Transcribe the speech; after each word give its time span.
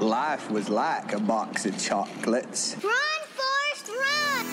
Life 0.00 0.50
was 0.50 0.70
like 0.70 1.12
a 1.12 1.20
box 1.20 1.66
of 1.66 1.78
chocolates. 1.78 2.74
Run, 2.82 2.92
Forrest, 3.36 3.88
run! 3.88 4.46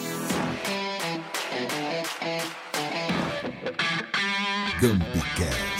Campcast. 4.81 5.76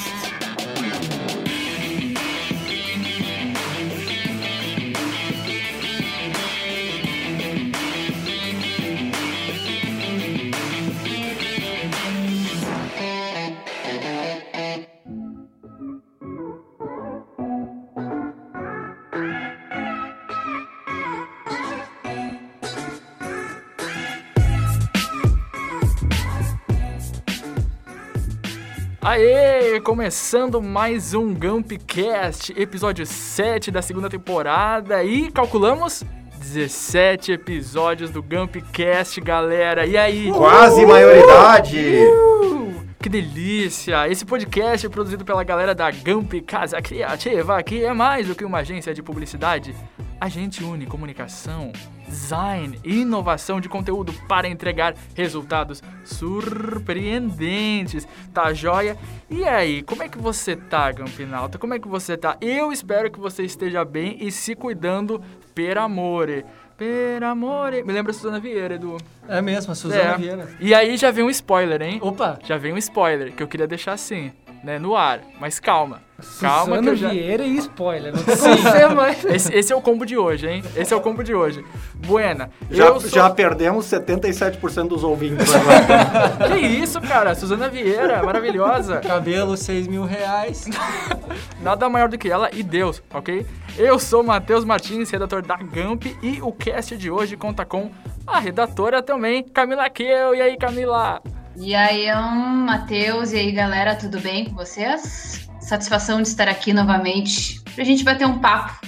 Aê! 29.10 29.80
Começando 29.80 30.62
mais 30.62 31.14
um 31.14 31.34
Gumpcast, 31.34 32.54
episódio 32.58 33.06
7 33.06 33.72
da 33.72 33.82
segunda 33.82 34.10
temporada 34.10 35.02
e 35.02 35.32
calculamos 35.32 36.04
17 36.38 37.32
episódios 37.32 38.12
do 38.12 38.22
Gumpcast, 38.22 39.22
galera. 39.22 39.86
E 39.86 39.96
aí? 39.96 40.30
Quase 40.30 40.86
maioridade! 40.86 41.80
Uh, 42.04 42.86
que 43.02 43.08
delícia! 43.08 44.10
Esse 44.10 44.26
podcast 44.26 44.86
é 44.86 44.90
produzido 44.90 45.24
pela 45.24 45.42
galera 45.42 45.74
da 45.74 45.90
Gump 45.90 46.34
Casa 46.46 46.82
Criativa, 46.82 47.64
que 47.64 47.86
é 47.86 47.94
mais 47.94 48.28
do 48.28 48.36
que 48.36 48.44
uma 48.44 48.58
agência 48.58 48.94
de 48.94 49.02
publicidade. 49.02 49.74
A 50.20 50.28
gente 50.28 50.62
une 50.66 50.86
comunicação, 50.86 51.72
design 52.08 52.80
e 52.84 53.02
inovação 53.02 53.60
de 53.60 53.70
conteúdo 53.70 54.14
para 54.28 54.48
entregar 54.48 54.96
resultados 55.16 55.82
surpreendentes. 56.06 58.08
Tá 58.34 58.54
joia? 58.54 58.98
E 59.30 59.44
aí, 59.44 59.82
como 59.84 60.04
é 60.04 60.10
que 60.10 60.18
você 60.18 60.56
tá, 60.56 60.92
Gampinalta? 60.92 61.58
Como 61.58 61.74
é 61.74 61.80
que 61.80 61.88
você 61.88 62.18
tá? 62.18 62.38
Eu 62.42 62.72
espero 62.72 63.12
que 63.12 63.20
você 63.20 63.44
esteja 63.44 63.84
bem 63.84 64.18
e 64.20 64.32
se 64.32 64.56
cuidando 64.56 65.22
per 65.54 65.78
amore. 65.78 66.46
Per 66.78 67.24
amore. 67.24 67.84
Me 67.84 67.92
lembra 67.92 68.12
a 68.12 68.14
Suzana 68.14 68.40
Vieira, 68.40 68.76
Edu. 68.76 68.98
É 69.28 69.42
mesmo, 69.42 69.72
a 69.72 69.76
Suzana 69.76 70.14
É. 70.14 70.18
Vieira. 70.18 70.48
E 70.60 70.74
aí 70.74 70.96
já 70.96 71.12
vem 71.12 71.24
um 71.24 71.30
spoiler, 71.30 71.82
hein? 71.82 72.00
Opa! 72.02 72.40
Já 72.44 72.58
vem 72.58 72.74
um 72.74 72.78
spoiler 72.78 73.34
que 73.34 73.42
eu 73.42 73.48
queria 73.48 73.68
deixar 73.68 73.94
assim, 73.94 74.32
né, 74.64 74.78
no 74.78 74.96
ar. 74.96 75.22
Mas 75.40 75.60
calma. 75.60 76.02
Calma 76.40 76.78
que 76.78 76.84
Suzana 76.84 76.92
eu 76.92 76.96
já... 76.96 77.10
Vieira 77.10 77.44
e 77.46 77.58
spoiler. 77.58 78.14
Não 78.16 78.24
tem 78.24 78.36
como 78.38 78.58
ser 78.58 78.90
mais. 78.90 79.26
Esse, 79.26 79.54
esse 79.54 79.74
é 79.74 79.76
o 79.76 79.82
combo 79.82 80.06
de 80.06 80.18
hoje, 80.18 80.48
hein? 80.48 80.64
Esse 80.76 80.94
é 80.94 80.98
o 80.98 81.02
combo 81.02 81.24
de 81.24 81.34
hoje. 81.34 81.64
Buena. 81.96 82.50
Já, 82.72 82.86
eu 82.86 83.00
sou... 83.00 83.10
já 83.10 83.30
perdemos 83.30 83.86
77% 83.86 84.88
dos 84.88 85.04
ouvintes 85.04 85.48
agora. 85.54 86.56
Que 86.56 86.66
isso, 86.66 87.00
cara? 87.02 87.36
Suzana 87.36 87.70
Vieira, 87.70 88.24
maravilhosa. 88.24 88.98
Cabelo, 88.98 89.56
6 89.56 89.88
mil 89.88 90.06
reais. 90.06 90.66
Nada 91.62 91.88
maior 91.88 92.10
do 92.10 92.18
que 92.18 92.30
ela 92.30 92.50
e 92.52 92.64
Deus, 92.64 93.02
ok? 93.14 93.46
Eu 93.78 94.00
sou 94.00 94.24
Matheus 94.24 94.66
Martins, 94.66 95.12
redator 95.12 95.42
da 95.42 95.58
Gamp, 95.58 96.06
e 96.24 96.42
o 96.42 96.52
cast 96.52 96.98
de 96.98 97.12
hoje 97.12 97.38
conta 97.38 97.64
com 97.64 97.92
a 98.26 98.40
redatora 98.40 99.04
também, 99.04 99.44
Camila 99.44 99.88
Keu. 99.90 100.34
E 100.34 100.42
aí, 100.42 100.58
Camila? 100.58 101.22
E 101.56 101.74
aí, 101.74 102.12
um, 102.16 102.66
Matheus, 102.66 103.32
e 103.34 103.38
aí, 103.38 103.52
galera, 103.52 103.96
tudo 103.96 104.20
bem 104.20 104.46
com 104.46 104.56
vocês? 104.56 105.48
Satisfação 105.68 106.22
de 106.22 106.30
estar 106.30 106.48
aqui 106.48 106.72
novamente 106.72 107.62
pra 107.76 107.84
gente 107.84 108.02
bater 108.02 108.26
um 108.26 108.40
papo 108.40 108.88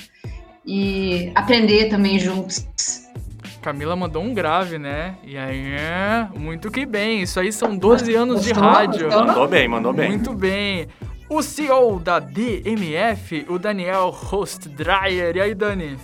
e 0.65 1.29
aprender 1.35 1.89
também 1.89 2.17
juntos. 2.17 2.65
Camila 3.61 3.97
mandou 3.97 4.23
um 4.23 4.33
grave, 4.33 4.77
né? 4.77 5.15
E 5.21 5.37
aí, 5.37 5.73
é, 5.73 6.29
muito 6.37 6.71
que 6.71 6.85
bem. 6.85 7.21
Isso 7.21 7.37
aí 7.37 7.51
são 7.51 7.77
12 7.77 8.15
anos 8.15 8.45
de 8.45 8.53
rádio. 8.53 9.09
Mandou 9.09 9.45
bem, 9.45 9.67
mandou 9.67 9.91
bem. 9.91 10.07
Muito 10.07 10.33
bem. 10.33 10.87
O 11.29 11.43
CEO 11.43 11.99
da 11.99 12.17
DMF, 12.17 13.45
o 13.49 13.59
Daniel 13.59 14.09
Hostdryer. 14.09 15.35
E 15.35 15.41
aí, 15.41 15.53
Dani? 15.53 15.97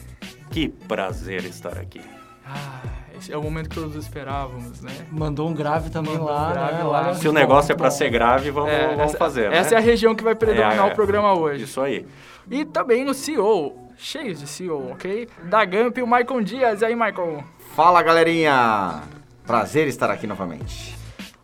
Que 0.51 0.67
prazer 0.67 1.45
estar 1.45 1.77
aqui. 1.77 2.01
Ah, 2.45 2.81
esse 3.17 3.31
é 3.31 3.37
o 3.37 3.41
momento 3.41 3.69
que 3.69 3.75
todos 3.75 3.95
esperávamos, 3.95 4.81
né? 4.81 4.91
Mandou 5.11 5.47
um 5.49 5.53
grave 5.53 5.89
também 5.89 6.13
Mandou 6.13 6.27
lá, 6.27 6.49
um 6.49 6.53
grave 6.53 6.73
né? 6.77 6.83
lá. 6.83 7.13
Se 7.15 7.27
o 7.27 7.31
bom, 7.31 7.37
negócio 7.39 7.71
é 7.71 7.75
pra 7.75 7.89
bom. 7.89 7.95
ser 7.95 8.09
grave, 8.09 8.51
vamos, 8.51 8.71
vamos 8.71 8.99
essa, 8.99 9.17
fazer, 9.17 9.49
né? 9.49 9.57
Essa 9.57 9.75
é 9.75 9.77
a 9.77 9.81
região 9.81 10.13
que 10.15 10.23
vai 10.23 10.35
predominar 10.35 10.73
É, 10.75 10.77
é. 10.89 10.91
o 10.91 10.95
programa 10.95 11.33
hoje. 11.33 11.63
Isso 11.63 11.79
aí. 11.81 12.05
E 12.49 12.63
também 12.65 13.07
o 13.07 13.13
CEO, 13.13 13.89
cheios 13.97 14.39
de 14.39 14.47
CEO, 14.47 14.91
ok? 14.91 15.27
Da 15.45 15.63
Gamp, 15.65 15.97
o 15.97 16.05
Michael 16.07 16.41
Dias. 16.43 16.81
E 16.81 16.85
aí, 16.85 16.95
Michael? 16.95 17.43
Fala 17.75 18.01
galerinha! 18.01 19.01
Prazer 19.45 19.87
estar 19.87 20.09
aqui 20.09 20.25
novamente. 20.27 20.95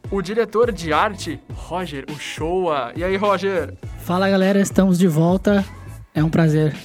O 0.10 0.22
diretor 0.22 0.72
de 0.72 0.92
arte, 0.92 1.40
Roger 1.54 2.06
Uchoa. 2.12 2.92
E 2.96 3.04
aí, 3.04 3.16
Roger? 3.16 3.76
Fala 4.00 4.30
galera, 4.30 4.60
estamos 4.60 4.98
de 5.00 5.08
volta. 5.08 5.64
É 6.14 6.24
um 6.24 6.30
prazer. 6.30 6.76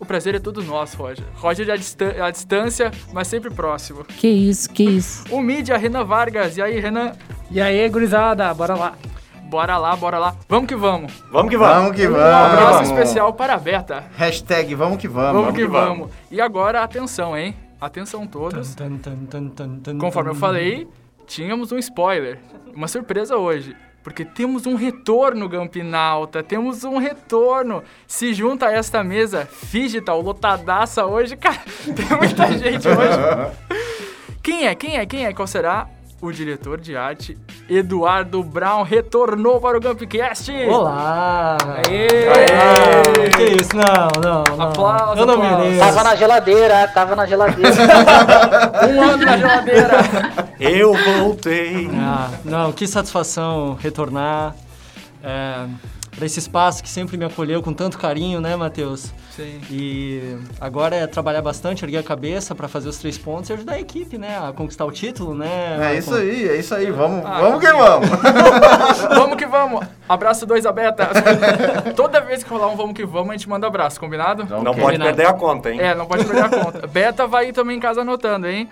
O 0.00 0.04
prazer 0.06 0.34
é 0.34 0.38
todo 0.38 0.62
nosso, 0.62 0.96
Roger. 0.96 1.24
Roger 1.36 1.68
é 1.68 1.72
à, 1.72 1.76
distan- 1.76 2.14
à 2.24 2.30
distância, 2.30 2.90
mas 3.12 3.28
sempre 3.28 3.50
próximo. 3.50 4.02
Que 4.04 4.28
isso, 4.28 4.70
que 4.70 4.82
isso. 4.82 5.24
O 5.30 5.40
mídia, 5.42 5.76
Renan 5.76 6.04
Vargas. 6.04 6.56
E 6.56 6.62
aí, 6.62 6.80
Renan? 6.80 7.12
E 7.50 7.60
aí, 7.60 7.86
gurizada, 7.90 8.52
bora 8.54 8.74
lá. 8.74 8.94
Bora 9.50 9.76
lá, 9.76 9.94
bora 9.96 10.18
lá. 10.18 10.34
Vamos 10.48 10.68
que 10.68 10.74
vamos. 10.76 11.12
Vamos 11.30 11.50
que 11.50 11.56
vamos. 11.58 11.74
Vamos 11.82 11.96
que 11.96 12.06
Um 12.08 12.12
vamos! 12.12 12.24
abraço 12.24 12.82
especial 12.84 13.32
para 13.34 13.54
a 13.54 13.58
Beta. 13.58 14.04
Hashtag 14.16 14.74
vamos 14.74 14.96
que 14.98 15.06
vamos. 15.08 15.32
Vamos, 15.42 15.54
que, 15.54 15.66
vamos. 15.66 15.98
vamos. 15.98 16.12
E 16.30 16.40
agora, 16.40 16.82
atenção, 16.82 17.36
hein? 17.36 17.54
Atenção 17.80 18.26
todos. 18.26 18.74
Tan, 18.74 18.96
tan, 18.98 19.48
tan, 19.48 19.98
Conforme 19.98 20.30
eu 20.30 20.34
falei, 20.34 20.86
tínhamos 21.26 21.72
um 21.72 21.78
spoiler. 21.78 22.38
Uma 22.74 22.86
surpresa 22.88 23.36
hoje. 23.36 23.74
Porque 24.02 24.24
temos 24.24 24.66
um 24.66 24.74
retorno, 24.74 25.48
Gampinalta. 25.48 26.42
Temos 26.42 26.84
um 26.84 26.98
retorno. 26.98 27.82
Se 28.06 28.32
junta 28.32 28.66
a 28.66 28.72
esta 28.72 29.04
mesa 29.04 29.48
digital 29.70 30.20
lotadaça 30.20 31.04
hoje, 31.04 31.36
cara. 31.36 31.60
Tem 31.84 32.16
muita 32.16 32.58
gente 32.58 32.88
hoje. 32.88 33.56
Quem 34.42 34.66
é? 34.66 34.74
Quem 34.74 34.96
é? 34.96 35.04
Quem 35.04 35.26
é? 35.26 35.32
Qual 35.34 35.46
será? 35.46 35.86
O 36.22 36.30
diretor 36.30 36.78
de 36.78 36.94
arte, 36.94 37.38
Eduardo 37.68 38.42
Brown, 38.42 38.82
retornou 38.82 39.58
para 39.58 39.78
o 39.78 39.80
Gampcast. 39.80 40.52
Olá! 40.68 41.56
Aê! 41.88 42.08
Aê! 42.28 43.30
Que 43.30 43.62
isso? 43.62 43.70
Não, 43.74 44.20
não, 44.22 44.44
não. 44.56 44.66
Aplausos, 44.66 45.18
Eu 45.18 45.24
não 45.24 45.34
aplausos. 45.34 45.62
mereço. 45.64 45.80
Tava 45.80 46.04
na 46.04 46.14
geladeira, 46.16 46.88
tava 46.88 47.16
na 47.16 47.24
geladeira. 47.26 47.70
Um 48.90 49.02
ano 49.02 49.24
na 49.24 49.36
geladeira. 49.38 49.90
Eu 50.60 50.92
voltei. 50.94 51.90
Ah, 51.94 52.28
não, 52.44 52.70
que 52.72 52.86
satisfação 52.86 53.78
retornar 53.80 54.54
é, 55.22 55.64
para 56.14 56.26
esse 56.26 56.38
espaço 56.38 56.82
que 56.82 56.88
sempre 56.88 57.16
me 57.16 57.24
acolheu 57.24 57.62
com 57.62 57.72
tanto 57.72 57.98
carinho, 57.98 58.40
né, 58.40 58.56
Matheus? 58.56 59.12
Sim. 59.34 59.60
E 59.70 60.36
agora 60.60 60.96
é 60.96 61.06
trabalhar 61.06 61.40
bastante, 61.40 61.84
erguer 61.84 61.98
a 61.98 62.02
cabeça 62.02 62.54
para 62.54 62.68
fazer 62.68 62.88
os 62.88 62.98
três 62.98 63.16
pontos 63.16 63.48
e 63.48 63.52
ajudar 63.52 63.74
a 63.74 63.80
equipe, 63.80 64.18
né, 64.18 64.38
a 64.38 64.52
conquistar 64.52 64.84
o 64.84 64.90
título, 64.92 65.34
né? 65.34 65.92
É 65.94 65.98
isso 65.98 66.14
aí, 66.14 66.48
é 66.48 66.56
isso 66.56 66.74
aí. 66.74 66.90
Vamos, 66.90 67.24
Ah, 67.24 67.40
vamos 67.40 67.60
que 67.60 67.72
vamos! 67.72 68.08
Vamos 69.16 69.36
que 69.38 69.46
vamos. 69.46 69.86
Abraço 70.08 70.44
dois 70.44 70.66
a 70.66 70.72
Beta. 70.72 71.08
Toda 71.96 72.20
vez 72.20 72.42
que 72.42 72.50
rolar 72.50 72.68
um 72.68 72.76
vamos 72.76 72.94
que 72.94 73.06
vamos, 73.06 73.30
a 73.30 73.32
gente 73.32 73.48
manda 73.48 73.66
abraço, 73.66 73.98
combinado? 74.00 74.44
Não 74.44 74.72
Ok. 74.72 74.82
pode 74.82 74.98
perder 74.98 75.26
a 75.26 75.32
conta, 75.32 75.70
hein? 75.70 75.80
É, 75.80 75.94
não 75.94 76.06
pode 76.06 76.24
perder 76.24 76.44
a 76.44 76.48
conta. 76.48 76.86
Beta 76.88 77.26
vai 77.26 77.48
ir 77.48 77.52
também 77.52 77.76
em 77.76 77.80
casa 77.80 78.00
anotando, 78.02 78.46
hein? 78.48 78.68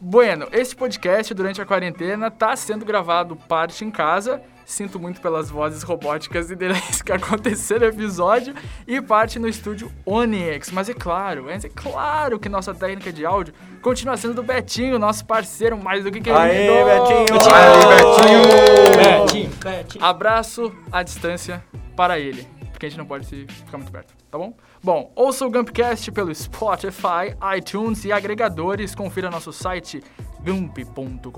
Bueno, 0.00 0.46
este 0.52 0.76
podcast 0.76 1.32
durante 1.34 1.60
a 1.60 1.64
quarentena 1.66 2.30
tá 2.30 2.54
sendo 2.54 2.84
gravado 2.84 3.34
parte 3.34 3.84
em 3.84 3.90
casa. 3.90 4.40
Sinto 4.66 4.98
muito 4.98 5.20
pelas 5.20 5.48
vozes 5.48 5.84
robóticas 5.84 6.50
e 6.50 6.56
delays 6.56 7.00
que 7.00 7.12
aconteceram 7.12 7.86
no 7.86 7.94
episódio. 7.94 8.52
E 8.84 9.00
parte 9.00 9.38
no 9.38 9.46
estúdio 9.46 9.92
Onyx. 10.04 10.72
Mas 10.72 10.88
é 10.88 10.94
claro, 10.94 11.48
é 11.48 11.56
claro 11.72 12.36
que 12.40 12.48
nossa 12.48 12.74
técnica 12.74 13.12
de 13.12 13.24
áudio 13.24 13.54
continua 13.80 14.16
sendo 14.16 14.34
do 14.34 14.42
Betinho, 14.42 14.98
nosso 14.98 15.24
parceiro 15.24 15.78
mais 15.78 16.02
do 16.02 16.10
que 16.10 16.20
querido. 16.20 16.40
Aê, 16.40 16.84
Betinho! 16.84 17.38
Aí, 17.54 17.86
Betinho! 17.86 19.22
Betinho, 19.22 19.50
Betinho. 19.50 20.04
Abraço 20.04 20.72
à 20.90 21.04
distância 21.04 21.64
para 21.94 22.18
ele, 22.18 22.46
porque 22.72 22.86
a 22.86 22.88
gente 22.88 22.98
não 22.98 23.06
pode 23.06 23.24
se 23.24 23.46
ficar 23.46 23.78
muito 23.78 23.92
perto, 23.92 24.14
tá 24.28 24.36
bom? 24.36 24.52
Bom, 24.82 25.12
ouça 25.14 25.46
o 25.46 25.50
Gumpcast 25.50 26.10
pelo 26.12 26.34
Spotify, 26.34 27.34
iTunes 27.56 28.04
e 28.04 28.12
agregadores. 28.12 28.94
Confira 28.94 29.30
nosso 29.30 29.52
site 29.52 30.02
gump.com.br 30.46 31.28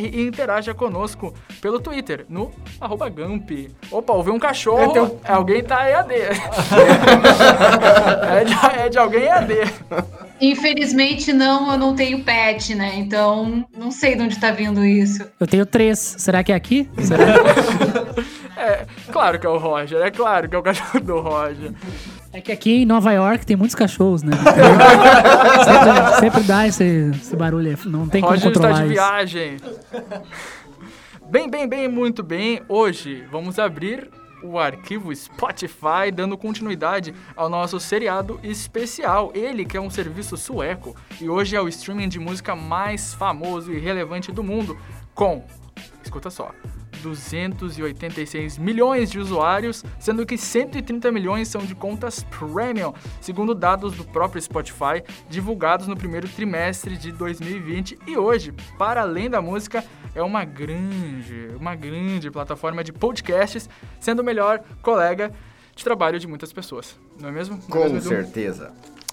e 0.00 0.26
interaja 0.26 0.72
conosco 0.72 1.34
pelo 1.60 1.80
Twitter, 1.80 2.24
no 2.28 2.52
arroba 2.80 3.08
Gump. 3.08 3.50
Opa, 3.90 4.12
ouviu 4.12 4.32
um 4.34 4.38
cachorro, 4.38 5.18
alguém 5.24 5.64
tá 5.64 5.90
EAD. 5.90 6.14
é, 8.30 8.44
de, 8.44 8.54
é 8.80 8.88
de 8.88 8.98
alguém 8.98 9.24
EAD. 9.24 9.54
Infelizmente, 10.40 11.32
não, 11.32 11.72
eu 11.72 11.78
não 11.78 11.96
tenho 11.96 12.22
pet, 12.22 12.72
né? 12.76 12.92
Então, 12.94 13.66
não 13.76 13.90
sei 13.90 14.14
de 14.14 14.22
onde 14.22 14.38
tá 14.38 14.52
vindo 14.52 14.84
isso. 14.84 15.28
Eu 15.40 15.48
tenho 15.48 15.66
três. 15.66 15.98
Será 15.98 16.44
que 16.44 16.52
é 16.52 16.54
aqui? 16.54 16.88
Será? 17.02 17.24
É, 18.58 18.84
claro 19.12 19.38
que 19.38 19.46
é 19.46 19.48
o 19.48 19.56
Roger, 19.56 20.02
é 20.02 20.10
claro 20.10 20.48
que 20.48 20.56
é 20.56 20.58
o 20.58 20.62
cachorro 20.62 20.98
do 20.98 21.20
Roger. 21.20 21.72
É 22.32 22.40
que 22.40 22.52
aqui 22.52 22.82
em 22.82 22.86
Nova 22.86 23.12
York 23.12 23.46
tem 23.46 23.56
muitos 23.56 23.74
cachorros, 23.74 24.22
né? 24.22 24.32
sempre, 25.64 26.20
sempre 26.20 26.42
dá 26.42 26.66
esse, 26.66 26.84
esse 27.14 27.34
barulho, 27.34 27.70
aí, 27.70 27.76
não 27.86 28.08
tem 28.08 28.20
como 28.20 28.34
Roger 28.34 28.48
está 28.48 28.60
controlar 28.60 28.82
de 28.82 28.84
isso. 28.84 28.92
viagem. 28.92 29.56
Bem, 31.30 31.48
bem, 31.48 31.68
bem, 31.68 31.88
muito 31.88 32.22
bem. 32.22 32.62
Hoje 32.68 33.24
vamos 33.30 33.58
abrir 33.58 34.10
o 34.42 34.58
arquivo 34.58 35.14
Spotify, 35.14 36.10
dando 36.12 36.36
continuidade 36.36 37.14
ao 37.34 37.48
nosso 37.48 37.80
seriado 37.80 38.38
especial. 38.42 39.32
Ele 39.34 39.64
que 39.64 39.76
é 39.76 39.80
um 39.80 39.90
serviço 39.90 40.36
sueco 40.36 40.94
e 41.20 41.28
hoje 41.28 41.56
é 41.56 41.60
o 41.60 41.68
streaming 41.68 42.08
de 42.08 42.18
música 42.18 42.54
mais 42.54 43.14
famoso 43.14 43.72
e 43.72 43.78
relevante 43.78 44.30
do 44.30 44.44
mundo, 44.44 44.78
com, 45.14 45.44
escuta 46.04 46.30
só, 46.30 46.50
286 46.98 48.58
milhões 48.58 49.10
de 49.10 49.18
usuários, 49.18 49.84
sendo 49.98 50.24
que 50.26 50.36
130 50.36 51.10
milhões 51.12 51.48
são 51.48 51.60
de 51.62 51.74
contas 51.74 52.24
premium, 52.24 52.92
segundo 53.20 53.54
dados 53.54 53.94
do 53.94 54.04
próprio 54.04 54.40
Spotify, 54.40 55.02
divulgados 55.28 55.86
no 55.86 55.96
primeiro 55.96 56.28
trimestre 56.28 56.96
de 56.96 57.12
2020. 57.12 57.98
E 58.06 58.16
hoje, 58.16 58.52
para 58.78 59.02
além 59.02 59.28
da 59.30 59.40
música, 59.40 59.84
é 60.14 60.22
uma 60.22 60.44
grande, 60.44 61.50
uma 61.58 61.74
grande 61.74 62.30
plataforma 62.30 62.82
de 62.82 62.92
podcasts, 62.92 63.68
sendo 64.00 64.20
o 64.20 64.24
melhor 64.24 64.60
colega 64.82 65.32
de 65.74 65.84
trabalho 65.84 66.18
de 66.18 66.26
muitas 66.26 66.52
pessoas. 66.52 66.98
Não 67.20 67.28
é 67.28 67.32
mesmo? 67.32 67.60
Não 67.68 67.76
é 67.76 67.88
mesmo, 67.88 67.90
Com 67.90 67.96
Edu? 67.96 68.08
certeza. 68.08 68.72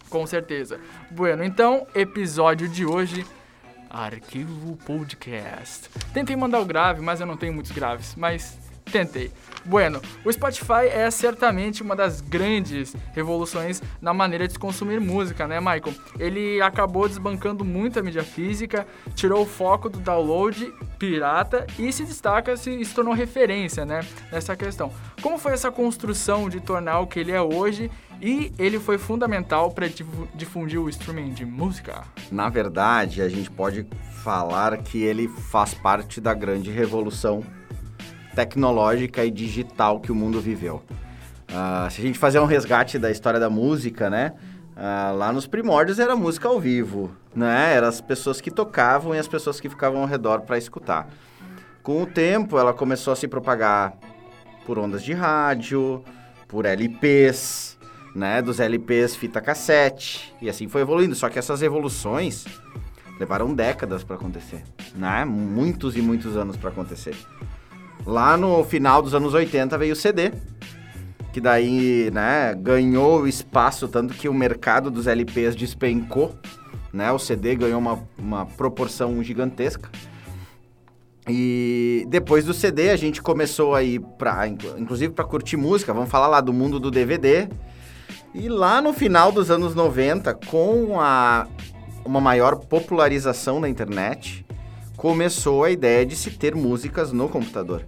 Com 0.09 0.25
certeza. 0.25 0.79
Bueno, 1.11 1.43
então, 1.43 1.85
episódio 1.93 2.69
de 2.69 2.85
hoje, 2.85 3.25
Arquivo 3.95 4.75
Podcast. 4.85 5.89
Tentei 6.13 6.35
mandar 6.35 6.59
o 6.59 6.65
grave, 6.65 7.01
mas 7.01 7.21
eu 7.21 7.25
não 7.25 7.37
tenho 7.37 7.53
muitos 7.53 7.71
graves, 7.71 8.13
mas 8.17 8.57
tentei. 8.91 9.31
Bueno, 9.63 10.01
o 10.23 10.31
Spotify 10.31 10.87
é 10.91 11.09
certamente 11.09 11.81
uma 11.81 11.95
das 11.95 12.21
grandes 12.21 12.95
revoluções 13.13 13.81
na 14.01 14.13
maneira 14.13 14.47
de 14.47 14.59
consumir 14.59 14.99
música, 14.99 15.47
né, 15.47 15.59
Michael? 15.59 15.95
Ele 16.19 16.61
acabou 16.61 17.07
desbancando 17.07 17.63
muito 17.65 17.97
a 17.97 18.03
mídia 18.03 18.23
física, 18.23 18.85
tirou 19.15 19.43
o 19.43 19.45
foco 19.45 19.89
do 19.89 19.99
download 19.99 20.73
pirata 20.99 21.65
e 21.79 21.91
se 21.91 22.03
destaca, 22.03 22.55
se, 22.57 22.83
se 22.83 22.93
tornou 22.93 23.13
referência, 23.13 23.85
né, 23.85 24.01
nessa 24.31 24.55
questão. 24.55 24.91
Como 25.21 25.37
foi 25.37 25.53
essa 25.53 25.71
construção 25.71 26.49
de 26.49 26.59
tornar 26.59 26.99
o 26.99 27.07
que 27.07 27.19
ele 27.19 27.31
é 27.31 27.41
hoje 27.41 27.89
e 28.21 28.51
ele 28.57 28.79
foi 28.79 28.97
fundamental 28.97 29.71
para 29.71 29.87
difundir 30.33 30.79
o 30.79 30.89
streaming 30.89 31.33
de 31.33 31.45
música? 31.45 32.03
Na 32.31 32.49
verdade, 32.49 33.21
a 33.21 33.29
gente 33.29 33.49
pode 33.51 33.85
falar 34.23 34.77
que 34.77 35.03
ele 35.03 35.27
faz 35.27 35.73
parte 35.73 36.19
da 36.19 36.33
grande 36.33 36.71
revolução 36.71 37.43
tecnológica 38.35 39.23
e 39.23 39.31
digital 39.31 39.99
que 39.99 40.11
o 40.11 40.15
mundo 40.15 40.41
viveu. 40.41 40.83
Ah, 41.47 41.87
se 41.91 42.01
a 42.01 42.03
gente 42.03 42.17
fazer 42.19 42.39
um 42.39 42.45
resgate 42.45 42.97
da 42.97 43.11
história 43.11 43.39
da 43.39 43.49
música, 43.49 44.09
né? 44.09 44.33
Ah, 44.75 45.13
lá 45.15 45.31
nos 45.31 45.47
primórdios 45.47 45.99
era 45.99 46.15
música 46.15 46.47
ao 46.47 46.59
vivo, 46.59 47.15
né? 47.33 47.73
Eram 47.73 47.87
as 47.87 48.01
pessoas 48.01 48.41
que 48.41 48.51
tocavam 48.51 49.15
e 49.15 49.19
as 49.19 49.27
pessoas 49.27 49.59
que 49.59 49.69
ficavam 49.69 50.01
ao 50.01 50.07
redor 50.07 50.41
para 50.41 50.57
escutar. 50.57 51.07
Com 51.81 52.01
o 52.01 52.05
tempo, 52.05 52.57
ela 52.57 52.73
começou 52.73 53.13
a 53.13 53.15
se 53.15 53.27
propagar 53.27 53.93
por 54.65 54.79
ondas 54.79 55.03
de 55.03 55.13
rádio, 55.13 56.03
por 56.47 56.65
LPs, 56.65 57.74
né? 58.15 58.41
Dos 58.41 58.59
LPs 58.59 59.15
fita 59.15 59.41
cassete 59.41 60.33
e 60.41 60.49
assim 60.49 60.67
foi 60.69 60.81
evoluindo. 60.81 61.13
Só 61.13 61.29
que 61.29 61.37
essas 61.37 61.61
evoluções 61.61 62.45
levaram 63.19 63.53
décadas 63.53 64.03
para 64.03 64.15
acontecer, 64.15 64.63
né? 64.95 65.25
Muitos 65.25 65.95
e 65.97 66.01
muitos 66.01 66.37
anos 66.37 66.55
para 66.55 66.69
acontecer. 66.69 67.15
Lá 68.05 68.37
no 68.37 68.63
final 68.63 69.01
dos 69.01 69.13
anos 69.13 69.33
80 69.33 69.77
veio 69.77 69.93
o 69.93 69.95
CD, 69.95 70.31
que 71.33 71.41
daí, 71.41 72.09
né, 72.11 72.53
ganhou 72.55 73.27
espaço, 73.27 73.87
tanto 73.87 74.13
que 74.13 74.29
o 74.29 74.33
mercado 74.33 74.91
dos 74.91 75.07
LPs 75.07 75.55
despencou, 75.55 76.35
né, 76.93 77.11
o 77.11 77.17
CD 77.17 77.55
ganhou 77.55 77.79
uma, 77.79 78.07
uma 78.17 78.45
proporção 78.45 79.23
gigantesca. 79.23 79.89
E 81.27 82.05
depois 82.07 82.45
do 82.45 82.53
CD 82.53 82.91
a 82.91 82.95
gente 82.95 83.21
começou 83.21 83.73
a 83.73 83.81
ir 83.81 83.99
pra, 84.19 84.47
inclusive 84.47 85.11
para 85.11 85.25
curtir 85.25 85.57
música, 85.57 85.91
vamos 85.91 86.09
falar 86.09 86.27
lá 86.27 86.39
do 86.39 86.53
mundo 86.53 86.79
do 86.79 86.91
DVD. 86.91 87.49
E 88.37 88.49
lá 88.49 88.81
no 88.81 88.91
final 88.91 89.31
dos 89.31 89.49
anos 89.49 89.73
90, 89.73 90.33
com 90.33 90.99
a, 90.99 91.47
uma 92.03 92.19
maior 92.19 92.57
popularização 92.57 93.61
da 93.61 93.69
internet, 93.69 94.45
começou 94.97 95.63
a 95.63 95.71
ideia 95.71 96.05
de 96.05 96.17
se 96.17 96.31
ter 96.31 96.53
músicas 96.53 97.13
no 97.13 97.29
computador. 97.29 97.83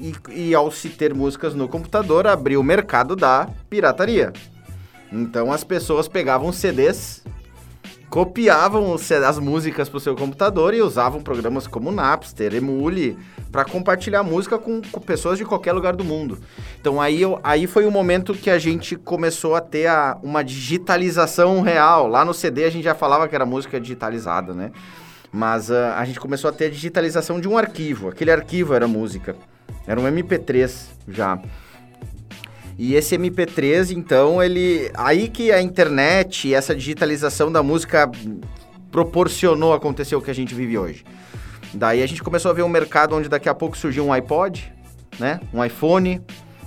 E, 0.00 0.12
e 0.32 0.52
ao 0.52 0.72
se 0.72 0.88
ter 0.88 1.14
músicas 1.14 1.54
no 1.54 1.68
computador, 1.68 2.26
abriu 2.26 2.60
o 2.60 2.64
mercado 2.64 3.14
da 3.14 3.48
pirataria. 3.70 4.32
Então 5.12 5.52
as 5.52 5.62
pessoas 5.62 6.08
pegavam 6.08 6.50
CDs, 6.50 7.22
copiavam 8.10 8.94
as 8.94 9.38
músicas 9.38 9.88
para 9.88 9.98
o 9.98 10.00
seu 10.00 10.16
computador 10.16 10.74
e 10.74 10.82
usavam 10.82 11.22
programas 11.22 11.68
como 11.68 11.92
Napster, 11.92 12.52
Emule, 12.52 13.16
para 13.56 13.64
compartilhar 13.64 14.22
música 14.22 14.58
com, 14.58 14.82
com 14.82 15.00
pessoas 15.00 15.38
de 15.38 15.44
qualquer 15.46 15.72
lugar 15.72 15.96
do 15.96 16.04
mundo. 16.04 16.36
Então 16.78 17.00
aí, 17.00 17.22
eu- 17.22 17.40
aí 17.42 17.66
foi 17.66 17.86
o 17.86 17.90
momento 17.90 18.34
que 18.34 18.50
a 18.50 18.58
gente 18.58 18.96
começou 18.96 19.54
a 19.54 19.62
ter 19.62 19.86
a- 19.86 20.18
uma 20.22 20.44
digitalização 20.44 21.62
real. 21.62 22.06
Lá 22.06 22.22
no 22.22 22.34
CD 22.34 22.64
a 22.64 22.70
gente 22.70 22.84
já 22.84 22.94
falava 22.94 23.26
que 23.26 23.34
era 23.34 23.46
música 23.46 23.80
digitalizada, 23.80 24.52
né? 24.52 24.72
Mas 25.32 25.70
ah, 25.70 25.96
a 25.98 26.04
gente 26.04 26.20
começou 26.20 26.50
a 26.50 26.52
ter 26.52 26.66
a 26.66 26.68
digitalização 26.68 27.40
de 27.40 27.48
um 27.48 27.56
arquivo. 27.56 28.10
Aquele 28.10 28.30
arquivo 28.30 28.74
era 28.74 28.86
música. 28.86 29.34
Era 29.86 29.98
um 29.98 30.04
MP3 30.06 30.88
já. 31.08 31.38
E 32.78 32.94
esse 32.94 33.16
MP3, 33.16 33.90
então, 33.90 34.42
ele. 34.42 34.90
Aí 34.92 35.28
que 35.28 35.50
a 35.50 35.62
internet 35.62 36.48
e 36.48 36.52
essa 36.54 36.74
digitalização 36.76 37.50
da 37.50 37.62
música 37.62 38.06
proporcionou 38.92 39.72
acontecer 39.72 40.14
o 40.14 40.20
que 40.20 40.30
a 40.30 40.34
gente 40.34 40.54
vive 40.54 40.76
hoje. 40.76 41.06
Daí 41.76 42.02
a 42.02 42.06
gente 42.06 42.22
começou 42.22 42.50
a 42.50 42.54
ver 42.54 42.62
um 42.62 42.68
mercado 42.68 43.14
onde 43.14 43.28
daqui 43.28 43.48
a 43.48 43.54
pouco 43.54 43.76
surgiu 43.76 44.04
um 44.06 44.12
iPod, 44.12 44.72
né? 45.18 45.40
Um 45.52 45.64
iPhone. 45.64 46.22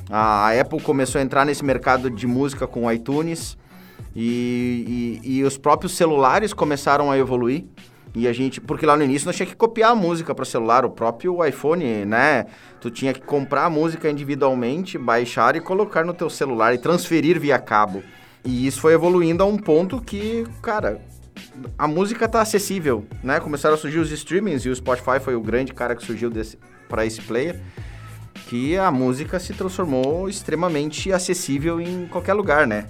A 0.09 0.51
Apple 0.59 0.81
começou 0.81 1.19
a 1.19 1.21
entrar 1.23 1.45
nesse 1.45 1.63
mercado 1.65 2.09
de 2.09 2.25
música 2.27 2.67
com 2.67 2.85
o 2.85 2.91
iTunes. 2.91 3.57
E, 4.15 5.19
e- 5.23 5.37
e 5.37 5.43
os 5.43 5.57
próprios 5.57 5.93
celulares 5.95 6.53
começaram 6.53 7.11
a 7.11 7.17
evoluir. 7.17 7.65
E 8.15 8.27
a 8.27 8.33
gente, 8.33 8.59
porque 8.59 8.85
lá 8.87 8.97
no 8.97 9.03
início 9.03 9.27
nós 9.27 9.35
tinha 9.35 9.45
que 9.45 9.55
copiar 9.55 9.91
a 9.91 9.95
música 9.95 10.33
para 10.33 10.43
celular, 10.43 10.83
o 10.83 10.89
próprio 10.89 11.45
iPhone, 11.45 12.05
né? 12.05 12.47
Tu 12.81 12.89
tinha 12.89 13.13
que 13.13 13.21
comprar 13.21 13.65
a 13.65 13.69
música 13.69 14.09
individualmente, 14.09 14.97
baixar 14.97 15.55
e 15.55 15.61
colocar 15.61 16.03
no 16.03 16.13
teu 16.13 16.29
celular 16.29 16.73
e 16.73 16.79
transferir 16.79 17.39
via 17.39 17.59
cabo. 17.59 18.01
E 18.43 18.65
isso 18.65 18.81
foi 18.81 18.93
evoluindo 18.93 19.43
a 19.43 19.45
um 19.45 19.57
ponto 19.57 20.01
que, 20.01 20.43
cara, 20.61 20.99
a 21.77 21.87
música 21.87 22.27
tá 22.27 22.41
acessível, 22.41 23.05
né? 23.23 23.39
Começaram 23.39 23.75
a 23.75 23.77
surgir 23.77 23.99
os 23.99 24.11
streamings 24.11 24.65
e 24.65 24.69
o 24.69 24.75
Spotify 24.75 25.19
foi 25.19 25.35
o 25.35 25.41
grande 25.41 25.73
cara 25.73 25.95
que 25.95 26.05
surgiu 26.05 26.31
para 26.87 27.05
esse 27.05 27.21
player, 27.21 27.59
que 28.47 28.77
a 28.77 28.91
música 28.91 29.39
se 29.39 29.53
transformou 29.53 30.29
extremamente 30.29 31.11
acessível 31.11 31.79
em 31.79 32.07
qualquer 32.07 32.33
lugar, 32.33 32.65
né? 32.65 32.85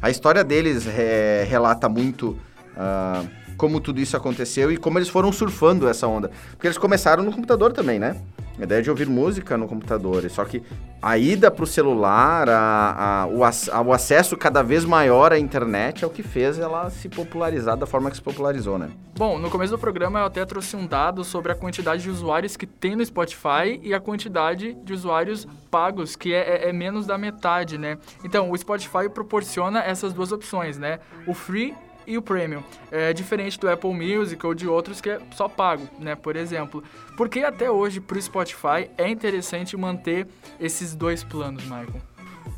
A 0.00 0.10
história 0.10 0.42
deles 0.42 0.86
é, 0.86 1.46
relata 1.48 1.88
muito 1.88 2.38
ah, 2.76 3.24
como 3.56 3.80
tudo 3.80 4.00
isso 4.00 4.16
aconteceu 4.16 4.72
e 4.72 4.76
como 4.76 4.98
eles 4.98 5.08
foram 5.08 5.30
surfando 5.30 5.88
essa 5.88 6.06
onda. 6.06 6.30
Porque 6.50 6.66
eles 6.66 6.78
começaram 6.78 7.22
no 7.22 7.32
computador 7.32 7.72
também, 7.72 7.98
né? 7.98 8.20
A 8.58 8.64
ideia 8.64 8.82
de 8.82 8.90
ouvir 8.90 9.08
música 9.08 9.56
no 9.56 9.66
computador. 9.66 10.28
Só 10.30 10.44
que 10.44 10.62
a 11.00 11.16
ida 11.18 11.50
pro 11.50 11.66
celular, 11.66 12.48
a, 12.48 13.22
a- 13.22 13.26
o, 13.26 13.42
a- 13.44 13.80
o 13.84 13.92
acesso 13.92 14.36
cada 14.36 14.62
vez 14.62 14.84
maior 14.84 15.32
à 15.32 15.38
internet 15.38 16.04
é 16.04 16.06
o 16.06 16.10
que 16.10 16.22
fez 16.22 16.58
ela 16.58 16.90
se 16.90 17.08
popularizar 17.08 17.76
da 17.76 17.86
forma 17.86 18.10
que 18.10 18.16
se 18.16 18.22
popularizou, 18.22 18.78
né? 18.78 18.90
Bom, 19.16 19.38
no 19.38 19.50
começo 19.50 19.72
do 19.72 19.78
programa 19.78 20.20
eu 20.20 20.26
até 20.26 20.44
trouxe 20.44 20.76
um 20.76 20.86
dado 20.86 21.24
sobre 21.24 21.50
a 21.50 21.54
quantidade 21.54 22.02
de 22.02 22.10
usuários 22.10 22.56
que 22.56 22.66
tem 22.66 22.94
no 22.94 23.04
Spotify 23.04 23.80
e 23.82 23.92
a 23.94 24.00
quantidade 24.00 24.74
de 24.84 24.92
usuários 24.92 25.46
pagos, 25.70 26.14
que 26.14 26.32
é, 26.34 26.66
é- 26.66 26.68
é 26.68 26.72
menos 26.72 27.06
da 27.06 27.16
metade, 27.18 27.78
né? 27.78 27.96
Então, 28.22 28.50
o 28.50 28.56
Spotify 28.56 29.08
proporciona 29.12 29.80
essas 29.80 30.12
duas 30.12 30.30
opções, 30.30 30.78
né? 30.78 30.98
O 31.26 31.34
free 31.34 31.74
e 32.06 32.16
o 32.18 32.22
premium. 32.22 32.62
É 32.90 33.12
diferente 33.12 33.58
do 33.58 33.68
Apple 33.68 33.92
Music 33.92 34.44
ou 34.44 34.54
de 34.54 34.66
outros 34.66 35.00
que 35.00 35.10
é 35.10 35.20
só 35.34 35.48
pago, 35.48 35.88
né? 35.98 36.14
Por 36.14 36.36
exemplo. 36.36 36.82
Porque 37.16 37.40
até 37.40 37.70
hoje, 37.70 38.00
pro 38.00 38.20
Spotify, 38.20 38.90
é 38.96 39.08
interessante 39.08 39.76
manter 39.76 40.26
esses 40.60 40.94
dois 40.94 41.22
planos, 41.22 41.64
Michael. 41.64 42.00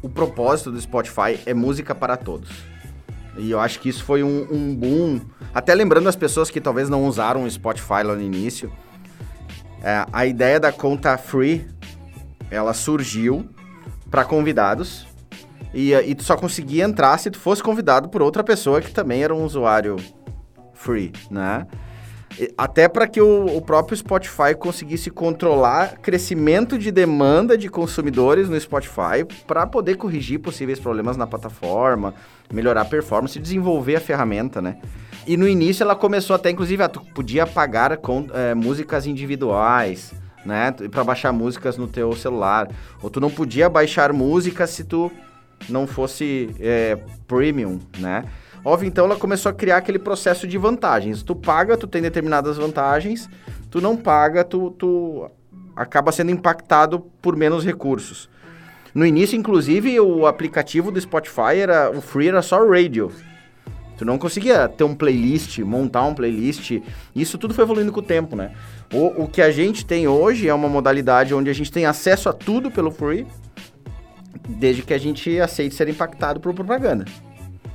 o 0.02 0.08
propósito 0.08 0.70
do 0.70 0.80
Spotify 0.80 1.40
é 1.46 1.54
música 1.54 1.94
para 1.94 2.16
todos. 2.16 2.50
E 3.36 3.50
eu 3.50 3.58
acho 3.58 3.80
que 3.80 3.88
isso 3.88 4.04
foi 4.04 4.22
um, 4.22 4.46
um 4.50 4.74
boom. 4.74 5.20
Até 5.52 5.74
lembrando 5.74 6.08
as 6.08 6.16
pessoas 6.16 6.50
que 6.50 6.60
talvez 6.60 6.88
não 6.88 7.04
usaram 7.04 7.44
o 7.44 7.50
Spotify 7.50 8.02
lá 8.04 8.14
no 8.14 8.22
início, 8.22 8.72
é, 9.82 10.06
a 10.12 10.24
ideia 10.24 10.60
da 10.60 10.72
conta 10.72 11.16
free, 11.18 11.66
ela 12.50 12.72
surgiu 12.72 13.48
para 14.10 14.24
convidados 14.24 15.06
e, 15.74 15.92
e 15.92 16.14
tu 16.14 16.22
só 16.22 16.36
conseguia 16.36 16.84
entrar 16.84 17.18
se 17.18 17.30
tu 17.30 17.38
fosse 17.38 17.62
convidado 17.62 18.08
por 18.08 18.22
outra 18.22 18.44
pessoa 18.44 18.80
que 18.80 18.92
também 18.92 19.22
era 19.22 19.34
um 19.34 19.44
usuário 19.44 19.96
free, 20.72 21.12
né? 21.30 21.66
Até 22.58 22.88
para 22.88 23.06
que 23.06 23.20
o, 23.20 23.46
o 23.46 23.60
próprio 23.60 23.96
Spotify 23.96 24.54
conseguisse 24.58 25.08
controlar 25.08 25.98
crescimento 25.98 26.76
de 26.76 26.90
demanda 26.90 27.56
de 27.56 27.68
consumidores 27.68 28.48
no 28.48 28.58
Spotify 28.60 29.24
para 29.46 29.66
poder 29.66 29.96
corrigir 29.96 30.40
possíveis 30.40 30.80
problemas 30.80 31.16
na 31.16 31.26
plataforma, 31.26 32.12
melhorar 32.52 32.82
a 32.82 32.84
performance 32.84 33.38
e 33.38 33.42
desenvolver 33.42 33.96
a 33.96 34.00
ferramenta, 34.00 34.60
né? 34.60 34.78
E 35.26 35.36
no 35.36 35.48
início 35.48 35.84
ela 35.84 35.94
começou 35.94 36.34
até, 36.34 36.50
inclusive, 36.50 36.82
a 36.82 36.88
tu 36.88 37.00
podia 37.14 37.46
pagar 37.46 37.96
com 37.98 38.26
eh, 38.34 38.54
músicas 38.54 39.06
individuais, 39.06 40.12
né? 40.44 40.72
Para 40.90 41.04
baixar 41.04 41.32
músicas 41.32 41.78
no 41.78 41.86
teu 41.86 42.14
celular. 42.14 42.68
Ou 43.00 43.08
tu 43.08 43.20
não 43.20 43.30
podia 43.30 43.68
baixar 43.68 44.12
músicas 44.12 44.70
se 44.70 44.82
tu 44.82 45.10
não 45.68 45.86
fosse 45.86 46.50
eh, 46.60 46.98
premium, 47.26 47.78
né? 47.98 48.24
Óbvio, 48.64 48.88
então 48.88 49.04
ela 49.04 49.16
começou 49.16 49.50
a 49.50 49.52
criar 49.52 49.76
aquele 49.76 49.98
processo 49.98 50.46
de 50.46 50.56
vantagens. 50.56 51.22
Tu 51.22 51.34
paga, 51.34 51.76
tu 51.76 51.86
tem 51.86 52.00
determinadas 52.00 52.56
vantagens. 52.56 53.28
Tu 53.70 53.80
não 53.80 53.96
paga, 53.96 54.42
tu, 54.42 54.70
tu 54.70 55.30
acaba 55.76 56.10
sendo 56.10 56.30
impactado 56.30 57.00
por 57.20 57.36
menos 57.36 57.64
recursos. 57.64 58.28
No 58.94 59.04
início, 59.04 59.36
inclusive, 59.36 59.98
o 60.00 60.26
aplicativo 60.26 60.90
do 60.90 61.00
Spotify 61.00 61.58
era 61.60 61.90
o 61.90 62.00
free 62.00 62.28
era 62.28 62.40
só 62.40 62.66
radio. 62.66 63.10
Tu 63.98 64.04
não 64.04 64.18
conseguia 64.18 64.68
ter 64.68 64.84
um 64.84 64.94
playlist, 64.94 65.58
montar 65.58 66.04
um 66.04 66.14
playlist. 66.14 66.80
Isso 67.14 67.36
tudo 67.36 67.54
foi 67.54 67.64
evoluindo 67.64 67.92
com 67.92 68.00
o 68.00 68.02
tempo, 68.02 68.34
né? 68.34 68.52
O, 68.92 69.24
o 69.24 69.28
que 69.28 69.42
a 69.42 69.50
gente 69.50 69.84
tem 69.84 70.08
hoje 70.08 70.48
é 70.48 70.54
uma 70.54 70.68
modalidade 70.68 71.34
onde 71.34 71.50
a 71.50 71.52
gente 71.52 71.70
tem 71.70 71.86
acesso 71.86 72.28
a 72.28 72.32
tudo 72.32 72.70
pelo 72.70 72.90
free, 72.90 73.26
desde 74.48 74.82
que 74.82 74.92
a 74.94 74.98
gente 74.98 75.38
aceite 75.40 75.74
ser 75.74 75.88
impactado 75.88 76.40
por 76.40 76.52
propaganda, 76.54 77.04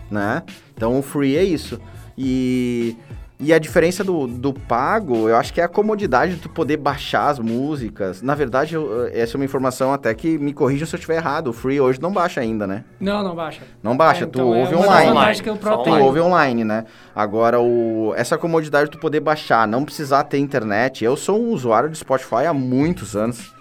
né? 0.09 0.43
Então 0.75 0.97
o 0.97 1.01
free 1.01 1.35
é 1.37 1.43
isso. 1.43 1.79
E, 2.17 2.97
e 3.39 3.53
a 3.53 3.57
diferença 3.59 4.03
do, 4.03 4.27
do 4.27 4.53
pago, 4.53 5.29
eu 5.29 5.37
acho 5.37 5.53
que 5.53 5.61
é 5.61 5.63
a 5.63 5.67
comodidade 5.69 6.35
de 6.35 6.41
tu 6.41 6.49
poder 6.49 6.75
baixar 6.75 7.29
as 7.29 7.39
músicas. 7.39 8.21
Na 8.21 8.35
verdade, 8.35 8.75
eu- 8.75 9.07
essa 9.13 9.35
é 9.35 9.37
uma 9.37 9.45
informação 9.45 9.93
até 9.93 10.13
que 10.13 10.37
me 10.37 10.51
corrijam 10.51 10.85
se 10.85 10.93
eu 10.93 10.97
estiver 10.97 11.15
errado. 11.15 11.47
O 11.47 11.53
free 11.53 11.79
hoje 11.79 12.01
não 12.01 12.11
baixa 12.11 12.41
ainda, 12.41 12.67
né? 12.67 12.83
Não, 12.99 13.23
não 13.23 13.33
baixa. 13.33 13.61
Não 13.81 13.95
baixa, 13.95 14.25
É, 14.25 14.27
tu 14.27 14.39
então 14.41 14.53
é 14.53 14.59
ouve 14.59 14.75
das 14.75 14.85
online. 14.85 15.07
vantagens 15.13 15.41
que 15.41 15.53
Pro 15.55 15.77
Tu 15.77 15.83
tem. 15.85 15.97
ouve 16.01 16.19
online, 16.19 16.63
né? 16.65 16.83
Agora, 17.15 17.61
o... 17.61 18.13
essa 18.17 18.37
comodidade 18.37 18.85
de 18.89 18.91
tu 18.91 18.99
poder 18.99 19.21
baixar, 19.21 19.65
não 19.65 19.85
precisar 19.85 20.25
ter 20.25 20.37
internet. 20.39 21.05
Eu 21.05 21.15
sou 21.15 21.41
um 21.41 21.51
usuário 21.53 21.89
de 21.89 21.97
Spotify 21.97 22.45
há 22.47 22.53
muitos 22.53 23.15
anos. 23.15 23.53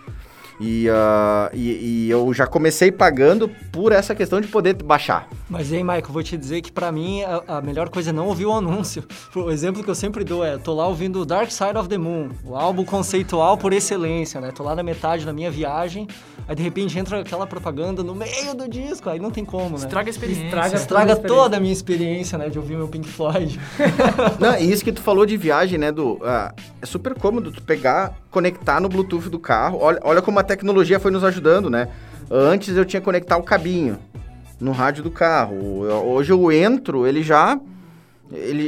E, 0.60 0.88
ah, 0.90 1.50
e, 1.52 2.06
e 2.06 2.10
eu 2.10 2.32
já 2.34 2.46
comecei 2.46 2.90
pagando 2.90 3.48
por 3.70 3.92
essa 3.92 4.14
questão 4.14 4.40
de 4.40 4.48
poder 4.48 4.74
baixar. 4.74 5.28
Mas 5.48 5.72
aí, 5.72 5.82
Michael, 5.82 6.04
vou 6.08 6.22
te 6.22 6.36
dizer 6.36 6.60
que 6.62 6.72
pra 6.72 6.90
mim 6.90 7.22
a, 7.22 7.58
a 7.58 7.60
melhor 7.60 7.88
coisa 7.88 8.10
é 8.10 8.12
não 8.12 8.26
ouvir 8.26 8.46
o 8.46 8.52
anúncio. 8.52 9.04
O 9.38 9.50
exemplo 9.50 9.84
que 9.84 9.88
eu 9.88 9.94
sempre 9.94 10.24
dou 10.24 10.44
é, 10.44 10.58
tô 10.58 10.74
lá 10.74 10.86
ouvindo 10.88 11.24
Dark 11.24 11.50
Side 11.50 11.76
of 11.76 11.88
the 11.88 11.96
Moon, 11.96 12.30
o 12.44 12.56
álbum 12.56 12.84
conceitual 12.84 13.56
por 13.56 13.72
excelência, 13.72 14.40
né? 14.40 14.50
Tô 14.50 14.64
lá 14.64 14.74
na 14.74 14.82
metade 14.82 15.24
da 15.24 15.32
minha 15.32 15.50
viagem, 15.50 16.08
aí 16.46 16.56
de 16.56 16.62
repente 16.62 16.98
entra 16.98 17.20
aquela 17.20 17.46
propaganda 17.46 18.02
no 18.02 18.14
meio 18.14 18.54
do 18.54 18.68
disco, 18.68 19.08
aí 19.08 19.20
não 19.20 19.30
tem 19.30 19.44
como, 19.44 19.78
né? 19.78 19.84
Estraga 19.84 20.08
a 20.08 20.10
experiência. 20.10 20.44
Estraga 20.44 20.76
Estraga 20.76 21.16
toda 21.16 21.26
a 21.26 21.28
toda 21.28 21.56
a 21.56 21.60
minha 21.60 21.72
experiência, 21.72 22.36
né, 22.36 22.48
de 22.48 22.58
ouvir 22.58 22.76
meu 22.76 22.88
Pink 22.88 23.08
Floyd. 23.08 23.58
Não, 24.38 24.58
e 24.58 24.70
isso 24.70 24.84
que 24.84 24.92
tu 24.92 25.00
falou 25.00 25.24
de 25.24 25.36
viagem, 25.36 25.78
né, 25.78 25.92
Du? 25.92 26.18
Ah, 26.22 26.52
é 26.82 26.86
super 26.86 27.14
cômodo 27.14 27.52
tu 27.52 27.62
pegar, 27.62 28.14
conectar 28.38 28.80
no 28.80 28.88
Bluetooth 28.88 29.28
do 29.28 29.38
carro. 29.38 29.78
Olha, 29.80 29.98
olha 30.02 30.22
como 30.22 30.38
a 30.38 30.44
tecnologia 30.44 31.00
foi 31.00 31.10
nos 31.10 31.24
ajudando, 31.24 31.68
né? 31.68 31.88
Antes 32.30 32.76
eu 32.76 32.84
tinha 32.84 33.00
que 33.00 33.04
conectar 33.04 33.36
o 33.36 33.42
cabinho 33.42 33.98
no 34.60 34.70
rádio 34.70 35.02
do 35.02 35.10
carro. 35.10 35.56
Hoje 36.06 36.32
eu 36.32 36.52
entro, 36.52 37.04
ele 37.04 37.20
já. 37.22 37.58
Ele, 38.30 38.66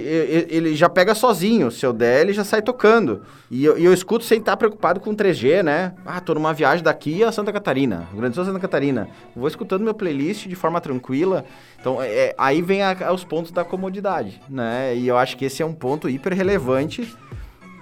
ele, 0.49 0.75
já 0.75 0.89
pega 0.89 1.15
sozinho. 1.15 1.71
Se 1.71 1.85
eu 1.85 1.93
der, 1.93 2.23
ele 2.23 2.33
já 2.33 2.43
sai 2.43 2.63
tocando. 2.63 3.23
E 3.51 3.65
eu, 3.65 3.79
e 3.79 3.85
eu 3.85 3.93
escuto 3.93 4.25
sem 4.25 4.39
estar 4.39 4.57
preocupado 4.57 4.99
com 4.99 5.15
3G, 5.15 5.63
né? 5.63 5.93
Ah, 6.05 6.19
tô 6.19 6.35
numa 6.35 6.53
viagem 6.55 6.83
daqui 6.83 7.23
a 7.23 7.31
Santa 7.31 7.53
Catarina, 7.53 8.09
Grande 8.15 8.35
Sul, 8.35 8.45
Santa 8.47 8.59
Catarina. 8.59 9.07
Vou 9.37 9.47
escutando 9.47 9.85
meu 9.85 9.93
playlist 9.95 10.49
de 10.49 10.57
forma 10.57 10.81
tranquila. 10.81 11.45
Então, 11.79 12.01
é- 12.03 12.09
é- 12.09 12.35
aí 12.39 12.63
vem 12.63 12.83
a- 12.83 13.13
os 13.13 13.23
pontos 13.23 13.53
da 13.53 13.63
comodidade, 13.63 14.41
né? 14.49 14.97
E 14.97 15.07
eu 15.07 15.17
acho 15.19 15.37
que 15.37 15.45
esse 15.45 15.63
é 15.63 15.67
um 15.67 15.75
ponto 15.75 16.09
hiper 16.09 16.33
relevante 16.35 17.15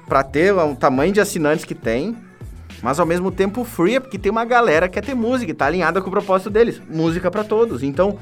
para 0.09 0.23
ter 0.23 0.53
o 0.55 0.75
tamanho 0.75 1.12
de 1.12 1.21
assinantes 1.21 1.65
que 1.65 1.75
tem, 1.75 2.17
mas 2.83 2.99
ao 2.99 3.07
mesmo 3.07 3.31
tempo 3.31 3.65
free, 3.65 3.97
é 3.97 4.00
porque 4.00 4.19
tem 4.19 4.31
uma 4.33 4.45
galera 4.45 4.88
que 4.88 4.95
quer 4.95 5.05
ter 5.05 5.15
música, 5.15 5.50
e 5.50 5.55
tá 5.55 5.67
alinhada 5.67 6.00
com 6.00 6.09
o 6.09 6.11
propósito 6.11 6.49
deles, 6.50 6.81
música 6.88 7.31
para 7.31 7.45
todos. 7.45 7.83
Então, 7.83 8.17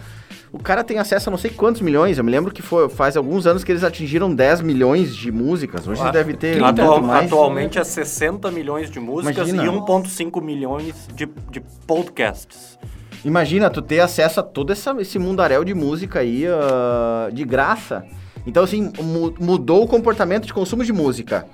o 0.52 0.59
cara 0.59 0.83
tem 0.83 0.99
acesso 0.99 1.28
a 1.28 1.31
não 1.33 1.37
sei 1.38 1.50
quantos 1.50 1.83
milhões, 1.83 2.16
eu 2.16 2.25
me 2.25 2.31
lembro 2.31 2.52
que 2.52 2.62
foi 2.62 2.88
faz 2.88 3.16
alguns 3.16 3.47
anos 3.47 3.62
que 3.62 3.71
eles 3.71 3.85
atingiram 3.85 4.35
10 4.35 4.62
milhões 4.62 5.14
de 5.14 5.31
músicas. 5.31 5.87
Hoje 5.87 6.00
Ah, 6.02 6.11
deve 6.11 6.33
ter 6.35 6.62
Atual- 6.64 7.02
mais. 7.02 7.26
atualmente 7.26 7.78
é 7.78 7.85
60 7.85 8.50
milhões 8.50 8.90
de 8.90 8.99
músicas 8.99 9.49
Imagina. 9.49 9.64
e 9.64 9.69
1,5 9.69 10.40
milhões 10.40 10.95
de, 11.14 11.26
de 11.50 11.61
podcasts. 11.87 12.78
Imagina, 13.25 13.69
tu 13.69 13.83
ter 13.83 14.00
acesso 14.00 14.40
a 14.40 14.43
todo 14.43 14.73
essa, 14.73 14.95
esse 15.00 15.19
mundaréu 15.19 15.64
de 15.64 15.75
música 15.75 16.21
aí 16.21 16.47
ah, 16.47 17.28
de 17.33 17.45
graça. 17.45 18.05
Então, 18.47 18.62
assim, 18.62 18.93
mu- 19.02 19.35
mudou 19.40 19.83
o 19.83 19.88
comportamento 19.88 20.47
de 20.47 20.55
consumo 20.55 20.85
de 20.85 20.93
música. 20.93 21.45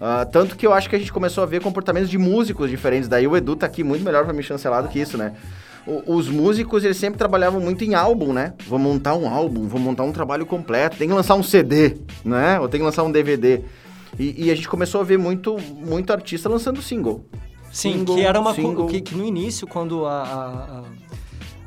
Ah, 0.00 0.26
tanto 0.30 0.56
que 0.56 0.66
eu 0.66 0.72
acho 0.72 0.88
que 0.90 0.96
a 0.96 0.98
gente 0.98 1.12
começou 1.12 1.42
a 1.42 1.46
ver 1.46 1.62
comportamentos 1.62 2.10
de 2.10 2.18
músicos 2.18 2.68
diferentes. 2.70 3.08
Daí 3.08 3.26
o 3.26 3.36
Edu 3.36 3.56
tá 3.56 3.66
aqui 3.66 3.82
muito 3.82 4.04
melhor 4.04 4.24
pra 4.24 4.32
me 4.32 4.42
chancelar 4.42 4.82
do 4.82 4.88
que 4.88 4.98
isso, 5.00 5.16
né? 5.16 5.34
O- 5.86 6.16
os 6.16 6.28
músicos, 6.28 6.84
eles 6.84 6.96
sempre 6.96 7.16
trabalhavam 7.18 7.60
muito 7.60 7.82
em 7.84 7.94
álbum, 7.94 8.32
né? 8.32 8.52
Vou 8.66 8.78
montar 8.78 9.14
um 9.14 9.28
álbum, 9.28 9.66
vou 9.68 9.80
montar 9.80 10.02
um 10.02 10.12
trabalho 10.12 10.44
completo. 10.44 10.96
Tem 10.96 11.08
que 11.08 11.14
lançar 11.14 11.34
um 11.36 11.42
CD, 11.42 11.96
né? 12.24 12.58
Ou 12.60 12.68
tem 12.68 12.80
que 12.80 12.84
lançar 12.84 13.04
um 13.04 13.10
DVD. 13.10 13.62
E, 14.18 14.46
e 14.46 14.50
a 14.50 14.54
gente 14.54 14.68
começou 14.68 15.00
a 15.00 15.04
ver 15.04 15.18
muito, 15.18 15.56
muito 15.74 16.12
artista 16.12 16.48
lançando 16.48 16.82
single. 16.82 17.24
Sim, 17.72 17.92
Single, 17.98 18.16
que 18.16 18.22
era 18.22 18.40
uma 18.40 18.50
co- 18.54 18.60
single. 18.60 18.86
que, 18.88 19.00
que 19.00 19.14
no 19.14 19.24
início, 19.24 19.66
quando 19.66 20.06
a, 20.06 20.22
a, 20.22 20.78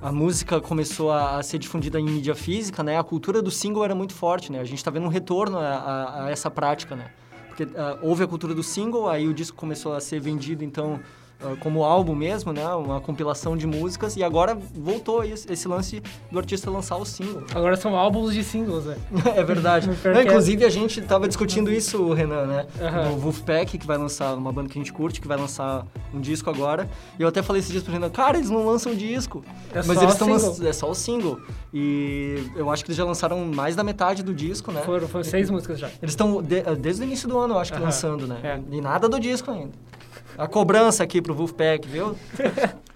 a- 0.02 0.10
a 0.10 0.12
música 0.12 0.60
começou 0.62 1.12
a, 1.12 1.42
ser 1.44 1.58
difundida 1.60 2.00
em 2.00 2.06
mídia 2.06 2.34
física, 2.34 2.82
né, 2.84 2.98
a 2.98 3.04
cultura 3.04 3.42
do 3.42 3.52
single 3.52 3.84
era 3.84 3.94
muito 3.94 4.14
forte, 4.14 4.52
né? 4.52 4.60
A 4.60 4.64
gente 4.64 4.84
tá 4.84 4.90
vendo 4.90 5.06
um 5.06 5.10
retorno 5.10 5.58
a, 5.60 5.62
a- 5.68 6.26
a 6.26 6.30
essa 6.32 6.50
prática, 6.50 6.96
né? 6.96 7.06
Porque 7.60 7.78
ah, 7.78 7.98
houve 8.02 8.24
a 8.24 8.28
cultura 8.28 8.56
do 8.56 8.64
single, 8.64 9.10
aí 9.10 9.28
o 9.28 9.34
disco 9.34 9.58
começou 9.58 9.94
a 9.94 10.00
ser 10.00 10.22
vendido, 10.22 10.64
então, 10.64 11.00
como 11.60 11.84
álbum 11.84 12.14
mesmo, 12.16 12.52
né? 12.52 12.66
Uma 12.76 13.00
compilação 13.00 13.56
de 13.56 13.66
músicas, 13.66 14.16
e 14.16 14.24
agora 14.24 14.56
voltou 14.74 15.24
esse, 15.24 15.68
lance 15.68 16.02
do 16.32 16.38
artista 16.38 16.70
lançar 16.70 16.98
o 16.98 17.06
single. 17.06 17.44
Agora 17.56 17.76
são 17.78 17.96
álbuns 17.96 18.34
de 18.34 18.44
singles, 18.44 18.86
né? 18.86 18.98
É 19.36 19.44
verdade. 19.44 19.90
Não, 20.04 20.22
inclusive, 20.22 20.66
a 20.66 20.70
gente 20.70 21.02
tava 21.02 21.28
discutindo 21.28 21.72
isso, 21.72 22.12
Renan, 22.14 22.46
né? 22.46 22.66
Aham. 22.82 23.12
O 23.12 23.18
Wolfpack, 23.18 23.78
que 23.78 23.88
vai 23.88 23.98
lançar, 23.98 24.34
uma 24.36 24.52
banda 24.52 24.70
que 24.70 24.78
a 24.78 24.82
gente 24.82 24.92
curte, 24.92 25.22
que 25.22 25.28
vai 25.28 25.38
lançar 25.38 25.86
um 26.14 26.20
disco 26.20 26.50
agora. 26.50 26.90
E 27.18 27.22
eu 27.22 27.28
até 27.28 27.42
falei 27.42 27.60
esses 27.60 27.72
dias 27.72 27.84
pro 27.84 27.94
Renan, 27.94 28.10
cara, 28.10 28.38
eles 28.38 28.50
não 28.50 28.66
lançam 28.66 28.94
disco. 28.94 29.44
É 29.74 29.78
Mas 29.78 29.86
só 29.86 30.02
eles 30.04 30.14
estão 30.14 30.30
lançando. 30.30 30.68
É 30.68 30.74
só 30.74 30.90
o 30.90 30.96
single. 30.96 31.40
E 31.74 32.44
eu 32.56 32.70
acho 32.70 32.84
que 32.84 32.90
eles 32.90 32.98
já 32.98 33.06
lançaram 33.06 33.46
mais 33.46 33.76
da 33.76 33.84
metade 33.84 34.24
do 34.24 34.34
disco, 34.34 34.72
né? 34.72 34.82
Foram, 34.82 35.08
foram 35.08 35.24
seis 35.24 35.50
músicas 35.50 35.80
já. 35.80 35.88
Eles 36.02 36.12
estão 36.12 36.42
de- 36.42 36.62
desde 36.80 37.02
o 37.02 37.06
início 37.06 37.28
do 37.30 37.38
ano, 37.38 37.54
eu 37.54 37.60
acho 37.60 37.72
que 37.72 37.78
Aham. 37.78 37.86
lançando, 37.86 38.28
né? 38.28 38.40
É. 38.44 38.76
E 38.76 38.82
nada 38.82 39.08
do 39.08 39.20
disco 39.20 39.52
ainda. 39.52 39.72
A 40.40 40.48
cobrança 40.48 41.04
aqui 41.04 41.22
pro 41.22 41.36
Wolfpack, 41.36 41.86
viu? 41.88 42.16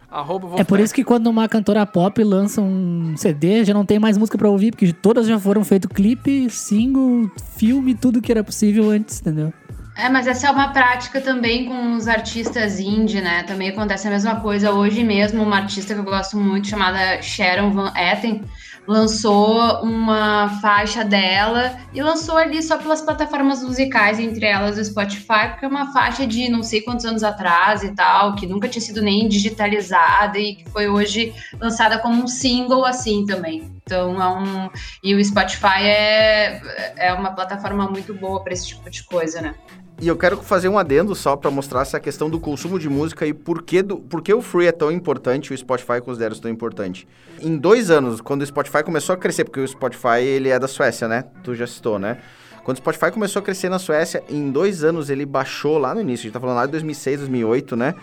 É 0.60 0.64
por 0.64 0.80
isso 0.80 0.94
que 0.94 1.04
quando 1.04 1.26
uma 1.26 1.50
cantora 1.50 1.84
pop 1.88 2.24
lança 2.24 2.62
um 2.62 3.18
CD, 3.18 3.66
já 3.66 3.74
não 3.74 3.84
tem 3.84 3.98
mais 3.98 4.16
música 4.16 4.38
pra 4.38 4.48
ouvir, 4.48 4.70
porque 4.70 4.94
todas 4.94 5.26
já 5.26 5.40
foram 5.40 5.64
feito 5.64 5.90
clipe, 5.90 6.52
single, 6.52 7.32
filme, 7.58 7.96
tudo 7.96 8.22
que 8.22 8.32
era 8.32 8.44
possível 8.44 8.92
antes, 8.92 9.20
entendeu? 9.20 9.52
É, 9.98 10.10
mas 10.10 10.28
essa 10.28 10.46
é 10.46 10.52
uma 10.52 10.72
prática 10.72 11.20
também 11.20 11.66
com 11.66 11.96
os 11.96 12.08
artistas 12.08 12.80
indie, 12.80 13.22
né? 13.22 13.42
Também 13.42 13.70
acontece 13.70 14.08
a 14.08 14.12
mesma 14.12 14.40
coisa. 14.40 14.72
Hoje 14.72 15.04
mesmo, 15.04 15.42
uma 15.42 15.58
artista 15.58 15.96
que 15.96 16.00
eu 16.00 16.04
gosto 16.04 16.38
muito, 16.38 16.68
chamada 16.68 17.20
Sharon 17.24 17.72
Van 17.72 17.92
Etten, 17.98 18.44
lançou 18.88 19.82
uma 19.82 20.60
faixa 20.62 21.04
dela 21.04 21.78
e 21.94 22.02
lançou 22.02 22.38
ali 22.38 22.62
só 22.62 22.78
pelas 22.78 23.02
plataformas 23.02 23.64
musicais, 23.64 24.20
entre 24.20 24.46
elas 24.46 24.78
o 24.78 24.84
Spotify, 24.84 25.50
porque 25.50 25.66
é 25.66 25.68
uma 25.68 25.92
faixa 25.94 26.28
de 26.28 26.50
não 26.50 26.64
sei 26.64 26.82
quantos 26.82 27.06
anos 27.06 27.24
atrás 27.24 27.84
e 27.84 27.96
tal, 27.96 28.36
que 28.36 28.46
nunca 28.46 28.68
tinha 28.68 28.82
sido 28.82 29.02
nem 29.02 29.28
digitalizada 29.28 30.38
e 30.38 30.56
que 30.56 30.70
foi 30.70 30.90
hoje 30.90 31.34
lançada 31.60 31.98
como 32.00 32.24
um 32.24 32.28
single 32.28 32.86
assim 32.86 33.26
também. 33.26 33.72
Então 33.84 34.22
é 34.22 34.28
um. 34.30 34.70
E 35.04 35.14
o 35.14 35.24
Spotify 35.24 35.84
é, 35.84 36.62
é 36.98 37.14
uma 37.14 37.32
plataforma 37.32 37.90
muito 37.90 38.14
boa 38.14 38.44
para 38.44 38.54
esse 38.54 38.68
tipo 38.68 38.90
de 38.90 39.04
coisa, 39.04 39.42
né? 39.42 39.56
E 40.04 40.08
eu 40.10 40.18
quero 40.18 40.36
fazer 40.36 40.68
um 40.68 40.78
adendo 40.78 41.16
só 41.16 41.38
para 41.38 41.50
mostrar 41.50 41.80
essa 41.80 41.98
questão 41.98 42.30
do 42.30 42.38
consumo 42.38 42.78
de 42.78 42.90
música 42.90 43.26
e 43.26 43.34
por 43.34 43.62
que, 43.62 43.82
do, 43.82 43.96
por 43.96 44.22
que 44.22 44.34
o 44.34 44.42
Free 44.42 44.68
é 44.68 44.72
tão 44.74 44.92
importante 44.92 45.48
e 45.48 45.54
o 45.54 45.58
Spotify 45.58 46.02
considera 46.04 46.34
isso 46.34 46.42
tão 46.42 46.52
importante. 46.52 47.08
Em 47.40 47.56
dois 47.56 47.90
anos, 47.90 48.20
quando 48.20 48.42
o 48.42 48.46
Spotify 48.46 48.84
começou 48.84 49.14
a 49.14 49.18
crescer, 49.18 49.46
porque 49.46 49.62
o 49.62 49.66
Spotify 49.66 50.20
ele 50.22 50.50
é 50.50 50.60
da 50.60 50.68
Suécia, 50.68 51.08
né? 51.08 51.24
Tu 51.42 51.56
já 51.56 51.66
citou, 51.66 51.98
né? 51.98 52.18
Quando 52.66 52.76
o 52.76 52.82
Spotify 52.82 53.12
começou 53.12 53.40
a 53.40 53.44
crescer 53.44 53.70
na 53.70 53.80
Suécia, 53.80 54.22
em 54.28 54.52
dois 54.52 54.84
anos 54.84 55.10
ele 55.10 55.26
baixou 55.26 55.78
lá 55.78 55.96
no 55.96 56.02
início, 56.02 56.24
a 56.24 56.28
gente 56.28 56.34
tá 56.34 56.40
falando 56.42 56.58
lá 56.58 56.66
de 56.66 56.74
2006, 56.74 57.20
2008, 57.20 57.78
né? 57.78 57.96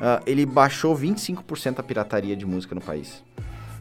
Ah, 0.00 0.22
ele 0.26 0.46
baixou 0.46 0.96
25% 0.96 1.80
a 1.80 1.82
pirataria 1.82 2.36
de 2.36 2.46
música 2.46 2.72
no 2.72 2.80
país. 2.80 3.24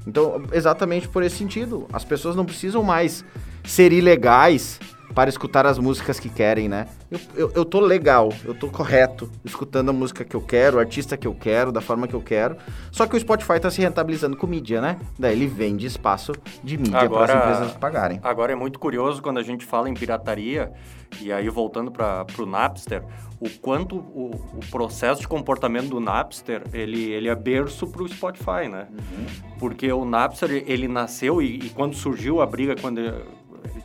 Então, 0.07 0.41
exatamente 0.51 1.07
por 1.07 1.22
esse 1.22 1.36
sentido, 1.36 1.86
as 1.93 2.03
pessoas 2.03 2.36
não 2.36 2.43
precisam 2.43 2.81
mais 2.81 3.24
ser 3.63 3.93
ilegais 3.93 4.79
para 5.17 5.31
escutar 5.31 5.65
as 5.65 5.79
músicas 5.79 6.19
que 6.19 6.29
querem, 6.29 6.69
né? 6.69 6.86
Eu, 7.09 7.19
eu, 7.33 7.51
eu 7.55 7.65
tô 7.65 7.79
legal, 7.79 8.31
eu 8.45 8.53
tô 8.53 8.69
correto, 8.69 9.27
escutando 9.43 9.89
a 9.89 9.93
música 9.93 10.24
que 10.24 10.36
eu 10.36 10.41
quero, 10.41 10.77
o 10.77 10.79
artista 10.79 11.17
que 11.17 11.25
eu 11.25 11.33
quero, 11.33 11.71
da 11.71 11.81
forma 11.81 12.07
que 12.07 12.13
eu 12.13 12.21
quero. 12.21 12.55
Só 12.91 13.07
que 13.07 13.15
o 13.15 13.19
Spotify 13.19 13.59
tá 13.59 13.71
se 13.71 13.81
rentabilizando 13.81 14.38
com 14.38 14.45
mídia, 14.45 14.79
né? 14.79 15.00
Daí 15.17 15.33
ele 15.33 15.47
vende 15.47 15.88
espaço 15.88 16.33
de 16.63 16.77
mídia 16.77 17.09
para 17.09 17.33
as 17.33 17.41
empresas 17.41 17.77
pagarem. 17.77 18.19
Agora 18.21 18.51
é 18.53 18.55
muito 18.55 18.77
curioso 18.77 19.19
quando 19.19 19.39
a 19.39 19.43
gente 19.43 19.65
fala 19.65 19.89
em 19.89 19.95
pirataria, 19.95 20.71
e 21.19 21.31
aí 21.31 21.50
voltando 21.50 21.89
para 21.89 22.27
o 22.38 22.45
Napster, 22.45 23.03
o 23.39 23.50
quanto 23.50 23.95
o, 23.95 24.31
o, 24.53 24.59
processo 24.69 25.21
de 25.21 25.27
comportamento 25.27 25.89
do 25.89 26.00
Napster, 26.00 26.62
ele, 26.71 27.12
ele 27.12 27.27
é 27.27 27.36
berço 27.36 27.88
para 27.88 28.03
o 28.03 28.07
Spotify, 28.07 28.69
né? 28.69 28.88
Uhum. 28.91 29.25
Porque 29.59 29.91
o 29.91 30.05
Napster, 30.05 30.63
ele 30.67 30.88
nasceu 30.88 31.41
e, 31.41 31.57
e 31.57 31.69
quando 31.69 31.95
surgiu 31.95 32.39
a 32.39 32.45
briga, 32.45 32.75
quando 32.79 33.00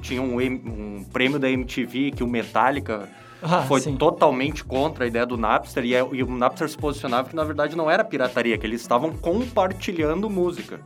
tinha 0.01 0.23
um, 0.23 0.39
um 0.41 1.05
prêmio 1.13 1.39
da 1.39 1.51
MTV 1.51 2.13
que 2.13 2.23
o 2.23 2.27
Metallica 2.27 3.09
ah, 3.43 3.63
foi 3.63 3.81
sim. 3.81 3.97
totalmente 3.97 4.65
contra 4.65 5.05
a 5.05 5.07
ideia 5.07 5.27
do 5.27 5.37
Napster 5.37 5.85
e, 5.85 5.95
é, 5.95 6.07
e, 6.13 6.23
o 6.23 6.31
Napster 6.31 6.69
se 6.69 6.77
posicionava 6.77 7.29
que 7.29 7.37
na 7.37 7.45
verdade 7.45 7.77
não 7.77 7.91
era 7.91 8.05
pirataria, 8.05 8.57
que 8.57 8.67
eles 8.67 8.81
estavam 8.81 9.13
compartilhando 9.13 10.29
música. 10.31 10.81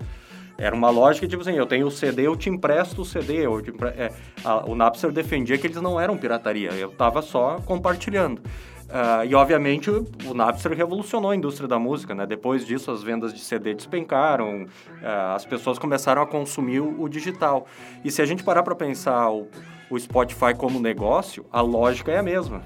Era 0.58 0.74
uma 0.74 0.88
lógica 0.88 1.28
tipo 1.28 1.42
assim, 1.42 1.52
eu 1.52 1.66
tenho 1.66 1.86
o 1.86 1.90
CD, 1.90 2.26
eu 2.26 2.34
te 2.34 2.48
empresto 2.48 3.02
o 3.02 3.04
CD. 3.04 3.46
Eu 3.46 3.60
empre... 3.60 3.88
é, 3.88 4.10
a, 4.42 4.64
o 4.64 4.74
Napster 4.74 5.12
defendia 5.12 5.58
que 5.58 5.66
eles 5.66 5.80
não 5.82 6.00
eram 6.00 6.16
pirataria, 6.16 6.70
eu 6.70 6.88
estava 6.88 7.20
só 7.20 7.60
compartilhando. 7.66 8.40
Uh, 8.86 9.26
e 9.28 9.34
obviamente 9.34 9.90
o, 9.90 10.06
o, 10.26 10.34
Napster 10.34 10.72
revolucionou 10.72 11.32
a 11.32 11.36
indústria 11.36 11.66
da 11.66 11.78
música, 11.78 12.14
né? 12.14 12.24
Depois 12.24 12.64
disso 12.64 12.90
as 12.92 13.02
vendas 13.02 13.34
de 13.34 13.40
CD 13.40 13.74
despencaram, 13.74 14.62
uh, 14.62 15.34
as 15.34 15.44
pessoas 15.44 15.76
começaram 15.76 16.22
a 16.22 16.26
consumir 16.26 16.80
o, 16.80 17.02
o 17.02 17.08
digital. 17.08 17.66
E 18.04 18.12
se 18.12 18.22
a 18.22 18.26
gente 18.26 18.44
parar 18.44 18.62
para 18.62 18.76
pensar 18.76 19.28
o, 19.30 19.48
o, 19.90 19.98
Spotify 19.98 20.54
como 20.56 20.78
negócio, 20.78 21.44
a 21.52 21.60
lógica 21.60 22.12
é 22.12 22.18
a 22.18 22.22
mesma. 22.22 22.62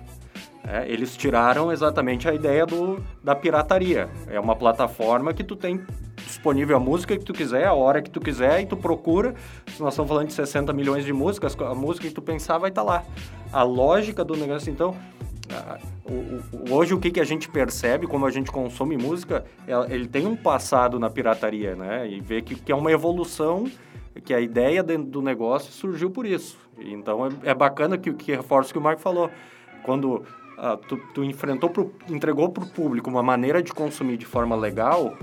É, 0.62 0.86
eles 0.92 1.16
tiraram 1.16 1.72
exatamente 1.72 2.28
a 2.28 2.34
ideia 2.34 2.66
do, 2.66 3.02
da 3.24 3.34
pirataria. 3.34 4.10
É 4.28 4.38
uma 4.38 4.54
plataforma 4.54 5.32
que 5.32 5.42
tu 5.42 5.56
tem 5.56 5.82
disponível 6.40 6.78
a 6.78 6.80
música 6.80 7.16
que 7.18 7.24
tu 7.24 7.34
quiser, 7.34 7.66
a 7.66 7.74
hora 7.74 8.00
que 8.00 8.08
tu 8.08 8.18
quiser, 8.18 8.62
e 8.62 8.66
tu 8.66 8.76
procura. 8.76 9.34
Se 9.66 9.80
nós 9.82 9.92
estamos 9.92 10.08
falando 10.08 10.28
de 10.28 10.32
60 10.32 10.72
milhões 10.72 11.04
de 11.04 11.12
músicas, 11.12 11.54
a 11.60 11.74
música 11.74 12.08
que 12.08 12.14
tu 12.14 12.22
pensar 12.22 12.56
vai 12.56 12.70
estar 12.70 12.82
tá 12.82 12.86
lá. 12.86 13.04
A 13.52 13.62
lógica 13.62 14.24
do 14.24 14.34
negócio, 14.34 14.72
então, 14.72 14.96
hoje 16.70 16.94
o 16.94 16.98
que, 16.98 17.10
que 17.10 17.20
a 17.20 17.24
gente 17.24 17.48
percebe 17.50 18.06
como 18.06 18.24
a 18.24 18.30
gente 18.30 18.50
consome 18.50 18.96
música, 18.96 19.44
é, 19.68 19.94
ele 19.94 20.08
tem 20.08 20.26
um 20.26 20.34
passado 20.34 20.98
na 20.98 21.10
pirataria, 21.10 21.76
né? 21.76 22.08
E 22.08 22.20
vê 22.20 22.40
que, 22.40 22.72
é 22.72 22.74
uma 22.74 22.90
evolução, 22.90 23.70
que 24.24 24.32
a 24.32 24.40
ideia 24.40 24.82
do 24.82 25.20
negócio 25.20 25.70
surgiu 25.70 26.10
por 26.10 26.24
isso. 26.24 26.58
Então 26.78 27.26
é, 27.26 27.50
é 27.50 27.54
bacana 27.54 27.98
que, 27.98 28.14
que 28.14 28.34
reforça 28.34 28.70
o 28.70 28.72
que 28.72 28.78
o 28.78 28.82
Marco 28.82 29.02
falou. 29.02 29.30
Quando 29.82 30.24
ah, 30.56 30.78
tu, 30.88 30.96
tu 31.12 31.22
enfrentou 31.22 31.68
pro, 31.68 31.92
entregou 32.08 32.48
para 32.48 32.64
o 32.64 32.66
público 32.66 33.10
uma 33.10 33.22
maneira 33.22 33.62
de 33.62 33.72
consumir 33.74 34.16
de 34.16 34.26
forma 34.26 34.56
legal, 34.56 35.16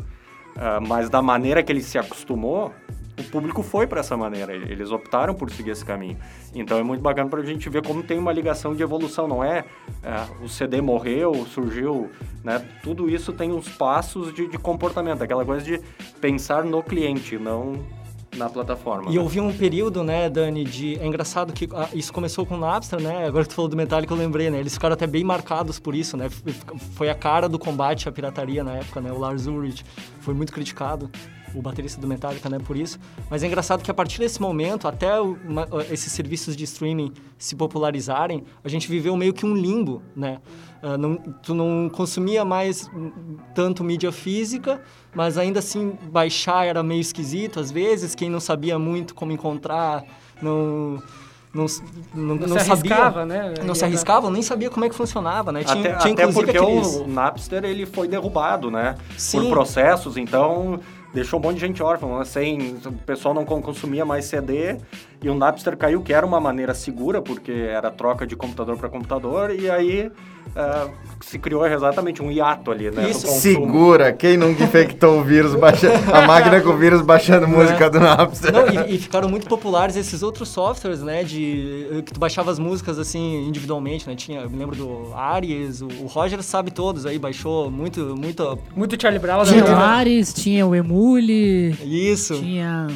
ah, 0.57 0.79
mas 0.81 1.09
da 1.09 1.21
maneira 1.21 1.61
que 1.61 1.71
ele 1.71 1.81
se 1.81 1.97
acostumou, 1.97 2.73
o 3.19 3.23
público 3.23 3.63
foi 3.63 3.87
para 3.87 3.99
essa 3.99 4.15
maneira, 4.15 4.53
eles 4.53 4.91
optaram 4.91 5.33
por 5.33 5.49
seguir 5.49 5.71
esse 5.71 5.83
caminho. 5.83 6.17
Então 6.53 6.77
é 6.77 6.83
muito 6.83 7.01
bacana 7.01 7.29
para 7.29 7.41
a 7.41 7.45
gente 7.45 7.67
ver 7.69 7.83
como 7.83 8.03
tem 8.03 8.17
uma 8.17 8.31
ligação 8.31 8.75
de 8.75 8.83
evolução, 8.83 9.27
não 9.27 9.43
é, 9.43 9.65
é 10.03 10.43
o 10.43 10.47
CD 10.47 10.81
morreu, 10.81 11.33
surgiu, 11.47 12.11
né? 12.43 12.63
Tudo 12.83 13.09
isso 13.09 13.33
tem 13.33 13.51
uns 13.51 13.69
passos 13.69 14.33
de, 14.33 14.47
de 14.47 14.57
comportamento, 14.57 15.23
aquela 15.23 15.43
coisa 15.43 15.65
de 15.65 15.81
pensar 16.21 16.63
no 16.63 16.83
cliente, 16.83 17.37
não 17.37 17.83
na 18.37 18.49
plataforma. 18.49 19.11
E 19.11 19.15
né? 19.15 19.19
houve 19.19 19.39
um 19.39 19.51
período, 19.51 20.03
né, 20.03 20.29
Dani, 20.29 20.63
de... 20.63 20.99
É 20.99 21.05
engraçado 21.05 21.51
que 21.51 21.67
ah, 21.73 21.89
isso 21.93 22.13
começou 22.13 22.45
com 22.45 22.55
o 22.55 22.59
Napster, 22.59 23.01
né? 23.01 23.25
Agora 23.25 23.43
que 23.43 23.49
tu 23.49 23.55
falou 23.55 23.69
do 23.69 23.75
Metallica, 23.75 24.13
eu 24.13 24.17
lembrei, 24.17 24.49
né? 24.49 24.59
Eles 24.59 24.73
ficaram 24.73 24.93
até 24.93 25.07
bem 25.07 25.23
marcados 25.23 25.79
por 25.79 25.95
isso, 25.95 26.15
né? 26.15 26.29
Foi 26.93 27.09
a 27.09 27.15
cara 27.15 27.49
do 27.49 27.59
combate 27.59 28.07
à 28.07 28.11
pirataria 28.11 28.63
na 28.63 28.75
época, 28.75 29.01
né? 29.01 29.11
O 29.11 29.17
Lars 29.17 29.47
Ulrich 29.47 29.83
foi 30.19 30.33
muito 30.33 30.53
criticado 30.53 31.09
o 31.53 31.61
baterista 31.61 31.99
do 31.99 32.07
Metallica, 32.07 32.49
né, 32.49 32.59
por 32.59 32.75
isso. 32.75 32.99
Mas 33.29 33.43
é 33.43 33.47
engraçado 33.47 33.83
que 33.83 33.91
a 33.91 33.93
partir 33.93 34.19
desse 34.19 34.41
momento, 34.41 34.87
até 34.87 35.19
uma, 35.19 35.67
esses 35.91 36.11
serviços 36.11 36.55
de 36.55 36.63
streaming 36.63 37.13
se 37.37 37.55
popularizarem, 37.55 38.43
a 38.63 38.69
gente 38.69 38.87
viveu 38.87 39.15
meio 39.15 39.33
que 39.33 39.45
um 39.45 39.55
limbo, 39.55 40.01
né? 40.15 40.39
Uh, 40.81 40.97
não, 40.97 41.15
tu 41.15 41.55
não 41.55 41.89
consumia 41.89 42.45
mais 42.45 42.89
tanto 43.55 43.83
mídia 43.83 44.11
física, 44.11 44.81
mas 45.13 45.37
ainda 45.37 45.59
assim 45.59 45.97
baixar 46.11 46.67
era 46.67 46.83
meio 46.83 47.01
esquisito 47.01 47.59
às 47.59 47.71
vezes. 47.71 48.13
Quem 48.13 48.29
não 48.29 48.39
sabia 48.39 48.77
muito 48.77 49.15
como 49.15 49.31
encontrar, 49.31 50.03
não 50.41 51.01
não, 51.53 51.65
não, 52.13 52.35
não, 52.35 52.47
não 52.47 52.59
se 52.59 52.65
sabia, 52.65 53.25
né? 53.25 53.53
Não 53.65 53.73
se 53.73 53.83
arriscava, 53.83 54.29
nem 54.29 54.41
sabia 54.43 54.69
como 54.69 54.85
é 54.85 54.89
que 54.89 54.95
funcionava, 54.95 55.51
né? 55.51 55.63
Tinha, 55.63 55.79
até, 55.79 55.95
tinha 55.95 56.13
até 56.13 56.31
porque 56.31 56.55
aqueles... 56.55 56.95
o 56.97 57.07
Napster 57.07 57.63
ele 57.63 57.85
foi 57.85 58.07
derrubado, 58.07 58.69
né? 58.69 58.95
Sim. 59.17 59.41
Por 59.41 59.49
processos, 59.49 60.17
então 60.17 60.79
deixou 61.13 61.39
um 61.39 61.43
monte 61.43 61.55
de 61.55 61.61
gente 61.61 61.81
órfã, 61.81 62.23
sem, 62.23 62.77
o 62.85 62.91
pessoal 63.05 63.33
não 63.33 63.45
consumia 63.45 64.05
mais 64.05 64.25
CD 64.25 64.77
e 65.21 65.29
o 65.29 65.35
Napster 65.35 65.77
caiu, 65.77 66.01
que 66.01 66.13
era 66.13 66.25
uma 66.25 66.39
maneira 66.39 66.73
segura, 66.73 67.21
porque 67.21 67.51
era 67.51 67.89
troca 67.89 68.25
de 68.25 68.35
computador 68.35 68.77
para 68.77 68.89
computador, 68.89 69.51
e 69.51 69.69
aí 69.69 70.11
uh, 70.57 70.91
se 71.21 71.37
criou 71.37 71.65
exatamente 71.65 72.21
um 72.21 72.31
hiato 72.31 72.71
ali, 72.71 72.89
né? 72.89 73.09
Isso. 73.09 73.27
Segura, 73.27 74.11
quem 74.11 74.37
nunca 74.37 74.63
infectou 74.63 75.19
o 75.19 75.23
vírus, 75.23 75.55
baixa, 75.55 75.89
a 76.11 76.25
máquina 76.25 76.59
com 76.61 76.69
o 76.69 76.77
vírus 76.77 77.01
baixando 77.01 77.47
música 77.47 77.85
é. 77.85 77.89
do 77.89 77.99
Napster. 77.99 78.51
Não, 78.51 78.67
e, 78.67 78.95
e, 78.95 78.97
ficaram 78.97 79.29
muito 79.29 79.47
populares 79.47 79.95
esses 79.95 80.23
outros 80.23 80.49
softwares, 80.49 81.01
né, 81.01 81.23
de 81.23 82.03
que 82.05 82.13
tu 82.13 82.19
baixava 82.19 82.51
as 82.51 82.59
músicas 82.59 82.97
assim 82.97 83.47
individualmente, 83.47 84.07
né? 84.07 84.15
Tinha, 84.15 84.41
eu 84.41 84.49
me 84.49 84.57
lembro 84.57 84.75
do 84.75 85.13
Ares, 85.13 85.81
o, 85.81 85.87
o 85.87 86.07
Roger 86.07 86.41
sabe 86.41 86.71
todos 86.71 87.05
aí, 87.05 87.19
baixou 87.19 87.69
muito, 87.69 88.15
muito... 88.17 88.57
Muito 88.75 88.99
Charlie 89.01 89.19
Brown. 89.19 89.43
Tinha 89.43 89.65
o 89.65 89.75
Ares, 89.75 90.33
tinha 90.33 90.65
o 90.65 90.75
Emule. 90.75 91.71
Isso. 91.83 92.35
Tinha... 92.35 92.87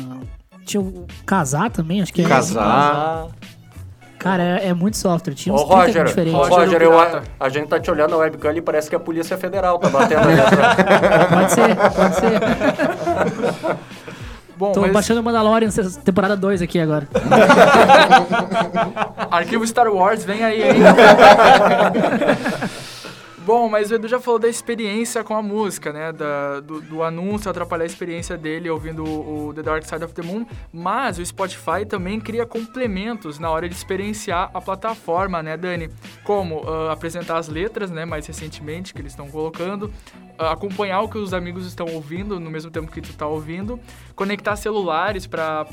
Tinha 0.64 0.82
o 0.82 1.06
Casar 1.26 1.72
também, 1.72 2.02
acho 2.02 2.14
que 2.14 2.22
é. 2.22 2.28
Casar. 2.28 3.28
Cara, 4.22 4.44
é, 4.44 4.68
é, 4.68 4.74
muito 4.74 4.98
software. 4.98 5.34
Tinha 5.34 5.56
uns 5.56 5.62
Ô, 5.62 5.66
Roger, 5.66 6.06
diferentes. 6.06 6.48
Roger, 6.48 6.80
eu, 6.80 7.00
a, 7.00 7.24
a, 7.40 7.50
gente 7.50 7.68
tá 7.68 7.80
te 7.80 7.90
olhando 7.90 8.12
na 8.12 8.18
webcam 8.18 8.54
e 8.54 8.62
parece 8.62 8.88
que 8.88 8.96
a 8.96 9.00
Polícia 9.00 9.36
Federal 9.36 9.80
tá 9.80 9.90
batendo 9.90 10.28
aí. 10.28 10.36
pode 11.34 11.52
ser, 11.52 11.76
pode 11.76 12.16
ser. 12.16 12.40
Bom, 14.56 14.74
Tô 14.74 14.82
mas... 14.82 14.92
baixando 14.92 15.24
Mandalorian 15.24 15.72
temporada 16.06 16.38
2 16.38 16.62
aqui 16.62 16.80
agora. 16.80 17.08
Arquivo 19.32 19.66
Star 19.66 19.92
Wars, 19.92 20.24
vem 20.24 20.44
aí, 20.44 20.62
hein? 20.62 20.76
Bom, 23.44 23.68
mas 23.68 23.90
o 23.90 23.96
Edu 23.96 24.08
já 24.08 24.20
falou 24.20 24.40
da 24.40 24.48
experiência 24.48 25.24
com 25.24 25.36
a 25.36 25.42
música, 25.42 25.92
né? 25.92 26.12
Da, 26.12 26.60
do, 26.60 26.80
do, 26.80 27.02
anúncio 27.02 27.50
atrapalhar 27.50 27.84
a 27.84 27.88
experiência 27.88 28.38
dele 28.38 28.70
ouvindo 28.70 29.04
o, 29.04 29.48
o, 29.48 29.54
The 29.54 29.64
Dark 29.64 29.84
Side 29.84 30.04
of 30.04 30.14
the 30.14 30.22
Moon. 30.22 30.46
Mas 30.72 31.18
o 31.18 31.26
Spotify 31.26 31.84
também 31.88 32.20
cria 32.20 32.46
complementos 32.46 33.40
na 33.40 33.50
hora 33.50 33.68
de 33.68 33.74
experienciar 33.74 34.52
a 34.54 34.62
plataforma, 34.62 35.42
né, 35.42 35.58
Dani? 35.58 35.90
Como 36.24 36.62
uh, 36.64 36.90
apresentar 36.92 37.38
as 37.38 37.48
letras, 37.48 37.90
né? 37.90 38.06
Mais 38.06 38.28
recentemente, 38.28 38.94
que 38.94 39.02
eles 39.02 39.12
estão 39.12 39.28
colocando. 39.28 39.92
Uh, 40.40 40.46
acompanhar 40.46 41.02
o 41.02 41.10
que 41.10 41.18
os 41.18 41.34
amigos 41.34 41.66
estão 41.66 41.88
ouvindo 41.88 42.40
no 42.40 42.52
mesmo 42.52 42.70
tempo 42.70 42.92
que 42.92 43.02
tu 43.02 43.10
está 43.10 43.26
ouvindo. 43.26 43.80
Conectar 44.16 44.56
celulares 44.56 45.26
para 45.26 45.66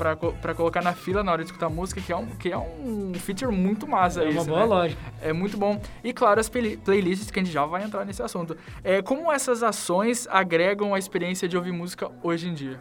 colocar 0.55 0.81
na 0.81 0.93
fila 0.93 1.23
na 1.23 1.31
hora 1.31 1.43
de 1.43 1.49
escutar 1.49 1.69
música, 1.69 2.01
que 2.01 2.11
é 2.11 2.17
um, 2.17 2.25
que 2.25 2.51
é 2.51 2.57
um 2.57 3.13
feature 3.13 3.55
muito 3.55 3.87
massa. 3.87 4.23
É 4.23 4.29
isso, 4.29 4.39
uma 4.39 4.45
boa 4.45 4.59
né? 4.61 4.65
lógica. 4.65 5.01
É 5.21 5.31
muito 5.31 5.55
bom. 5.55 5.79
E 6.03 6.11
claro, 6.11 6.39
as 6.39 6.49
play 6.49 6.77
playlists 6.77 7.29
que 7.29 7.39
a 7.39 7.43
gente 7.43 7.53
já 7.53 7.58
já 7.59 7.65
vai 7.65 7.83
entrar 7.83 8.05
nesse 8.05 8.21
assunto. 8.21 8.55
É, 8.83 9.01
como 9.01 9.31
essas 9.31 9.63
ações 9.63 10.27
agregam 10.29 10.93
a 10.93 10.99
experiência 10.99 11.47
de 11.47 11.57
ouvir 11.57 11.71
música 11.71 12.09
hoje 12.23 12.47
em 12.47 12.53
dia? 12.53 12.79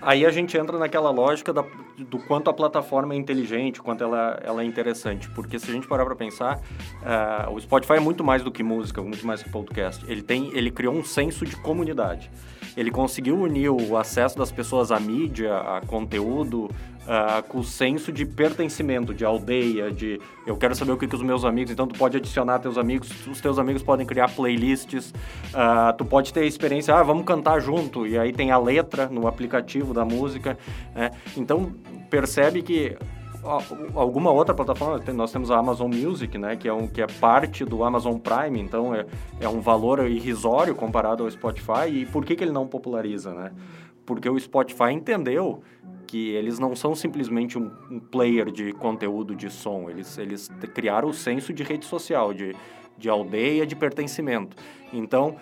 Aí 0.00 0.24
a 0.24 0.30
gente 0.30 0.56
entra 0.56 0.78
naquela 0.78 1.10
lógica 1.10 1.52
da, 1.52 1.62
do 1.98 2.18
quanto 2.18 2.48
a 2.48 2.54
plataforma 2.54 3.12
é 3.12 3.16
inteligente, 3.16 3.82
quanto 3.82 4.02
ela, 4.02 4.40
ela 4.42 4.62
é 4.62 4.64
interessante. 4.64 5.28
Porque 5.30 5.58
se 5.58 5.70
a 5.70 5.74
gente 5.74 5.86
parar 5.86 6.06
para 6.06 6.16
pensar, 6.16 6.56
uh, 6.56 7.50
o 7.52 7.60
Spotify 7.60 7.94
é 7.94 8.00
muito 8.00 8.24
mais 8.24 8.42
do 8.42 8.50
que 8.50 8.62
música, 8.62 9.02
muito 9.02 9.26
mais 9.26 9.42
que 9.42 9.50
podcast. 9.50 10.02
Ele, 10.10 10.22
tem, 10.22 10.50
ele 10.56 10.70
criou 10.70 10.94
um 10.94 11.04
senso 11.04 11.44
de 11.44 11.56
comunidade. 11.56 12.30
Ele 12.76 12.90
conseguiu 12.90 13.38
unir 13.40 13.70
o 13.70 13.96
acesso 13.96 14.36
das 14.36 14.52
pessoas 14.52 14.92
à 14.92 15.00
mídia, 15.00 15.56
a 15.56 15.80
conteúdo, 15.80 16.64
uh, 17.06 17.42
com 17.48 17.58
o 17.58 17.64
senso 17.64 18.12
de 18.12 18.26
pertencimento, 18.26 19.14
de 19.14 19.24
aldeia, 19.24 19.90
de 19.90 20.20
eu 20.46 20.56
quero 20.56 20.74
saber 20.74 20.92
o 20.92 20.96
que, 20.96 21.06
que 21.06 21.14
os 21.14 21.22
meus 21.22 21.44
amigos. 21.44 21.72
Então, 21.72 21.86
tu 21.86 21.98
pode 21.98 22.16
adicionar 22.16 22.58
teus 22.58 22.76
amigos, 22.76 23.26
os 23.26 23.40
teus 23.40 23.58
amigos 23.58 23.82
podem 23.82 24.06
criar 24.06 24.30
playlists, 24.30 25.10
uh, 25.10 25.96
tu 25.96 26.04
pode 26.04 26.32
ter 26.32 26.40
a 26.40 26.46
experiência, 26.46 26.94
ah, 26.94 27.02
vamos 27.02 27.24
cantar 27.24 27.60
junto, 27.60 28.06
e 28.06 28.18
aí 28.18 28.32
tem 28.32 28.50
a 28.50 28.58
letra 28.58 29.06
no 29.06 29.26
aplicativo 29.26 29.94
da 29.94 30.04
música. 30.04 30.58
Né? 30.94 31.10
Então, 31.36 31.72
percebe 32.10 32.62
que 32.62 32.96
alguma 33.94 34.30
outra 34.30 34.54
plataforma, 34.54 35.02
nós 35.12 35.32
temos 35.32 35.50
a 35.50 35.58
Amazon 35.58 35.92
Music, 35.92 36.36
né, 36.36 36.56
que 36.56 36.68
é, 36.68 36.72
um, 36.72 36.86
que 36.86 37.00
é 37.00 37.06
parte 37.06 37.64
do 37.64 37.84
Amazon 37.84 38.18
Prime, 38.18 38.60
então 38.60 38.94
é, 38.94 39.06
é 39.40 39.48
um 39.48 39.60
valor 39.60 40.08
irrisório 40.08 40.74
comparado 40.74 41.24
ao 41.24 41.30
Spotify, 41.30 41.88
e 41.90 42.06
por 42.06 42.24
que, 42.24 42.36
que 42.36 42.44
ele 42.44 42.52
não 42.52 42.66
populariza, 42.66 43.32
né? 43.32 43.52
porque 44.06 44.28
o 44.28 44.38
Spotify 44.38 44.92
entendeu 44.92 45.60
que 46.06 46.30
eles 46.30 46.58
não 46.58 46.76
são 46.76 46.94
simplesmente 46.94 47.58
um, 47.58 47.70
um 47.90 47.98
player 47.98 48.50
de 48.50 48.72
conteúdo 48.72 49.34
de 49.34 49.50
som, 49.50 49.90
eles, 49.90 50.16
eles 50.16 50.48
criaram 50.72 51.08
o 51.08 51.12
senso 51.12 51.52
de 51.52 51.64
rede 51.64 51.84
social, 51.84 52.32
de, 52.32 52.54
de 52.96 53.08
aldeia, 53.10 53.66
de 53.66 53.74
pertencimento. 53.74 54.56
Então, 54.92 55.36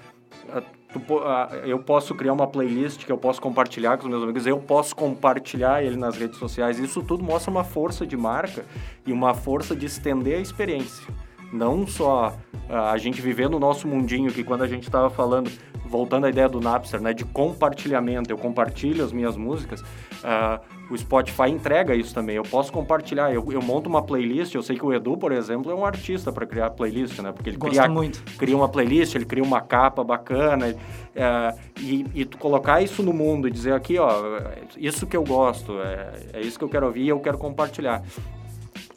tu 1.00 1.18
ah, 1.18 1.50
eu 1.64 1.78
posso 1.78 2.14
criar 2.14 2.32
uma 2.32 2.46
playlist 2.46 3.04
que 3.04 3.10
eu 3.12 3.18
posso 3.18 3.40
compartilhar 3.40 3.96
com 3.98 4.04
os 4.04 4.10
meus 4.10 4.22
amigos, 4.22 4.46
eu 4.46 4.58
posso 4.58 4.94
compartilhar 4.94 5.82
ele 5.82 5.96
nas 5.96 6.16
redes 6.16 6.38
sociais. 6.38 6.78
Isso 6.78 7.02
tudo 7.02 7.22
mostra 7.22 7.50
uma 7.50 7.64
força 7.64 8.06
de 8.06 8.16
marca 8.16 8.64
e 9.06 9.12
uma 9.12 9.34
força 9.34 9.74
de 9.74 9.86
estender 9.86 10.38
a 10.38 10.40
experiência. 10.40 11.06
Não 11.54 11.86
só 11.86 12.36
a 12.68 12.98
gente 12.98 13.20
viver 13.20 13.48
no 13.48 13.58
nosso 13.58 13.86
mundinho, 13.86 14.32
que 14.32 14.42
quando 14.42 14.62
a 14.62 14.66
gente 14.66 14.84
estava 14.84 15.08
falando, 15.08 15.50
voltando 15.86 16.26
à 16.26 16.30
ideia 16.30 16.48
do 16.48 16.60
Napster, 16.60 17.00
né, 17.00 17.12
de 17.12 17.24
compartilhamento, 17.24 18.30
eu 18.30 18.38
compartilho 18.38 19.04
as 19.04 19.12
minhas 19.12 19.36
músicas, 19.36 19.82
ah, 20.24 20.60
o 20.90 20.96
Spotify 20.96 21.50
entrega 21.50 21.94
isso 21.94 22.12
também. 22.12 22.36
Eu 22.36 22.42
posso 22.42 22.72
compartilhar, 22.72 23.32
eu, 23.32 23.46
eu 23.52 23.62
monto 23.62 23.88
uma 23.88 24.02
playlist, 24.02 24.54
eu 24.54 24.62
sei 24.62 24.76
que 24.76 24.84
o 24.84 24.92
Edu, 24.92 25.16
por 25.16 25.30
exemplo, 25.30 25.70
é 25.70 25.74
um 25.74 25.84
artista 25.84 26.32
para 26.32 26.44
criar 26.46 26.70
playlist, 26.70 27.20
né? 27.20 27.30
Porque 27.32 27.50
ele 27.50 27.56
Gosto 27.56 27.76
cria, 27.76 27.88
muito. 27.88 28.22
cria 28.36 28.56
uma 28.56 28.68
playlist, 28.68 29.14
ele 29.14 29.24
cria 29.24 29.42
uma 29.42 29.60
capa 29.60 30.02
bacana, 30.02 30.74
é, 31.14 31.54
e, 31.78 32.04
e 32.14 32.24
tu 32.24 32.36
colocar 32.38 32.82
isso 32.82 33.02
no 33.02 33.12
mundo 33.12 33.46
e 33.46 33.50
dizer 33.50 33.74
aqui, 33.74 33.98
ó, 33.98 34.10
isso 34.76 35.06
que 35.06 35.16
eu 35.16 35.22
gosto, 35.22 35.80
é, 35.80 36.12
é 36.34 36.40
isso 36.40 36.58
que 36.58 36.64
eu 36.64 36.68
quero 36.68 36.86
ouvir 36.86 37.02
e 37.02 37.08
eu 37.08 37.20
quero 37.20 37.38
compartilhar. 37.38 38.02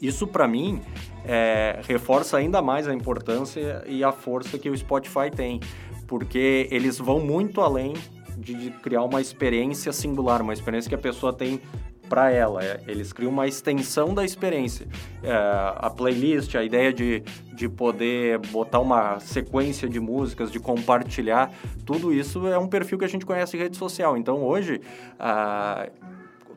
Isso 0.00 0.26
para 0.26 0.46
mim 0.46 0.80
é, 1.24 1.80
reforça 1.86 2.36
ainda 2.36 2.62
mais 2.62 2.86
a 2.86 2.94
importância 2.94 3.82
e 3.86 4.04
a 4.04 4.12
força 4.12 4.58
que 4.58 4.70
o 4.70 4.76
Spotify 4.76 5.30
tem, 5.34 5.60
porque 6.06 6.68
eles 6.70 6.98
vão 6.98 7.20
muito 7.20 7.60
além 7.60 7.94
de, 8.36 8.54
de 8.54 8.70
criar 8.70 9.02
uma 9.02 9.20
experiência 9.20 9.92
singular, 9.92 10.40
uma 10.40 10.52
experiência 10.52 10.88
que 10.88 10.94
a 10.94 10.98
pessoa 10.98 11.32
tem 11.32 11.60
para 12.08 12.30
ela. 12.30 12.64
É, 12.64 12.80
eles 12.86 13.12
criam 13.12 13.30
uma 13.30 13.46
extensão 13.46 14.14
da 14.14 14.24
experiência. 14.24 14.86
É, 15.22 15.32
a 15.76 15.90
playlist, 15.90 16.54
a 16.54 16.64
ideia 16.64 16.92
de, 16.92 17.22
de 17.52 17.68
poder 17.68 18.38
botar 18.38 18.80
uma 18.80 19.20
sequência 19.20 19.88
de 19.88 20.00
músicas, 20.00 20.50
de 20.50 20.58
compartilhar, 20.58 21.52
tudo 21.84 22.12
isso 22.12 22.46
é 22.46 22.58
um 22.58 22.66
perfil 22.66 22.98
que 22.98 23.04
a 23.04 23.08
gente 23.08 23.26
conhece 23.26 23.56
em 23.56 23.60
rede 23.60 23.76
social. 23.76 24.16
Então 24.16 24.42
hoje. 24.42 24.80
ah, 25.18 25.88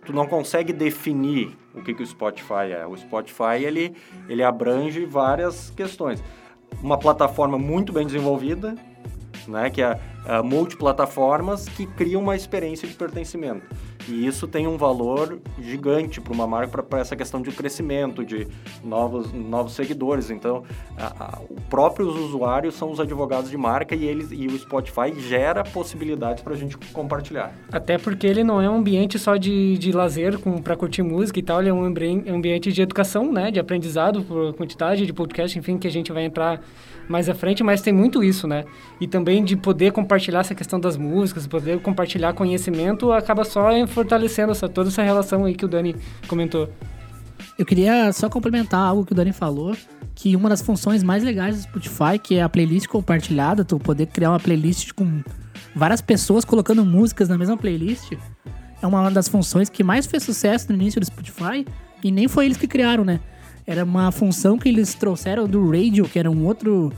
tu 0.06 0.14
não 0.14 0.28
consegue 0.28 0.74
definir 0.74 1.58
o 1.74 1.82
que, 1.82 1.94
que 1.94 2.04
o 2.04 2.06
Spotify 2.06 2.72
é. 2.72 2.86
O 2.86 2.96
Spotify, 2.98 3.64
ele, 3.64 3.96
ele 4.28 4.44
abrange 4.44 5.06
várias 5.06 5.70
questões. 5.72 6.24
Uma 6.82 6.98
plataforma 6.98 7.58
muito 7.58 7.94
bem 7.94 8.06
desenvolvida, 8.06 8.76
né, 9.48 9.70
que 9.70 9.82
é, 9.82 10.00
é 10.26 10.42
multiplataformas 10.42 11.68
que 11.70 11.86
cria 11.86 12.18
uma 12.18 12.36
experiência 12.36 12.88
de 12.88 12.94
pertencimento. 12.94 13.64
E 14.10 14.26
isso 14.26 14.48
tem 14.48 14.66
um 14.68 14.78
valor 14.78 15.40
gigante 15.60 16.20
para 16.20 16.34
uma 16.34 16.48
marca, 16.48 16.82
para 16.82 17.00
essa 17.00 17.16
questão 17.16 17.40
de 17.40 17.52
crescimento, 17.52 18.26
de 18.26 18.48
novos, 18.84 19.32
novos 19.32 19.74
seguidores. 19.74 20.32
Então, 20.32 20.64
os 21.50 21.64
próprios 21.70 22.16
usuários 22.16 22.74
são 22.74 22.92
os 22.92 23.00
advogados 23.00 23.52
de 23.52 23.58
marca 23.58 23.94
e, 23.94 24.06
eles, 24.06 24.30
e 24.32 24.48
o 24.48 24.58
Spotify 24.58 25.14
gera 25.20 25.64
possibilidades 25.64 26.44
para 26.44 26.54
a 26.54 26.58
gente 26.58 26.78
compartilhar. 26.92 27.54
Até 27.72 28.00
porque 28.00 28.26
ele 28.26 28.44
não 28.44 28.60
é 28.60 28.68
um 28.68 28.78
ambiente 28.78 29.20
só 29.20 29.38
de, 29.38 29.78
de 29.78 29.92
lazer 29.92 30.40
para 30.64 30.76
curtir 30.76 31.04
música 31.04 31.38
e 31.38 31.44
tal, 31.44 31.60
ele 31.60 31.70
é 31.70 31.74
um 31.74 31.84
ambien- 31.84 32.24
ambiente 32.28 32.72
de 32.72 32.82
educação, 32.82 33.32
né? 33.32 33.52
De 33.52 33.60
aprendizado 33.60 34.24
por 34.24 34.54
quantidade 34.56 35.06
de 35.06 35.14
podcast, 35.14 35.58
enfim, 35.60 35.78
que 35.78 35.88
a 35.88 35.92
gente 35.92 36.12
vai 36.12 36.26
entrar 36.26 36.60
mais 37.08 37.28
à 37.28 37.36
frente, 37.36 37.64
mas 37.64 37.82
tem 37.82 37.94
muito 37.94 38.24
isso, 38.24 38.48
né? 38.48 38.64
E 39.00 39.08
também 39.08 39.44
de 39.44 39.56
poder 39.56 39.92
compartilhar 39.92 40.40
essa 40.40 40.56
questão 40.56 40.80
das 40.80 40.98
músicas, 40.98 41.48
poder 41.48 41.80
compartilhar 41.80 42.34
conhecimento, 42.34 43.12
acaba 43.12 43.44
só 43.44 43.70
fortalecendo 43.88 44.52
essa, 44.52 44.70
toda 44.70 44.90
essa 44.90 45.02
relação 45.02 45.46
aí 45.46 45.54
que 45.54 45.66
o 45.66 45.68
Dani 45.68 45.96
comentou. 46.28 46.70
Eu 47.58 47.66
queria 47.66 48.12
só 48.14 48.30
complementar 48.30 48.80
algo 48.80 49.06
que 49.06 49.12
o 49.12 49.16
Dani 49.16 49.34
falou, 49.34 49.76
que 50.16 50.36
uma 50.36 50.50
das 50.50 50.62
funções 50.62 51.04
mais 51.04 51.24
legais 51.24 51.58
do 51.58 51.62
Spotify, 51.64 52.18
que 52.22 52.36
é 52.36 52.44
a 52.44 52.50
playlist 52.50 52.88
compartilhada, 52.88 53.66
tu 53.66 53.78
poder 53.80 54.08
criar 54.08 54.32
uma 54.32 54.40
playlist 54.40 54.94
com 54.94 55.22
várias 55.76 56.02
pessoas 56.02 56.46
colocando 56.46 56.86
músicas 56.86 57.30
na 57.30 57.38
mesma 57.38 57.58
playlist, 57.58 58.14
é 58.82 58.88
uma 58.88 59.10
das 59.12 59.28
funções 59.28 59.70
que 59.70 59.84
mais 59.84 60.06
fez 60.06 60.24
sucesso 60.24 60.68
no 60.70 60.76
início 60.76 61.00
do 61.00 61.06
Spotify, 61.06 61.66
e 62.04 62.12
nem 62.12 62.28
foi 62.28 62.46
eles 62.46 62.58
que 62.58 62.68
criaram, 62.68 63.06
né? 63.06 63.20
Era 63.72 63.86
uma 63.86 64.12
função 64.12 64.58
que 64.58 64.68
eles 64.68 64.94
trouxeram 64.94 65.48
do 65.48 65.72
Radio, 65.72 66.04
que 66.04 66.20
era 66.20 66.30
um 66.30 66.46
outro, 66.46 66.92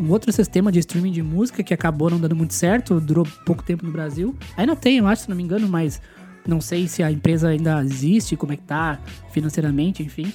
um 0.00 0.10
outro 0.10 0.32
sistema 0.32 0.72
de 0.72 0.80
streaming 0.80 1.12
de 1.12 1.22
música 1.22 1.62
que 1.62 1.72
acabou 1.72 2.10
não 2.10 2.18
dando 2.18 2.34
muito 2.34 2.52
certo, 2.52 2.98
durou 2.98 3.24
pouco 3.44 3.62
tempo 3.62 3.86
no 3.86 3.92
Brasil. 3.92 4.34
Ainda 4.56 4.74
tem, 4.74 4.98
eu 4.98 5.06
acho, 5.06 5.22
se 5.22 5.28
não 5.28 5.36
me 5.36 5.44
engano, 5.44 5.68
mas 5.68 6.02
não 6.44 6.60
sei 6.60 6.88
se 6.88 7.00
a 7.00 7.12
empresa 7.12 7.50
ainda 7.50 7.80
existe, 7.80 8.34
como 8.34 8.52
é 8.52 8.56
que 8.56 8.64
tá 8.64 8.98
financeiramente, 9.30 10.02
enfim. 10.02 10.32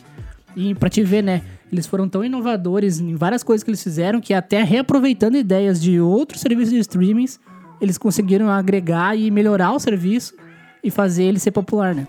E 0.55 0.73
pra 0.73 0.87
te 0.87 1.03
ver, 1.03 1.23
né, 1.23 1.41
eles 1.69 1.85
foram 1.85 2.07
tão 2.07 2.23
inovadores 2.23 3.01
em 3.01 3.13
várias 3.15 3.43
coisas 3.43 3.61
que 3.61 3.69
eles 3.69 3.83
fizeram 3.83 4.21
que 4.21 4.33
até 4.33 4.63
reaproveitando 4.63 5.35
ideias 5.35 5.81
de 5.81 5.99
outros 5.99 6.39
serviços 6.39 6.73
de 6.73 6.79
streamings, 6.79 7.37
eles 7.81 7.97
conseguiram 7.97 8.49
agregar 8.49 9.17
e 9.17 9.29
melhorar 9.29 9.73
o 9.73 9.79
serviço 9.79 10.35
e 10.81 10.89
fazer 10.89 11.23
ele 11.23 11.37
ser 11.37 11.51
popular, 11.51 11.93
né? 11.93 12.07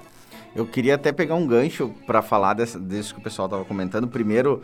Eu 0.54 0.66
queria 0.66 0.96
até 0.96 1.12
pegar 1.12 1.34
um 1.34 1.46
gancho 1.46 1.94
para 2.06 2.20
falar 2.20 2.54
dessa, 2.54 2.78
disso 2.78 3.14
que 3.14 3.20
o 3.20 3.22
pessoal 3.22 3.48
tava 3.48 3.64
comentando. 3.64 4.06
Primeiro, 4.06 4.62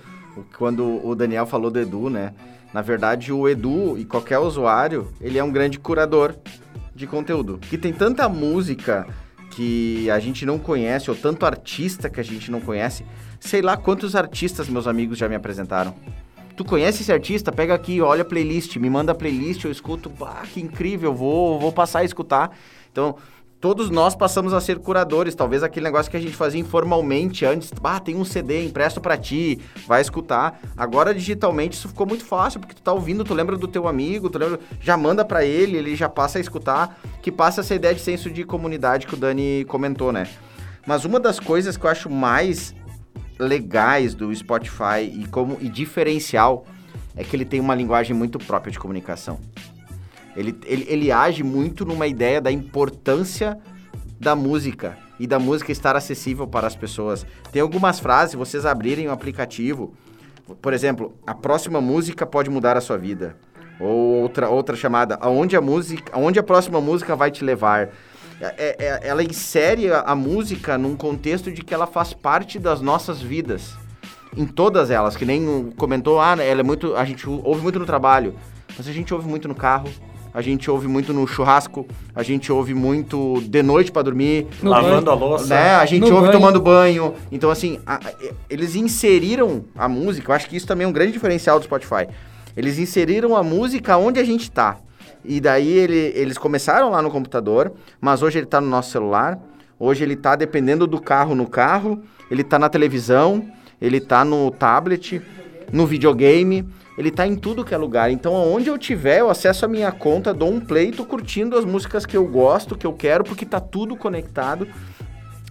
quando 0.56 1.04
o 1.06 1.14
Daniel 1.14 1.46
falou 1.46 1.70
do 1.70 1.80
Edu, 1.80 2.10
né? 2.10 2.34
Na 2.72 2.82
verdade, 2.82 3.32
o 3.32 3.48
Edu 3.48 3.96
e 3.98 4.04
qualquer 4.04 4.38
usuário, 4.38 5.08
ele 5.20 5.38
é 5.38 5.44
um 5.44 5.50
grande 5.50 5.78
curador 5.78 6.36
de 6.94 7.06
conteúdo. 7.06 7.58
Que 7.58 7.78
tem 7.78 7.92
tanta 7.92 8.28
música 8.28 9.06
que 9.50 10.10
a 10.10 10.18
gente 10.18 10.44
não 10.44 10.58
conhece, 10.58 11.10
ou 11.10 11.16
tanto 11.16 11.46
artista 11.46 12.10
que 12.10 12.20
a 12.20 12.22
gente 12.22 12.50
não 12.50 12.60
conhece. 12.60 13.04
Sei 13.40 13.62
lá 13.62 13.76
quantos 13.76 14.14
artistas 14.14 14.68
meus 14.68 14.86
amigos 14.86 15.16
já 15.16 15.28
me 15.28 15.34
apresentaram. 15.34 15.94
Tu 16.54 16.64
conhece 16.64 17.02
esse 17.02 17.12
artista? 17.12 17.50
Pega 17.50 17.72
aqui, 17.72 18.00
olha 18.00 18.22
a 18.22 18.24
playlist, 18.24 18.76
me 18.76 18.90
manda 18.90 19.12
a 19.12 19.14
playlist, 19.14 19.64
eu 19.64 19.70
escuto, 19.70 20.10
bah, 20.10 20.42
que 20.52 20.60
incrível, 20.60 21.14
vou, 21.14 21.58
vou 21.58 21.72
passar 21.72 22.00
a 22.00 22.04
escutar. 22.04 22.50
Então, 22.90 23.16
todos 23.60 23.90
nós 23.90 24.14
passamos 24.14 24.52
a 24.52 24.60
ser 24.60 24.78
curadores. 24.78 25.34
Talvez 25.34 25.62
aquele 25.62 25.84
negócio 25.84 26.10
que 26.10 26.16
a 26.16 26.20
gente 26.20 26.34
fazia 26.34 26.60
informalmente 26.60 27.44
antes, 27.44 27.72
ah, 27.82 28.00
tem 28.00 28.16
um 28.16 28.24
CD, 28.24 28.64
empresto 28.64 29.00
pra 29.00 29.16
ti, 29.16 29.58
vai 29.86 30.00
escutar. 30.00 30.60
Agora, 30.76 31.14
digitalmente, 31.14 31.76
isso 31.76 31.88
ficou 31.88 32.06
muito 32.06 32.24
fácil, 32.24 32.60
porque 32.60 32.74
tu 32.74 32.82
tá 32.82 32.92
ouvindo, 32.92 33.24
tu 33.24 33.34
lembra 33.34 33.56
do 33.56 33.66
teu 33.66 33.88
amigo, 33.88 34.30
tu 34.30 34.38
lembra, 34.38 34.60
já 34.80 34.96
manda 34.96 35.24
pra 35.24 35.44
ele, 35.44 35.76
ele 35.76 35.96
já 35.96 36.08
passa 36.08 36.38
a 36.38 36.40
escutar, 36.40 36.98
que 37.22 37.32
passa 37.32 37.60
essa 37.60 37.74
ideia 37.74 37.94
de 37.94 38.00
senso 38.00 38.30
de 38.30 38.44
comunidade 38.44 39.06
que 39.06 39.14
o 39.14 39.16
Dani 39.16 39.64
comentou, 39.66 40.12
né? 40.12 40.28
Mas 40.86 41.04
uma 41.04 41.20
das 41.20 41.38
coisas 41.38 41.76
que 41.76 41.84
eu 41.84 41.90
acho 41.90 42.08
mais 42.08 42.74
legais 43.38 44.14
do 44.14 44.34
Spotify 44.34 45.02
e 45.02 45.26
como 45.30 45.58
e 45.60 45.68
diferencial 45.68 46.64
é 47.16 47.22
que 47.22 47.34
ele 47.34 47.44
tem 47.44 47.60
uma 47.60 47.74
linguagem 47.74 48.14
muito 48.16 48.38
própria 48.38 48.70
de 48.70 48.78
comunicação. 48.78 49.40
Ele, 50.36 50.56
ele, 50.64 50.86
ele 50.88 51.12
age 51.12 51.42
muito 51.42 51.84
numa 51.84 52.06
ideia 52.06 52.40
da 52.40 52.50
importância 52.52 53.58
da 54.20 54.34
música 54.34 54.96
e 55.18 55.26
da 55.26 55.38
música 55.38 55.72
estar 55.72 55.96
acessível 55.96 56.46
para 56.46 56.66
as 56.66 56.76
pessoas. 56.76 57.26
Tem 57.50 57.60
algumas 57.62 57.98
frases, 57.98 58.34
vocês 58.34 58.64
abrirem 58.64 59.08
o 59.08 59.12
aplicativo, 59.12 59.94
por 60.62 60.72
exemplo, 60.72 61.14
a 61.26 61.34
próxima 61.34 61.80
música 61.80 62.24
pode 62.24 62.48
mudar 62.48 62.76
a 62.76 62.80
sua 62.80 62.96
vida. 62.96 63.36
Ou 63.80 64.22
outra, 64.22 64.48
outra 64.48 64.74
chamada, 64.74 65.18
aonde 65.20 65.56
a 65.56 65.60
música, 65.60 66.12
aonde 66.12 66.38
a 66.38 66.42
próxima 66.42 66.80
música 66.80 67.14
vai 67.14 67.30
te 67.30 67.44
levar. 67.44 67.90
É- 68.40 68.76
é- 68.78 69.00
ela 69.08 69.22
insere 69.22 69.92
a, 69.92 70.00
a 70.00 70.14
música 70.14 70.78
num 70.78 70.96
contexto 70.96 71.50
de 71.52 71.62
que 71.62 71.74
ela 71.74 71.86
faz 71.86 72.12
parte 72.12 72.58
das 72.58 72.80
nossas 72.80 73.20
vidas. 73.20 73.74
Em 74.36 74.46
todas 74.46 74.90
elas, 74.90 75.16
que 75.16 75.24
nem 75.24 75.70
comentou, 75.76 76.20
ah, 76.20 76.36
ela 76.40 76.60
é 76.60 76.62
muito, 76.62 76.94
a 76.94 77.04
gente 77.04 77.28
ouve 77.28 77.60
muito 77.60 77.78
no 77.78 77.86
trabalho, 77.86 78.34
mas 78.76 78.86
a 78.86 78.92
gente 78.92 79.12
ouve 79.12 79.28
muito 79.28 79.48
no 79.48 79.54
carro, 79.54 79.88
a 80.38 80.40
gente 80.40 80.70
ouve 80.70 80.86
muito 80.86 81.12
no 81.12 81.26
churrasco, 81.26 81.84
a 82.14 82.22
gente 82.22 82.52
ouve 82.52 82.72
muito 82.72 83.42
de 83.42 83.60
noite 83.60 83.90
pra 83.90 84.02
dormir, 84.02 84.46
No 84.62 84.70
Lavando 84.70 85.06
banho. 85.06 85.10
a 85.10 85.14
louça. 85.20 85.46
né? 85.52 85.70
A 85.74 85.84
gente 85.84 86.02
No 86.08 86.14
ouve 86.14 86.28
banho. 86.28 86.32
tomando 86.32 86.60
banho. 86.60 87.14
Então, 87.32 87.50
assim, 87.50 87.80
a- 87.84 87.98
eles 88.48 88.76
inseriram 88.76 89.64
a 89.76 89.88
música. 89.88 90.30
Eu 90.30 90.36
acho 90.36 90.48
que 90.48 90.56
isso 90.56 90.64
também 90.64 90.84
é 90.84 90.88
um 90.88 90.92
grande 90.92 91.10
diferencial 91.10 91.58
do 91.58 91.64
Spotify. 91.64 92.06
Eles 92.56 92.78
inseriram 92.78 93.34
a 93.34 93.42
música 93.42 93.96
onde 93.96 94.20
a 94.20 94.24
gente 94.24 94.48
tá. 94.48 94.76
E 95.24 95.40
daí 95.40 95.68
ele- 95.72 96.12
eles 96.14 96.38
começaram 96.38 96.88
lá 96.90 97.02
no 97.02 97.10
computador, 97.10 97.72
mas 98.00 98.22
hoje 98.22 98.38
ele 98.38 98.46
tá 98.46 98.60
no 98.60 98.68
nosso 98.68 98.92
celular. 98.92 99.40
Hoje 99.76 100.04
ele 100.04 100.14
tá 100.14 100.36
dependendo 100.36 100.86
do 100.86 101.00
carro 101.00 101.34
no 101.34 101.48
carro, 101.48 102.00
ele 102.30 102.44
tá 102.44 102.60
na 102.60 102.68
televisão, 102.68 103.44
ele 103.80 103.98
tá 103.98 104.24
no 104.24 104.52
tablet, 104.52 105.20
no 105.72 105.84
videogame, 105.84 106.64
ele 106.98 107.10
tá 107.10 107.26
em 107.26 107.36
tudo 107.36 107.64
que 107.64 107.72
é 107.72 107.78
lugar. 107.78 108.10
Então, 108.10 108.34
aonde 108.34 108.68
eu 108.68 108.76
tiver, 108.76 109.20
eu 109.20 109.30
acesso 109.30 109.64
a 109.64 109.68
minha 109.68 109.90
conta, 109.90 110.34
dou 110.34 110.52
um 110.52 110.60
play, 110.60 110.90
tô 110.90 111.04
curtindo 111.04 111.56
as 111.56 111.64
músicas 111.64 112.04
que 112.04 112.16
eu 112.16 112.26
gosto, 112.26 112.76
que 112.76 112.86
eu 112.86 112.92
quero, 112.92 113.24
porque 113.24 113.46
tá 113.46 113.60
tudo 113.60 113.96
conectado 113.96 114.68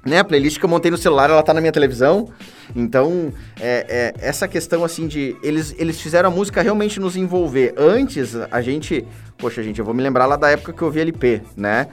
né? 0.07 0.19
A 0.19 0.23
playlist 0.23 0.57
que 0.57 0.65
eu 0.65 0.69
montei 0.69 0.89
no 0.89 0.97
celular, 0.97 1.29
ela 1.29 1.43
tá 1.43 1.53
na 1.53 1.59
minha 1.59 1.71
televisão. 1.71 2.29
Então, 2.75 3.31
é, 3.59 4.13
é, 4.19 4.25
essa 4.25 4.47
questão 4.47 4.83
assim 4.83 5.05
de. 5.07 5.35
Eles, 5.43 5.75
eles 5.77 5.99
fizeram 5.99 6.29
a 6.29 6.31
música 6.31 6.61
realmente 6.61 6.99
nos 6.99 7.15
envolver. 7.15 7.75
Antes, 7.77 8.35
a 8.49 8.61
gente. 8.61 9.05
Poxa, 9.37 9.61
gente, 9.61 9.79
eu 9.79 9.85
vou 9.85 9.93
me 9.93 10.01
lembrar 10.01 10.25
lá 10.25 10.35
da 10.35 10.49
época 10.49 10.73
que 10.73 10.81
eu 10.81 10.89
vi 10.89 11.01
LP, 11.01 11.41
né? 11.55 11.87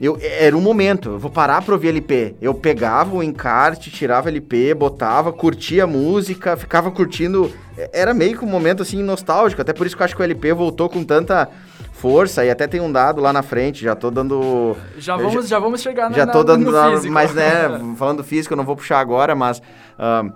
Eu, 0.00 0.18
era 0.20 0.56
um 0.56 0.60
momento, 0.60 1.10
eu 1.10 1.18
vou 1.18 1.30
parar 1.30 1.62
pra 1.62 1.74
ouvir 1.74 1.88
LP. 1.88 2.34
Eu 2.40 2.54
pegava 2.54 3.14
o 3.14 3.22
encarte, 3.22 3.90
tirava 3.90 4.28
LP, 4.28 4.74
botava, 4.74 5.32
curtia 5.32 5.84
a 5.84 5.86
música, 5.86 6.56
ficava 6.56 6.90
curtindo. 6.90 7.52
Era 7.92 8.12
meio 8.12 8.36
que 8.36 8.44
um 8.44 8.48
momento 8.48 8.82
assim 8.82 9.02
nostálgico, 9.02 9.62
até 9.62 9.72
por 9.72 9.86
isso 9.86 9.96
que 9.96 10.02
eu 10.02 10.04
acho 10.04 10.16
que 10.16 10.22
o 10.22 10.24
LP 10.24 10.52
voltou 10.52 10.88
com 10.88 11.04
tanta 11.04 11.48
força 11.92 12.44
e 12.44 12.50
até 12.50 12.66
tem 12.66 12.80
um 12.80 12.90
dado 12.90 13.20
lá 13.20 13.32
na 13.32 13.42
frente, 13.42 13.84
já 13.84 13.94
tô 13.94 14.10
dando. 14.10 14.76
Já 14.98 15.16
vamos, 15.16 15.44
já, 15.44 15.50
já 15.50 15.58
vamos 15.60 15.80
chegar 15.80 16.10
na, 16.10 16.16
Já 16.16 16.26
tô 16.26 16.42
dando, 16.42 16.70
no 16.70 16.90
físico. 16.92 17.12
mas 17.12 17.32
né, 17.32 17.68
falando 17.96 18.24
físico, 18.24 18.54
eu 18.54 18.56
não 18.56 18.64
vou 18.64 18.74
puxar 18.74 18.98
agora, 18.98 19.34
mas. 19.36 19.58
Uh, 19.58 20.32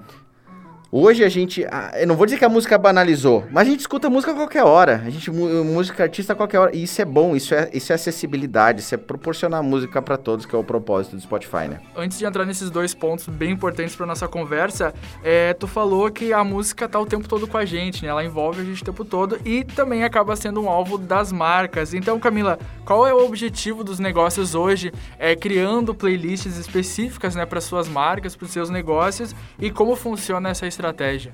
Hoje 0.99 1.23
a 1.23 1.29
gente, 1.29 1.61
eu 2.01 2.07
não 2.07 2.17
vou 2.17 2.25
dizer 2.25 2.39
que 2.39 2.45
a 2.47 2.49
música 2.49 2.79
banalizou, 2.79 3.45
mas 3.51 3.69
a 3.69 3.71
gente 3.71 3.81
escuta 3.81 4.09
música 4.09 4.33
a 4.33 4.35
qualquer 4.35 4.65
hora. 4.65 5.03
A 5.05 5.11
gente 5.11 5.31
música 5.31 6.05
artista 6.05 6.33
a 6.33 6.37
qualquer 6.37 6.59
hora. 6.59 6.75
E 6.75 6.85
isso 6.85 7.03
é 7.03 7.05
bom, 7.05 7.37
isso 7.37 7.55
é, 7.55 7.69
isso 7.75 7.93
é 7.93 7.97
acessibilidade, 7.97 8.81
isso 8.81 8.95
é 8.95 8.97
proporcionar 8.97 9.63
música 9.63 10.01
para 10.01 10.17
todos, 10.17 10.47
que 10.47 10.57
é 10.57 10.59
o 10.59 10.65
propósito 10.65 11.15
do 11.15 11.21
Spotify, 11.21 11.69
né? 11.69 11.81
Antes 11.95 12.19
de 12.19 12.25
entrar 12.25 12.47
nesses 12.47 12.71
dois 12.71 12.95
pontos 12.95 13.29
bem 13.29 13.51
importantes 13.51 13.95
para 13.95 14.07
nossa 14.07 14.27
conversa, 14.27 14.95
é, 15.23 15.53
tu 15.53 15.67
falou 15.67 16.11
que 16.11 16.33
a 16.33 16.43
música 16.43 16.89
tá 16.89 16.99
o 16.99 17.05
tempo 17.05 17.29
todo 17.29 17.47
com 17.47 17.59
a 17.59 17.67
gente, 17.67 18.03
né? 18.03 18.09
Ela 18.09 18.25
envolve 18.25 18.63
a 18.63 18.65
gente 18.65 18.81
o 18.81 18.85
tempo 18.87 19.05
todo 19.05 19.39
e 19.45 19.65
também 19.65 20.03
acaba 20.03 20.35
sendo 20.35 20.63
um 20.63 20.71
alvo 20.71 20.97
das 20.97 21.31
marcas. 21.31 21.93
Então, 21.93 22.19
Camila, 22.19 22.59
qual 22.87 23.07
é 23.07 23.13
o 23.13 23.23
objetivo 23.23 23.85
dos 23.85 23.99
negócios 23.99 24.55
hoje? 24.55 24.91
É 25.19 25.37
criando 25.37 25.95
playlists 25.95 26.57
específicas, 26.57 27.35
né, 27.35 27.45
para 27.45 27.61
suas 27.61 27.87
marcas, 27.87 28.35
para 28.35 28.47
os 28.47 28.51
seus 28.51 28.71
negócios 28.71 29.37
e 29.59 29.71
como 29.71 29.95
funciona 29.95 30.49
essa 30.49 30.67
estratégia? 30.67 30.86
Estratégia? 30.91 31.33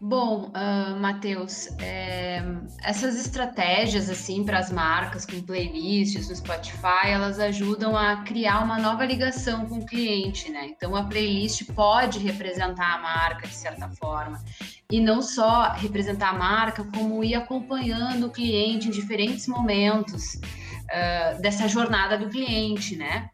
Bom, 0.00 0.52
uh, 0.54 0.96
Matheus, 1.00 1.70
é, 1.80 2.40
essas 2.84 3.18
estratégias 3.18 4.08
assim 4.08 4.44
para 4.44 4.60
as 4.60 4.70
marcas 4.70 5.26
com 5.26 5.42
playlists 5.42 6.28
no 6.28 6.36
Spotify, 6.36 7.08
elas 7.08 7.40
ajudam 7.40 7.96
a 7.96 8.18
criar 8.22 8.62
uma 8.62 8.78
nova 8.78 9.04
ligação 9.04 9.66
com 9.66 9.78
o 9.78 9.84
cliente, 9.84 10.52
né? 10.52 10.66
Então 10.66 10.94
a 10.94 11.02
playlist 11.02 11.64
pode 11.74 12.20
representar 12.20 12.94
a 12.94 12.98
marca 12.98 13.48
de 13.48 13.54
certa 13.54 13.88
forma 13.88 14.40
e 14.88 15.00
não 15.00 15.20
só 15.20 15.72
representar 15.72 16.28
a 16.28 16.38
marca, 16.38 16.84
como 16.84 17.24
ir 17.24 17.34
acompanhando 17.34 18.28
o 18.28 18.30
cliente 18.30 18.86
em 18.86 18.92
diferentes 18.92 19.48
momentos 19.48 20.34
uh, 20.34 21.42
dessa 21.42 21.66
jornada 21.66 22.16
do 22.16 22.28
cliente, 22.28 22.94
né? 22.94 23.30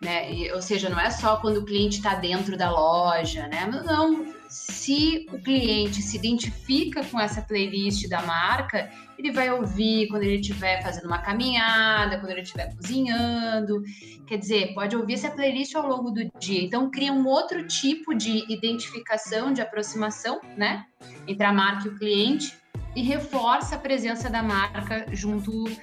né? 0.00 0.50
Ou 0.54 0.62
seja, 0.62 0.88
não 0.88 0.98
é 0.98 1.10
só 1.10 1.36
quando 1.36 1.58
o 1.58 1.64
cliente 1.66 1.98
está 1.98 2.14
dentro 2.14 2.56
da 2.56 2.70
loja, 2.70 3.46
né? 3.48 3.66
Não, 3.84 4.37
se 4.48 5.26
o 5.32 5.38
cliente 5.38 6.00
se 6.00 6.16
identifica 6.16 7.04
com 7.04 7.20
essa 7.20 7.42
playlist 7.42 8.08
da 8.08 8.22
marca, 8.22 8.90
ele 9.18 9.30
vai 9.30 9.50
ouvir 9.52 10.08
quando 10.08 10.22
ele 10.22 10.40
estiver 10.40 10.82
fazendo 10.82 11.06
uma 11.06 11.18
caminhada, 11.18 12.18
quando 12.18 12.30
ele 12.30 12.40
estiver 12.40 12.74
cozinhando. 12.74 13.82
Quer 14.26 14.38
dizer, 14.38 14.74
pode 14.74 14.96
ouvir 14.96 15.14
essa 15.14 15.30
playlist 15.30 15.74
ao 15.74 15.86
longo 15.86 16.10
do 16.10 16.30
dia. 16.38 16.62
Então, 16.62 16.90
cria 16.90 17.12
um 17.12 17.26
outro 17.26 17.66
tipo 17.66 18.14
de 18.14 18.50
identificação, 18.52 19.52
de 19.52 19.60
aproximação, 19.60 20.40
né? 20.56 20.86
Entre 21.26 21.44
a 21.44 21.52
marca 21.52 21.88
e 21.88 21.90
o 21.90 21.98
cliente 21.98 22.56
e 22.96 23.02
reforça 23.02 23.76
a 23.76 23.78
presença 23.78 24.30
da 24.30 24.42
marca 24.42 25.06
junto 25.12 25.68
uh, 25.68 25.74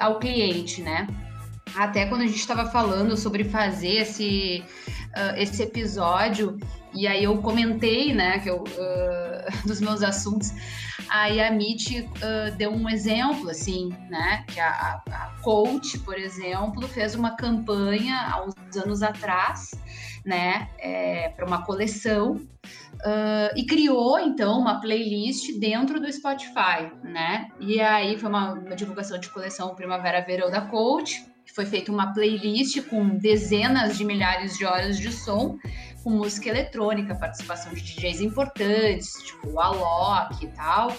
ao 0.00 0.18
cliente, 0.18 0.80
né? 0.80 1.06
Até 1.74 2.06
quando 2.06 2.22
a 2.22 2.26
gente 2.26 2.38
estava 2.38 2.66
falando 2.70 3.16
sobre 3.16 3.44
fazer 3.44 3.98
esse, 3.98 4.64
uh, 5.16 5.36
esse 5.36 5.62
episódio, 5.62 6.58
e 6.94 7.06
aí 7.06 7.24
eu 7.24 7.36
comentei, 7.38 8.14
né, 8.14 8.38
que 8.38 8.50
eu, 8.50 8.62
uh, 8.62 9.62
dos 9.66 9.80
meus 9.80 10.02
assuntos, 10.02 10.52
aí 11.08 11.40
a 11.40 11.48
MIT 11.48 12.00
uh, 12.00 12.56
deu 12.56 12.70
um 12.70 12.88
exemplo, 12.88 13.50
assim, 13.50 13.90
né, 14.08 14.44
que 14.48 14.60
a, 14.60 15.02
a 15.10 15.32
Coach, 15.42 15.98
por 16.00 16.18
exemplo, 16.18 16.86
fez 16.88 17.14
uma 17.14 17.36
campanha 17.36 18.16
há 18.30 18.44
uns 18.44 18.76
anos 18.76 19.02
atrás, 19.02 19.70
né, 20.24 20.68
é, 20.78 21.30
para 21.30 21.46
uma 21.46 21.64
coleção, 21.64 22.40
Uh, 22.96 23.52
e 23.54 23.66
criou 23.66 24.18
então 24.18 24.58
uma 24.58 24.80
playlist 24.80 25.58
dentro 25.58 26.00
do 26.00 26.10
Spotify, 26.10 26.90
né? 27.04 27.50
E 27.60 27.78
aí 27.78 28.18
foi 28.18 28.28
uma, 28.28 28.54
uma 28.54 28.74
divulgação 28.74 29.18
de 29.18 29.28
coleção 29.28 29.74
Primavera 29.74 30.22
Verão 30.22 30.50
da 30.50 30.62
Coach. 30.62 31.26
Foi 31.56 31.64
feita 31.64 31.90
uma 31.90 32.12
playlist 32.12 32.82
com 32.82 33.16
dezenas 33.16 33.96
de 33.96 34.04
milhares 34.04 34.58
de 34.58 34.66
horas 34.66 34.98
de 34.98 35.10
som 35.10 35.58
com 36.04 36.10
música 36.10 36.50
eletrônica, 36.50 37.14
participação 37.14 37.72
de 37.72 37.80
DJs 37.80 38.20
importantes, 38.20 39.14
tipo 39.24 39.48
o 39.48 39.58
Alok 39.58 40.44
e 40.44 40.48
tal. 40.48 40.94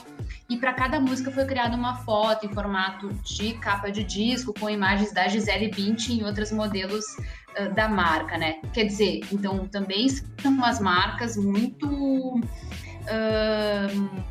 E 0.50 0.58
para 0.58 0.74
cada 0.74 1.00
música 1.00 1.30
foi 1.30 1.46
criada 1.46 1.76
uma 1.76 1.98
foto 1.98 2.48
em 2.48 2.50
formato 2.50 3.08
de 3.24 3.54
capa 3.54 3.92
de 3.92 4.04
disco, 4.04 4.52
com 4.52 4.68
imagens 4.68 5.14
da 5.14 5.28
Gisele 5.28 5.70
Bündchen 5.70 6.22
e 6.22 6.24
outros 6.24 6.52
modelos 6.52 7.06
uh, 7.56 7.72
da 7.76 7.88
marca, 7.88 8.36
né? 8.36 8.60
Quer 8.74 8.86
dizer, 8.86 9.22
então 9.32 9.68
também 9.68 10.10
são 10.10 10.52
umas 10.52 10.80
marcas 10.80 11.38
muito 11.38 11.88
uh, 11.88 12.42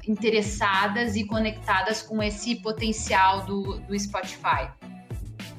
interessadas 0.04 1.14
e 1.14 1.24
conectadas 1.24 2.02
com 2.02 2.20
esse 2.20 2.56
potencial 2.56 3.46
do, 3.46 3.78
do 3.78 3.96
Spotify. 3.96 4.68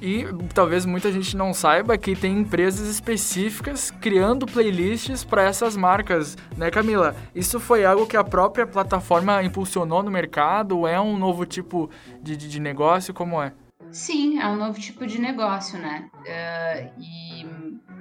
E 0.00 0.24
talvez 0.54 0.86
muita 0.86 1.10
gente 1.10 1.36
não 1.36 1.52
saiba 1.52 1.98
que 1.98 2.14
tem 2.14 2.38
empresas 2.38 2.88
específicas 2.88 3.90
criando 3.90 4.46
playlists 4.46 5.24
para 5.24 5.42
essas 5.42 5.76
marcas, 5.76 6.36
né, 6.56 6.70
Camila? 6.70 7.16
Isso 7.34 7.58
foi 7.58 7.84
algo 7.84 8.06
que 8.06 8.16
a 8.16 8.22
própria 8.22 8.66
plataforma 8.66 9.42
impulsionou 9.42 10.02
no 10.02 10.10
mercado? 10.10 10.86
É 10.86 11.00
um 11.00 11.18
novo 11.18 11.44
tipo 11.44 11.90
de, 12.22 12.36
de, 12.36 12.48
de 12.48 12.60
negócio? 12.60 13.12
Como 13.12 13.42
é? 13.42 13.52
Sim, 13.90 14.38
é 14.38 14.46
um 14.46 14.56
novo 14.56 14.78
tipo 14.78 15.06
de 15.06 15.20
negócio, 15.20 15.78
né? 15.78 16.10
Uh, 16.14 17.00
e 17.00 17.46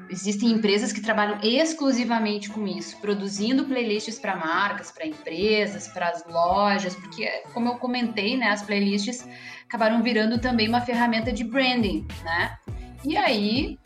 existem 0.09 0.51
empresas 0.51 0.91
que 0.91 1.01
trabalham 1.01 1.39
exclusivamente 1.41 2.49
com 2.49 2.67
isso, 2.67 2.97
produzindo 2.97 3.65
playlists 3.65 4.19
para 4.19 4.35
marcas, 4.35 4.91
para 4.91 5.05
empresas, 5.05 5.87
para 5.87 6.09
as 6.09 6.25
lojas, 6.27 6.95
porque, 6.95 7.27
como 7.53 7.69
eu 7.69 7.75
comentei, 7.75 8.37
né, 8.37 8.49
as 8.49 8.61
playlists 8.61 9.27
acabaram 9.67 10.01
virando 10.01 10.39
também 10.39 10.67
uma 10.67 10.81
ferramenta 10.81 11.31
de 11.31 11.43
branding, 11.43 12.07
né? 12.23 12.57
E 13.05 13.17
aí 13.17 13.77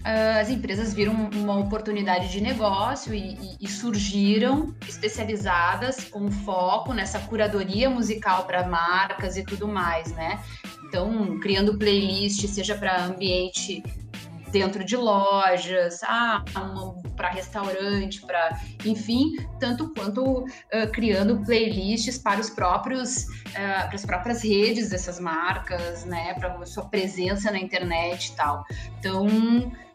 uh, 0.00 0.40
as 0.40 0.50
empresas 0.50 0.92
viram 0.92 1.30
uma 1.34 1.58
oportunidade 1.58 2.30
de 2.30 2.40
negócio 2.40 3.14
e, 3.14 3.34
e, 3.34 3.56
e 3.60 3.68
surgiram 3.68 4.74
especializadas 4.86 6.04
com 6.04 6.30
foco 6.30 6.92
nessa 6.92 7.18
curadoria 7.20 7.88
musical 7.88 8.44
para 8.44 8.66
marcas 8.66 9.36
e 9.36 9.44
tudo 9.44 9.66
mais, 9.66 10.12
né? 10.12 10.38
Então, 10.84 11.38
criando 11.38 11.78
playlist, 11.78 12.46
seja 12.48 12.74
para 12.74 13.04
ambiente 13.04 13.82
dentro 14.50 14.84
de 14.84 14.96
lojas, 14.96 16.02
ah, 16.02 16.44
para 17.16 17.28
restaurante, 17.28 18.22
para 18.22 18.58
enfim, 18.84 19.36
tanto 19.58 19.92
quanto 19.94 20.22
uh, 20.22 20.46
criando 20.92 21.44
playlists 21.44 22.18
para 22.18 22.40
os 22.40 22.50
próprios 22.50 23.24
uh, 23.24 23.86
para 23.86 23.94
as 23.94 24.06
próprias 24.06 24.42
redes 24.42 24.90
dessas 24.90 25.20
marcas, 25.20 26.04
né, 26.04 26.34
para 26.34 26.64
sua 26.64 26.86
presença 26.86 27.50
na 27.50 27.58
internet 27.58 28.28
e 28.28 28.36
tal. 28.36 28.64
Então 28.98 29.26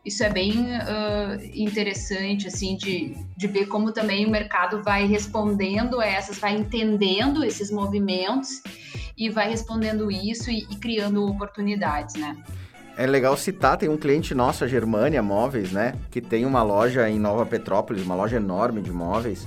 isso 0.06 0.24
é 0.24 0.30
bem 0.30 0.62
uh, 0.62 1.44
interessante 1.54 2.48
assim 2.48 2.78
de, 2.78 3.16
de 3.36 3.48
ver 3.48 3.66
como 3.66 3.92
também 3.92 4.26
o 4.26 4.30
mercado 4.30 4.84
vai 4.84 5.08
respondendo 5.08 6.00
a 6.00 6.06
essas, 6.06 6.38
vai 6.38 6.56
entendendo 6.56 7.44
esses 7.44 7.72
movimentos 7.72 8.62
e 9.18 9.30
vai 9.30 9.50
respondendo 9.50 10.12
isso 10.12 10.52
e, 10.52 10.60
e 10.70 10.76
criando 10.76 11.26
oportunidades, 11.26 12.16
né? 12.16 12.38
É 12.98 13.06
legal 13.06 13.36
citar, 13.36 13.76
tem 13.78 13.90
um 13.90 13.98
cliente 13.98 14.34
nosso, 14.34 14.64
a 14.64 14.68
Germânia 14.68 15.22
Móveis, 15.22 15.72
né? 15.72 15.96
Que 16.10 16.22
tem 16.22 16.46
uma 16.46 16.64
loja 16.64 17.10
em 17.10 17.20
Nova 17.20 17.46
Petrópolis, 17.46 18.04
uma 18.04 18.16
loja 18.16 18.38
enorme 18.38 18.82
de 18.82 18.92
móveis. 18.92 19.46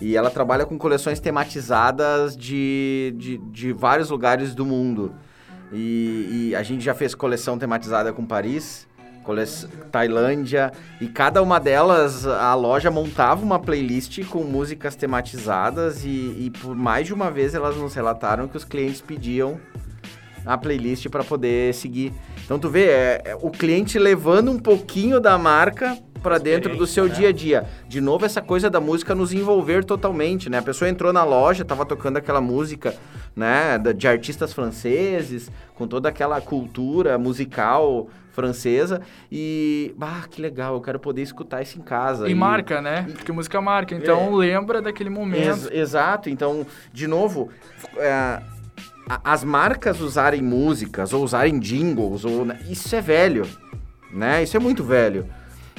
E 0.00 0.16
ela 0.16 0.30
trabalha 0.30 0.64
com 0.64 0.78
coleções 0.78 1.20
tematizadas 1.20 2.36
de, 2.36 3.14
de, 3.16 3.38
de 3.38 3.72
vários 3.72 4.08
lugares 4.08 4.54
do 4.54 4.64
mundo. 4.64 5.12
E, 5.70 6.48
e, 6.50 6.54
a 6.54 6.62
gente 6.62 6.82
já 6.82 6.94
fez 6.94 7.14
coleção 7.14 7.58
tematizada 7.58 8.10
com 8.10 8.24
Paris, 8.24 8.88
cole... 9.22 9.44
Tailândia, 9.92 10.72
e 10.98 11.08
cada 11.08 11.42
uma 11.42 11.58
delas 11.58 12.26
a 12.26 12.54
loja 12.54 12.90
montava 12.90 13.44
uma 13.44 13.58
playlist 13.58 14.24
com 14.28 14.44
músicas 14.44 14.96
tematizadas 14.96 16.04
e, 16.04 16.08
e 16.08 16.52
por 16.62 16.74
mais 16.74 17.06
de 17.06 17.12
uma 17.12 17.30
vez 17.30 17.54
elas 17.54 17.76
nos 17.76 17.94
relataram 17.94 18.48
que 18.48 18.56
os 18.56 18.64
clientes 18.64 19.02
pediam 19.02 19.60
a 20.46 20.56
playlist 20.56 21.06
para 21.10 21.22
poder 21.22 21.74
seguir. 21.74 22.14
Então 22.48 22.58
tu 22.58 22.70
vê, 22.70 22.86
é, 22.86 23.22
é, 23.26 23.36
o 23.42 23.50
cliente 23.50 23.98
levando 23.98 24.50
um 24.50 24.58
pouquinho 24.58 25.20
da 25.20 25.36
marca 25.36 25.98
para 26.22 26.38
dentro 26.38 26.78
do 26.78 26.86
seu 26.86 27.06
né? 27.06 27.14
dia 27.14 27.28
a 27.28 27.32
dia. 27.32 27.66
De 27.86 28.00
novo, 28.00 28.24
essa 28.24 28.40
coisa 28.40 28.70
da 28.70 28.80
música 28.80 29.14
nos 29.14 29.34
envolver 29.34 29.84
totalmente, 29.84 30.48
né? 30.48 30.56
A 30.56 30.62
pessoa 30.62 30.88
entrou 30.88 31.12
na 31.12 31.22
loja, 31.24 31.62
tava 31.62 31.84
tocando 31.84 32.16
aquela 32.16 32.40
música, 32.40 32.94
né, 33.36 33.76
de 33.94 34.08
artistas 34.08 34.54
franceses, 34.54 35.52
com 35.74 35.86
toda 35.86 36.08
aquela 36.08 36.40
cultura 36.40 37.18
musical 37.18 38.08
francesa 38.32 39.02
e, 39.30 39.94
ah, 40.00 40.24
que 40.30 40.40
legal, 40.40 40.72
eu 40.72 40.80
quero 40.80 40.98
poder 40.98 41.20
escutar 41.20 41.60
isso 41.60 41.78
em 41.78 41.82
casa. 41.82 42.28
E, 42.28 42.30
e... 42.30 42.34
marca, 42.34 42.80
né? 42.80 43.06
Porque 43.12 43.30
música 43.30 43.60
marca, 43.60 43.94
então 43.94 44.42
é... 44.42 44.46
lembra 44.46 44.80
daquele 44.80 45.10
momento. 45.10 45.66
Ex 45.66 45.70
exato, 45.70 46.30
então, 46.30 46.66
de 46.94 47.06
novo, 47.06 47.50
é 47.98 48.40
as 49.24 49.42
marcas 49.44 50.00
usarem 50.00 50.42
músicas 50.42 51.12
ou 51.12 51.22
usarem 51.24 51.58
jingles, 51.58 52.24
ou, 52.24 52.46
isso 52.68 52.94
é 52.94 53.00
velho. 53.00 53.46
né? 54.12 54.42
Isso 54.42 54.56
é 54.56 54.60
muito 54.60 54.82
velho. 54.84 55.26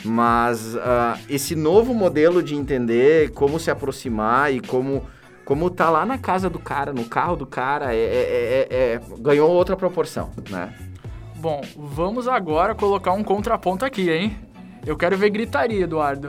Mas 0.04 0.76
ah, 0.78 1.18
esse 1.30 1.56
novo 1.56 1.94
modelo 1.94 2.42
de 2.42 2.56
entender 2.56 3.32
como 3.32 3.60
se 3.60 3.70
aproximar 3.70 4.54
e 4.54 4.60
como 4.62 5.06
como 5.44 5.68
tá 5.72 5.90
lá 5.90 6.06
na 6.06 6.16
casa 6.20 6.48
do 6.48 6.60
cara, 6.60 6.94
no 6.94 7.06
carro 7.06 7.36
do 7.36 7.46
cara, 7.48 7.92
é, 7.92 7.98
é- 7.98 8.68
é- 8.70 8.94
é- 8.94 9.02
ganhou 9.18 9.50
outra 9.50 9.76
proporção, 9.76 10.30
né? 10.48 10.72
Bom, 11.38 11.62
vamos 11.76 12.28
agora 12.28 12.76
colocar 12.76 13.14
um 13.14 13.24
contraponto 13.24 13.84
aqui, 13.84 14.12
hein? 14.12 14.38
Eu 14.86 14.96
quero 14.96 15.18
ver 15.18 15.32
gritaria, 15.32 15.86
Eduardo. 15.86 16.28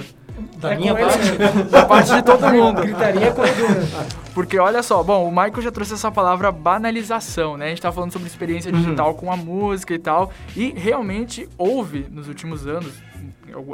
Da 0.60 0.72
É 0.74 0.76
minha 0.76 0.94
com 0.94 1.00
parte, 1.00 1.70
Da 1.70 1.86
parte 1.86 2.14
de 2.14 2.22
todo 2.22 2.48
mundo. 2.50 2.82
Gritaria 2.82 3.32
com 3.32 3.44
Edu. 3.44 3.68
né? 3.68 4.06
Porque 4.34 4.58
olha 4.58 4.82
só, 4.82 5.02
bom, 5.02 5.26
o 5.26 5.30
Michael 5.30 5.62
já 5.62 5.72
trouxe 5.72 5.94
essa 5.94 6.10
palavra 6.10 6.52
banalização, 6.52 7.56
né? 7.56 7.66
A 7.66 7.68
gente 7.70 7.82
tá 7.82 7.90
falando 7.90 8.12
sobre 8.12 8.28
experiência 8.28 8.70
digital 8.70 9.14
com 9.14 9.32
a 9.32 9.36
música 9.36 9.94
e 9.94 9.98
tal. 9.98 10.30
E 10.54 10.70
realmente 10.70 11.48
houve, 11.58 12.06
nos 12.10 12.28
últimos 12.28 12.66
anos, 12.66 12.92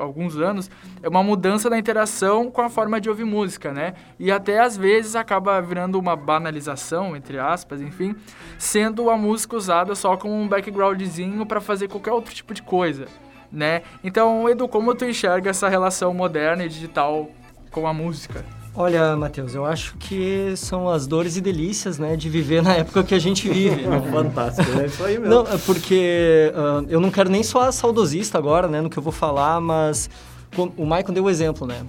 alguns 0.01 0.37
anos, 0.37 0.70
é 1.03 1.09
uma 1.09 1.22
mudança 1.22 1.68
na 1.68 1.79
interação 1.79 2.51
com 2.51 2.62
a 2.62 2.68
forma 2.68 3.01
de 3.01 3.09
ouvir 3.11 3.25
música, 3.25 3.72
né? 3.72 3.94
E 4.18 4.31
até 4.31 4.61
às 4.61 4.77
vezes 4.77 5.14
acaba 5.14 5.61
virando 5.61 5.99
uma 5.99 6.16
banalização, 6.16 7.14
entre 7.16 7.38
aspas, 7.38 7.81
enfim, 7.81 8.14
sendo 8.59 9.11
a 9.11 9.16
música 9.16 9.57
usada 9.57 9.94
só 9.94 10.16
como 10.16 10.35
um 10.35 10.49
backgroundzinho 10.49 11.44
para 11.44 11.61
fazer 11.61 11.88
qualquer 11.88 12.12
outro 12.12 12.35
tipo 12.35 12.55
de 12.55 12.62
coisa, 12.62 13.07
né? 13.53 13.83
Então, 14.03 14.49
Edu, 14.49 14.67
como 14.69 14.95
tu 14.95 15.05
enxerga 15.05 15.51
essa 15.51 15.69
relação 15.69 16.13
moderna 16.15 16.65
e 16.65 16.69
digital 16.69 17.29
com 17.71 17.87
a 17.87 17.93
música? 17.93 18.45
Olha, 18.79 19.17
Matheus, 19.17 19.55
eu 19.55 19.65
acho 19.65 19.97
que 19.97 20.53
são 20.55 20.89
as 20.91 21.07
dores 21.07 21.37
e 21.39 21.41
delícias, 21.41 21.99
né, 21.99 22.15
de 22.15 22.29
viver 22.29 22.63
na 22.63 22.75
época 22.75 23.03
que 23.03 23.15
a 23.15 23.19
gente 23.19 23.49
vive. 23.49 23.83
né? 23.89 24.03
Fantástico, 24.13 24.79
é 24.79 24.85
isso 24.87 25.03
aí 25.03 25.19
mesmo. 25.19 25.35
Não, 25.35 25.43
é 25.51 25.57
porque 25.65 26.53
ah, 26.55 26.85
eu 26.89 27.01
não 27.01 27.11
quero 27.11 27.31
nem 27.31 27.43
soar 27.43 27.73
saudosista 27.73 28.37
agora, 28.37 28.69
né, 28.69 28.83
no 28.83 28.91
que 28.91 28.99
eu 28.99 29.03
vou 29.03 29.13
falar, 29.13 29.63
mas 29.63 30.11
com- 30.55 30.71
o 30.77 30.85
Michael 30.85 31.13
deu 31.13 31.25
o 31.25 31.31
exemplo, 31.31 31.67
né? 31.67 31.87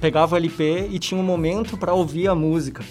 Pegava 0.00 0.36
o 0.36 0.38
LP 0.38 0.86
e 0.92 0.98
tinha 1.00 1.20
um 1.20 1.24
momento 1.24 1.76
para 1.76 1.92
ouvir 1.92 2.28
a 2.28 2.36
música. 2.36 2.84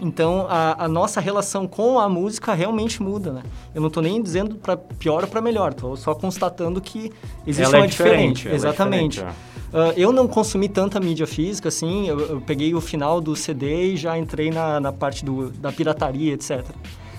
Então, 0.00 0.46
a, 0.48 0.84
a 0.84 0.88
nossa 0.88 1.20
relação 1.20 1.66
com 1.68 2.00
a 2.00 2.08
música 2.08 2.52
realmente 2.52 3.00
muda, 3.02 3.32
né? 3.32 3.42
Eu 3.74 3.80
não 3.80 3.88
tô 3.88 4.00
nem 4.00 4.20
dizendo 4.20 4.56
para 4.56 4.76
pior 4.76 5.22
ou 5.22 5.28
para 5.28 5.40
melhor, 5.40 5.72
tô 5.72 5.96
só 5.96 6.14
constatando 6.14 6.80
que 6.80 7.12
existe 7.46 7.64
Ela 7.68 7.76
é 7.76 7.80
uma 7.82 7.86
diferente, 7.88 8.36
diferente. 8.36 8.48
é 8.48 8.54
Exatamente. 8.54 9.12
diferente, 9.18 9.36
Ah, 9.72 9.92
eu 9.96 10.12
não 10.12 10.26
consumi 10.26 10.68
tanta 10.68 10.98
mídia 10.98 11.26
física, 11.26 11.68
assim, 11.68 12.08
eu, 12.08 12.18
eu 12.20 12.40
peguei 12.40 12.74
o 12.74 12.80
final 12.80 13.20
do 13.20 13.36
CD 13.36 13.92
e 13.92 13.96
já 13.96 14.18
entrei 14.18 14.50
na, 14.50 14.80
na 14.80 14.92
parte 14.92 15.24
do, 15.24 15.50
da 15.50 15.70
pirataria, 15.72 16.34
etc. 16.34 16.64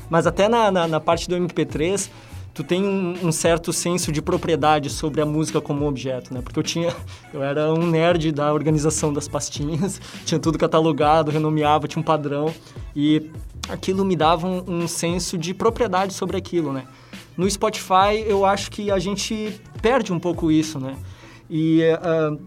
Mas 0.10 0.28
até 0.28 0.48
na, 0.50 0.70
na, 0.70 0.88
na 0.88 1.00
parte 1.00 1.30
do 1.30 1.36
MP3, 1.36 2.10
tu 2.56 2.64
tem 2.64 2.84
um, 2.84 3.28
um 3.28 3.32
certo 3.34 3.72
senso 3.74 4.12
de 4.14 4.22
propriedade 4.22 4.90
sobre 4.90 5.22
a 5.22 5.26
música 5.26 5.60
como 5.60 5.86
objeto, 5.86 6.34
né? 6.34 6.42
Porque 6.42 6.58
eu 6.58 6.64
tinha, 6.64 6.96
eu 7.34 7.44
era 7.44 7.72
um 7.74 7.86
nerd 7.86 8.32
da 8.32 8.52
organização 8.54 9.14
das 9.14 9.28
pastinhas, 9.28 10.00
tinha 10.26 10.40
tudo 10.40 10.58
catalogado, 10.58 11.30
renomeava, 11.30 11.88
tinha 11.88 12.00
um 12.02 12.06
padrão 12.06 12.52
e 12.96 13.30
aquilo 13.70 14.06
me 14.06 14.16
dava 14.16 14.48
um, 14.48 14.64
um 14.84 14.88
senso 14.88 15.38
de 15.38 15.54
propriedade 15.54 16.14
sobre 16.14 16.38
aquilo, 16.38 16.72
né? 16.72 16.86
No 17.36 17.50
Spotify, 17.52 18.24
eu 18.26 18.46
acho 18.46 18.72
que 18.72 18.90
a 18.90 18.98
gente 18.98 19.60
perde 19.82 20.14
um 20.14 20.20
pouco 20.20 20.50
isso, 20.50 20.80
né? 20.80 20.96
E 21.50 21.84
ah, 22.02 22.38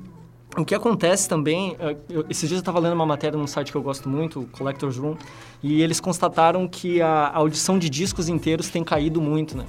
o 0.56 0.64
que 0.64 0.74
acontece 0.74 1.28
também, 1.28 1.76
ah, 1.78 1.94
eu- 2.08 2.24
esses 2.30 2.48
dias 2.48 2.58
eu 2.58 2.62
estava 2.62 2.78
lendo 2.78 2.94
uma 2.94 3.04
matéria 3.04 3.38
num 3.38 3.46
site 3.46 3.70
que 3.70 3.76
eu 3.76 3.82
gosto 3.82 4.08
muito, 4.08 4.40
o 4.40 4.46
Collector's 4.46 4.96
Room, 4.96 5.16
e 5.62 5.82
eles 5.82 6.00
constataram 6.00 6.66
que 6.66 7.02
a 7.02 7.26
a 7.26 7.36
audição 7.36 7.78
de 7.78 7.90
discos 7.90 8.30
inteiros 8.30 8.70
tem 8.70 8.82
caído 8.82 9.20
muito, 9.20 9.54
né? 9.54 9.66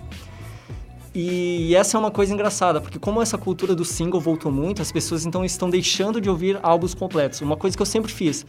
E 1.14 1.76
essa 1.76 1.98
é 1.98 2.00
uma 2.00 2.12
coisa 2.12 2.34
engraçada, 2.34 2.80
porque 2.80 3.00
como 3.00 3.22
essa 3.22 3.38
cultura 3.38 3.74
do 3.76 3.84
single 3.84 4.22
voltou 4.22 4.52
muito, 4.52 4.82
as 4.82 4.92
pessoas 4.92 5.26
então 5.26 5.44
estão 5.44 5.70
deixando 5.70 6.22
de 6.22 6.30
ouvir 6.30 6.60
álbuns 6.62 6.94
completos. 6.94 7.42
Uma 7.42 7.58
coisa 7.58 7.76
que 7.76 7.82
eu 7.82 7.86
sempre 7.86 8.12
fiz. 8.12 8.46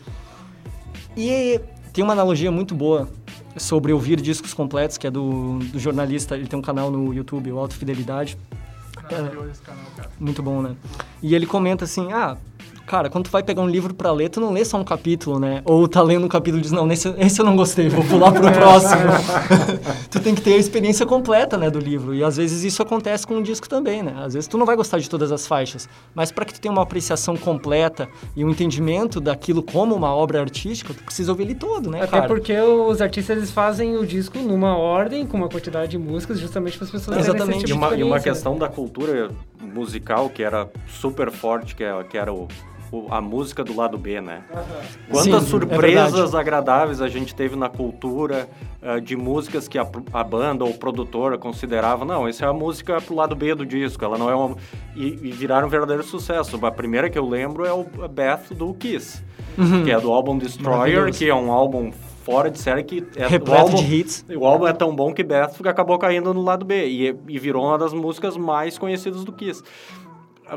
E 1.16 1.61
tem 1.92 2.05
uma 2.05 2.12
analogia 2.12 2.51
muito 2.51 2.75
boa 2.75 3.09
sobre 3.57 3.92
ouvir 3.92 4.20
discos 4.20 4.55
completos, 4.55 4.99
que 4.99 5.07
é 5.07 5.11
do, 5.11 5.59
do 5.59 5.79
jornalista, 5.79 6.37
ele 6.37 6.46
tem 6.46 6.59
um 6.59 6.62
canal 6.62 6.90
no 6.90 7.12
YouTube, 7.12 7.51
o 7.51 7.59
Alto 7.59 7.75
Fidelidade. 7.75 8.37
Cara. 9.09 9.33
Muito 10.18 10.42
bom, 10.42 10.62
né? 10.62 10.77
E 11.23 11.35
ele 11.35 11.46
comenta 11.46 11.85
assim, 11.85 12.12
ah, 12.12 12.37
cara, 12.90 13.09
quando 13.09 13.26
tu 13.26 13.31
vai 13.31 13.40
pegar 13.40 13.62
um 13.62 13.68
livro 13.68 13.94
pra 13.94 14.11
ler, 14.11 14.29
tu 14.31 14.40
não 14.40 14.50
lê 14.53 14.64
só 14.64 14.76
um 14.76 14.83
capítulo, 14.83 15.38
né? 15.38 15.62
Ou 15.64 15.87
tá 15.87 16.03
lendo 16.03 16.24
um 16.24 16.29
capítulo 16.29 16.59
e 16.59 16.62
diz, 16.62 16.72
não, 16.72 16.85
nesse, 16.85 17.09
esse 17.18 17.40
eu 17.40 17.44
não 17.44 17.55
gostei, 17.55 17.88
vou 17.88 18.03
pular 18.03 18.33
pro 18.33 18.50
próximo. 18.50 19.03
tu 20.11 20.18
tem 20.18 20.35
que 20.35 20.40
ter 20.42 20.55
a 20.55 20.57
experiência 20.57 21.07
completa, 21.07 21.57
né, 21.57 21.70
do 21.70 21.79
livro. 21.79 22.12
E 22.12 22.24
às 22.24 22.37
vezes 22.37 22.64
isso 22.64 22.83
acontece 22.83 23.24
com 23.24 23.37
um 23.37 23.42
disco 23.42 23.68
também, 23.68 24.03
né? 24.03 24.14
Às 24.24 24.35
vezes 24.35 24.48
tu 24.48 24.59
não 24.59 24.66
vai 24.66 24.74
gostar 24.74 24.98
de 24.98 25.09
todas 25.09 25.31
as 25.31 25.46
faixas, 25.46 25.88
mas 26.16 26.33
para 26.33 26.44
que 26.44 26.53
tu 26.53 26.61
tenha 26.61 26.72
uma 26.72 26.83
apreciação 26.83 27.37
completa 27.37 28.09
e 28.35 28.44
um 28.44 28.50
entendimento 28.50 29.20
daquilo 29.20 29.62
como 29.62 29.94
uma 29.94 30.12
obra 30.12 30.40
artística, 30.40 30.92
tu 30.92 31.05
precisa 31.05 31.31
ouvir 31.31 31.44
ele 31.44 31.55
todo, 31.55 31.88
né, 31.92 31.98
Até 32.03 32.11
cara? 32.11 32.26
porque 32.26 32.59
os 32.61 33.00
artistas 33.00 33.37
eles 33.37 33.50
fazem 33.53 33.96
o 33.98 34.05
disco 34.05 34.37
numa 34.38 34.76
ordem, 34.76 35.24
com 35.24 35.37
uma 35.37 35.48
quantidade 35.48 35.92
de 35.92 35.98
músicas, 35.98 36.40
justamente 36.40 36.76
para 36.76 36.87
as 36.87 36.90
pessoas 36.90 37.16
terem 37.18 37.20
Exatamente. 37.35 37.57
esse 37.59 37.64
E 37.66 37.68
tipo 37.68 37.79
uma, 37.79 37.94
de 37.94 38.00
e 38.00 38.03
uma 38.03 38.16
né? 38.16 38.22
questão 38.22 38.59
da 38.59 38.68
cultura 38.68 39.31
musical 39.62 40.29
que 40.29 40.42
era 40.42 40.68
super 40.88 41.31
forte, 41.31 41.76
que 41.76 41.85
era, 41.85 42.03
que 42.03 42.18
era 42.18 42.33
o- 42.33 42.48
a 43.09 43.20
música 43.20 43.62
do 43.62 43.74
lado 43.74 43.96
B, 43.96 44.20
né? 44.20 44.42
Quantas 45.11 45.24
Sim, 45.24 45.37
é 45.37 45.40
surpresas 45.40 46.12
verdade. 46.12 46.37
agradáveis 46.37 47.00
a 47.00 47.09
gente 47.09 47.35
teve 47.35 47.57
na 47.57 47.68
cultura 47.68 48.48
eh, 48.83 49.00
de 49.00 49.16
músicas 49.16 49.68
que 49.68 49.79
a, 49.79 49.87
a 50.12 50.24
banda 50.24 50.64
ou 50.64 50.74
produtora 50.74 51.38
considerava, 51.38 52.05
não, 52.05 52.26
essa 52.26 52.44
é 52.44 52.48
a 52.48 52.53
música 52.53 53.00
pro 53.00 53.14
lado 53.14 53.37
B 53.37 53.55
do 53.55 53.64
disco, 53.64 54.05
ela 54.05 54.18
não 54.18 54.29
é 54.31 54.35
uma... 54.35 54.57
E, 54.96 55.07
e 55.22 55.33
viraram 55.33 55.66
um 55.66 55.70
verdadeiro 55.70 56.03
sucesso. 56.03 56.59
A 56.64 56.70
primeira 56.70 57.09
que 57.09 57.18
eu 57.18 57.29
lembro 57.29 57.64
é 57.64 57.72
o 57.72 57.85
Beth 58.09 58.55
do 58.55 58.74
Kiss, 58.74 59.22
que 59.85 59.90
é 59.90 60.00
do 60.00 60.11
álbum 60.12 60.37
Destroyer, 60.37 61.12
que 61.12 61.29
é 61.29 61.35
um 61.35 61.53
álbum 61.53 61.92
fora 62.24 62.50
de 62.50 62.59
série 62.59 62.85
que 62.85 63.05
é 63.16 63.26
Repleto 63.26 63.62
álbum, 63.62 63.76
de 63.76 63.94
hits. 63.94 64.24
o 64.37 64.46
álbum 64.46 64.66
é 64.66 64.72
tão 64.72 64.94
bom 64.94 65.12
que 65.12 65.22
Beth 65.22 65.53
acabou 65.64 65.98
caindo 65.98 66.33
no 66.35 66.42
lado 66.42 66.64
B 66.64 66.87
e, 66.87 67.16
e 67.29 67.38
virou 67.38 67.64
uma 67.64 67.79
das 67.79 67.92
músicas 67.92 68.37
mais 68.37 68.79
conhecidas 68.79 69.24
do 69.24 69.33
Kiss. 69.33 69.62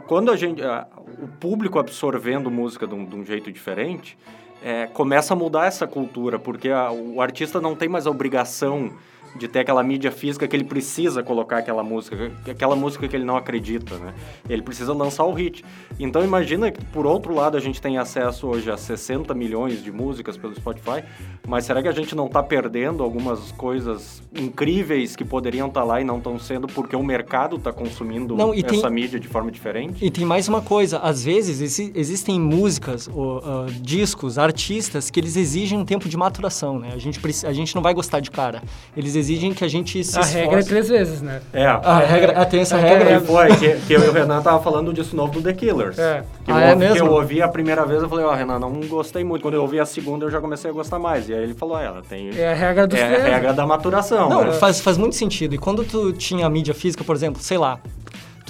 Quando 0.01 0.31
a 0.31 0.35
gente, 0.35 0.61
o 0.61 1.27
público 1.39 1.77
absorvendo 1.79 2.49
música 2.49 2.87
de 2.87 2.93
um, 2.95 3.05
de 3.05 3.15
um 3.15 3.23
jeito 3.25 3.51
diferente, 3.51 4.17
é, 4.63 4.87
começa 4.87 5.33
a 5.33 5.37
mudar 5.37 5.65
essa 5.65 5.85
cultura, 5.85 6.39
porque 6.39 6.69
a- 6.69 6.91
o 6.91 7.21
artista 7.21 7.59
não 7.61 7.75
tem 7.75 7.89
mais 7.89 8.07
a 8.07 8.11
obrigação 8.11 8.91
de 9.35 9.47
ter 9.47 9.59
aquela 9.59 9.81
mídia 9.83 10.11
física 10.11 10.47
que 10.47 10.55
ele 10.55 10.63
precisa 10.63 11.23
colocar 11.23 11.57
aquela 11.57 11.83
música, 11.83 12.31
aquela 12.49 12.75
música 12.75 13.07
que 13.07 13.15
ele 13.15 13.25
não 13.25 13.35
acredita, 13.35 13.97
né? 13.97 14.13
Ele 14.49 14.61
precisa 14.61 14.93
lançar 14.93 15.23
o 15.25 15.33
hit. 15.33 15.63
Então 15.99 16.23
imagina 16.23 16.71
que 16.71 16.83
por 16.85 17.05
outro 17.05 17.33
lado 17.33 17.57
a 17.57 17.59
gente 17.59 17.81
tem 17.81 17.97
acesso 17.97 18.47
hoje 18.47 18.69
a 18.69 18.77
60 18.77 19.33
milhões 19.33 19.83
de 19.83 19.91
músicas 19.91 20.37
pelo 20.37 20.55
Spotify, 20.55 21.03
mas 21.47 21.65
será 21.65 21.81
que 21.81 21.87
a 21.87 21.91
gente 21.91 22.15
não 22.15 22.27
está 22.27 22.43
perdendo 22.43 23.03
algumas 23.03 23.51
coisas 23.53 24.21
incríveis 24.35 25.15
que 25.15 25.25
poderiam 25.25 25.67
estar 25.67 25.83
lá 25.83 25.99
e 25.99 26.03
não 26.03 26.17
estão 26.17 26.37
sendo 26.37 26.67
porque 26.67 26.95
o 26.95 27.03
mercado 27.03 27.55
está 27.55 27.71
consumindo 27.73 28.35
Não, 28.35 28.53
essa 28.53 28.63
tem- 28.67 28.91
mídia 28.91 29.19
de 29.19 29.27
forma 29.27 29.51
diferente? 29.51 30.03
E 30.05 30.11
tem 30.11 30.25
mais 30.25 30.47
uma 30.47 30.61
coisa, 30.61 30.99
às 30.99 31.23
vezes 31.23 31.61
exi- 31.61 31.91
existem 31.95 32.39
músicas, 32.39 33.09
ou, 33.11 33.39
ah, 33.39 33.65
discos, 33.81 34.37
artistas 34.37 35.09
que 35.09 35.19
eles 35.19 35.35
exigem 35.35 35.77
um 35.79 35.85
tempo 35.85 36.07
de 36.07 36.15
maturação, 36.17 36.77
né? 36.79 36.89
A 36.93 36.97
gente, 36.97 37.19
a 37.45 37.53
gente 37.53 37.73
não 37.75 37.81
vai 37.81 37.93
gostar 37.93 38.19
de 38.19 38.29
cara. 38.29 38.61
Eles 38.95 39.15
exigem 39.23 39.53
que 39.53 39.63
a 39.63 39.67
gente 39.67 40.03
se 40.03 40.19
A 40.19 40.23
regra 40.23 40.59
é 40.59 40.63
três 40.63 40.89
vezes, 40.89 41.21
né? 41.21 41.41
É. 41.53 41.65
A 41.65 41.99
regra, 41.99 42.33
ah, 42.35 42.45
tem 42.45 42.59
essa 42.59 42.77
É 42.77 42.81
regra. 42.81 43.19
Que 43.19 43.25
foi, 43.25 43.47
que, 43.55 43.75
que 43.87 43.93
eu 43.93 44.03
e 44.03 44.07
o 44.09 44.11
Renan 44.11 44.41
tava 44.41 44.61
falando 44.61 44.91
disso 44.93 45.15
novo 45.15 45.33
do 45.33 45.41
The 45.41 45.53
Killers. 45.53 45.97
É. 45.97 46.23
Que, 46.43 46.51
Ah, 46.51 46.55
eu, 46.55 46.67
é 46.67 46.69
que 46.73 46.75
mesmo? 46.77 46.97
eu 46.97 47.11
ouvi 47.13 47.41
a 47.41 47.47
primeira 47.47 47.85
vez, 47.85 48.01
eu 48.03 48.09
falei, 48.09 48.25
ó, 48.25 48.33
Renan, 48.33 48.59
não 48.59 48.71
gostei 48.81 49.23
muito. 49.23 49.41
Quando 49.41 49.53
eu 49.53 49.61
ouvi 49.61 49.79
a 49.79 49.85
segunda, 49.85 50.25
eu 50.25 50.29
já 50.31 50.41
comecei 50.41 50.69
a 50.69 50.73
gostar 50.73 50.99
mais. 50.99 51.29
E 51.29 51.33
aí 51.33 51.43
ele 51.43 51.53
falou, 51.53 51.79
é, 51.79 51.85
ela 51.85 52.01
tem... 52.07 52.29
É 52.37 52.51
a 52.51 52.55
regra 52.55 52.85
dos 52.85 52.99
é 52.99 53.03
a 53.03 53.33
regra 53.35 53.53
da 53.53 53.65
maturação. 53.65 54.29
Não, 54.29 54.43
né? 54.45 54.51
faz, 54.53 54.79
faz 54.81 54.97
muito 54.97 55.15
sentido. 55.15 55.55
E 55.55 55.57
quando 55.57 55.83
tu 55.83 56.11
tinha 56.13 56.49
mídia 56.49 56.73
física, 56.73 57.03
por 57.03 57.15
exemplo, 57.15 57.41
sei 57.41 57.57
lá, 57.57 57.79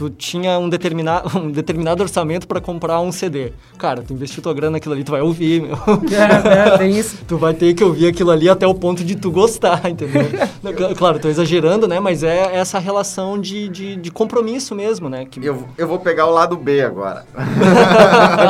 tu 0.04 0.10
tinha 0.10 0.58
um, 0.60 0.68
determina 0.68 1.24
um 1.36 1.50
determinado 1.50 2.04
orçamento 2.04 2.48
para 2.48 2.60
comprar 2.60 3.00
um 3.00 3.12
CD. 3.12 3.54
Cara, 3.78 4.02
tu 4.02 4.13
investiu 4.13 4.44
tua 4.44 4.54
grana 4.54 4.72
naquilo 4.72 4.94
ali, 4.94 5.04
tu 5.04 5.12
vai 5.12 5.22
ouvir, 5.22 5.62
meu. 5.62 5.78
É, 6.13 6.74
é, 6.74 6.78
tem 6.78 6.98
isso. 6.98 7.18
Tu 7.28 7.38
vai 7.38 7.54
ter 7.54 7.74
que 7.74 7.84
ouvir 7.84 8.08
aquilo 8.08 8.30
ali 8.32 8.48
até 8.50 8.68
o 8.68 8.74
ponto 8.74 9.04
de 9.04 9.16
tu 9.16 9.32
gostar, 9.32 9.82
entendeu? 9.89 10.24
Claro, 10.98 11.20
tô 11.20 11.28
exagerando, 11.28 11.88
né? 11.88 12.00
Mas 12.00 12.24
é 12.24 12.56
essa 12.56 12.78
relação 12.80 13.39
de, 13.39 13.68
de, 13.68 13.96
de 13.96 14.12
compromisso 14.12 14.76
mesmo, 14.76 15.10
né? 15.10 15.26
Que... 15.26 15.43
Eu, 15.43 15.68
eu 15.78 15.88
vou 15.88 15.99
pegar 15.99 16.28
o 16.28 16.32
lado 16.32 16.56
B 16.56 16.82
agora 16.82 17.26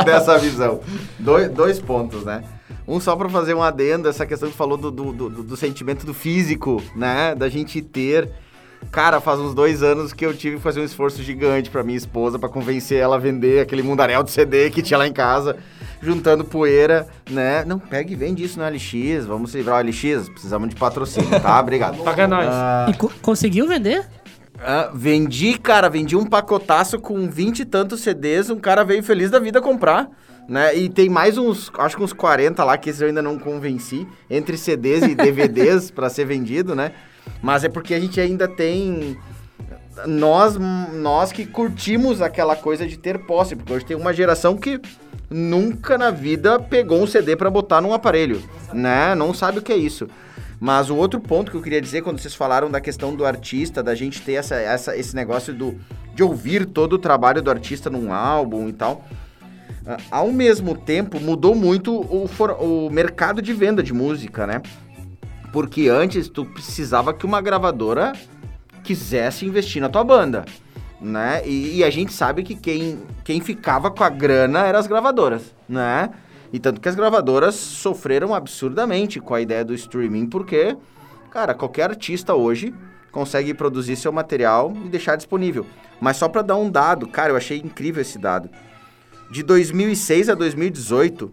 dessa 0.04 0.38
visão. 0.38 0.80
Dois, 1.18 1.50
dois 1.50 1.78
pontos, 1.78 2.24
né? 2.24 2.44
Um 2.86 3.00
só 3.00 3.16
para 3.16 3.28
fazer 3.28 3.54
um 3.54 3.62
adendo, 3.62 4.08
essa 4.08 4.26
questão 4.26 4.48
que 4.48 4.54
tu 4.54 4.58
falou 4.58 4.76
do, 4.76 4.90
do, 4.90 5.12
do, 5.12 5.42
do 5.42 5.56
sentimento 5.56 6.04
do 6.04 6.12
físico, 6.12 6.82
né? 6.94 7.34
Da 7.34 7.48
gente 7.48 7.80
ter. 7.80 8.30
Cara, 8.90 9.20
faz 9.20 9.40
uns 9.40 9.54
dois 9.54 9.82
anos 9.82 10.12
que 10.12 10.24
eu 10.24 10.32
tive 10.34 10.56
que 10.56 10.62
fazer 10.62 10.80
um 10.80 10.84
esforço 10.84 11.22
gigante 11.22 11.68
pra 11.68 11.82
minha 11.82 11.98
esposa 11.98 12.38
pra 12.38 12.48
convencer 12.48 12.98
ela 12.98 13.16
a 13.16 13.18
vender 13.18 13.60
aquele 13.60 13.82
mundaréu 13.82 14.22
de 14.22 14.30
CD 14.30 14.70
que 14.70 14.82
tinha 14.82 14.96
lá 14.98 15.06
em 15.06 15.12
casa, 15.12 15.56
juntando 16.00 16.44
poeira, 16.44 17.06
né? 17.28 17.64
Não, 17.64 17.78
pega 17.78 18.12
e 18.12 18.14
vende 18.14 18.44
isso 18.44 18.58
no 18.60 18.64
LX, 18.68 19.26
vamos 19.26 19.50
se 19.50 19.56
livrar 19.58 19.84
o 19.84 19.88
LX, 19.88 20.28
precisamos 20.28 20.68
de 20.68 20.76
patrocínio, 20.76 21.40
tá? 21.40 21.58
Obrigado. 21.58 21.98
Paga 22.04 22.28
nós. 22.28 22.46
Ah, 22.48 22.86
E 22.88 22.94
co- 22.96 23.10
conseguiu 23.20 23.66
vender? 23.66 24.04
Ah, 24.60 24.90
vendi, 24.94 25.58
cara, 25.58 25.88
vendi 25.88 26.14
um 26.16 26.24
pacotaço 26.24 26.98
com 27.00 27.28
20 27.28 27.60
e 27.60 27.64
tantos 27.64 28.00
CDs, 28.00 28.48
um 28.48 28.60
cara 28.60 28.84
veio 28.84 29.02
feliz 29.02 29.28
da 29.30 29.40
vida 29.40 29.60
comprar, 29.60 30.08
né? 30.48 30.74
E 30.76 30.88
tem 30.88 31.08
mais 31.08 31.36
uns, 31.36 31.70
acho 31.78 31.96
que 31.96 32.02
uns 32.04 32.12
40 32.12 32.62
lá 32.62 32.78
que 32.78 32.88
esses 32.90 33.02
eu 33.02 33.08
ainda 33.08 33.20
não 33.20 33.36
convenci, 33.38 34.06
entre 34.30 34.56
CDs 34.56 35.02
e 35.02 35.14
DVDs 35.16 35.90
para 35.90 36.08
ser 36.08 36.24
vendido, 36.26 36.76
né? 36.76 36.92
Mas 37.42 37.64
é 37.64 37.68
porque 37.68 37.94
a 37.94 38.00
gente 38.00 38.20
ainda 38.20 38.48
tem 38.48 39.16
nós 40.06 40.56
nós 40.56 41.30
que 41.30 41.46
curtimos 41.46 42.20
aquela 42.20 42.56
coisa 42.56 42.86
de 42.86 42.96
ter 42.96 43.18
posse, 43.18 43.54
porque 43.54 43.72
hoje 43.72 43.84
tem 43.84 43.96
uma 43.96 44.12
geração 44.12 44.56
que 44.56 44.80
nunca 45.30 45.96
na 45.96 46.10
vida 46.10 46.58
pegou 46.58 47.02
um 47.02 47.06
CD 47.06 47.36
para 47.36 47.50
botar 47.50 47.80
num 47.80 47.92
aparelho, 47.92 48.42
né? 48.72 49.14
Não 49.14 49.32
sabe 49.32 49.58
o 49.58 49.62
que 49.62 49.72
é 49.72 49.76
isso. 49.76 50.08
Mas 50.60 50.88
o 50.88 50.96
outro 50.96 51.20
ponto 51.20 51.50
que 51.50 51.56
eu 51.56 51.62
queria 51.62 51.80
dizer, 51.80 52.02
quando 52.02 52.18
vocês 52.18 52.34
falaram 52.34 52.70
da 52.70 52.80
questão 52.80 53.14
do 53.14 53.26
artista, 53.26 53.82
da 53.82 53.94
gente 53.94 54.22
ter 54.22 54.34
essa, 54.34 54.54
essa, 54.54 54.96
esse 54.96 55.14
negócio 55.14 55.52
do, 55.52 55.78
de 56.14 56.22
ouvir 56.22 56.64
todo 56.64 56.94
o 56.94 56.98
trabalho 56.98 57.42
do 57.42 57.50
artista 57.50 57.90
num 57.90 58.12
álbum 58.12 58.68
e 58.68 58.72
tal, 58.72 59.04
ao 60.10 60.32
mesmo 60.32 60.76
tempo 60.76 61.20
mudou 61.20 61.54
muito 61.54 62.00
o, 62.00 62.26
for, 62.26 62.52
o 62.52 62.88
mercado 62.90 63.42
de 63.42 63.52
venda 63.52 63.82
de 63.82 63.92
música, 63.92 64.46
né? 64.46 64.62
Porque 65.54 65.86
antes 65.88 66.28
tu 66.28 66.44
precisava 66.44 67.14
que 67.14 67.24
uma 67.24 67.40
gravadora 67.40 68.12
quisesse 68.82 69.46
investir 69.46 69.80
na 69.80 69.88
tua 69.88 70.02
banda, 70.02 70.44
né? 71.00 71.46
E, 71.46 71.76
e 71.76 71.84
a 71.84 71.90
gente 71.90 72.12
sabe 72.12 72.42
que 72.42 72.56
quem, 72.56 72.98
quem 73.22 73.40
ficava 73.40 73.88
com 73.88 74.02
a 74.02 74.08
grana 74.08 74.66
eram 74.66 74.80
as 74.80 74.88
gravadoras, 74.88 75.54
né? 75.68 76.10
E 76.52 76.58
tanto 76.58 76.80
que 76.80 76.88
as 76.88 76.96
gravadoras 76.96 77.54
sofreram 77.54 78.34
absurdamente 78.34 79.20
com 79.20 79.32
a 79.32 79.40
ideia 79.40 79.64
do 79.64 79.72
streaming, 79.74 80.26
porque, 80.26 80.76
cara, 81.30 81.54
qualquer 81.54 81.90
artista 81.90 82.34
hoje 82.34 82.74
consegue 83.12 83.54
produzir 83.54 83.94
seu 83.94 84.10
material 84.10 84.72
e 84.84 84.88
deixar 84.88 85.14
disponível. 85.14 85.64
Mas 86.00 86.16
só 86.16 86.28
para 86.28 86.42
dar 86.42 86.56
um 86.56 86.68
dado, 86.68 87.06
cara, 87.06 87.30
eu 87.30 87.36
achei 87.36 87.58
incrível 87.58 88.02
esse 88.02 88.18
dado. 88.18 88.50
De 89.30 89.44
2006 89.44 90.30
a 90.30 90.34
2018, 90.34 91.32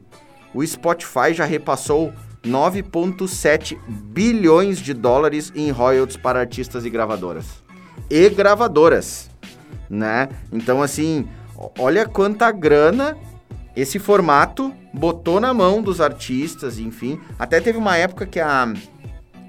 o 0.54 0.64
Spotify 0.64 1.34
já 1.34 1.44
repassou 1.44 2.14
9,7 2.44 3.78
bilhões 3.88 4.80
de 4.80 4.94
dólares 4.94 5.52
em 5.56 5.72
royalties 5.72 6.18
para 6.18 6.40
artistas 6.40 6.86
e 6.86 6.90
gravadoras. 6.90 7.64
E 8.10 8.30
gravadoras, 8.30 9.30
né? 9.90 10.30
Então, 10.52 10.82
assim, 10.82 11.28
olha 11.78 12.08
quanta 12.08 12.52
grana 12.52 13.18
esse 13.76 14.00
formato 14.00 14.74
botou 14.94 15.40
na 15.40 15.54
mão 15.54 15.82
dos 15.82 16.02
artistas, 16.02 16.78
enfim. 16.78 17.20
Até 17.40 17.62
teve 17.62 17.78
uma 17.78 17.96
época 17.98 18.26
que 18.26 18.40
a. 18.40 18.72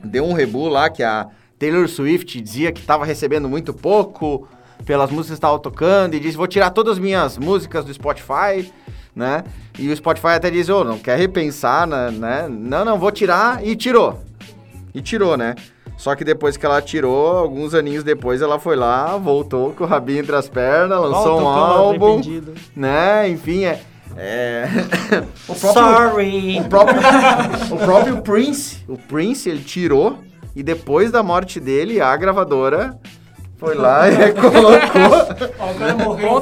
Deu 0.04 0.24
um 0.24 0.32
rebu 0.32 0.68
lá 0.68 0.90
que 0.90 1.02
a 1.02 1.28
Taylor 1.58 1.88
Swift 1.88 2.40
dizia 2.40 2.72
que 2.72 2.80
estava 2.80 3.04
recebendo 3.04 3.48
muito 3.48 3.72
pouco 3.72 4.48
pelas 4.84 5.10
músicas 5.10 5.28
que 5.28 5.34
estavam 5.34 5.58
tocando 5.58 6.14
e 6.14 6.20
disse: 6.20 6.36
Vou 6.36 6.46
tirar 6.46 6.70
todas 6.70 6.94
as 6.94 6.98
minhas 6.98 7.36
músicas 7.36 7.84
do 7.84 7.92
Spotify, 7.92 8.72
né? 9.14 9.44
E 9.78 9.88
o 9.88 9.96
Spotify 9.96 10.28
até 10.28 10.50
diz: 10.50 10.68
Ô, 10.68 10.80
oh, 10.80 10.84
não 10.84 10.98
quer 10.98 11.18
repensar, 11.18 11.86
né? 11.86 12.10
né? 12.10 12.46
Não, 12.48 12.84
não, 12.84 12.98
vou 12.98 13.10
tirar. 13.10 13.64
E 13.64 13.76
tirou. 13.76 14.20
E 14.94 15.00
tirou, 15.00 15.36
né? 15.36 15.54
Só 15.96 16.14
que 16.16 16.24
depois 16.24 16.56
que 16.56 16.66
ela 16.66 16.82
tirou, 16.82 17.36
alguns 17.36 17.74
aninhos 17.74 18.02
depois, 18.02 18.42
ela 18.42 18.58
foi 18.58 18.74
lá, 18.74 19.16
voltou 19.16 19.72
com 19.72 19.84
o 19.84 19.86
rabinho 19.86 20.20
entre 20.20 20.34
as 20.34 20.48
pernas, 20.48 21.00
lançou 21.00 21.40
Volta 21.40 21.44
um 21.44 21.48
álbum, 21.48 22.20
né? 22.74 23.28
Enfim, 23.28 23.64
é, 23.64 23.80
é... 24.16 24.68
o 25.46 25.54
próprio, 25.54 25.82
Sorry! 25.82 26.60
O 26.60 26.64
próprio, 26.68 27.00
o 27.70 27.78
próprio 27.78 28.22
Prince, 28.22 28.78
o 28.88 28.96
Prince, 28.96 29.48
ele 29.48 29.62
tirou 29.62 30.18
e 30.56 30.62
depois 30.62 31.10
da 31.10 31.22
morte 31.22 31.60
dele, 31.60 32.00
a 32.00 32.16
gravadora 32.16 32.98
foi 33.62 33.76
lá 33.76 34.10
e 34.10 34.32
colocou. 34.34 35.52
Agora 35.60 35.94
morreu. 35.94 36.40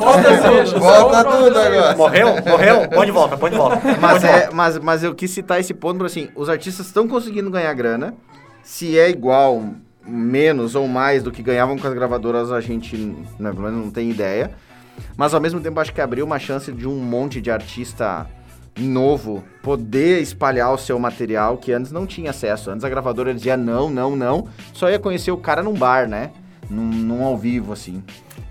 Volta 0.78 1.24
tudo 1.24 1.58
agora. 1.58 1.96
Morreu? 1.96 2.28
Morreu? 2.46 2.88
Põe 2.88 3.06
de 3.06 3.12
volta, 3.12 3.36
põe 3.36 3.50
de 3.50 3.56
volta. 3.58 3.80
Mas, 4.00 4.24
é, 4.24 4.48
mas, 4.50 4.78
mas 4.78 5.04
eu 5.04 5.14
quis 5.14 5.30
citar 5.30 5.60
esse 5.60 5.74
ponto, 5.74 6.02
assim, 6.02 6.30
os 6.34 6.48
artistas 6.48 6.86
estão 6.86 7.06
conseguindo 7.06 7.50
ganhar 7.50 7.74
grana. 7.74 8.14
Se 8.62 8.98
é 8.98 9.10
igual, 9.10 9.62
menos 10.06 10.74
ou 10.74 10.88
mais 10.88 11.22
do 11.22 11.30
que 11.30 11.42
ganhavam 11.42 11.76
com 11.76 11.86
as 11.86 11.92
gravadoras, 11.92 12.50
a 12.50 12.60
gente 12.60 12.96
né, 13.38 13.52
não 13.54 13.90
tem 13.90 14.10
ideia. 14.10 14.52
Mas 15.14 15.34
ao 15.34 15.40
mesmo 15.40 15.60
tempo 15.60 15.78
acho 15.78 15.92
que 15.92 16.00
abriu 16.00 16.24
uma 16.24 16.38
chance 16.38 16.72
de 16.72 16.88
um 16.88 16.96
monte 16.96 17.40
de 17.40 17.50
artista 17.50 18.26
novo 18.78 19.44
poder 19.62 20.20
espalhar 20.20 20.72
o 20.72 20.78
seu 20.78 20.98
material 20.98 21.58
que 21.58 21.72
antes 21.72 21.92
não 21.92 22.06
tinha 22.06 22.30
acesso. 22.30 22.70
Antes 22.70 22.84
a 22.84 22.88
gravadora 22.88 23.34
dizia 23.34 23.56
não, 23.56 23.90
não, 23.90 24.16
não. 24.16 24.48
Só 24.72 24.88
ia 24.88 24.98
conhecer 24.98 25.30
o 25.30 25.36
cara 25.36 25.62
num 25.62 25.74
bar, 25.74 26.08
né? 26.08 26.30
Num, 26.70 26.86
num 26.86 27.24
ao 27.24 27.36
vivo, 27.36 27.72
assim. 27.72 28.02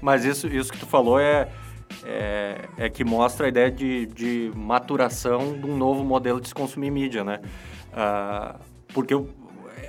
Mas 0.01 0.25
isso, 0.25 0.47
isso 0.47 0.71
que 0.71 0.77
tu 0.77 0.85
falou 0.85 1.19
é, 1.19 1.49
é, 2.03 2.61
é, 2.77 2.89
que 2.89 3.03
mostra 3.03 3.45
a 3.45 3.49
ideia 3.49 3.71
de, 3.71 4.05
de 4.07 4.51
maturação 4.55 5.57
de 5.57 5.65
um 5.65 5.77
novo 5.77 6.03
modelo 6.03 6.41
de 6.41 6.49
se 6.49 6.53
consumir 6.53 6.91
mídia, 6.91 7.23
né? 7.23 7.39
Uh, 7.93 8.59
porque 8.93 9.15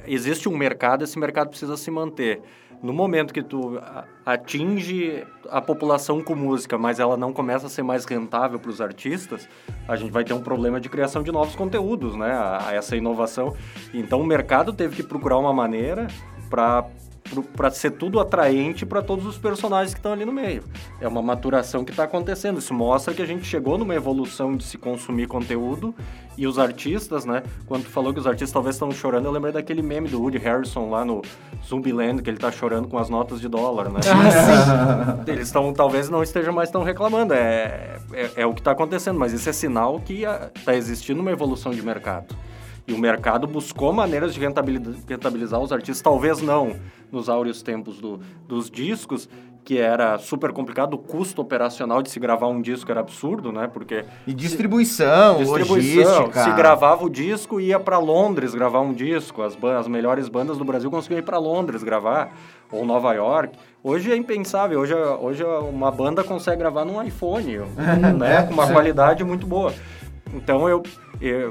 existe 0.07 0.49
um 0.49 0.57
mercado, 0.57 1.05
esse 1.05 1.19
mercado 1.19 1.49
precisa 1.49 1.77
se 1.77 1.91
manter 1.91 2.41
no 2.83 2.93
momento 2.93 3.33
que 3.33 3.43
tu 3.43 3.81
atinge 4.25 5.25
a 5.51 5.61
população 5.61 6.23
com 6.23 6.35
música, 6.35 6.79
mas 6.79 6.99
ela 6.99 7.17
não 7.17 7.33
começa 7.33 7.67
a 7.67 7.69
ser 7.69 7.83
mais 7.83 8.05
rentável 8.05 8.59
para 8.59 8.71
os 8.71 8.81
artistas, 8.81 9.49
a 9.87 9.97
gente 9.97 10.11
vai 10.11 10.25
ter 10.25 10.33
um 10.33 10.41
problema 10.41 10.81
de 10.81 10.89
criação 10.89 11.23
de 11.23 11.31
novos 11.31 11.55
conteúdos, 11.55 12.17
né? 12.17 12.33
A, 12.33 12.69
a 12.69 12.75
essa 12.75 12.97
inovação. 12.97 13.55
Então 13.93 14.21
o 14.21 14.27
mercado 14.27 14.73
teve 14.73 14.97
que 14.97 15.03
procurar 15.03 15.39
uma 15.39 15.53
maneira 15.53 16.07
para 16.49 16.87
para 17.57 17.71
ser 17.71 17.93
tudo 17.93 18.21
atraente 18.21 18.85
para 18.85 19.03
todos 19.03 19.27
os 19.27 19.39
personagens 19.39 19.93
que 19.95 19.99
estão 19.99 20.13
ali 20.13 20.25
no 20.25 20.33
meio. 20.33 20.65
É 21.01 21.09
uma 21.09 21.23
maturação 21.23 21.85
que 21.85 21.91
está 21.91 22.05
acontecendo. 22.05 22.59
Isso 22.59 22.75
mostra 22.75 23.15
que 23.15 23.23
a 23.23 23.27
gente 23.27 23.45
chegou 23.45 23.79
numa 23.79 23.95
evolução 23.95 24.57
de 24.57 24.65
se 24.65 24.79
consumir 24.79 25.27
conteúdo 25.27 25.95
e 26.37 26.47
os 26.47 26.59
artistas, 26.59 27.25
né? 27.25 27.43
Quando 27.67 27.85
tu 27.85 27.91
falou 27.91 28.13
que 28.13 28.21
os 28.21 28.27
artistas 28.27 28.53
talvez 28.53 28.77
estão 28.77 28.91
chorando, 28.91 29.27
eu 29.27 29.31
lembrei 29.31 29.53
daquele 29.53 29.83
meme 29.83 30.09
do 30.09 30.21
Woody 30.21 30.39
Harrison 30.39 30.89
lá 30.89 31.05
no 31.05 31.23
Zumbiland, 31.67 32.23
que 32.23 32.31
ele 32.31 32.39
está 32.39 32.51
chorando 32.51 32.89
com 32.89 32.99
as 32.99 33.11
notas 33.11 33.41
de 33.41 33.49
dólar, 33.49 33.91
né? 33.91 34.01
Ah, 34.09 35.23
Eles 35.31 35.49
estão, 35.49 35.73
talvez 35.73 36.09
não 36.09 36.23
estejam 36.23 36.53
mais 36.53 36.71
tão 36.71 36.83
reclamando. 36.83 37.35
É, 37.35 37.99
é, 38.13 38.31
é 38.37 38.47
o 38.47 38.55
que 38.55 38.61
está 38.61 38.71
acontecendo, 38.71 39.19
mas 39.19 39.33
isso 39.33 39.49
é 39.49 39.53
sinal 39.53 40.01
que 40.01 40.25
está 40.55 40.75
existindo 40.75 41.21
uma 41.21 41.31
evolução 41.31 41.73
de 41.73 41.83
mercado. 41.83 42.35
E 42.87 42.93
o 42.93 42.99
mercado 42.99 43.47
buscou 43.47 43.93
maneiras 43.93 44.35
de 44.35 44.41
rentabilizar 44.41 45.61
os 45.61 45.71
artistas, 45.73 46.01
talvez 46.01 46.41
não 46.41 46.75
nos 47.11 47.29
áureos 47.29 47.63
tempos 47.63 48.01
do, 48.01 48.21
dos 48.47 48.71
discos, 48.71 49.29
que 49.65 49.79
era 49.79 50.19
super 50.19 50.53
complicado, 50.53 50.95
o 50.95 50.99
custo 50.99 51.43
operacional 51.43 52.03
de 52.03 52.11
se 52.11 52.19
gravar 52.19 52.49
um 52.49 52.61
disco 52.61 52.91
era 52.91 53.01
absurdo, 53.01 53.53
né? 53.53 53.69
Porque 53.69 54.05
e 54.27 54.33
distribuição, 54.33 55.39
se, 55.39 55.45
distribuição, 55.45 56.19
logística. 56.19 56.45
Se 56.45 56.53
gravava 56.53 57.05
o 57.05 57.11
disco 57.11 57.61
ia 57.61 57.79
para 57.79 57.99
Londres 57.99 58.55
gravar 58.55 58.81
um 58.81 58.93
disco, 58.93 59.43
as, 59.43 59.57
as 59.79 59.87
melhores 59.87 60.29
bandas 60.29 60.59
do 60.59 60.65
Brasil 60.65 60.91
conseguiam 60.91 61.19
ir 61.19 61.23
para 61.23 61.39
Londres 61.39 61.83
gravar 61.83 62.35
ou 62.73 62.85
Nova 62.85 63.13
York. 63.13 63.57
Hoje 63.83 64.11
é 64.11 64.17
impensável, 64.17 64.81
hoje, 64.81 64.95
hoje 64.95 65.45
uma 65.45 65.91
banda 65.91 66.25
consegue 66.25 66.59
gravar 66.59 66.85
num 66.85 67.03
iPhone, 67.03 67.59
né? 68.19 68.43
Com 68.43 68.55
uma 68.55 68.67
qualidade 68.67 69.23
muito 69.25 69.47
boa. 69.47 69.73
Então 70.35 70.69
eu 70.69 70.83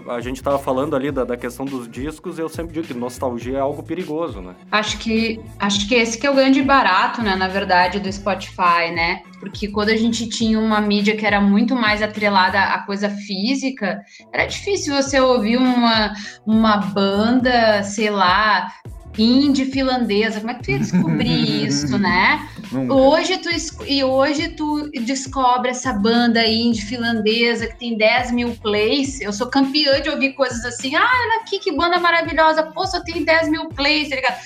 a 0.10 0.20
gente 0.20 0.38
estava 0.38 0.58
falando 0.58 0.96
ali 0.96 1.12
da, 1.12 1.24
da, 1.24 1.38
questão 1.38 1.66
dos 1.66 1.90
discos, 1.90 2.40
eu 2.40 2.50
sempre 2.50 2.74
digo 2.74 2.88
que 2.88 2.94
nostalgia 2.94 3.58
é 3.58 3.62
algo 3.62 3.84
perigoso, 3.84 4.42
né? 4.42 4.56
Acho 4.72 4.98
que 4.98 5.40
acho 5.60 5.88
que 5.88 5.94
esse 5.94 6.18
que 6.18 6.26
é 6.26 6.32
o 6.32 6.34
grande 6.34 6.62
barato, 6.62 7.22
né, 7.22 7.36
na 7.36 7.48
verdade, 7.48 8.00
do 8.00 8.12
Spotify, 8.12 8.92
né? 8.94 9.22
Porque 9.40 9.68
quando 9.70 9.90
a 9.90 9.96
gente 9.96 10.28
tinha 10.28 10.60
uma 10.60 10.82
mídia 10.82 11.16
que 11.16 11.26
era 11.26 11.40
muito 11.40 11.76
mais 11.76 12.02
atrelada 12.02 12.60
à 12.60 12.80
coisa 12.80 13.10
física, 13.10 14.02
era 14.34 14.46
difícil 14.46 14.94
você 14.96 15.20
ouvir 15.20 15.58
uma, 15.58 16.14
uma 16.46 16.78
banda, 16.78 17.84
sei 17.84 18.10
lá, 18.10 18.72
indie 19.18 19.66
finlandesa, 19.66 20.40
como 20.40 20.52
é 20.52 20.54
que 20.56 20.64
tu 20.64 20.72
ia 20.72 20.80
descobrir 20.80 21.66
isso, 21.66 21.98
né? 22.00 22.48
Hoje 22.90 23.38
tu, 23.38 23.50
e 23.86 24.04
hoje 24.04 24.50
tu 24.50 24.90
descobre 25.02 25.72
essa 25.72 25.92
banda 25.92 26.46
indie 26.46 26.82
finlandesa 26.82 27.68
que 27.68 27.80
tem 27.80 27.98
10 27.98 28.32
mil 28.32 28.56
plays. 28.62 29.20
Eu 29.22 29.34
sou 29.34 29.48
campeã 29.48 30.02
de 30.02 30.10
ouvir 30.10 30.34
coisas 30.34 30.64
assim. 30.66 30.96
Ah, 30.96 31.02
olha 31.02 31.42
aqui 31.42 31.60
que 31.60 31.72
banda 31.72 32.00
maravilhosa. 32.00 32.64
Pô, 32.64 32.86
só 32.86 33.02
tem 33.02 33.24
10 33.24 33.50
mil 33.50 33.70
plays, 33.70 34.10
tá 34.10 34.16
ligado? 34.16 34.38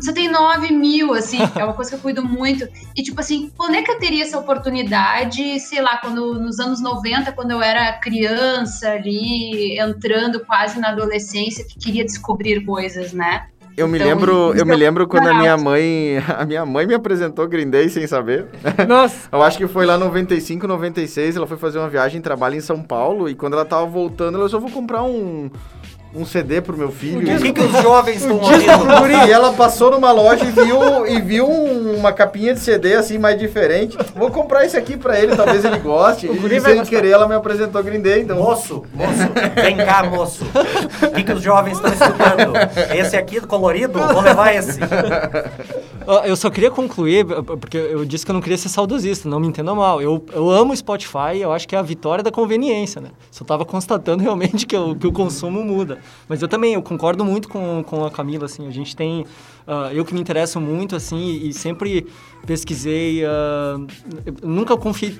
Só 0.00 0.12
tem 0.12 0.28
9 0.28 0.72
mil, 0.72 1.12
assim, 1.12 1.38
é 1.56 1.64
uma 1.64 1.74
coisa 1.74 1.90
que 1.90 1.96
eu 1.96 2.00
cuido 2.00 2.24
muito. 2.24 2.66
E, 2.96 3.02
tipo 3.02 3.20
assim, 3.20 3.50
quando 3.56 3.74
é 3.74 3.82
que 3.82 3.90
eu 3.90 3.98
teria 3.98 4.22
essa 4.22 4.38
oportunidade, 4.38 5.60
sei 5.60 5.82
lá, 5.82 5.98
quando 5.98 6.38
nos 6.40 6.58
anos 6.58 6.80
90, 6.80 7.32
quando 7.32 7.50
eu 7.50 7.62
era 7.62 7.92
criança 7.98 8.90
ali, 8.90 9.78
entrando 9.78 10.40
quase 10.40 10.78
na 10.80 10.88
adolescência, 10.90 11.64
que 11.64 11.78
queria 11.78 12.04
descobrir 12.04 12.64
coisas, 12.64 13.12
né? 13.12 13.46
Eu 13.76 13.88
me 13.88 13.98
então, 13.98 14.08
lembro, 14.08 14.54
eu 14.54 14.64
me 14.64 14.76
lembro 14.76 15.08
quando 15.08 15.26
a 15.26 15.34
minha 15.34 15.56
mãe, 15.56 16.18
a 16.38 16.44
minha 16.44 16.64
mãe 16.64 16.86
me 16.86 16.94
apresentou 16.94 17.48
Green 17.48 17.68
Day 17.68 17.88
sem 17.88 18.06
saber. 18.06 18.46
Nossa. 18.86 19.28
eu 19.32 19.42
acho 19.42 19.58
que 19.58 19.66
foi 19.66 19.84
lá 19.84 19.98
95, 19.98 20.66
96, 20.66 21.36
ela 21.36 21.46
foi 21.46 21.56
fazer 21.56 21.80
uma 21.80 21.88
viagem 21.88 22.18
em 22.18 22.22
trabalho 22.22 22.54
em 22.54 22.60
São 22.60 22.80
Paulo 22.80 23.28
e 23.28 23.34
quando 23.34 23.54
ela 23.54 23.64
tava 23.64 23.84
voltando, 23.84 24.38
ela 24.38 24.48
só 24.48 24.60
vou 24.60 24.70
comprar 24.70 25.02
um 25.02 25.50
um 26.14 26.24
CD 26.24 26.60
pro 26.60 26.76
meu 26.76 26.90
filho. 26.90 27.20
O 27.20 27.40
que, 27.40 27.48
E- 27.48 27.52
que 27.52 27.60
os 27.60 27.72
jovens 27.82 28.22
estão 28.22 28.36
ouvindo? 28.38 29.26
E 29.26 29.30
ela 29.32 29.52
passou 29.52 29.90
numa 29.90 30.12
loja 30.12 30.44
e 30.44 30.50
viu, 30.50 31.06
e 31.06 31.20
viu 31.20 31.46
um- 31.48 31.96
uma 31.96 32.12
capinha 32.12 32.54
de 32.54 32.60
CD 32.60 32.94
assim 32.94 33.18
mais 33.18 33.38
diferente. 33.38 33.96
Vou 34.14 34.30
comprar 34.30 34.64
esse 34.64 34.76
aqui 34.76 34.96
pra 34.96 35.18
ele, 35.18 35.34
talvez 35.34 35.64
ele 35.64 35.78
goste. 35.78 36.26
guri 36.28 36.56
E 36.56 36.60
sem 36.60 36.82
querer, 36.84 37.10
ela 37.10 37.26
me 37.26 37.34
apresentou 37.34 37.82
Green 37.82 38.00
Day, 38.00 38.20
então. 38.22 38.36
Moço, 38.36 38.84
moço, 38.92 39.12
vem 39.62 39.76
cá, 39.76 40.04
moço. 40.04 40.44
O 41.02 41.10
que, 41.10 41.22
que 41.24 41.32
os 41.32 41.42
jovens 41.42 41.74
estão 41.78 41.92
escutando? 41.92 42.52
Esse 42.94 43.16
aqui 43.16 43.40
colorido? 43.40 43.98
Vou 43.98 44.20
levar 44.22 44.54
esse. 44.54 44.78
Eu 46.26 46.36
só 46.36 46.50
queria 46.50 46.70
concluir, 46.70 47.24
porque 47.60 47.78
eu 47.78 48.04
disse 48.04 48.24
que 48.26 48.30
eu 48.30 48.34
não 48.34 48.40
queria 48.42 48.58
ser 48.58 48.68
saudosista, 48.68 49.26
não 49.28 49.40
me 49.40 49.46
entenda 49.46 49.74
mal. 49.74 50.02
Eu, 50.02 50.22
eu 50.32 50.50
amo 50.50 50.72
o 50.72 50.76
Spotify, 50.76 51.38
eu 51.40 51.50
acho 51.52 51.66
que 51.66 51.74
é 51.74 51.78
a 51.78 51.82
vitória 51.82 52.22
da 52.22 52.30
conveniência, 52.30 53.00
né? 53.00 53.08
Só 53.30 53.42
tava 53.44 53.64
constatando 53.64 54.22
realmente 54.22 54.66
que, 54.66 54.76
o- 54.76 54.94
que 54.94 55.06
o 55.06 55.12
consumo 55.12 55.62
muda. 55.64 55.98
Mas 56.28 56.42
eu 56.42 56.48
também, 56.48 56.74
eu 56.74 56.82
concordo 56.82 57.24
muito 57.24 57.48
com, 57.48 57.82
com 57.84 58.04
a 58.04 58.10
Camila, 58.10 58.46
assim, 58.46 58.66
a 58.66 58.70
gente 58.70 58.94
tem... 58.94 59.24
ah, 59.66 59.90
eu 59.92 60.04
que 60.04 60.14
me 60.14 60.20
interesso 60.20 60.60
muito, 60.60 60.96
assim, 60.96 61.40
e, 61.42 61.52
sempre 61.52 62.06
pesquisei, 62.46 63.22
eu 63.24 64.48
nunca 64.48 64.76
confiei 64.76 65.18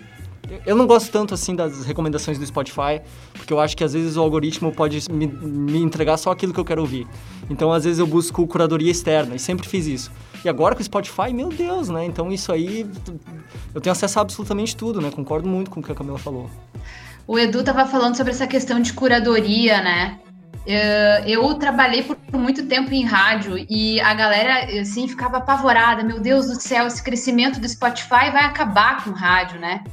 eu 0.66 0.76
não 0.76 0.87
gosto 0.87 1.11
tanto 1.11 1.35
assim 1.35 1.55
das 1.55 1.85
recomendações 1.85 2.39
do 2.39 2.47
Spotify, 2.47 3.01
porque 3.32 3.53
eu 3.53 3.61
acho 3.61 3.76
que 3.76 3.85
às 3.85 3.93
vezes 3.93 4.16
o 4.16 4.20
algoritmo 4.20 4.72
pode 4.72 5.11
me, 5.11 5.26
me 5.26 5.78
entregar 5.78 6.16
só 6.16 6.30
aquilo 6.30 6.53
que 6.53 6.61
eu 6.61 6.64
quero 6.64 6.82
ouvir. 6.82 7.07
Então 7.49 7.72
às 7.72 7.85
vezes 7.85 7.99
eu 7.99 8.07
busco 8.07 8.47
curadoria 8.47 8.91
externa 8.91 9.35
e 9.35 9.39
sempre 9.39 9.66
fiz 9.66 9.87
isso. 9.87 10.12
E 10.45 10.49
agora 10.49 10.74
com 10.74 10.80
o 10.80 10.85
Spotify, 10.85 11.32
meu 11.32 11.49
Deus, 11.49 11.89
né? 11.89 12.05
Então 12.05 12.30
isso 12.30 12.53
aí 12.53 12.87
eu 13.74 13.80
tenho 13.80 13.93
acesso 13.93 14.18
a 14.18 14.22
absolutamente 14.22 14.76
tudo, 14.76 15.01
né? 15.01 15.11
Concordo 15.11 15.49
muito 15.49 15.70
com 15.70 15.80
o 15.80 15.82
que 15.82 15.93
a 15.93 15.95
Camila 15.95 16.18
falou. 16.18 16.51
O 17.26 17.39
Edu 17.39 17.61
estava 17.61 17.87
falando 17.87 18.16
sobre 18.16 18.32
essa 18.32 18.47
questão 18.47 18.80
de 18.80 18.93
curadoria, 18.93 19.80
né? 19.80 20.18
Eh, 20.66 21.24
Eu 21.26 21.54
trabalhei 21.54 22.02
por 22.02 22.16
muito 22.38 22.66
tempo 22.66 22.92
em 22.92 23.04
rádio 23.04 23.64
e 23.68 24.00
a 24.00 24.14
galera, 24.14 24.80
assim, 24.80 25.06
ficava 25.06 25.38
apavorada. 25.38 26.02
Meu 26.02 26.20
Deus 26.20 26.46
do 26.46 26.60
céu, 26.60 26.86
esse 26.86 27.02
crescimento 27.02 27.60
do 27.60 27.68
Spotify 27.68 28.30
vai 28.32 28.44
acabar 28.44 29.04
com 29.04 29.10
o 29.10 29.14
rádio, 29.14 29.60
né? 29.60 29.84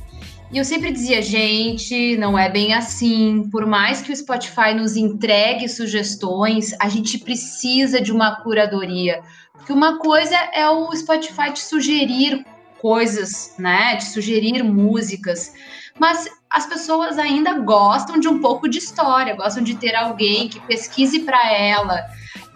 E 0.52 0.58
eu 0.58 0.66
sempre 0.66 0.92
dizia, 0.92 1.22
gente, 1.22 2.18
não 2.18 2.38
é 2.38 2.50
bem 2.50 2.74
assim. 2.74 3.48
Por 3.50 3.66
mais 3.66 4.02
que 4.02 4.12
o 4.12 4.16
Spotify 4.16 4.74
nos 4.76 4.98
entregue 4.98 5.68
sugestões, 5.70 6.74
a 6.80 6.90
gente 6.90 7.18
precisa 7.20 8.02
de 8.02 8.12
uma 8.12 8.36
curadoria. 8.42 9.22
Porque 9.54 9.72
uma 9.72 9.98
coisa 10.00 10.36
é 10.54 10.68
o 10.70 10.94
Spotify 10.94 11.54
te 11.54 11.62
sugerir 11.62 12.46
coisas, 12.82 13.56
né? 13.58 13.96
Te 13.96 14.06
sugerir 14.06 14.62
músicas. 14.64 15.54
Mas 16.02 16.28
as 16.50 16.66
pessoas 16.66 17.20
ainda 17.20 17.60
gostam 17.60 18.20
de 18.20 18.28
um 18.28 18.42
pouco 18.42 18.68
de 18.68 18.80
história, 18.80 19.36
gostam 19.36 19.62
de 19.64 19.76
ter 19.76 19.94
alguém 19.94 20.50
que 20.50 20.60
pesquise 20.62 21.20
para 21.20 21.54
ela. 21.54 22.04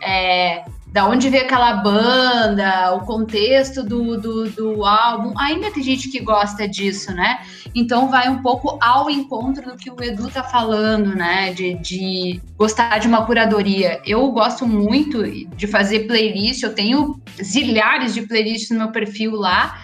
É, 0.02 0.66
da 0.96 1.06
onde 1.06 1.30
veio 1.30 1.44
aquela 1.44 1.74
banda, 1.74 2.94
o 2.94 3.02
contexto 3.02 3.84
do, 3.84 4.16
do, 4.16 4.50
do 4.50 4.86
álbum. 4.86 5.38
Ainda 5.38 5.70
tem 5.70 5.84
gente 5.84 6.08
que 6.08 6.22
gosta 6.22 6.66
disso, 6.70 7.14
né? 7.14 7.40
Então 7.76 8.10
vai 8.10 8.30
um 8.30 8.42
pouco 8.42 8.80
ao 8.82 9.10
encontro 9.10 9.72
do 9.72 9.78
que 9.78 9.92
o 9.92 10.02
Edu 10.02 10.30
tá 10.30 10.42
falando, 10.42 11.14
né? 11.14 11.52
De, 11.52 11.74
de 11.80 12.42
gostar 12.56 12.98
de 13.00 13.10
uma 13.10 13.26
curadoria. 13.26 14.02
Eu 14.06 14.32
gosto 14.32 14.66
muito 14.66 15.22
de 15.58 15.68
fazer 15.68 16.08
playlist, 16.08 16.64
eu 16.64 16.74
tenho 16.74 17.20
zilhares 17.44 18.14
de 18.14 18.22
playlists 18.22 18.70
no 18.70 18.78
meu 18.78 18.92
perfil 18.94 19.32
lá 19.32 19.78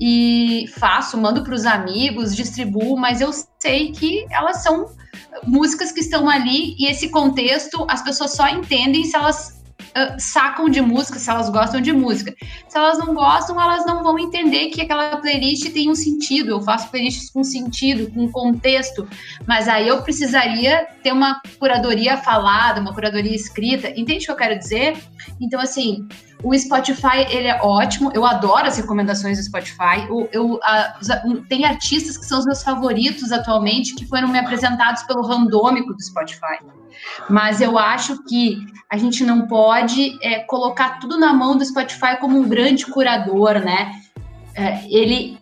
e 0.00 0.64
faço, 0.80 1.16
mando 1.16 1.44
para 1.44 1.54
os 1.54 1.64
amigos, 1.64 2.34
distribuo, 2.34 2.98
mas 2.98 3.20
eu 3.20 3.30
sei 3.60 3.92
que 3.92 4.26
elas 4.32 4.64
são 4.64 4.86
músicas 5.44 5.92
que 5.92 6.00
estão 6.00 6.28
ali 6.28 6.74
e 6.76 6.90
esse 6.90 7.08
contexto 7.08 7.86
as 7.88 8.02
pessoas 8.02 8.32
só 8.32 8.48
entendem 8.48 9.04
se 9.04 9.14
elas 9.14 9.55
uh, 9.96 10.14
sacam 10.18 10.68
de 10.68 10.80
música, 10.80 11.18
se 11.18 11.30
elas 11.30 11.48
gostam 11.48 11.80
de 11.80 11.92
música. 11.92 12.34
Se 12.68 12.76
elas 12.76 12.98
não 12.98 13.14
gostam, 13.14 13.60
elas 13.60 13.86
não 13.86 14.02
vão 14.02 14.18
entender 14.18 14.68
que 14.68 14.82
aquela 14.82 15.16
playlist 15.16 15.72
tem 15.72 15.90
um 15.90 15.94
sentido. 15.94 16.50
Eu 16.50 16.60
faço 16.60 16.90
playlists 16.90 17.30
com 17.30 17.42
sentido, 17.42 18.10
com 18.12 18.30
contexto, 18.30 19.08
mas 19.46 19.66
aí 19.66 19.88
eu 19.88 20.02
precisaria 20.02 20.86
ter 21.02 21.12
uma 21.12 21.40
curadoria 21.58 22.16
falada, 22.18 22.80
uma 22.80 22.94
curadoria 22.94 23.34
escrita. 23.34 23.88
Entende 23.90 24.24
o 24.24 24.26
que 24.26 24.32
eu 24.32 24.36
quero 24.36 24.58
dizer? 24.58 24.96
Então, 25.40 25.60
assim, 25.60 26.06
o 26.42 26.56
Spotify, 26.56 27.26
ele 27.30 27.48
é 27.48 27.60
ótimo. 27.62 28.10
Eu 28.14 28.24
adoro 28.24 28.66
as 28.66 28.76
recomendações 28.76 29.38
do 29.38 29.44
Spotify. 29.44 30.06
Eu, 30.08 30.28
eu, 30.32 30.60
a, 30.62 30.98
tem 31.48 31.64
artistas 31.64 32.16
que 32.16 32.24
são 32.24 32.38
os 32.38 32.44
meus 32.44 32.62
favoritos 32.62 33.32
atualmente, 33.32 33.94
que 33.94 34.06
foram 34.06 34.28
me 34.28 34.38
apresentados 34.38 35.02
pelo 35.04 35.22
randômico 35.22 35.94
do 35.94 36.02
Spotify. 36.02 36.58
Mas 37.28 37.60
eu 37.60 37.78
acho 37.78 38.22
que 38.24 38.58
a 38.90 38.96
gente 38.96 39.24
não 39.24 39.46
pode 39.46 40.16
é, 40.22 40.40
colocar 40.40 41.00
tudo 41.00 41.18
na 41.18 41.32
mão 41.32 41.56
do 41.56 41.64
Spotify 41.64 42.16
como 42.20 42.38
um 42.38 42.48
grande 42.48 42.86
curador, 42.86 43.54
né? 43.60 43.92
É, 44.54 44.86
ele 44.88 45.38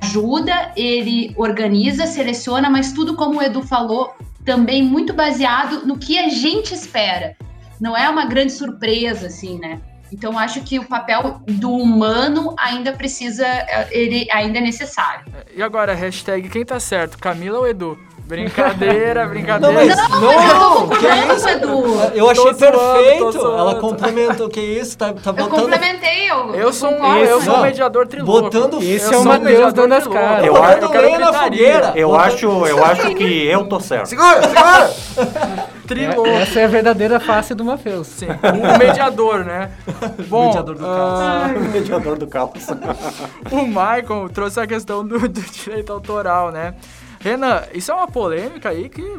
ajuda, 0.00 0.72
ele 0.76 1.34
organiza, 1.36 2.06
seleciona, 2.06 2.70
mas 2.70 2.92
tudo 2.92 3.14
como 3.14 3.40
o 3.40 3.42
Edu 3.42 3.62
falou, 3.62 4.14
também 4.44 4.82
muito 4.82 5.12
baseado 5.12 5.86
no 5.86 5.98
que 5.98 6.18
a 6.18 6.28
gente 6.28 6.72
espera. 6.72 7.36
Não 7.80 7.96
é 7.96 8.08
uma 8.08 8.24
grande 8.24 8.52
surpresa, 8.52 9.26
assim, 9.26 9.58
né? 9.58 9.80
Então 10.12 10.38
acho 10.38 10.60
que 10.62 10.78
o 10.78 10.84
papel 10.84 11.40
do 11.46 11.70
humano 11.70 12.54
ainda 12.58 12.92
precisa, 12.92 13.46
é, 13.46 13.88
ele 13.90 14.26
ainda 14.32 14.58
é 14.58 14.60
necessário. 14.62 15.26
E 15.54 15.62
agora, 15.62 15.94
hashtag 15.94 16.48
quem 16.48 16.64
tá 16.64 16.80
certo, 16.80 17.18
Camila 17.18 17.58
ou 17.58 17.66
Edu? 17.68 17.98
Brincadeira, 18.24 19.24
brincadeira. 19.28 19.72
mas 19.74 19.96
Não, 20.10 20.20
não, 20.20 20.34
mas 20.34 20.50
eu 20.50 20.58
tô 20.58 20.88
que 20.88 21.06
concordando 21.06 21.34
isso? 21.34 21.42
com 21.44 21.48
o 21.48 21.50
Edu. 21.50 22.14
Eu 22.14 22.30
achei 22.30 22.42
zoando, 22.44 22.58
perfeito. 22.58 23.38
Ela 23.46 23.74
complementou. 23.76 24.48
Que 24.50 24.60
isso? 24.60 24.98
Tá, 24.98 25.12
tá 25.14 25.30
Eu 25.30 25.32
botando. 25.34 25.60
complementei, 25.62 26.30
eu, 26.30 26.54
Eu 26.54 26.70
sou 26.72 26.90
um, 26.90 27.16
eu 27.16 27.40
sou 27.40 27.54
um 27.54 27.56
Não. 27.56 27.62
mediador 27.62 28.06
trilouco. 28.06 28.42
Botando- 28.42 28.82
Esse 28.82 29.06
Eu 29.06 29.12
é 29.14 29.16
o 29.16 29.20
um 29.20 29.24
Matheus 29.24 29.72
dando 29.72 29.94
as 29.94 30.06
caras. 30.06 30.44
Eu 30.46 30.62
acho- 30.62 30.80
na 30.82 30.88
gritaria. 30.88 31.32
fogueira. 31.32 31.92
Eu 31.96 32.08
Botando- 32.08 32.26
acho, 32.26 32.46
eu 32.66 32.84
acho 32.84 33.14
que 33.14 33.46
eu 33.46 33.64
tô 33.66 33.80
certo. 33.80 34.06
Segura, 34.08 34.42
segura! 34.42 35.67
Trilouco. 35.88 36.26
É- 36.26 36.42
Essa 36.42 36.60
é 36.60 36.64
a 36.64 36.68
verdadeira 36.68 37.18
face 37.18 37.54
do 37.54 37.64
Matheus. 37.64 38.06
Sim, 38.06 38.26
o 38.26 38.78
mediador, 38.78 39.44
né? 39.44 39.70
Bom, 40.28 40.46
Mediador 40.46 40.74
do 40.76 40.86
ah, 40.86 41.48
Mediador 41.72 42.18
do 42.18 42.26
caos. 42.26 42.68
o 43.50 43.66
Michael 43.66 44.28
trouxe 44.32 44.60
a 44.60 44.66
questão 44.66 45.04
do, 45.06 45.18
do 45.28 45.40
direito 45.40 45.92
autoral, 45.92 46.52
né? 46.52 46.74
Renan, 47.20 47.62
isso 47.74 47.90
é 47.90 47.94
uma 47.94 48.06
polêmica 48.06 48.68
aí 48.68 48.88
que 48.88 49.18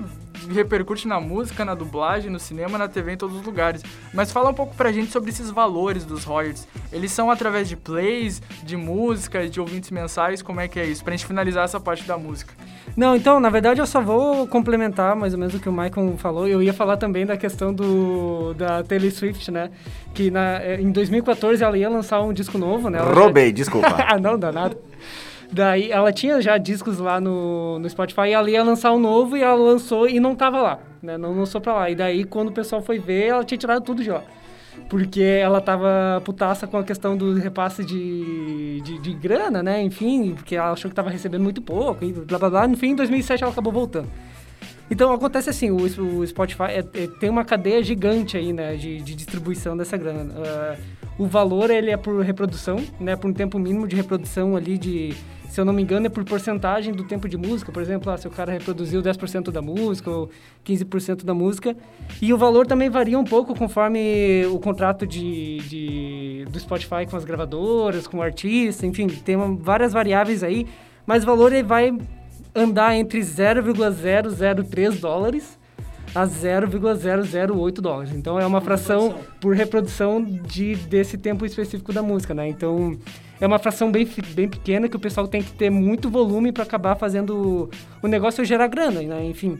repercute 0.50 1.08
na 1.08 1.20
música, 1.20 1.64
na 1.64 1.74
dublagem, 1.76 2.30
no 2.32 2.40
cinema, 2.40 2.78
na 2.78 2.88
TV, 2.88 3.14
em 3.14 3.18
todos 3.18 3.36
os 3.38 3.46
lugares. 3.46 3.84
Mas 4.14 4.32
fala 4.32 4.50
um 4.50 4.54
pouco 4.54 4.76
pra 4.76 4.92
gente 4.92 5.12
sobre 5.12 5.30
esses 5.30 5.50
valores 5.50 6.06
dos 6.06 6.24
royalties. 6.24 6.68
Eles 6.92 7.12
são 7.12 7.30
através 7.30 7.68
de 7.70 7.76
plays, 7.76 8.42
de 8.64 8.76
músicas, 8.76 9.50
de 9.52 9.60
ouvintes 9.60 9.92
mensais, 9.92 10.42
como 10.42 10.60
é 10.60 10.68
que 10.68 10.80
é 10.80 10.86
isso? 10.86 11.04
Pra 11.04 11.12
gente 11.12 11.26
finalizar 11.26 11.66
essa 11.66 11.80
parte 11.80 12.04
da 12.08 12.18
música. 12.18 12.54
Não, 12.98 13.16
então, 13.16 13.40
na 13.40 13.50
verdade, 13.50 13.80
eu 13.80 13.86
só 13.88 14.02
vou 14.02 14.48
complementar 14.48 15.16
mais 15.16 15.34
ou 15.34 15.40
menos 15.40 15.54
o 15.54 15.60
que 15.60 15.70
o 15.70 15.72
Michael 15.72 16.16
falou. 16.18 16.48
Eu 16.48 16.62
ia 16.62 16.74
falar 16.74 16.98
também 16.98 17.26
da 17.26 17.38
questão 17.38 17.74
do 17.74 18.54
da 18.56 18.84
Taylor 18.84 19.12
Swift, 19.12 19.52
né? 19.52 19.70
Que 20.14 20.32
na, 20.32 20.62
eh, 20.64 20.82
em 20.82 20.92
2014 20.92 21.64
ela 21.64 21.78
ia 21.78 21.90
lançar 21.90 22.22
um 22.22 22.34
disco 22.34 22.58
novo, 22.58 22.90
né? 22.90 22.98
Ela 23.00 23.14
já- 23.14 23.22
Roubei, 23.22 23.52
desculpa. 23.52 23.88
ah, 24.08 24.18
não, 24.18 24.38
dá 24.38 24.52
nada. 24.52 24.78
Daí 25.52 25.92
ela 25.92 26.14
tinha 26.14 26.40
já 26.42 26.58
discos 26.58 27.00
lá 27.00 27.20
no, 27.20 27.80
no 27.80 27.90
Spotify 27.90 28.28
e 28.28 28.32
ela 28.34 28.50
ia 28.50 28.64
lançar 28.64 28.92
um 28.94 29.00
novo 29.00 29.36
e 29.36 29.42
ela 29.42 29.56
lançou 29.56 30.08
e 30.08 30.20
não 30.20 30.36
tava 30.36 30.62
lá, 30.62 30.80
né? 31.02 31.18
Não 31.18 31.36
lançou 31.36 31.60
pra 31.60 31.74
lá. 31.74 31.90
E 31.90 31.96
daí 31.96 32.24
quando 32.24 32.50
o 32.50 32.52
pessoal 32.52 32.82
foi 32.82 33.00
ver, 33.00 33.28
ela 33.28 33.44
tinha 33.44 33.58
tirado 33.58 33.82
tudo 33.84 34.04
de 34.04 34.12
lá. 34.12 34.24
Porque 34.88 35.22
ela 35.22 35.60
tava 35.60 36.22
putaça 36.24 36.66
com 36.68 36.78
a 36.78 36.84
questão 36.84 37.18
do 37.18 37.34
repasse 37.34 37.84
de, 37.84 38.80
de, 38.82 39.00
de 39.00 39.14
grana, 39.14 39.62
né? 39.64 39.82
Enfim, 39.82 40.34
porque 40.36 40.56
ela 40.56 40.72
achou 40.72 40.90
que 40.90 40.96
tava 40.96 41.10
recebendo 41.10 41.42
muito 41.44 41.62
pouco 41.62 42.06
e 42.06 42.12
blá 42.14 42.38
blá 42.38 42.50
blá. 42.50 42.68
No 42.68 42.78
fim, 42.78 42.90
em 42.92 42.96
2007 42.96 43.44
ela 43.44 43.52
acabou 43.52 43.74
voltando. 43.74 44.08
Então 44.92 45.12
acontece 45.14 45.50
assim, 45.50 45.70
o, 45.70 45.78
o 45.78 46.26
Spotify 46.26 46.64
é- 46.70 46.86
é- 46.94 47.08
tem 47.20 47.30
uma 47.30 47.44
cadeia 47.46 47.82
gigante 47.84 48.36
aí, 48.38 48.52
né, 48.52 48.76
de, 48.76 49.00
de 49.02 49.14
distribuição 49.16 49.76
dessa 49.78 49.96
grana. 49.98 50.34
Ah, 50.38 50.76
o 51.18 51.28
valor 51.28 51.70
ele 51.70 51.92
é 51.92 51.98
por 51.98 52.20
reprodução, 52.24 52.78
né, 53.00 53.16
por 53.16 53.30
um 53.30 53.34
tempo 53.34 53.60
mínimo 53.60 53.88
de 53.88 53.96
reprodução 53.96 54.56
ali 54.56 54.78
de, 54.80 55.14
se 55.50 55.60
eu 55.60 55.66
não 55.66 55.74
me 55.74 55.82
engano, 55.82 56.06
é 56.06 56.10
por 56.10 56.24
porcentagem 56.24 56.94
do 56.94 57.04
tempo 57.04 57.28
de 57.28 57.36
música. 57.36 57.72
Por 57.72 57.82
exemplo, 57.82 58.10
ah, 58.12 58.18
se 58.18 58.28
o 58.28 58.32
cara 58.32 58.52
reproduziu 58.54 59.02
10% 59.02 59.52
da 59.52 59.62
música 59.62 60.10
ou 60.10 60.30
15% 60.64 61.26
da 61.26 61.34
música. 61.34 61.76
E 62.22 62.32
o 62.34 62.38
valor 62.38 62.66
também 62.68 62.90
varia 62.90 63.18
um 63.20 63.24
pouco 63.24 63.54
conforme 63.56 64.46
o 64.52 64.60
contrato 64.60 65.06
de, 65.08 65.58
de- 65.68 66.46
do 66.50 66.60
Spotify 66.60 67.06
com 67.10 67.18
as 67.18 67.26
gravadoras, 67.26 68.08
com 68.08 68.18
o 68.18 68.22
artista, 68.22 68.86
enfim, 68.86 69.08
tem 69.08 69.36
uma- 69.36 69.56
várias 69.58 69.92
variáveis 69.92 70.44
aí. 70.44 70.68
Mas 71.06 71.24
o 71.24 71.26
valor 71.26 71.52
ele 71.52 71.64
vai 71.64 71.98
andar 72.56 72.96
entre 72.96 73.22
0,003 73.24 75.00
dólares 75.00 75.58
a 76.16 76.26
0,008 76.26 77.82
dólares. 77.82 78.12
Então 78.14 78.40
é 78.40 78.46
uma 78.46 78.62
fração 78.62 79.16
por 79.40 79.56
reprodução 79.56 80.24
de, 80.24 80.76
desse 80.76 81.18
tempo 81.18 81.46
específico 81.46 81.94
da 81.94 82.02
música, 82.02 82.34
né? 82.34 82.48
Então 82.48 82.98
é 83.40 83.48
uma 83.48 83.60
fração 83.60 83.92
bem, 83.92 84.08
bem 84.34 84.48
pequena 84.48 84.90
que 84.90 84.96
o 84.96 85.00
pessoal 85.00 85.28
tem 85.28 85.42
que 85.42 85.52
ter 85.52 85.70
muito 85.70 86.10
volume 86.10 86.52
para 86.52 86.64
acabar 86.64 86.96
fazendo 86.96 87.70
o, 88.04 88.06
o 88.06 88.08
negócio 88.08 88.44
gerar 88.44 88.68
grana, 88.68 89.02
né? 89.02 89.26
Enfim. 89.26 89.60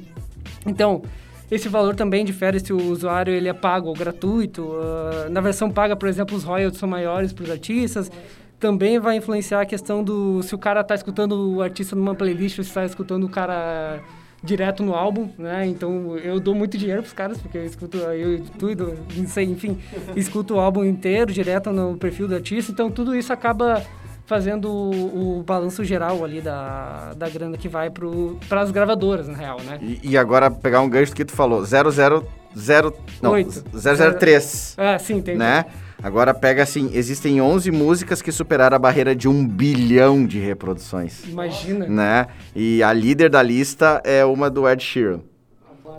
Então, 0.66 1.02
esse 1.50 1.68
valor 1.70 1.96
também 1.96 2.26
difere 2.26 2.60
se 2.60 2.72
o 2.72 2.92
usuário 2.92 3.34
ele 3.34 3.48
é 3.48 3.54
pago 3.54 3.88
ou 3.88 3.96
gratuito. 3.96 4.64
Uh, 4.64 5.30
na 5.30 5.42
versão 5.42 5.72
paga, 5.72 5.96
por 5.96 6.08
exemplo, 6.08 6.36
os 6.36 6.44
royalties 6.44 6.80
são 6.80 6.88
maiores 6.90 7.34
para 7.34 7.44
os 7.44 7.50
artistas. 7.50 8.12
Também 8.60 9.00
vai 9.00 9.16
influenciar 9.16 9.62
a 9.62 9.66
questão 9.66 10.04
do 10.04 10.44
se 10.44 10.54
o 10.54 10.58
cara 10.58 10.82
está 10.82 10.94
escutando 10.94 11.56
o 11.56 11.62
artista 11.62 11.96
numa 11.96 12.14
playlist 12.14 12.58
ou 12.58 12.64
se 12.64 12.70
está 12.70 12.84
escutando 12.86 13.24
o 13.24 13.30
cara 13.30 14.02
direto 14.44 14.84
no 14.84 14.94
álbum, 14.94 15.30
né? 15.38 15.66
Então 15.68 16.18
eu 16.18 16.40
dou 16.40 16.56
muito 16.56 16.78
dinheiro 16.78 17.02
pros 17.02 17.14
caras, 17.14 17.38
porque 17.38 17.58
eu 17.58 17.66
escuto, 17.66 17.98
eu 17.98 18.42
tudo, 18.58 18.98
não 19.16 19.28
sei, 19.28 19.46
enfim, 19.46 19.78
escuto 20.16 20.56
o 20.56 20.60
álbum 20.60 20.84
inteiro 20.84 21.32
direto 21.32 21.72
no 21.72 21.98
perfil 21.98 22.28
do 22.28 22.36
artista, 22.36 22.72
então 22.72 22.90
tudo 22.90 23.16
isso 23.16 23.34
acaba 23.34 23.84
fazendo 24.26 24.70
o, 24.72 25.40
o 25.40 25.44
balanço 25.44 25.84
geral 25.84 26.24
ali 26.24 26.40
da, 26.40 27.14
da 27.16 27.28
grana 27.28 27.58
que 27.58 27.68
vai 27.68 27.90
para 27.90 28.62
as 28.62 28.70
gravadoras, 28.70 29.28
na 29.28 29.36
real, 29.36 29.60
né? 29.62 29.80
E, 29.82 30.12
e, 30.12 30.18
agora 30.18 30.52
pegar 30.52 30.82
um 30.82 30.90
gancho 30.90 31.16
que 31.16 31.26
tu 31.26 31.34
falou, 31.34 31.66
000, 31.66 32.94
não, 33.22 33.32
8. 33.32 33.64
003. 33.74 34.76
Ah, 34.78 35.00
sim, 35.00 35.20
tem. 35.20 35.36
Né? 35.36 35.66
Agora 36.02 36.34
pega 36.34 36.64
assim, 36.64 36.90
existem 36.94 37.42
11 37.42 37.72
músicas 37.72 38.22
que 38.22 38.32
superaram 38.32 38.76
a 38.76 38.80
barreira 38.80 39.16
de 39.16 39.28
um 39.28 39.46
bilhão 39.46 40.26
de 40.26 40.40
reproduções. 40.40 41.26
Imagina. 41.26 41.88
Né? 41.88 42.28
E 42.56 42.82
a 42.82 42.94
líder 42.94 43.30
da 43.30 43.44
lista 43.44 44.02
é 44.06 44.24
uma 44.24 44.50
do 44.50 44.68
Ed 44.68 44.82
Sheeran. 44.82 45.20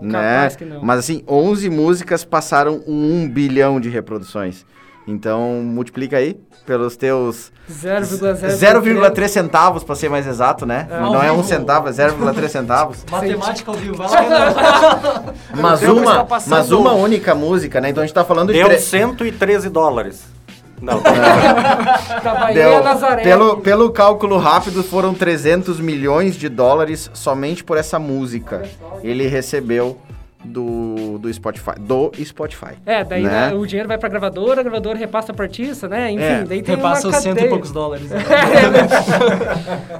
Né? 0.00 0.48
que 0.56 0.64
não. 0.64 0.82
Mas 0.82 1.00
assim, 1.00 1.22
11 1.28 1.68
músicas 1.68 2.24
passaram 2.24 2.82
um 2.86 3.28
bilhão 3.28 3.78
de 3.78 3.90
reproduções. 3.90 4.64
Então, 5.10 5.60
multiplica 5.64 6.16
aí 6.18 6.36
pelos 6.64 6.96
teus 6.96 7.50
0,3 7.70 9.28
centavos, 9.28 9.82
para 9.82 9.94
ser 9.96 10.08
mais 10.08 10.26
exato, 10.26 10.64
né? 10.64 10.86
É. 10.90 11.00
Não 11.00 11.22
é 11.22 11.32
um 11.32 11.42
centavo, 11.42 11.88
é 11.88 11.92
0,3 11.92 12.48
centavos. 12.48 13.04
Matemática 13.10 13.70
ao 13.70 13.76
vivo. 13.76 13.96
Mas 15.54 15.82
uma, 15.82 16.26
mas 16.46 16.70
uma 16.70 16.92
única 16.92 17.34
música, 17.34 17.80
né? 17.80 17.90
Então 17.90 18.02
a 18.02 18.06
gente 18.06 18.14
tá 18.14 18.24
falando 18.24 18.52
Deu 18.52 18.68
de... 18.68 18.74
tre- 18.76 18.78
113 18.82 19.68
dólares. 19.68 20.22
Não, 20.80 21.00
Cavalinha 22.22 22.54
Deu, 22.54 22.82
Nazaré. 22.82 23.22
pelo, 23.22 23.58
pelo 23.58 23.90
cálculo 23.90 24.38
rápido, 24.38 24.82
foram 24.82 25.12
300 25.12 25.78
milhões 25.80 26.36
de 26.36 26.48
dólares 26.48 27.10
somente 27.12 27.62
por 27.62 27.76
essa 27.76 27.98
música. 27.98 28.62
Ele 29.02 29.26
recebeu 29.26 29.98
do, 30.42 31.18
do 31.18 31.32
Spotify. 31.32 31.78
Do 31.78 32.10
Spotify. 32.24 32.74
É, 32.86 33.04
daí 33.04 33.22
né? 33.22 33.50
né, 33.50 33.54
o 33.54 33.66
dinheiro 33.66 33.88
vai 33.88 33.98
pra 33.98 34.08
gravadora, 34.08 34.60
a 34.60 34.62
gravadora 34.62 34.98
repassa 34.98 35.34
pra 35.34 35.44
artista, 35.44 35.86
né? 35.88 36.10
Enfim, 36.10 36.22
É, 36.22 36.44
daí 36.44 36.62
tem 36.62 36.76
Repassa 36.76 37.08
uma 37.08 37.16
os 37.16 37.22
cento 37.22 37.32
e 37.32 37.34
cadeia. 37.34 37.48
poucos 37.50 37.70
dólares. 37.70 38.08
né? 38.10 38.18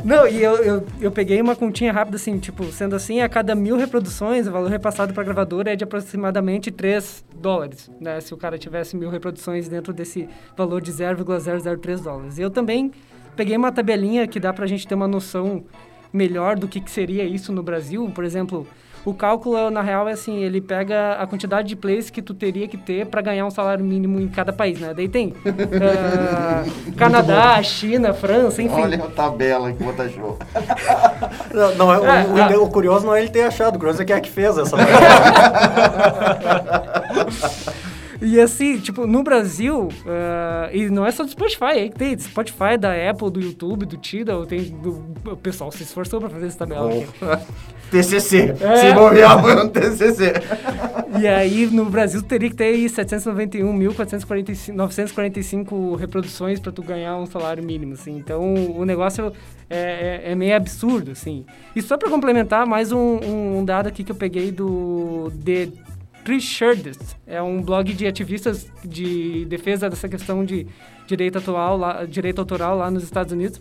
Não, 0.05 0.27
e 0.27 0.43
eu, 0.43 0.57
eu, 0.57 0.87
eu 1.01 1.11
peguei 1.11 1.41
uma 1.41 1.55
continha 1.55 1.93
rápida, 1.93 2.17
assim, 2.17 2.39
tipo, 2.39 2.65
sendo 2.73 2.97
assim, 2.97 3.21
a 3.21 3.29
cada 3.29 3.55
mil 3.55 3.77
reproduções, 3.77 4.47
o 4.47 4.51
valor 4.51 4.71
repassado 4.71 5.13
pra 5.13 5.23
gravadora 5.23 5.73
é 5.73 5.77
de 5.77 5.85
aproximadamente 5.85 6.71
3 6.71 7.25
dólares, 7.37 7.91
né? 8.01 8.21
Se 8.21 8.33
o 8.33 8.37
cara 8.37 8.59
tivesse 8.59 8.97
mil 8.97 9.11
reproduções 9.11 9.69
dentro 9.69 9.93
desse 9.93 10.29
valor 10.57 10.81
de 10.81 10.91
0,003 10.93 12.01
dólares. 12.01 12.39
E 12.39 12.43
eu 12.43 12.51
também 12.51 12.91
peguei 13.37 13.57
uma 13.57 13.71
tabelinha 13.73 14.27
que 14.27 14.41
dá 14.41 14.53
pra 14.53 14.67
gente 14.67 14.87
ter 14.87 14.95
uma 14.95 15.09
noção 15.09 15.65
melhor 16.13 16.57
do 16.57 16.67
que, 16.67 16.81
que 16.81 16.91
seria 16.91 17.25
isso 17.25 17.53
no 17.53 17.63
Brasil. 17.63 18.11
Por 18.15 18.25
exemplo, 18.25 18.67
o 19.05 19.15
cálculo, 19.15 19.71
na 19.71 19.81
real, 19.83 20.09
é 20.09 20.13
assim, 20.13 20.39
ele 20.43 20.61
pega 20.61 21.13
a 21.15 21.27
quantidade 21.27 21.69
de 21.69 21.77
plays 21.77 22.11
que 22.11 22.21
tu 22.21 22.35
teria 22.35 22.69
que 22.69 22.77
ter 22.77 23.07
para 23.07 23.23
ganhar 23.23 23.47
um 23.47 23.51
salário 23.51 23.85
mínimo 23.85 24.21
em 24.21 24.29
cada 24.29 24.53
país, 24.53 24.79
né? 24.79 24.93
Daí 24.95 25.09
tem 25.09 25.35
ah, 25.47 26.65
Canadá, 26.97 27.63
China, 27.63 28.13
França, 28.13 28.63
enfim. 28.63 28.81
Olha 28.83 29.03
a 29.05 29.09
tabela 29.09 29.73
que 29.73 29.83
botar 29.83 30.09
show. 30.09 30.39
Não, 31.53 31.75
não 31.75 31.93
é, 31.93 31.99
o- 31.99 32.05
É, 32.07 32.27
o, 32.27 32.39
é. 32.39 32.45
ide- 32.47 32.57
o 32.57 32.69
curioso 32.69 33.05
não 33.05 33.13
é 33.15 33.21
ele 33.21 33.29
ter 33.29 33.43
achado, 33.43 33.75
o 33.75 33.79
curioso 33.79 34.01
é 34.01 34.05
quem 34.05 34.15
é 34.15 34.21
que 34.21 34.31
fez 34.31 34.57
essa. 34.57 34.77
E 38.23 38.39
assim, 38.39 38.79
tipo, 38.79 39.07
no 39.07 39.23
Brasil, 39.23 39.89
ah, 40.07 40.69
e 40.75 40.91
não 40.91 41.07
é 41.07 41.11
só 41.11 41.25
do 41.25 41.31
Spotify, 41.31 41.65
aí 41.65 41.89
que 41.91 41.97
tem 41.97 42.19
Spotify, 42.19 42.77
da 42.79 42.91
Apple, 43.11 43.31
do 43.31 43.41
YouTube, 43.41 43.87
do 43.87 43.97
Tidal, 43.97 44.45
tem 44.45 44.65
do, 44.65 45.03
o 45.25 45.37
pessoal 45.39 45.73
se 45.73 45.83
esforçou 45.83 46.21
pra 46.21 46.29
fazer 46.29 46.47
essa 46.49 46.59
tabela 46.59 46.91
aqui. 46.91 47.07
TCC. 47.91 48.55
É. 48.61 48.77
Se 48.77 48.93
bobear, 48.95 49.41
foi 49.43 49.57
um 49.57 49.69
TCC. 49.69 50.33
E 51.21 51.27
aí, 51.27 51.67
no 51.67 51.85
Brasil, 51.87 52.23
teria 52.23 52.49
que 52.49 52.55
ter 52.57 52.65
aí 52.65 52.87
791.945 54.77 55.97
reproduções 55.97 56.61
para 56.61 56.73
tu 56.73 56.83
ganhar 56.83 57.17
um 57.17 57.27
salário 57.27 57.63
mínimo, 57.63 57.95
assim. 57.95 58.17
Então, 58.17 58.55
o 58.77 58.85
negócio 58.85 59.33
é, 59.69 60.23
é- 60.27 60.33
é 60.33 60.35
meio 60.35 60.55
absurdo, 60.57 61.11
assim. 61.13 61.45
E 61.75 61.83
só 61.83 61.97
para 61.97 62.09
complementar, 62.11 62.67
mais 62.67 62.93
um, 62.93 63.19
um 63.59 63.65
dado 63.65 63.87
aqui 63.89 64.05
que 64.05 64.13
eu 64.13 64.17
peguei 64.17 64.51
do 64.53 65.33
The 65.45 65.69
Shirts. 66.39 67.17
É 67.27 67.43
um 67.43 67.61
blog 67.61 67.93
de 67.93 68.07
ativistas 68.07 68.67
de 68.85 69.45
defesa 69.47 69.91
dessa 69.91 70.09
questão 70.09 70.45
de 70.45 70.67
direito, 71.07 71.39
atual, 71.39 71.77
lá, 71.77 72.05
direito 72.05 72.39
autoral 72.39 72.77
lá 72.79 72.89
nos 72.91 73.03
Estados 73.03 73.33
Unidos, 73.33 73.61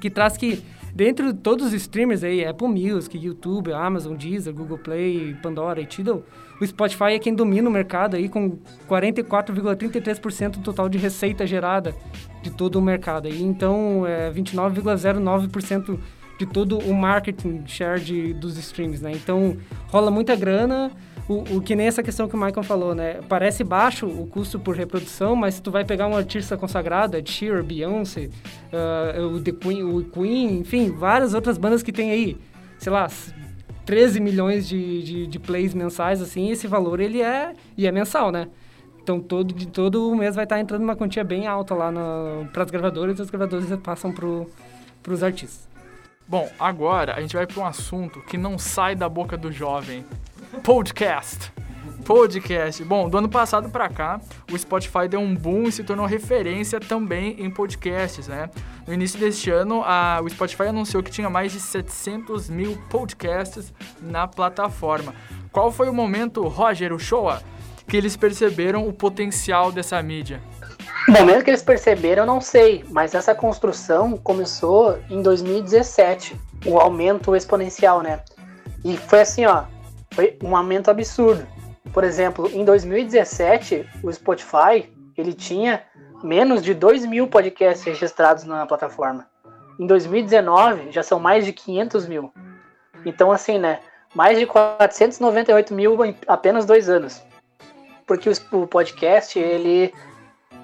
que 0.00 0.08
traz 0.08 0.36
que 0.38 0.62
Dentro 0.94 1.32
de 1.32 1.38
todos 1.38 1.68
os 1.68 1.72
streamers 1.72 2.22
aí, 2.22 2.44
Apple 2.44 2.68
Music, 2.68 3.16
YouTube, 3.16 3.72
Amazon, 3.72 4.14
Deezer, 4.14 4.52
Google 4.52 4.76
Play, 4.76 5.34
Pandora 5.42 5.80
e 5.80 5.86
Tidal, 5.86 6.22
o 6.60 6.66
Spotify 6.66 7.14
é 7.14 7.18
quem 7.18 7.34
domina 7.34 7.68
o 7.68 7.72
mercado 7.72 8.14
aí 8.14 8.28
com 8.28 8.58
44,33% 8.88 10.50
do 10.50 10.60
total 10.60 10.88
de 10.90 10.98
receita 10.98 11.46
gerada 11.46 11.94
de 12.42 12.50
todo 12.50 12.76
o 12.76 12.82
mercado. 12.82 13.26
aí. 13.26 13.42
então, 13.42 14.06
é 14.06 14.30
29,09% 14.30 15.98
de 16.38 16.46
todo 16.46 16.78
o 16.78 16.94
marketing 16.94 17.62
share 17.66 18.00
de, 18.00 18.34
dos 18.34 18.58
streams, 18.58 19.02
né? 19.02 19.12
Então, 19.12 19.56
rola 19.88 20.10
muita 20.10 20.36
grana, 20.36 20.90
o, 21.28 21.56
o 21.56 21.62
que 21.62 21.76
nem 21.76 21.86
essa 21.86 22.02
questão 22.02 22.28
que 22.28 22.34
o 22.34 22.38
Michael 22.38 22.62
falou, 22.62 22.94
né? 22.94 23.20
Parece 23.28 23.62
baixo 23.62 24.06
o 24.06 24.26
custo 24.26 24.58
por 24.58 24.76
reprodução, 24.76 25.36
mas 25.36 25.54
se 25.54 25.62
tu 25.62 25.70
vai 25.70 25.84
pegar 25.84 26.08
um 26.08 26.16
artista 26.16 26.56
consagrado, 26.56 27.16
Ed 27.16 27.30
Sheeran, 27.30 27.64
Beyoncé, 27.64 28.28
ah, 28.72 29.20
o 29.20 29.40
The 29.40 29.52
Queen, 29.52 29.82
o 29.82 30.04
Queen, 30.04 30.60
enfim, 30.60 30.90
várias 30.90 31.34
outras 31.34 31.56
bandas 31.56 31.82
que 31.82 31.92
tem 31.92 32.10
aí, 32.10 32.36
sei 32.78 32.92
lá, 32.92 33.08
13 33.84 34.20
milhões 34.20 34.68
de, 34.68 35.02
de, 35.02 35.26
de 35.26 35.38
plays 35.38 35.74
mensais, 35.74 36.20
assim, 36.20 36.50
esse 36.50 36.66
valor 36.66 37.00
ele 37.00 37.22
é, 37.22 37.54
e 37.76 37.86
é 37.86 37.92
mensal, 37.92 38.30
né? 38.30 38.48
Então 39.02 39.20
todo, 39.20 39.52
de 39.52 39.66
todo 39.66 40.14
mês 40.14 40.36
vai 40.36 40.44
estar 40.44 40.60
entrando 40.60 40.82
uma 40.82 40.94
quantia 40.94 41.24
bem 41.24 41.46
alta 41.46 41.74
lá 41.74 41.92
para 42.52 42.62
as 42.62 42.70
gravadoras 42.70 43.18
e 43.18 43.22
as 43.22 43.30
gravadoras 43.30 43.66
passam 43.80 44.12
para 44.12 45.12
os 45.12 45.22
artistas. 45.22 45.68
Bom, 46.26 46.48
agora 46.58 47.14
a 47.14 47.20
gente 47.20 47.34
vai 47.34 47.46
para 47.46 47.60
um 47.60 47.66
assunto 47.66 48.20
que 48.22 48.38
não 48.38 48.56
sai 48.58 48.94
da 48.94 49.08
boca 49.08 49.36
do 49.36 49.50
jovem. 49.50 50.04
Podcast. 50.60 51.52
Podcast. 52.04 52.84
Bom, 52.84 53.08
do 53.08 53.18
ano 53.18 53.28
passado 53.28 53.70
para 53.70 53.88
cá, 53.88 54.20
o 54.52 54.58
Spotify 54.58 55.08
deu 55.08 55.18
um 55.18 55.34
boom 55.34 55.64
e 55.64 55.72
se 55.72 55.82
tornou 55.82 56.04
referência 56.04 56.78
também 56.78 57.36
em 57.38 57.50
podcasts, 57.50 58.28
né? 58.28 58.50
No 58.86 58.92
início 58.92 59.18
deste 59.18 59.50
ano, 59.50 59.82
a, 59.84 60.20
o 60.22 60.28
Spotify 60.28 60.64
anunciou 60.64 61.02
que 61.02 61.10
tinha 61.10 61.30
mais 61.30 61.52
de 61.52 61.58
700 61.58 62.50
mil 62.50 62.76
podcasts 62.90 63.72
na 64.00 64.28
plataforma. 64.28 65.14
Qual 65.50 65.72
foi 65.72 65.88
o 65.88 65.94
momento, 65.94 66.46
Roger, 66.46 66.92
o 66.92 66.98
Showa, 66.98 67.42
que 67.88 67.96
eles 67.96 68.16
perceberam 68.16 68.86
o 68.86 68.92
potencial 68.92 69.72
dessa 69.72 70.00
mídia? 70.02 70.40
O 71.08 71.12
momento 71.12 71.42
que 71.42 71.50
eles 71.50 71.62
perceberam, 71.62 72.22
eu 72.22 72.26
não 72.26 72.40
sei, 72.40 72.84
mas 72.90 73.14
essa 73.14 73.34
construção 73.34 74.16
começou 74.16 74.98
em 75.10 75.22
2017, 75.22 76.38
o 76.66 76.78
aumento 76.78 77.34
exponencial, 77.34 78.02
né? 78.02 78.20
E 78.84 78.96
foi 78.96 79.20
assim, 79.20 79.46
ó, 79.46 79.64
foi 80.12 80.38
um 80.42 80.56
aumento 80.56 80.90
absurdo. 80.90 81.46
Por 81.92 82.04
exemplo, 82.04 82.48
em 82.52 82.64
2017, 82.64 83.86
o 84.02 84.12
Spotify, 84.12 84.90
ele 85.16 85.32
tinha 85.32 85.82
menos 86.22 86.62
de 86.62 86.74
2 86.74 87.04
mil 87.06 87.26
podcasts 87.26 87.84
registrados 87.84 88.44
na 88.44 88.66
plataforma. 88.66 89.26
Em 89.78 89.86
2019, 89.86 90.92
já 90.92 91.02
são 91.02 91.18
mais 91.18 91.44
de 91.44 91.52
500 91.52 92.06
mil. 92.06 92.32
Então, 93.04 93.32
assim, 93.32 93.58
né, 93.58 93.80
mais 94.14 94.38
de 94.38 94.46
498 94.46 95.74
mil 95.74 96.04
em 96.04 96.16
apenas 96.26 96.64
dois 96.64 96.88
anos. 96.88 97.22
Porque 98.06 98.30
o, 98.52 98.66
podcast, 98.66 99.38
ele 99.38 99.92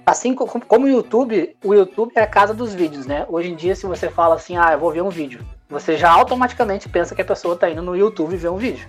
assim 0.05 0.35
co- 0.35 0.47
como 0.47 0.87
o 0.87 0.89
YouTube, 0.89 1.57
o 1.65 1.75
YouTube 1.75 2.13
é 2.15 2.23
a 2.23 2.27
casa 2.27 2.55
dos 2.55 2.75
vídeos, 2.75 3.07
né? 3.07 3.27
Hoje 3.29 3.51
em 3.51 3.55
dia, 3.55 3.75
se 3.75 3.87
você 3.87 4.09
fala 4.09 4.35
assim, 4.37 4.57
ah, 4.57 4.73
eu 4.73 4.79
vou 4.79 4.93
ver 4.93 5.03
um 5.03 5.11
vídeo, 5.11 5.45
você 5.69 5.97
já 5.97 6.11
automaticamente 6.11 6.89
pensa 6.89 7.15
que 7.15 7.23
a 7.23 7.25
pessoa 7.25 7.57
tá 7.57 7.69
indo 7.69 7.83
no 7.83 7.97
YouTube 7.97 8.37
ver 8.37 8.49
um 8.49 8.57
vídeo. 8.57 8.89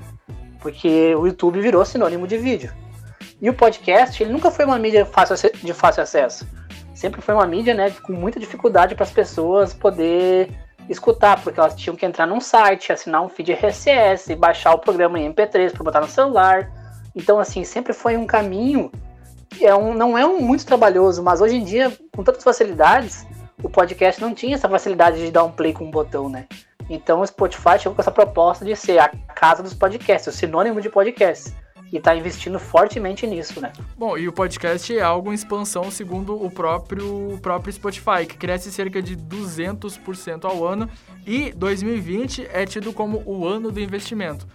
Porque 0.60 1.16
o 1.16 1.26
YouTube 1.26 1.62
virou 1.62 1.84
sinônimo 1.86 2.28
de 2.28 2.38
vídeo. 2.38 2.72
E 3.42 3.50
o 3.50 3.54
podcast, 3.54 4.22
ele 4.22 4.34
nunca 4.34 4.52
foi 4.52 4.66
uma 4.66 4.78
mídia 4.78 5.06
fácil 5.06 5.36
de 5.64 5.74
fácil 5.74 6.04
acesso. 6.04 6.48
Sempre 6.94 7.22
foi 7.22 7.34
uma 7.34 7.48
mídia, 7.48 7.74
né, 7.74 7.92
com 8.04 8.14
muita 8.14 8.40
dificuldade 8.40 8.94
para 8.94 9.06
as 9.06 9.12
pessoas 9.12 9.74
poder 9.74 10.50
escutar, 10.90 11.42
porque 11.42 11.60
elas 11.60 11.76
tinham 11.76 11.96
que 11.96 12.06
entrar 12.06 12.26
num 12.26 12.42
site, 12.42 12.92
assinar 12.92 13.22
um 13.22 13.30
feed 13.30 13.54
RSS, 13.54 14.36
baixar 14.36 14.74
o 14.74 14.80
programa 14.80 15.18
em 15.20 15.32
MP3 15.32 15.72
para 15.72 15.84
botar 15.84 16.02
no 16.02 16.08
celular. 16.08 16.70
Então, 17.16 17.40
assim, 17.40 17.64
sempre 17.64 17.94
foi 17.94 18.18
um 18.18 18.26
caminho 18.26 18.92
é 19.62 19.76
um, 19.76 19.94
não 19.94 20.18
é 20.18 20.26
um 20.26 20.40
muito 20.40 20.66
trabalhoso, 20.66 21.24
mas 21.24 21.42
hoje 21.42 21.56
em 21.56 21.64
dia, 21.64 21.92
com 22.16 22.24
tantas 22.24 22.44
facilidades, 22.44 23.26
o 23.64 23.70
podcast 23.70 24.22
não 24.22 24.34
tinha 24.34 24.56
essa 24.56 24.70
facilidade 24.70 25.18
de 25.18 25.32
dar 25.32 25.44
um 25.44 25.52
play 25.52 25.74
com 25.74 25.86
um 25.86 25.92
botão, 25.92 26.30
né? 26.30 26.48
Então 26.90 27.22
o 27.22 27.28
Spotify 27.28 27.78
chegou 27.78 27.96
com 27.96 28.02
essa 28.02 28.12
proposta 28.12 28.66
de 28.66 28.76
ser 28.76 28.98
a 29.00 29.10
casa 29.36 29.62
dos 29.62 29.74
podcasts, 29.74 30.34
o 30.34 30.38
sinônimo 30.38 30.82
de 30.82 30.90
podcasts. 30.90 31.54
E 31.92 32.00
tá 32.00 32.16
investindo 32.16 32.60
fortemente 32.60 33.26
nisso, 33.26 33.60
né? 33.60 33.72
Bom, 33.98 34.16
e 34.16 34.28
o 34.28 34.32
podcast 34.32 34.96
é 34.96 35.02
algo 35.02 35.32
em 35.32 35.34
expansão 35.36 35.90
segundo 35.90 36.36
o 36.36 36.52
próprio, 36.52 37.34
o 37.34 37.40
próprio 37.40 37.74
Spotify, 37.74 38.28
que 38.28 38.38
cresce 38.38 38.72
cerca 38.72 39.02
de 39.02 39.18
200% 39.18 40.46
ao 40.46 40.64
ano 40.64 40.88
e 41.26 41.52
2020 41.52 42.48
é 42.54 42.64
tido 42.66 42.94
como 42.94 43.24
o 43.26 43.48
ano 43.48 43.72
do 43.72 43.80
investimento. 43.80 44.48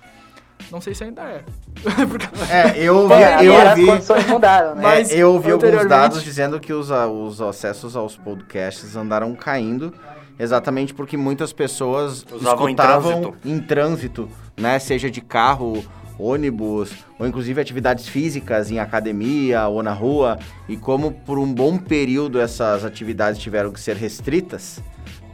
Não 0.70 0.80
sei 0.80 0.94
se 0.94 1.02
ainda 1.04 1.22
é. 1.22 1.42
É, 2.50 2.78
eu 2.80 2.96
ouvi, 2.98 3.14
É, 3.14 3.44
eu 3.44 3.52
ouvi, 3.52 3.66
as 3.82 3.86
condições 3.86 4.26
mudaram, 4.28 4.74
né? 4.76 4.80
é, 4.80 4.84
Mas, 4.84 5.12
eu 5.12 5.32
ouvi 5.32 5.50
alguns 5.50 5.64
anteriormente- 5.64 5.88
dados 5.88 6.22
dizendo 6.22 6.60
que 6.60 6.72
os, 6.72 6.88
os 6.90 7.40
acessos 7.42 7.96
aos 7.96 8.16
podcasts 8.16 8.94
andaram 8.94 9.34
caindo 9.34 9.92
exatamente 10.38 10.92
porque 10.94 11.16
muitas 11.16 11.52
pessoas 11.52 12.24
Usavam 12.32 12.68
em 12.68 12.72
escutavam 12.72 13.20
trânsito. 13.20 13.48
em 13.48 13.60
trânsito, 13.60 14.28
né? 14.56 14.78
Seja 14.78 15.10
de 15.10 15.20
carro, 15.20 15.84
ônibus, 16.18 16.92
ou 17.18 17.26
inclusive 17.26 17.60
atividades 17.60 18.06
físicas 18.08 18.70
em 18.70 18.78
academia 18.78 19.66
ou 19.68 19.82
na 19.82 19.92
rua. 19.92 20.38
E 20.68 20.76
como 20.76 21.12
por 21.12 21.38
um 21.38 21.52
bom 21.52 21.76
período 21.78 22.40
essas 22.40 22.84
atividades 22.84 23.40
tiveram 23.40 23.72
que 23.72 23.80
ser 23.80 23.96
restritas, 23.96 24.80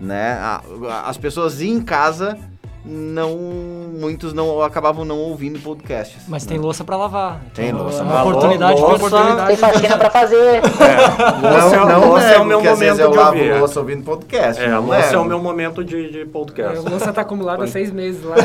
né? 0.01 0.39
as 1.05 1.17
pessoas 1.17 1.61
em 1.61 1.81
casa 1.81 2.39
não 2.85 3.37
muitos 4.01 4.33
não 4.33 4.63
acabavam 4.63 5.05
não 5.05 5.19
ouvindo 5.19 5.59
podcasts. 5.61 6.23
Mas 6.27 6.45
né? 6.45 6.51
tem 6.51 6.59
louça 6.59 6.83
pra 6.83 6.97
lavar. 6.97 7.41
Tem 7.55 7.69
Então, 7.69 7.83
louça 7.83 7.99
é 7.99 8.05
pra 8.05 8.07
uma 8.07 8.15
lavar. 8.15 8.33
oportunidade 8.33 8.81
Louça- 8.81 8.97
oportunidade 8.97 9.47
Tem 9.49 9.57
faxina 9.57 9.99
pra 9.99 10.11
fazer. 10.11 10.63
Louça, 10.63 11.77
Não, 11.77 11.87
não 12.01 12.09
louça 12.11 12.27
é 12.27 12.39
o 12.39 12.45
meu 12.45 12.63
momento 12.63 12.99
eu 13.01 13.11
de 13.11 13.17
lavo 13.17 13.37
ouvir. 13.37 13.59
louça 13.59 13.81
ouvindo 13.81 14.05
podcast. 14.05 14.63
É, 14.63 14.67
a 14.67 14.71
não 14.71 14.87
louça 14.87 14.99
é 15.07 15.11
nego. 15.11 15.23
o 15.23 15.25
meu 15.27 15.39
momento 15.39 15.85
de, 15.85 16.11
de 16.11 16.21
É, 16.23 16.25
podcast. 16.25 16.79
o 16.79 16.89
louça 16.91 17.13
tá 17.13 17.21
acumulado 17.21 17.63
há 17.63 17.67
seis 17.67 17.91
meses 17.91 18.23
lá. 18.25 18.37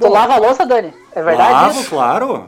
Tu 0.00 0.08
lava 0.08 0.34
a 0.34 0.38
louça, 0.38 0.66
Dani? 0.66 0.92
É 1.14 1.22
verdade 1.22 1.52
Lavo, 1.52 1.80
isso? 1.80 1.90
claro. 1.90 2.46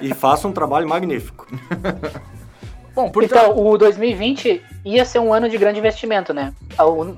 E 0.00 0.14
faço 0.14 0.46
um 0.46 0.52
trabalho 0.52 0.88
magnífico. 0.88 1.46
Bom, 2.94 3.10
Então, 3.24 3.58
o 3.66 3.76
2020 3.76 4.62
ia 4.84 5.04
ser 5.04 5.18
um 5.18 5.32
ano 5.32 5.48
de 5.48 5.58
grande 5.58 5.78
investimento, 5.78 6.32
né? 6.32 6.52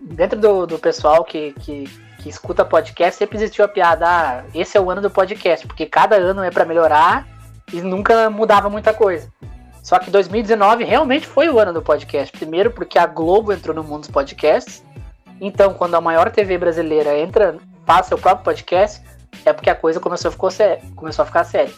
Dentro 0.03 0.39
do, 0.41 0.67
do 0.67 0.79
pessoal 0.79 1.23
que, 1.25 1.53
que, 1.61 1.85
que 2.19 2.29
escuta 2.29 2.65
podcast, 2.65 3.19
sempre 3.19 3.37
existiu 3.37 3.65
a 3.65 3.69
piada, 3.69 4.07
ah, 4.09 4.45
esse 4.55 4.77
é 4.77 4.81
o 4.81 4.91
ano 4.91 5.03
do 5.03 5.11
podcast, 5.11 5.67
porque 5.67 5.85
cada 5.87 6.17
ano 6.17 6.43
é 6.43 6.51
pra 6.51 6.65
melhorar 6.65 7.27
e 7.73 7.81
nunca 7.83 8.31
mudava 8.31 8.71
muita 8.71 8.95
coisa. 8.95 9.31
Só 9.83 9.99
que 9.99 10.11
2019 10.11 10.83
realmente 10.85 11.27
foi 11.27 11.49
o 11.49 11.59
ano 11.61 11.73
do 11.73 11.83
podcast. 11.83 12.37
Primeiro 12.37 12.71
porque 12.71 12.99
a 12.99 13.07
Globo 13.07 13.53
entrou 13.53 13.75
no 13.75 13.85
mundo 13.85 14.01
dos 14.01 14.11
podcasts. 14.11 14.83
Então, 15.41 15.75
quando 15.75 15.95
a 15.95 16.01
maior 16.01 16.31
TV 16.31 16.59
brasileira 16.59 17.17
entra, 17.17 17.57
faz 17.85 18.07
seu 18.07 18.19
próprio 18.19 18.45
podcast, 18.45 19.01
é 19.45 19.53
porque 19.53 19.71
a 19.71 19.75
coisa 19.75 20.01
começou 20.01 20.31
a, 20.31 20.33
ficou 20.33 20.51
sé- 20.51 20.81
começou 20.97 21.23
a 21.23 21.27
ficar 21.27 21.45
séria. 21.45 21.73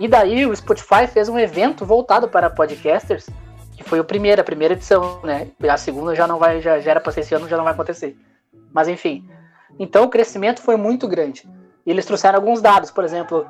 E 0.00 0.08
daí 0.08 0.46
o 0.46 0.56
Spotify 0.56 1.06
fez 1.06 1.28
um 1.28 1.38
evento 1.38 1.84
voltado 1.84 2.26
para 2.26 2.48
podcasters, 2.48 3.28
que 3.76 3.84
foi 3.84 4.00
o 4.00 4.04
primeiro, 4.04 4.40
a 4.40 4.44
primeira 4.44 4.72
edição, 4.72 5.20
né? 5.22 5.48
A 5.68 5.76
segunda 5.76 6.14
já 6.14 6.26
não 6.26 6.38
vai, 6.38 6.62
já, 6.62 6.80
já 6.80 6.92
era 6.92 7.00
para 7.00 7.12
ser 7.12 7.20
esse 7.20 7.34
ano, 7.34 7.46
já 7.46 7.58
não 7.58 7.64
vai 7.64 7.74
acontecer. 7.74 8.16
Mas 8.72 8.88
enfim. 8.88 9.28
Então 9.78 10.04
o 10.04 10.08
crescimento 10.08 10.62
foi 10.62 10.76
muito 10.76 11.06
grande. 11.06 11.46
E 11.84 11.90
eles 11.90 12.06
trouxeram 12.06 12.38
alguns 12.38 12.62
dados, 12.62 12.90
por 12.90 13.04
exemplo, 13.04 13.46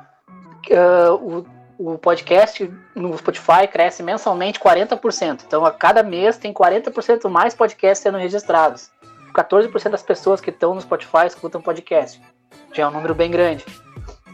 ah, 0.71 1.13
o, 1.13 1.45
o 1.77 1.97
podcast 1.97 2.69
no 2.93 3.17
Spotify 3.17 3.65
cresce 3.71 4.03
mensalmente 4.03 4.59
40%. 4.59 5.43
Então 5.47 5.65
a 5.65 5.71
cada 5.71 6.03
mês 6.03 6.37
tem 6.37 6.53
40% 6.53 7.29
mais 7.29 7.55
podcasts 7.55 8.03
sendo 8.03 8.17
registrados. 8.17 8.91
14% 9.33 9.89
das 9.89 10.03
pessoas 10.03 10.41
que 10.41 10.49
estão 10.49 10.75
no 10.75 10.81
Spotify 10.81 11.27
escutam 11.27 11.61
podcast. 11.61 12.21
Já 12.73 12.83
é 12.83 12.87
um 12.87 12.91
número 12.91 13.15
bem 13.15 13.31
grande. 13.31 13.65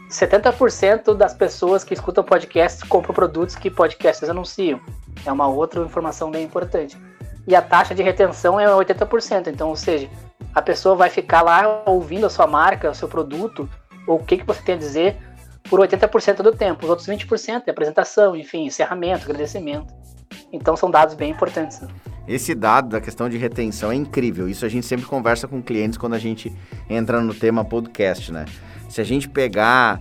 70% 0.08 1.14
das 1.14 1.34
pessoas 1.34 1.84
que 1.84 1.92
escutam 1.92 2.24
podcasts 2.24 2.82
compram 2.82 3.14
produtos 3.14 3.54
que 3.54 3.70
podcasts 3.70 4.28
anunciam. 4.28 4.80
É 5.24 5.30
uma 5.30 5.46
outra 5.46 5.82
informação 5.82 6.30
bem 6.30 6.44
importante. 6.44 6.96
E 7.46 7.54
a 7.54 7.62
taxa 7.62 7.94
de 7.94 8.02
retenção 8.02 8.58
é 8.58 8.66
80%. 8.66 9.48
Então, 9.48 9.68
ou 9.68 9.76
seja, 9.76 10.08
a 10.54 10.62
pessoa 10.62 10.94
vai 10.94 11.10
ficar 11.10 11.42
lá 11.42 11.82
ouvindo 11.86 12.26
a 12.26 12.30
sua 12.30 12.46
marca, 12.46 12.90
o 12.90 12.94
seu 12.94 13.08
produto, 13.08 13.68
ou 14.06 14.16
o 14.16 14.24
que, 14.24 14.38
que 14.38 14.46
você 14.46 14.62
tem 14.62 14.74
a 14.74 14.78
dizer, 14.78 15.16
por 15.68 15.78
80% 15.80 16.36
do 16.36 16.52
tempo. 16.52 16.84
Os 16.84 16.90
outros 16.90 17.08
20% 17.08 17.62
é 17.66 17.70
apresentação, 17.70 18.34
enfim, 18.34 18.64
encerramento, 18.64 19.24
agradecimento. 19.24 19.92
Então, 20.52 20.76
são 20.76 20.90
dados 20.90 21.14
bem 21.14 21.30
importantes. 21.30 21.80
né? 21.80 21.88
Esse 22.26 22.54
dado 22.54 22.90
da 22.90 23.00
questão 23.00 23.28
de 23.28 23.36
retenção 23.36 23.90
é 23.90 23.94
incrível. 23.94 24.48
Isso 24.48 24.64
a 24.64 24.68
gente 24.68 24.86
sempre 24.86 25.06
conversa 25.06 25.46
com 25.46 25.62
clientes 25.62 25.98
quando 25.98 26.14
a 26.14 26.18
gente 26.18 26.54
entra 26.88 27.20
no 27.20 27.34
tema 27.34 27.64
podcast, 27.64 28.32
né? 28.32 28.44
Se 28.88 29.00
a 29.00 29.04
gente 29.04 29.28
pegar 29.28 30.00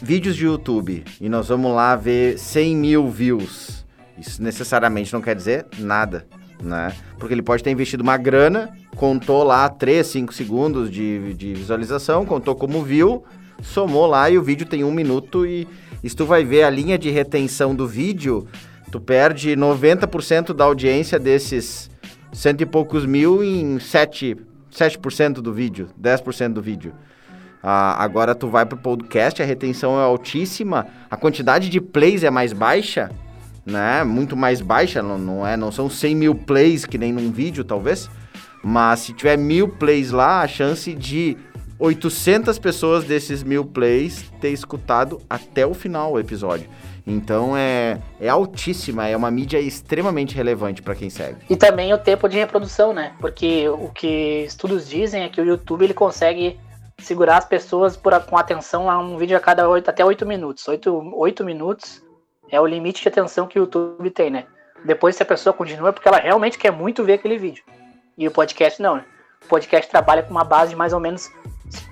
vídeos 0.00 0.36
de 0.36 0.44
YouTube 0.44 1.04
e 1.20 1.28
nós 1.28 1.48
vamos 1.48 1.74
lá 1.74 1.96
ver 1.96 2.38
100 2.38 2.76
mil 2.76 3.08
views, 3.10 3.84
isso 4.16 4.42
necessariamente 4.42 5.12
não 5.12 5.20
quer 5.20 5.34
dizer 5.34 5.66
nada, 5.78 6.26
né? 6.62 6.94
Porque 7.18 7.34
ele 7.34 7.42
pode 7.42 7.62
ter 7.62 7.70
investido 7.70 8.02
uma 8.02 8.16
grana, 8.16 8.70
contou 8.96 9.42
lá 9.42 9.68
3, 9.68 10.06
5 10.06 10.32
segundos 10.32 10.90
de, 10.90 11.34
de 11.34 11.54
visualização, 11.54 12.24
contou 12.24 12.54
como 12.54 12.82
view, 12.82 13.24
somou 13.62 14.06
lá 14.06 14.30
e 14.30 14.38
o 14.38 14.42
vídeo 14.42 14.66
tem 14.66 14.84
um 14.84 14.92
minuto 14.92 15.44
e, 15.44 15.66
e 16.02 16.08
se 16.08 16.16
tu 16.16 16.24
vai 16.24 16.44
ver 16.44 16.62
a 16.62 16.70
linha 16.70 16.98
de 16.98 17.10
retenção 17.10 17.74
do 17.74 17.86
vídeo, 17.86 18.46
tu 18.90 19.00
perde 19.00 19.56
90% 19.56 20.52
da 20.52 20.64
audiência 20.64 21.18
desses 21.18 21.90
cento 22.32 22.60
e 22.60 22.66
poucos 22.66 23.06
mil 23.06 23.42
em 23.42 23.78
7, 23.78 24.36
7% 24.72 25.34
do 25.34 25.52
vídeo, 25.52 25.88
10% 26.00 26.52
do 26.52 26.62
vídeo. 26.62 26.92
Ah, 27.62 28.02
agora 28.02 28.34
tu 28.34 28.48
vai 28.48 28.64
pro 28.64 28.76
podcast, 28.76 29.42
a 29.42 29.44
retenção 29.46 29.98
é 29.98 30.04
altíssima, 30.04 30.86
a 31.10 31.16
quantidade 31.16 31.68
de 31.68 31.80
plays 31.80 32.22
é 32.22 32.30
mais 32.30 32.52
baixa, 32.52 33.10
né? 33.66 34.04
Muito 34.04 34.36
mais 34.36 34.60
baixa, 34.60 35.02
não, 35.02 35.18
não 35.18 35.46
é, 35.46 35.56
não 35.56 35.72
são 35.72 35.90
100 35.90 36.14
mil 36.14 36.34
plays 36.34 36.84
que 36.84 36.96
nem 36.96 37.12
num 37.12 37.30
vídeo, 37.30 37.64
talvez. 37.64 38.08
Mas 38.62 39.00
se 39.00 39.12
tiver 39.12 39.36
mil 39.36 39.68
plays 39.68 40.10
lá, 40.10 40.42
a 40.42 40.48
chance 40.48 40.92
de 40.94 41.36
800 41.78 42.58
pessoas 42.58 43.04
desses 43.04 43.42
mil 43.42 43.64
plays 43.64 44.24
ter 44.40 44.50
escutado 44.50 45.20
até 45.30 45.66
o 45.66 45.74
final 45.74 46.12
o 46.12 46.18
episódio. 46.18 46.68
Então 47.06 47.56
é, 47.56 47.98
é 48.20 48.28
altíssima, 48.28 49.06
é 49.08 49.16
uma 49.16 49.30
mídia 49.30 49.58
extremamente 49.58 50.34
relevante 50.34 50.82
para 50.82 50.94
quem 50.94 51.08
segue. 51.08 51.38
E 51.48 51.56
também 51.56 51.92
o 51.94 51.98
tempo 51.98 52.28
de 52.28 52.36
reprodução, 52.36 52.92
né? 52.92 53.12
Porque 53.18 53.68
o 53.68 53.88
que 53.88 54.44
estudos 54.46 54.88
dizem 54.88 55.22
é 55.22 55.28
que 55.28 55.40
o 55.40 55.44
YouTube 55.44 55.84
ele 55.84 55.94
consegue 55.94 56.58
segurar 57.00 57.38
as 57.38 57.44
pessoas 57.44 57.96
por, 57.96 58.18
com 58.24 58.36
atenção 58.36 58.90
a 58.90 58.98
um 58.98 59.16
vídeo 59.16 59.36
a 59.36 59.40
cada 59.40 59.68
8, 59.68 59.88
até 59.88 60.04
8 60.04 60.26
minutos. 60.26 60.66
8, 60.66 61.12
8 61.14 61.44
minutos 61.44 62.02
é 62.50 62.60
o 62.60 62.66
limite 62.66 63.02
de 63.02 63.08
atenção 63.08 63.46
que 63.46 63.58
o 63.58 63.62
YouTube 63.62 64.10
tem, 64.10 64.30
né? 64.30 64.46
Depois, 64.84 65.16
se 65.16 65.22
a 65.22 65.26
pessoa 65.26 65.52
continua, 65.52 65.88
é 65.88 65.92
porque 65.92 66.08
ela 66.08 66.18
realmente 66.18 66.58
quer 66.58 66.70
muito 66.70 67.04
ver 67.04 67.14
aquele 67.14 67.38
vídeo. 67.38 67.64
E 68.16 68.26
o 68.26 68.30
podcast 68.30 68.80
não, 68.80 68.96
né? 68.96 69.04
O 69.44 69.48
podcast 69.48 69.90
trabalha 69.90 70.22
com 70.22 70.30
uma 70.30 70.44
base 70.44 70.70
de 70.70 70.76
mais 70.76 70.92
ou 70.92 71.00
menos 71.00 71.30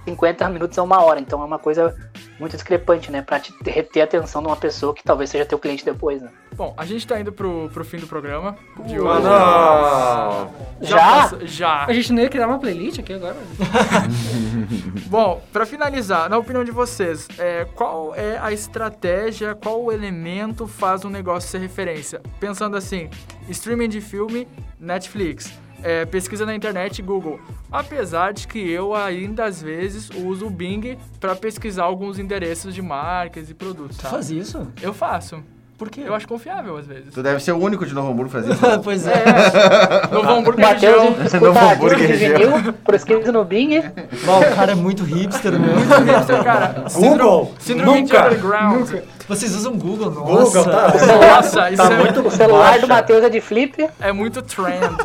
50 0.05 0.49
minutos 0.49 0.79
a 0.79 0.83
uma 0.83 1.03
hora. 1.03 1.20
Então 1.20 1.41
é 1.43 1.45
uma 1.45 1.59
coisa 1.59 1.95
muito 2.39 2.53
discrepante, 2.55 3.11
né? 3.11 3.22
Pra 3.22 3.41
te 3.41 3.53
reter 3.64 4.03
a 4.03 4.05
atenção 4.05 4.43
de 4.43 4.49
uma 4.49 4.57
pessoa 4.57 4.95
que 4.95 5.03
talvez 5.03 5.31
seja 5.31 5.45
teu 5.47 5.59
cliente 5.59 5.85
depois, 5.85 6.20
né? 6.22 6.31
Bom, 6.55 6.74
a 6.77 6.85
gente 6.85 7.07
tá 7.07 7.18
indo 7.20 7.33
pro, 7.33 7.68
pro 7.72 7.85
fim 7.85 7.99
do 7.99 8.07
programa 8.07 8.57
de 8.87 8.97
Ah, 8.97 9.01
hoje. 9.03 9.22
não. 9.22 10.89
Já? 10.89 11.29
Já? 11.29 11.39
já. 11.47 11.85
A 11.87 11.93
gente 11.93 12.12
não 12.12 12.22
ia 12.22 12.29
criar 12.29 12.47
uma 12.47 12.59
playlist 12.59 12.99
aqui 12.99 13.12
agora? 13.14 13.37
Bom, 15.07 15.43
pra 15.53 15.64
finalizar, 15.66 16.29
na 16.29 16.39
opinião 16.39 16.64
de 16.64 16.70
vocês, 16.70 17.29
é, 17.39 17.64
qual 17.74 18.14
é 18.14 18.39
a 18.39 18.53
estratégia, 18.53 19.55
qual 19.55 19.83
o 19.85 19.93
elemento 19.93 20.66
faz 20.66 21.05
um 21.05 21.11
negócio 21.11 21.49
ser 21.49 21.59
referência? 21.59 22.20
Pensando 22.41 22.77
assim, 22.77 23.09
streaming 23.49 23.89
de 23.89 24.01
filme, 24.01 24.47
Netflix, 24.79 25.53
é, 25.83 26.05
pesquisa 26.05 26.45
na 26.47 26.55
internet, 26.55 27.01
Google. 27.03 27.39
Apesar 27.70 28.33
de 28.33 28.47
que 28.47 28.59
eu 28.59 28.95
ainda 28.95 29.45
às 29.45 29.61
vezes 29.62 30.09
uso 30.11 30.47
o 30.47 30.51
Bing 30.51 30.97
pra 31.20 31.35
pesquisar 31.35 31.85
alguns 31.85 32.18
endereços 32.18 32.74
de 32.74 32.83
marcas 32.83 33.51
e 33.51 33.55
produtos. 33.55 33.97
Tu 33.97 34.03
sabe? 34.03 34.14
faz 34.14 34.31
isso? 34.31 34.66
Eu 34.81 34.93
faço. 34.95 35.43
Por 35.79 35.91
quê? 35.91 36.05
Eu 36.07 36.14
acho 36.14 36.27
confiável 36.27 36.74
às 36.79 36.87
vezes. 36.87 37.12
Tu 37.12 37.22
deve 37.22 37.39
ser 37.39 37.53
o 37.53 37.59
único 37.59 37.85
de 37.85 37.93
Novo 37.93 38.11
Hamburgo 38.11 38.31
fazer 38.31 38.51
isso. 38.51 38.62
pois 38.83 39.07
é. 39.07 39.12
É, 39.12 40.14
Novo 40.14 40.31
Hamburgo 40.31 40.59
é 40.59 40.72
região. 40.72 41.11
Novo 41.39 41.59
Hamburgo 41.59 41.97
de 41.97 42.07
região. 42.07 42.72
pesquisa 42.87 43.31
no 43.31 43.45
Bing. 43.45 43.83
Bom, 44.24 44.41
o 44.41 44.55
cara 44.55 44.72
é 44.72 44.74
muito 44.74 45.05
hipster 45.05 45.53
mesmo. 45.53 45.77
Hipster, 46.03 46.43
cara. 46.43 46.85
Google, 46.95 47.53
Síndrome 47.59 47.93
de 47.93 48.01
nunca, 48.05 48.27
underground. 48.27 48.91
Vocês 49.29 49.55
usam 49.55 49.77
Google, 49.77 50.11
nossa. 50.12 50.62
Google, 50.62 50.64
tá? 50.64 50.93
Nossa, 51.37 51.70
isso 51.70 51.83
Tá 51.83 51.93
é 51.93 51.99
muito 51.99 52.20
O 52.27 52.31
celular 52.31 52.64
baixa. 52.70 52.81
do 52.81 52.89
Matheus 52.89 53.24
é 53.24 53.29
de 53.29 53.41
flip. 53.43 53.87
É 54.01 54.12
muito 54.12 54.41
trend. 54.41 54.97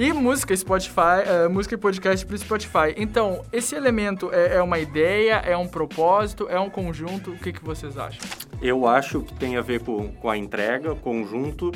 E 0.00 0.14
música, 0.14 0.56
Spotify, 0.56 1.20
é, 1.26 1.46
música 1.46 1.74
e 1.74 1.76
podcast 1.76 2.24
pro 2.24 2.38
Spotify. 2.38 2.94
Então, 2.96 3.44
esse 3.52 3.74
elemento 3.74 4.30
é, 4.32 4.56
é 4.56 4.62
uma 4.62 4.78
ideia, 4.78 5.34
é 5.44 5.54
um 5.54 5.68
propósito, 5.68 6.48
é 6.48 6.58
um 6.58 6.70
conjunto? 6.70 7.32
O 7.32 7.36
que, 7.36 7.52
que 7.52 7.62
vocês 7.62 7.98
acham? 7.98 8.18
Eu 8.62 8.86
acho 8.86 9.20
que 9.20 9.34
tem 9.34 9.58
a 9.58 9.60
ver 9.60 9.80
com, 9.80 10.10
com 10.12 10.30
a 10.30 10.38
entrega, 10.38 10.94
conjunto 10.94 11.70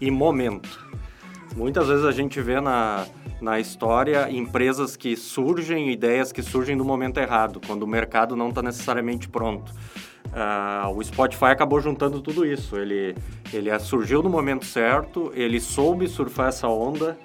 e 0.00 0.08
momento. 0.08 0.86
Muitas 1.56 1.88
vezes 1.88 2.04
a 2.04 2.12
gente 2.12 2.40
vê 2.40 2.60
na, 2.60 3.06
na 3.40 3.58
história 3.58 4.30
empresas 4.30 4.96
que 4.96 5.16
surgem, 5.16 5.90
ideias 5.90 6.30
que 6.30 6.44
surgem 6.44 6.76
no 6.76 6.84
momento 6.84 7.18
errado, 7.18 7.60
quando 7.66 7.82
o 7.82 7.88
mercado 7.88 8.36
não 8.36 8.50
está 8.50 8.62
necessariamente 8.62 9.28
pronto. 9.28 9.72
Uh, 10.26 10.96
o 10.96 11.02
Spotify 11.02 11.46
acabou 11.46 11.80
juntando 11.80 12.20
tudo 12.20 12.46
isso. 12.46 12.76
Ele, 12.76 13.16
ele 13.52 13.76
surgiu 13.80 14.22
no 14.22 14.30
momento 14.30 14.64
certo, 14.64 15.32
ele 15.34 15.58
soube 15.58 16.06
surfar 16.06 16.50
essa 16.50 16.68
onda 16.68 17.18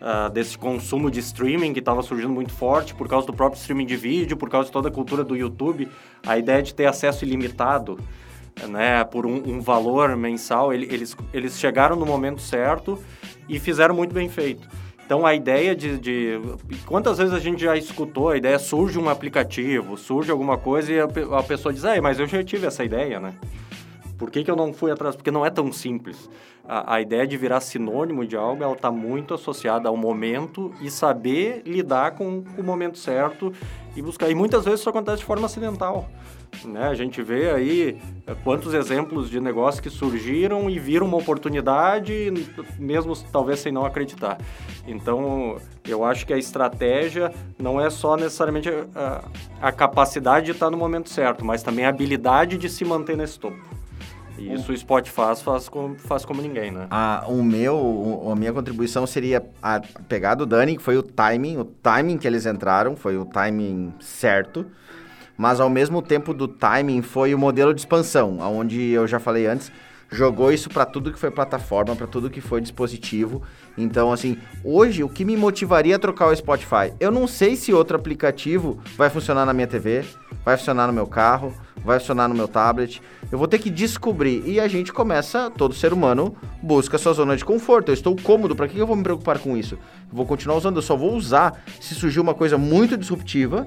uh, 0.00 0.30
desse 0.30 0.56
consumo 0.56 1.10
de 1.10 1.20
streaming 1.20 1.72
que 1.72 1.78
estava 1.78 2.02
surgindo 2.02 2.32
muito 2.32 2.52
forte 2.52 2.94
por 2.94 3.08
causa 3.08 3.26
do 3.26 3.32
próprio 3.32 3.58
streaming 3.58 3.86
de 3.86 3.96
vídeo, 3.96 4.36
por 4.36 4.50
causa 4.50 4.66
de 4.66 4.72
toda 4.72 4.88
a 4.88 4.92
cultura 4.92 5.24
do 5.24 5.36
YouTube. 5.36 5.88
A 6.26 6.38
ideia 6.38 6.62
de 6.62 6.74
ter 6.74 6.86
acesso 6.86 7.24
ilimitado 7.24 7.98
né, 8.68 9.02
por 9.04 9.26
um, 9.26 9.36
um 9.46 9.60
valor 9.60 10.16
mensal, 10.16 10.72
ele, 10.72 10.86
eles, 10.92 11.16
eles 11.32 11.58
chegaram 11.58 11.96
no 11.96 12.06
momento 12.06 12.40
certo 12.40 12.98
e 13.48 13.58
fizeram 13.58 13.94
muito 13.94 14.14
bem 14.14 14.28
feito. 14.28 14.68
Então 15.04 15.26
a 15.26 15.34
ideia 15.34 15.74
de, 15.74 15.98
de, 15.98 16.40
Quantas 16.86 17.18
vezes 17.18 17.34
a 17.34 17.38
gente 17.38 17.62
já 17.62 17.76
escutou 17.76 18.30
a 18.30 18.36
ideia, 18.36 18.58
surge 18.58 18.98
um 18.98 19.08
aplicativo, 19.08 19.98
surge 19.98 20.30
alguma 20.30 20.56
coisa 20.56 20.92
e 20.92 21.00
a, 21.00 21.04
a 21.38 21.42
pessoa 21.42 21.72
diz, 21.72 21.84
ah, 21.84 22.00
mas 22.00 22.18
eu 22.18 22.26
já 22.26 22.42
tive 22.42 22.66
essa 22.66 22.84
ideia, 22.84 23.20
né? 23.20 23.34
Por 24.16 24.30
que, 24.30 24.44
que 24.44 24.50
eu 24.50 24.56
não 24.56 24.72
fui 24.72 24.90
atrás? 24.90 25.16
Porque 25.16 25.30
não 25.30 25.44
é 25.44 25.50
tão 25.50 25.72
simples. 25.72 26.28
A, 26.66 26.94
a 26.94 27.00
ideia 27.00 27.26
de 27.26 27.36
virar 27.36 27.60
sinônimo 27.60 28.26
de 28.26 28.36
algo, 28.36 28.62
ela 28.62 28.72
está 28.72 28.90
muito 28.90 29.34
associada 29.34 29.88
ao 29.88 29.96
momento 29.96 30.72
e 30.80 30.90
saber 30.90 31.62
lidar 31.66 32.12
com, 32.12 32.44
o 32.56 32.62
momento 32.62 32.98
certo 32.98 33.52
e 33.94 34.00
buscar. 34.00 34.30
E 34.30 34.34
muitas 34.34 34.64
vezes 34.64 34.80
isso 34.80 34.88
acontece 34.88 35.18
de 35.18 35.24
forma 35.24 35.46
acidental. 35.46 36.08
Né? 36.64 36.86
A 36.86 36.94
gente 36.94 37.20
vê 37.22 37.50
aí 37.50 37.98
é, 38.26 38.34
quantos 38.44 38.72
exemplos 38.72 39.28
de 39.28 39.40
negócios 39.40 39.80
que 39.80 39.90
surgiram 39.90 40.70
e 40.70 40.78
viram 40.78 41.06
uma 41.06 41.16
oportunidade, 41.16 42.32
mesmo 42.78 43.16
talvez 43.32 43.58
sem 43.58 43.72
não 43.72 43.84
acreditar. 43.84 44.38
Então, 44.86 45.56
eu 45.86 46.04
acho 46.04 46.26
que 46.26 46.32
a 46.32 46.38
estratégia 46.38 47.32
não 47.58 47.80
é 47.80 47.90
só 47.90 48.16
necessariamente 48.16 48.68
a, 48.94 49.24
a 49.60 49.72
capacidade 49.72 50.46
de 50.46 50.52
estar 50.52 50.70
no 50.70 50.76
momento 50.76 51.08
certo, 51.08 51.44
mas 51.44 51.62
também 51.62 51.84
a 51.84 51.88
habilidade 51.88 52.56
de 52.56 52.68
se 52.68 52.84
manter 52.84 53.16
nesse 53.16 53.38
topo. 53.40 53.58
E 54.38 54.52
isso 54.52 54.72
o 54.72 54.76
Spotify 54.76 55.34
faz 55.42 55.68
como, 55.68 55.98
faz 55.98 56.24
como 56.24 56.42
ninguém, 56.42 56.70
né? 56.70 56.86
Ah, 56.90 57.24
o 57.28 57.42
meu, 57.42 58.30
a 58.30 58.36
minha 58.36 58.52
contribuição 58.52 59.06
seria 59.06 59.44
a 59.62 59.80
pegada 60.08 60.44
do 60.44 60.46
Dani, 60.46 60.76
que 60.76 60.82
foi 60.82 60.96
o 60.96 61.02
timing, 61.02 61.58
o 61.58 61.64
timing 61.64 62.18
que 62.18 62.26
eles 62.26 62.46
entraram, 62.46 62.96
foi 62.96 63.16
o 63.16 63.24
timing 63.24 63.92
certo 64.00 64.66
mas 65.36 65.60
ao 65.60 65.68
mesmo 65.68 66.00
tempo 66.00 66.32
do 66.32 66.46
timing 66.46 67.02
foi 67.02 67.34
o 67.34 67.38
modelo 67.38 67.74
de 67.74 67.80
expansão, 67.80 68.38
onde 68.38 68.90
eu 68.90 69.06
já 69.06 69.18
falei 69.18 69.46
antes, 69.46 69.70
jogou 70.10 70.52
isso 70.52 70.68
para 70.68 70.84
tudo 70.84 71.12
que 71.12 71.18
foi 71.18 71.30
plataforma, 71.30 71.96
para 71.96 72.06
tudo 72.06 72.30
que 72.30 72.40
foi 72.40 72.60
dispositivo. 72.60 73.42
Então, 73.76 74.12
assim, 74.12 74.38
hoje 74.62 75.02
o 75.02 75.08
que 75.08 75.24
me 75.24 75.36
motivaria 75.36 75.96
a 75.96 75.98
trocar 75.98 76.28
o 76.28 76.36
Spotify? 76.36 76.92
Eu 77.00 77.10
não 77.10 77.26
sei 77.26 77.56
se 77.56 77.72
outro 77.72 77.96
aplicativo 77.96 78.78
vai 78.96 79.10
funcionar 79.10 79.44
na 79.44 79.52
minha 79.52 79.66
TV, 79.66 80.04
vai 80.44 80.56
funcionar 80.56 80.86
no 80.86 80.92
meu 80.92 81.06
carro, 81.06 81.54
vai 81.84 81.98
funcionar 81.98 82.28
no 82.28 82.34
meu 82.34 82.46
tablet. 82.46 83.00
Eu 83.30 83.38
vou 83.38 83.48
ter 83.48 83.58
que 83.58 83.70
descobrir 83.70 84.42
e 84.46 84.60
a 84.60 84.68
gente 84.68 84.92
começa, 84.92 85.50
todo 85.50 85.74
ser 85.74 85.92
humano 85.92 86.36
busca 86.62 86.98
sua 86.98 87.12
zona 87.12 87.36
de 87.36 87.44
conforto. 87.44 87.88
Eu 87.88 87.94
estou 87.94 88.14
cômodo, 88.16 88.54
para 88.54 88.68
que 88.68 88.78
eu 88.78 88.86
vou 88.86 88.96
me 88.96 89.02
preocupar 89.02 89.38
com 89.38 89.56
isso? 89.56 89.74
Eu 89.74 90.16
vou 90.16 90.26
continuar 90.26 90.56
usando, 90.56 90.76
eu 90.76 90.82
só 90.82 90.96
vou 90.96 91.14
usar 91.14 91.62
se 91.80 91.94
surgir 91.94 92.20
uma 92.20 92.34
coisa 92.34 92.58
muito 92.58 92.96
disruptiva 92.96 93.66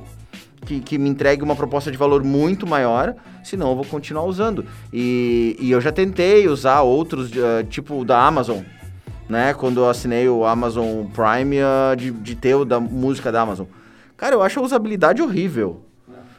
que, 0.66 0.80
que, 0.82 0.98
me 0.98 1.10
entregue 1.10 1.44
uma 1.44 1.56
proposta 1.56 1.92
de 1.92 1.98
valor 1.98 2.24
muito 2.24 2.68
maior, 2.68 3.16
senão 3.44 3.70
eu 3.70 3.76
vou 3.76 3.86
continuar 3.86 4.24
usando. 4.24 4.66
E, 4.92 5.56
e 5.60 5.72
eu 5.72 5.80
já 5.80 5.92
tentei 5.92 6.48
usar 6.48 6.82
outros, 6.82 7.32
uh, 7.32 7.64
tipo 7.70 8.04
da 8.04 8.22
Amazon, 8.26 8.60
né? 9.30 9.54
Quando 9.54 9.82
eu 9.82 9.90
assinei 9.90 10.28
o 10.28 10.46
Amazon 10.46 11.06
Prime, 11.06 11.58
uh, 11.62 11.96
de, 11.96 12.12
de 12.12 12.36
ter 12.36 12.56
o 12.56 12.66
da 12.66 12.80
música 12.80 13.32
da 13.32 13.42
Amazon. 13.42 13.66
Cara, 14.18 14.36
eu 14.36 14.42
acho 14.42 14.60
a 14.60 14.64
usabilidade 14.64 15.22
horrível. 15.22 15.87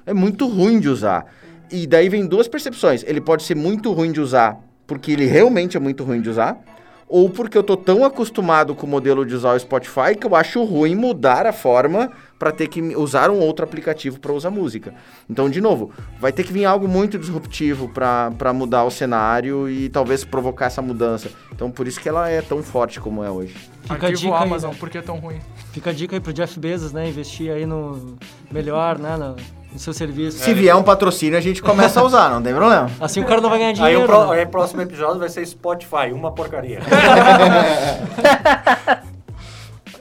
É 0.08 0.14
muito 0.14 0.48
ruim 0.48 0.80
de 0.80 0.88
usar. 0.88 1.26
E 1.70 1.86
daí 1.86 2.08
vem 2.08 2.26
duas 2.26 2.48
percepções. 2.48 3.04
Ele 3.06 3.20
pode 3.20 3.42
ser 3.42 3.54
muito 3.54 3.92
ruim 3.92 4.10
de 4.10 4.22
usar, 4.22 4.58
porque 4.86 5.12
ele 5.12 5.26
realmente 5.26 5.76
é 5.76 5.80
muito 5.80 6.02
ruim 6.02 6.22
de 6.22 6.30
usar, 6.30 6.58
ou 7.06 7.28
porque 7.28 7.58
eu 7.58 7.62
tô 7.62 7.76
tão 7.76 8.02
acostumado 8.06 8.74
com 8.74 8.86
o 8.86 8.88
modelo 8.88 9.26
de 9.26 9.34
usar 9.34 9.54
o 9.54 9.60
Spotify 9.60 10.16
que 10.18 10.26
eu 10.26 10.34
acho 10.34 10.64
ruim 10.64 10.94
mudar 10.94 11.46
a 11.46 11.52
forma 11.52 12.10
para 12.38 12.50
ter 12.50 12.68
que 12.68 12.80
usar 12.96 13.30
um 13.30 13.38
outro 13.38 13.66
aplicativo 13.66 14.18
para 14.18 14.32
usar 14.32 14.50
música. 14.50 14.94
Então, 15.28 15.50
de 15.50 15.60
novo, 15.60 15.90
vai 16.18 16.32
ter 16.32 16.42
que 16.42 16.54
vir 16.54 16.64
algo 16.64 16.88
muito 16.88 17.18
disruptivo 17.18 17.90
para 17.90 18.52
mudar 18.54 18.84
o 18.84 18.90
cenário 18.90 19.68
e 19.68 19.90
talvez 19.90 20.24
provocar 20.24 20.66
essa 20.66 20.80
mudança. 20.80 21.30
Então, 21.52 21.70
por 21.70 21.86
isso 21.86 22.00
que 22.00 22.08
ela 22.08 22.30
é 22.30 22.40
tão 22.40 22.62
forte 22.62 22.98
como 22.98 23.22
é 23.22 23.30
hoje. 23.30 23.54
Fica 23.82 24.06
a 24.06 24.10
dica 24.10 24.34
Amazon, 24.34 24.70
aí, 24.70 24.74
né? 24.74 24.80
por 24.80 24.88
que 24.88 24.96
é 24.96 25.02
tão 25.02 25.18
ruim? 25.18 25.38
Fica 25.72 25.90
a 25.90 25.92
dica 25.92 26.16
aí 26.16 26.20
pro 26.20 26.32
Jeff 26.32 26.58
Bezos, 26.58 26.92
né? 26.94 27.08
Investir 27.10 27.52
aí 27.52 27.66
no 27.66 28.16
melhor, 28.50 28.98
né? 28.98 29.16
No, 29.16 29.36
no 29.78 29.82
seu 29.82 29.92
serviço. 29.92 30.38
Se 30.38 30.52
vier 30.52 30.74
um 30.74 30.82
patrocínio, 30.82 31.38
a 31.38 31.40
gente 31.40 31.62
começa 31.62 32.00
a 32.00 32.02
usar, 32.02 32.28
não 32.30 32.42
tem 32.42 32.52
problema. 32.52 32.90
Assim 33.00 33.20
o 33.20 33.24
cara 33.24 33.40
não 33.40 33.48
vai 33.48 33.60
ganhar 33.60 33.72
dinheiro. 33.72 33.98
Aí 33.98 34.04
o, 34.04 34.06
pro, 34.06 34.32
aí 34.32 34.44
o 34.44 34.48
próximo 34.48 34.82
episódio 34.82 35.20
vai 35.20 35.28
ser 35.28 35.46
Spotify, 35.46 36.12
uma 36.12 36.32
porcaria. 36.32 36.80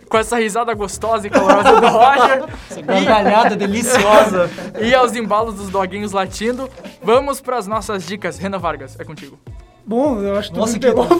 com 0.09 0.17
essa 0.17 0.38
risada 0.38 0.73
gostosa 0.73 1.28
e 1.28 1.30
calorosa 1.30 1.80
do 1.80 1.88
Roger. 1.88 2.45
Essa 2.71 2.82
gargalhada 2.82 3.55
deliciosa. 3.55 4.49
e 4.82 4.95
aos 4.95 5.15
embalos 5.15 5.55
dos 5.55 5.69
doguinhos 5.69 6.11
latindo. 6.11 6.69
Vamos 7.03 7.39
para 7.39 7.57
as 7.57 7.67
nossas 7.67 8.05
dicas. 8.05 8.38
Renan 8.39 8.57
Vargas, 8.57 8.99
é 8.99 9.03
contigo. 9.03 9.38
Bom, 9.86 10.19
eu 10.19 10.38
acho 10.38 10.51
que 10.51 10.57
Nossa, 10.57 10.73
tu 10.73 10.80
que 10.80 10.88
pegou. 10.88 11.05
Opa! 11.05 11.19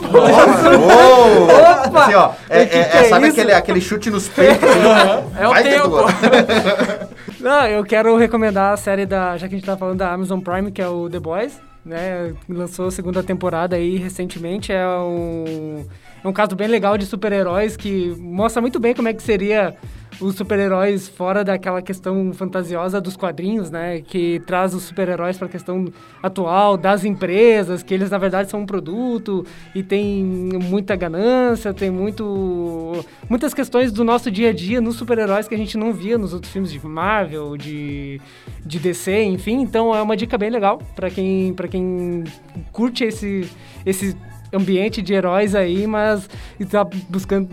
Assim, 2.02 2.14
ó, 2.14 2.32
é, 2.50 2.62
é, 2.62 2.78
é, 2.80 3.04
sabe 3.04 3.26
é 3.26 3.30
aquele, 3.30 3.52
aquele 3.52 3.80
chute 3.80 4.10
nos 4.10 4.28
peitos? 4.28 4.68
Assim, 4.68 5.30
é 5.40 5.48
o 5.48 5.54
tempo. 5.54 7.17
Não, 7.48 7.66
eu 7.66 7.82
quero 7.82 8.14
recomendar 8.18 8.74
a 8.74 8.76
série 8.76 9.06
da. 9.06 9.34
Já 9.38 9.48
que 9.48 9.54
a 9.54 9.56
gente 9.58 9.64
tá 9.64 9.74
falando 9.74 9.96
da 9.96 10.12
Amazon 10.12 10.38
Prime, 10.38 10.70
que 10.70 10.82
é 10.82 10.86
o 10.86 11.08
The 11.08 11.18
Boys, 11.18 11.58
né? 11.82 12.34
Lançou 12.46 12.88
a 12.88 12.90
segunda 12.90 13.22
temporada 13.22 13.74
aí 13.74 13.96
recentemente. 13.96 14.70
É 14.70 14.86
um 14.86 15.86
é 16.22 16.28
um 16.28 16.32
caso 16.32 16.56
bem 16.56 16.68
legal 16.68 16.98
de 16.98 17.06
super-heróis 17.06 17.76
que 17.76 18.14
mostra 18.18 18.60
muito 18.60 18.80
bem 18.80 18.94
como 18.94 19.08
é 19.08 19.14
que 19.14 19.22
seria 19.22 19.76
os 20.20 20.34
super-heróis 20.34 21.08
fora 21.08 21.44
daquela 21.44 21.80
questão 21.80 22.32
fantasiosa 22.32 23.00
dos 23.00 23.16
quadrinhos, 23.16 23.70
né? 23.70 24.00
Que 24.00 24.40
traz 24.46 24.74
os 24.74 24.82
super-heróis 24.82 25.36
para 25.36 25.46
a 25.46 25.50
questão 25.50 25.86
atual 26.22 26.76
das 26.76 27.04
empresas, 27.04 27.82
que 27.82 27.94
eles 27.94 28.10
na 28.10 28.18
verdade 28.18 28.50
são 28.50 28.60
um 28.60 28.66
produto 28.66 29.46
e 29.74 29.82
tem 29.82 30.24
muita 30.24 30.96
ganância, 30.96 31.72
tem 31.72 31.90
muito 31.90 33.04
muitas 33.28 33.54
questões 33.54 33.92
do 33.92 34.02
nosso 34.02 34.30
dia 34.30 34.50
a 34.50 34.52
dia 34.52 34.80
nos 34.80 34.96
super-heróis 34.96 35.46
que 35.46 35.54
a 35.54 35.58
gente 35.58 35.76
não 35.76 35.92
via 35.92 36.18
nos 36.18 36.32
outros 36.32 36.52
filmes 36.52 36.72
de 36.72 36.84
Marvel, 36.84 37.56
de, 37.56 38.20
de 38.64 38.78
DC, 38.78 39.22
enfim. 39.24 39.60
Então 39.60 39.94
é 39.94 40.02
uma 40.02 40.16
dica 40.16 40.36
bem 40.36 40.50
legal 40.50 40.78
para 40.96 41.10
quem 41.10 41.52
para 41.54 41.68
quem 41.68 42.24
curte 42.72 43.04
esse 43.04 43.48
esse 43.86 44.16
ambiente 44.52 45.02
de 45.02 45.14
heróis 45.14 45.54
aí, 45.54 45.86
mas 45.86 46.28
tá 46.70 46.84
buscando 47.08 47.48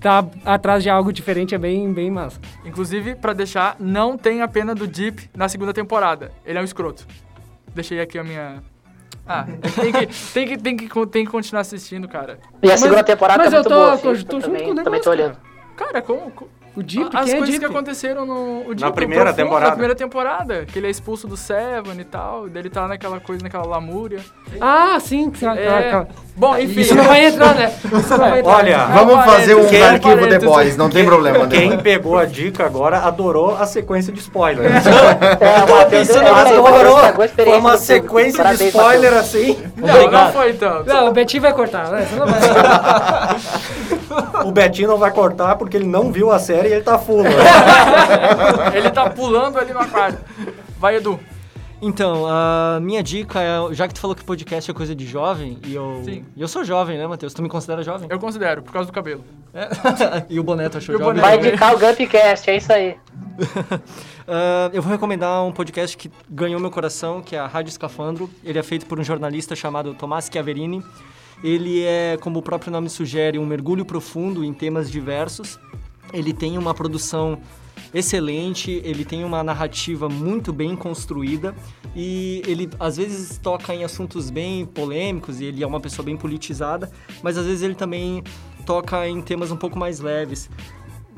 tá 0.00 0.24
atrás 0.44 0.82
de 0.82 0.88
algo 0.88 1.12
diferente 1.12 1.54
é 1.54 1.58
bem, 1.58 1.92
bem 1.92 2.10
massa. 2.10 2.40
Inclusive, 2.64 3.14
para 3.14 3.32
deixar, 3.34 3.76
não 3.78 4.16
tem 4.16 4.40
a 4.40 4.48
pena 4.48 4.74
do 4.74 4.86
Deep 4.86 5.30
na 5.36 5.48
segunda 5.48 5.74
temporada. 5.74 6.32
Ele 6.44 6.58
é 6.58 6.60
um 6.60 6.64
escroto. 6.64 7.06
Deixei 7.74 8.00
aqui 8.00 8.18
a 8.18 8.24
minha. 8.24 8.62
Ah, 9.26 9.46
tem 9.80 9.92
que, 9.92 10.32
tem 10.32 10.48
que, 10.48 10.58
tem 10.58 10.76
que, 10.76 11.06
tem 11.06 11.24
que 11.24 11.30
continuar 11.30 11.60
assistindo, 11.60 12.08
cara. 12.08 12.38
E 12.62 12.70
a 12.70 12.76
segunda 12.76 13.04
temporada 13.04 13.44
mas 13.44 13.52
é 13.52 13.56
eu 13.56 13.60
muito 13.60 13.68
tô, 13.68 13.74
boa. 13.74 13.90
tô, 13.90 13.96
sim, 13.96 14.02
tô 14.02 14.08
eu 14.08 14.14
junto 14.16 14.40
também, 14.40 14.62
com 14.62 14.70
o 14.70 14.74
negócio, 14.74 14.84
também 14.84 15.00
tô 15.00 15.10
olhando. 15.10 15.36
Cara, 15.76 16.02
como. 16.02 16.30
como 16.30 16.59
o 16.76 16.82
Deep, 16.82 17.10
As 17.16 17.24
quem 17.24 17.34
é 17.34 17.36
coisas 17.38 17.48
Deep? 17.50 17.58
que 17.58 17.64
aconteceram 17.64 18.24
no 18.24 18.60
o 18.62 18.68
Deep, 18.68 18.80
Na 18.82 18.90
primeira 18.92 19.24
no 19.30 19.36
temporada. 19.36 19.66
Na 19.66 19.70
primeira 19.72 19.94
temporada, 19.94 20.64
que 20.66 20.78
ele 20.78 20.86
é 20.86 20.90
expulso 20.90 21.26
do 21.26 21.36
Seven 21.36 21.98
e 21.98 22.04
tal, 22.04 22.48
daí 22.48 22.62
ele 22.62 22.70
tá 22.70 22.86
naquela 22.86 23.18
coisa, 23.20 23.42
naquela 23.42 23.66
lamúria. 23.66 24.20
Ah, 24.60 24.98
sim. 25.00 25.30
É. 25.56 26.06
Bom, 26.36 26.56
enfim. 26.56 26.80
Isso 26.80 26.94
não 26.94 27.04
vai 27.04 27.26
entrar, 27.26 27.54
né? 27.54 27.72
Isso 27.84 28.10
não 28.10 28.18
vai 28.18 28.38
entrar. 28.40 28.56
Olha, 28.56 28.78
Vamos 28.86 29.24
fazer 29.24 29.54
um 29.56 29.66
Quem- 29.66 29.82
arquivo 29.82 30.26
The 30.28 30.38
Boys, 30.38 30.76
não 30.76 30.88
tem 30.88 31.04
problema. 31.04 31.46
né? 31.46 31.48
Quem 31.50 31.76
pegou 31.78 32.16
a 32.16 32.24
dica 32.24 32.64
agora 32.64 32.98
adorou 33.00 33.56
a 33.56 33.66
sequência 33.66 34.12
de 34.12 34.20
spoilers. 34.20 34.72
É, 34.86 35.64
o 35.64 35.76
Matheus 35.76 36.08
Isso 36.08 36.18
é, 36.18 36.22
não 36.22 36.30
o 36.32 36.34
Matheus 36.36 36.58
adorou. 36.66 36.94
estragou 36.96 37.22
a 37.22 37.26
experiência 37.26 37.60
Foi 37.60 37.70
uma 37.70 37.76
sequência 37.78 38.44
de 38.44 38.64
spoiler 38.68 39.12
assim. 39.14 39.58
Não, 39.76 40.10
não 40.10 40.32
foi 40.32 40.52
tanto. 40.54 40.86
Não, 40.88 41.08
o 41.08 41.12
Betinho 41.12 41.42
vai 41.42 41.52
cortar, 41.52 41.88
né? 41.90 42.06
Você 42.08 42.16
não 42.16 42.26
vai. 42.26 42.40
O 44.44 44.50
Betinho 44.52 44.88
não 44.88 44.98
vai 44.98 45.10
cortar 45.10 45.56
porque 45.56 45.76
ele 45.76 45.86
não 45.86 46.10
viu 46.12 46.30
a 46.30 46.38
série 46.38 46.68
e 46.68 46.72
ele 46.72 46.82
tá 46.82 46.98
full. 46.98 47.22
né? 47.22 47.30
ele 48.74 48.90
tá 48.90 49.08
pulando 49.10 49.58
ali 49.58 49.72
no 49.72 49.80
aquário. 49.80 50.18
Vai, 50.78 50.96
Edu. 50.96 51.18
Então, 51.82 52.26
a 52.28 52.78
minha 52.82 53.02
dica 53.02 53.40
é, 53.40 53.56
já 53.72 53.88
que 53.88 53.94
tu 53.94 54.00
falou 54.00 54.14
que 54.14 54.22
podcast 54.22 54.70
é 54.70 54.74
coisa 54.74 54.94
de 54.94 55.06
jovem, 55.06 55.58
e 55.64 55.74
eu, 55.74 56.02
Sim. 56.04 56.26
e 56.36 56.42
eu 56.42 56.46
sou 56.46 56.62
jovem, 56.62 56.98
né, 56.98 57.06
Matheus? 57.06 57.32
Tu 57.32 57.40
me 57.42 57.48
considera 57.48 57.82
jovem? 57.82 58.06
Eu 58.10 58.18
considero, 58.18 58.60
por 58.62 58.70
causa 58.70 58.86
do 58.86 58.92
cabelo. 58.92 59.24
É. 59.54 59.66
e 60.28 60.38
o 60.38 60.42
boné 60.44 60.68
tu 60.68 60.76
achou 60.76 60.94
E 60.94 60.98
jovem? 60.98 61.14
boné. 61.14 61.22
Vai 61.22 61.38
indicar 61.38 61.74
o 61.74 61.78
Gumpcast, 61.78 62.50
é 62.50 62.56
isso 62.56 62.70
aí. 62.70 62.96
Ah, 64.28 64.70
eu 64.72 64.82
vou 64.82 64.92
recomendar 64.92 65.42
um 65.42 65.52
podcast 65.52 65.96
que 65.96 66.10
ganhou 66.28 66.60
meu 66.60 66.70
coração, 66.70 67.22
que 67.22 67.34
é 67.34 67.38
a 67.38 67.46
Rádio 67.46 67.70
Escafandro. 67.70 68.28
Ele 68.44 68.58
é 68.58 68.62
feito 68.62 68.84
por 68.86 69.00
um 69.00 69.02
jornalista 69.02 69.56
chamado 69.56 69.94
Tomás 69.94 70.28
Chiaverini. 70.30 70.84
Ele 71.42 71.82
é, 71.82 72.18
como 72.20 72.38
o 72.38 72.42
próprio 72.42 72.70
nome 72.70 72.88
sugere, 72.90 73.38
um 73.38 73.46
mergulho 73.46 73.84
profundo 73.84 74.44
em 74.44 74.52
temas 74.52 74.90
diversos. 74.90 75.58
Ele 76.12 76.32
tem 76.32 76.58
uma 76.58 76.74
produção 76.74 77.40
excelente, 77.94 78.80
ele 78.84 79.04
tem 79.04 79.24
uma 79.24 79.42
narrativa 79.42 80.08
muito 80.08 80.52
bem 80.52 80.76
construída 80.76 81.54
e 81.94 82.42
ele 82.46 82.68
às 82.78 82.96
vezes 82.96 83.38
toca 83.38 83.74
em 83.74 83.84
assuntos 83.84 84.30
bem 84.30 84.64
polêmicos 84.64 85.40
e 85.40 85.46
ele 85.46 85.62
é 85.62 85.66
uma 85.66 85.80
pessoa 85.80 86.04
bem 86.04 86.16
politizada, 86.16 86.90
mas 87.22 87.36
às 87.36 87.46
vezes 87.46 87.62
ele 87.62 87.74
também 87.74 88.22
toca 88.64 89.08
em 89.08 89.20
temas 89.20 89.50
um 89.50 89.56
pouco 89.56 89.78
mais 89.78 89.98
leves 89.98 90.48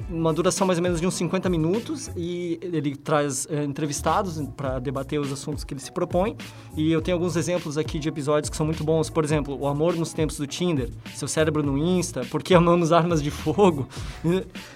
uma 0.09 0.33
duração 0.33 0.67
mais 0.67 0.79
ou 0.79 0.83
menos 0.83 1.01
de 1.01 1.07
uns 1.07 1.15
50 1.15 1.49
minutos 1.49 2.11
e 2.17 2.59
ele 2.63 2.97
traz 2.97 3.47
é, 3.51 3.65
entrevistados 3.65 4.41
para 4.57 4.79
debater 4.79 5.19
os 5.21 5.33
assuntos 5.33 5.65
que 5.65 5.75
ele 5.75 5.81
se 5.81 5.91
propõe. 5.91 6.37
E 6.77 6.91
eu 6.93 7.01
tenho 7.01 7.17
alguns 7.17 7.37
exemplos 7.37 7.79
aqui 7.79 7.99
de 7.99 8.09
episódios 8.09 8.51
que 8.51 8.57
são 8.57 8.67
muito 8.67 8.85
bons. 8.85 9.09
Por 9.09 9.25
exemplo, 9.25 9.59
O 9.59 9.67
Amor 9.67 9.95
nos 9.95 10.13
Tempos 10.13 10.37
do 10.37 10.47
Tinder, 10.47 10.91
Seu 11.15 11.29
Cérebro 11.29 11.63
no 11.63 11.79
Insta, 11.79 12.25
Por 12.31 12.43
que 12.43 12.55
Amamos 12.55 12.93
Armas 12.93 13.23
de 13.23 13.31
Fogo. 13.31 13.89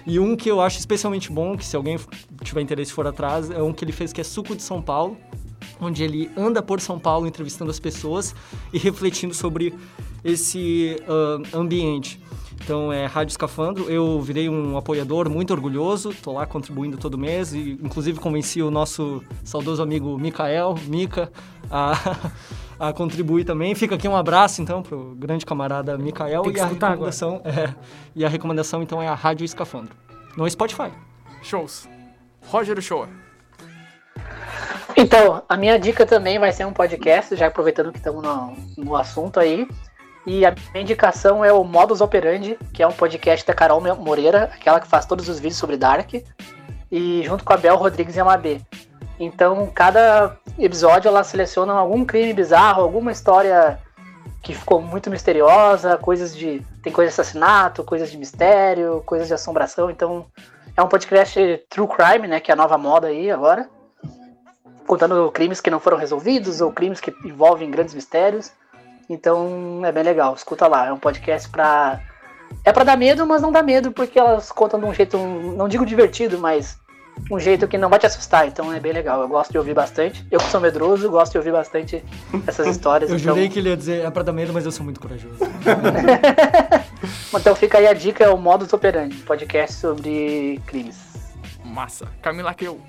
E 0.07 0.19
um 0.19 0.37
que 0.37 0.51
eu 0.51 0.61
acho 0.61 0.79
especialmente 0.79 1.31
bom, 1.31 1.57
que 1.57 1.65
se 1.65 1.77
alguém 1.77 1.99
tiver 2.43 2.61
interesse 2.61 2.93
for 2.93 3.07
atrás, 3.07 3.51
é 3.51 3.63
um 3.63 3.73
que 3.73 3.85
ele 3.85 3.93
fez 3.93 4.13
que 4.13 4.21
é 4.21 4.25
Suco 4.25 4.55
de 4.55 4.63
São 4.63 4.81
Paulo, 4.81 5.17
onde 5.81 6.03
ele 6.03 6.31
anda 6.37 6.63
por 6.63 6.81
São 6.81 6.99
Paulo 6.99 7.27
entrevistando 7.27 7.71
as 7.71 7.81
pessoas 7.81 8.35
e 8.73 8.79
refletindo 8.79 9.35
sobre 9.35 9.75
esse 10.25 10.97
uh, 11.03 11.57
ambiente. 11.57 12.21
Então 12.63 12.93
é 12.93 13.07
Rádio 13.07 13.33
Escafandro. 13.33 13.91
Eu 13.91 14.21
virei 14.21 14.49
um 14.49 14.77
apoiador 14.77 15.29
muito 15.31 15.53
orgulhoso, 15.53 16.13
tô 16.23 16.33
lá 16.33 16.47
contribuindo 16.47 16.97
todo 16.97 17.17
mês 17.17 17.53
e 17.53 17.79
inclusive 17.83 18.19
convenci 18.19 18.63
o 18.63 18.71
nosso 18.71 19.23
saudoso 19.45 19.83
amigo 19.83 20.19
Mikael, 20.19 20.75
Mika, 20.87 21.31
a, 21.71 22.31
a 22.79 22.93
contribuir 22.93 23.45
também. 23.45 23.75
Fica 23.75 23.95
aqui 23.95 24.09
um 24.09 24.17
abraço 24.17 24.63
então 24.63 24.83
pro 24.83 25.15
grande 25.17 25.47
camarada 25.47 25.97
Mikael 25.97 26.43
e 26.51 26.61
a 26.61 26.67
recomendação 26.67 27.41
é, 27.45 27.75
e 28.15 28.25
a 28.25 28.29
recomendação 28.29 28.83
então 28.83 29.01
é 29.01 29.09
a 29.09 29.15
Rádio 29.15 29.45
Escafandro 29.45 29.95
no 30.37 30.49
Spotify. 30.49 30.91
Shows. 31.43 31.89
Roger 32.49 32.81
Show. 32.81 33.07
Então, 34.97 35.43
a 35.47 35.57
minha 35.57 35.79
dica 35.79 36.07
também 36.07 36.39
vai 36.39 36.53
ser 36.53 36.65
um 36.65 36.73
podcast, 36.73 37.37
já 37.37 37.49
aproveitando 37.49 37.93
que 37.93 37.99
estamos 37.99 38.23
no, 38.23 38.57
no 38.79 38.97
assunto 38.97 39.39
aí. 39.39 39.69
E 40.27 40.45
a 40.45 40.51
minha 40.73 40.83
indicação 40.83 41.45
é 41.45 41.53
o 41.53 41.63
Modus 41.63 42.01
Operandi, 42.01 42.59
que 42.73 42.83
é 42.83 42.87
um 42.87 42.93
podcast 42.93 43.47
da 43.47 43.55
Carol 43.55 43.81
Moreira, 43.81 44.51
aquela 44.53 44.81
que 44.81 44.89
faz 44.89 45.07
todos 45.07 45.29
os 45.29 45.39
vídeos 45.39 45.57
sobre 45.57 45.77
Dark, 45.77 46.15
e 46.91 47.23
junto 47.25 47.45
com 47.45 47.53
a 47.53 47.57
Bel 47.57 47.77
Rodrigues 47.77 48.17
e 48.17 48.21
a 48.21 48.25
Mabê. 48.25 48.61
Então, 49.21 49.71
cada 49.73 50.37
episódio 50.59 51.09
ela 51.09 51.23
seleciona 51.23 51.73
algum 51.73 52.05
crime 52.05 52.35
bizarro, 52.35 52.83
alguma 52.83 53.13
história 53.13 53.79
que 54.43 54.53
ficou 54.53 54.83
muito 54.83 55.11
misteriosa, 55.11 55.97
coisas 55.97 56.37
de. 56.37 56.61
Tem 56.83 56.93
coisas 56.93 57.15
de 57.15 57.21
assassinato, 57.21 57.85
coisas 57.85 58.11
de 58.11 58.19
mistério, 58.19 59.03
coisas 59.07 59.29
de 59.29 59.35
assombração. 59.35 59.91
Então, 59.91 60.27
é 60.77 60.83
um 60.83 60.89
podcast 60.89 61.65
True 61.71 61.89
Crime, 61.89 62.29
né? 62.29 62.41
Que 62.41 62.51
é 62.51 62.55
a 62.55 62.57
nova 62.57 62.77
moda 62.77 63.07
aí 63.09 63.31
agora. 63.31 63.69
Contando 64.87 65.31
crimes 65.33 65.61
que 65.61 65.71
não 65.71 65.81
foram 65.81 65.97
resolvidos 65.97 66.61
ou 66.61 66.73
crimes 66.73 67.01
que 67.01 67.15
envolvem 67.25 67.71
grandes 67.71 67.95
mistérios. 67.95 68.53
Então 69.09 69.83
é 69.85 69.93
bem 69.93 70.03
legal, 70.03 70.35
escuta 70.35 70.67
lá. 70.67 70.87
É 70.87 70.93
um 70.93 70.99
podcast 70.99 71.49
pra. 71.49 72.01
É 72.65 72.73
pra 72.73 72.85
dar 72.85 72.97
medo, 72.97 73.27
mas 73.27 73.43
não 73.43 73.51
dá 73.53 73.63
medo, 73.63 73.93
porque 73.93 74.19
elas 74.19 74.53
contam 74.53 74.79
de 74.79 74.87
um 74.87 74.95
jeito, 74.95 75.19
não 75.19 75.69
digo 75.69 75.85
divertido, 75.85 76.39
mas 76.39 76.79
um 77.31 77.41
jeito 77.41 77.67
que 77.67 77.79
não 77.79 77.89
vai 77.89 77.99
te 77.99 78.07
assustar. 78.07 78.47
Então 78.47 78.73
é 78.73 78.79
bem 78.79 78.93
legal. 78.93 79.21
Eu 79.21 79.29
gosto 79.29 79.51
de 79.51 79.59
ouvir 79.59 79.75
bastante. 79.75 80.27
Eu 80.31 80.39
que 80.39 80.51
sou 80.51 80.61
medroso, 80.61 81.11
gosto 81.11 81.33
de 81.33 81.39
ouvir 81.39 81.53
bastante 81.53 82.05
essas 82.47 82.67
histórias. 82.77 83.11
eu 83.11 83.17
então... 83.17 83.35
jurei 83.35 83.49
que 83.49 83.59
ele 83.59 83.71
ia 83.71 83.77
dizer 83.77 84.05
é 84.05 84.11
pra 84.11 84.23
dar 84.23 84.33
medo, 84.33 84.53
mas 84.53 84.65
eu 84.65 84.73
sou 84.73 84.85
muito 84.85 85.01
corajoso. 85.01 85.39
então 87.35 87.55
fica 87.55 87.79
aí 87.79 87.87
a 87.87 87.93
dica: 87.93 88.25
é 88.25 88.29
o 88.29 88.37
Modus 88.37 88.73
Operandi, 88.73 89.17
podcast 89.19 89.77
sobre 89.77 90.61
crimes. 90.67 90.97
Massa. 91.65 92.07
Camila 92.23 92.55
que 92.55 92.65
eu. 92.65 92.81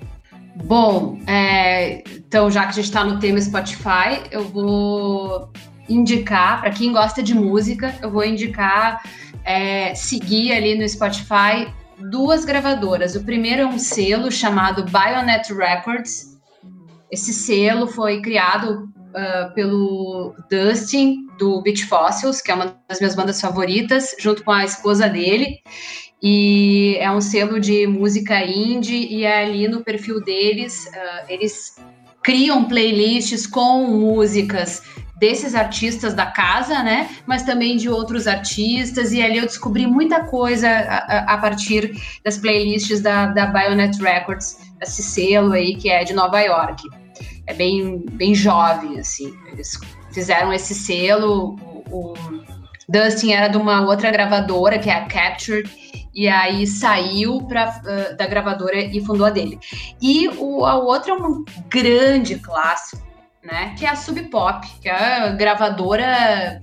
Bom, 0.64 1.18
é, 1.26 2.02
então 2.10 2.50
já 2.50 2.62
que 2.62 2.70
a 2.70 2.72
gente 2.72 2.86
está 2.86 3.04
no 3.04 3.20
tema 3.20 3.40
Spotify, 3.40 4.24
eu 4.30 4.44
vou 4.44 5.50
indicar, 5.88 6.60
para 6.60 6.70
quem 6.70 6.92
gosta 6.92 7.22
de 7.22 7.34
música, 7.34 7.94
eu 8.02 8.10
vou 8.10 8.24
indicar 8.24 9.02
é, 9.44 9.94
seguir 9.94 10.52
ali 10.52 10.76
no 10.76 10.88
Spotify 10.88 11.72
duas 12.10 12.44
gravadoras. 12.44 13.14
O 13.14 13.24
primeiro 13.24 13.62
é 13.62 13.66
um 13.66 13.78
selo 13.78 14.30
chamado 14.30 14.84
Bionet 14.84 15.52
Records. 15.52 16.38
Esse 17.10 17.32
selo 17.32 17.86
foi 17.86 18.20
criado 18.20 18.88
uh, 19.08 19.54
pelo 19.54 20.34
Dustin, 20.50 21.26
do 21.38 21.62
Beach 21.62 21.84
Fossils, 21.86 22.40
que 22.40 22.50
é 22.50 22.54
uma 22.54 22.76
das 22.88 23.00
minhas 23.00 23.14
bandas 23.14 23.40
favoritas, 23.40 24.14
junto 24.18 24.44
com 24.44 24.52
a 24.52 24.64
esposa 24.64 25.08
dele. 25.08 25.58
E 26.22 26.96
é 26.98 27.10
um 27.10 27.20
selo 27.20 27.60
de 27.60 27.86
música 27.86 28.44
indie, 28.44 29.06
e 29.06 29.24
é 29.24 29.44
ali 29.44 29.68
no 29.68 29.84
perfil 29.84 30.20
deles, 30.20 30.86
uh, 30.86 31.26
eles 31.28 31.76
criam 32.22 32.64
playlists 32.64 33.46
com 33.46 33.86
músicas 33.86 34.82
desses 35.18 35.54
artistas 35.54 36.14
da 36.14 36.26
casa, 36.26 36.82
né? 36.82 37.08
Mas 37.26 37.42
também 37.42 37.76
de 37.76 37.88
outros 37.88 38.26
artistas. 38.26 39.12
E 39.12 39.22
ali 39.22 39.38
eu 39.38 39.46
descobri 39.46 39.86
muita 39.86 40.24
coisa 40.24 40.68
a, 40.68 41.34
a 41.34 41.38
partir 41.38 41.92
das 42.24 42.38
playlists 42.38 43.00
da, 43.00 43.26
da 43.26 43.46
Bionet 43.46 44.00
Records, 44.00 44.58
esse 44.80 45.02
selo 45.02 45.52
aí 45.52 45.76
que 45.76 45.90
é 45.90 46.04
de 46.04 46.12
Nova 46.12 46.40
York. 46.40 46.82
É 47.46 47.54
bem, 47.54 48.04
bem 48.12 48.34
jovem, 48.34 48.98
assim. 48.98 49.34
Eles 49.52 49.78
fizeram 50.12 50.52
esse 50.52 50.74
selo. 50.74 51.56
O, 51.90 52.12
o 52.12 52.14
Dustin 52.88 53.32
era 53.32 53.48
de 53.48 53.56
uma 53.56 53.82
outra 53.86 54.10
gravadora, 54.10 54.78
que 54.78 54.88
é 54.88 54.94
a 54.94 55.06
Capture, 55.06 55.68
e 56.14 56.28
aí 56.28 56.66
saiu 56.66 57.42
pra, 57.42 57.80
uh, 57.84 58.16
da 58.16 58.26
gravadora 58.26 58.80
e 58.80 59.00
fundou 59.04 59.26
a 59.26 59.30
dele. 59.30 59.58
E 60.00 60.28
o, 60.28 60.64
a 60.64 60.76
outra 60.76 61.12
é 61.12 61.14
um 61.14 61.44
grande 61.68 62.36
clássico 62.36 63.07
né? 63.42 63.74
Que 63.78 63.86
é 63.86 63.90
a 63.90 63.96
Sub 63.96 64.20
Pop, 64.24 64.66
que 64.80 64.88
é 64.88 64.92
a 64.92 65.28
gravadora, 65.28 66.60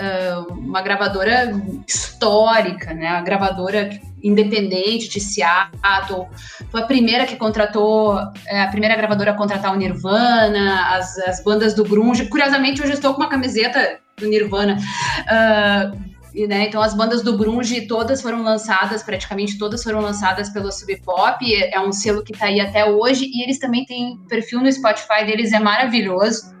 uh, 0.00 0.52
uma 0.52 0.82
gravadora 0.82 1.52
histórica, 1.86 2.94
né? 2.94 3.08
A 3.08 3.20
gravadora 3.20 3.90
independente 4.22 5.08
de 5.08 5.20
Seattle. 5.20 6.26
Foi 6.70 6.82
a 6.82 6.86
primeira 6.86 7.26
que 7.26 7.36
contratou, 7.36 8.18
é, 8.46 8.62
a 8.62 8.68
primeira 8.68 8.96
gravadora 8.96 9.30
a 9.30 9.34
contratar 9.34 9.72
o 9.72 9.76
Nirvana, 9.76 10.96
as, 10.96 11.18
as 11.18 11.42
bandas 11.42 11.74
do 11.74 11.84
grunge. 11.84 12.26
Curiosamente, 12.26 12.82
hoje 12.82 12.94
estou 12.94 13.14
com 13.14 13.22
uma 13.22 13.28
camiseta 13.28 13.98
do 14.16 14.28
Nirvana. 14.28 14.76
Uh, 15.22 16.07
né? 16.46 16.66
Então 16.66 16.80
as 16.80 16.94
bandas 16.94 17.22
do 17.22 17.36
grunge 17.36 17.86
todas 17.86 18.22
foram 18.22 18.42
lançadas, 18.42 19.02
praticamente 19.02 19.58
todas 19.58 19.82
foram 19.82 20.00
lançadas 20.00 20.48
pelo 20.50 20.70
Sub 20.70 20.94
Pop, 21.02 21.44
é 21.54 21.80
um 21.80 21.92
selo 21.92 22.22
que 22.22 22.32
está 22.32 22.46
aí 22.46 22.60
até 22.60 22.84
hoje 22.84 23.30
e 23.32 23.42
eles 23.42 23.58
também 23.58 23.84
têm 23.84 24.18
perfil 24.28 24.60
no 24.60 24.70
Spotify 24.70 25.24
deles 25.26 25.52
é 25.52 25.58
maravilhoso, 25.58 26.54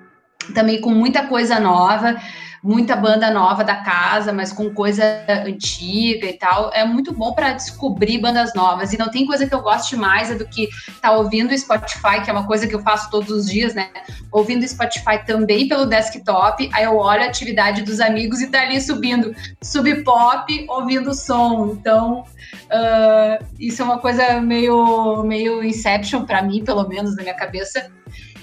também 0.54 0.80
com 0.80 0.90
muita 0.90 1.26
coisa 1.26 1.60
nova 1.60 2.16
muita 2.62 2.96
banda 2.96 3.30
nova 3.30 3.62
da 3.62 3.76
casa, 3.76 4.32
mas 4.32 4.52
com 4.52 4.70
coisa 4.70 5.02
antiga 5.46 6.26
e 6.26 6.32
tal. 6.32 6.70
É 6.72 6.84
muito 6.84 7.12
bom 7.12 7.32
para 7.32 7.52
descobrir 7.52 8.18
bandas 8.18 8.54
novas. 8.54 8.92
E 8.92 8.98
não 8.98 9.10
tem 9.10 9.26
coisa 9.26 9.46
que 9.46 9.54
eu 9.54 9.60
goste 9.60 9.96
mais 9.96 10.36
do 10.36 10.46
que 10.46 10.64
estar 10.64 11.10
tá 11.10 11.12
ouvindo 11.12 11.52
o 11.52 11.58
Spotify, 11.58 12.22
que 12.22 12.30
é 12.30 12.32
uma 12.32 12.46
coisa 12.46 12.66
que 12.66 12.74
eu 12.74 12.82
faço 12.82 13.10
todos 13.10 13.30
os 13.30 13.46
dias, 13.46 13.74
né? 13.74 13.88
Ouvindo 14.32 14.62
o 14.62 14.68
Spotify 14.68 15.24
também 15.24 15.68
pelo 15.68 15.86
desktop. 15.86 16.68
Aí 16.72 16.84
eu 16.84 16.96
olho 16.96 17.22
a 17.22 17.26
atividade 17.26 17.82
dos 17.82 18.00
amigos 18.00 18.40
e 18.40 18.48
tá 18.48 18.62
ali 18.62 18.80
subindo 18.80 19.34
sub 19.62 20.02
pop, 20.02 20.66
ouvindo 20.68 21.14
som. 21.14 21.76
Então, 21.78 22.20
uh, 22.20 23.44
isso 23.58 23.82
é 23.82 23.84
uma 23.84 23.98
coisa 23.98 24.40
meio, 24.40 25.22
meio 25.22 25.62
Inception 25.62 26.24
para 26.24 26.42
mim, 26.42 26.64
pelo 26.64 26.86
menos 26.88 27.16
na 27.16 27.22
minha 27.22 27.34
cabeça, 27.34 27.90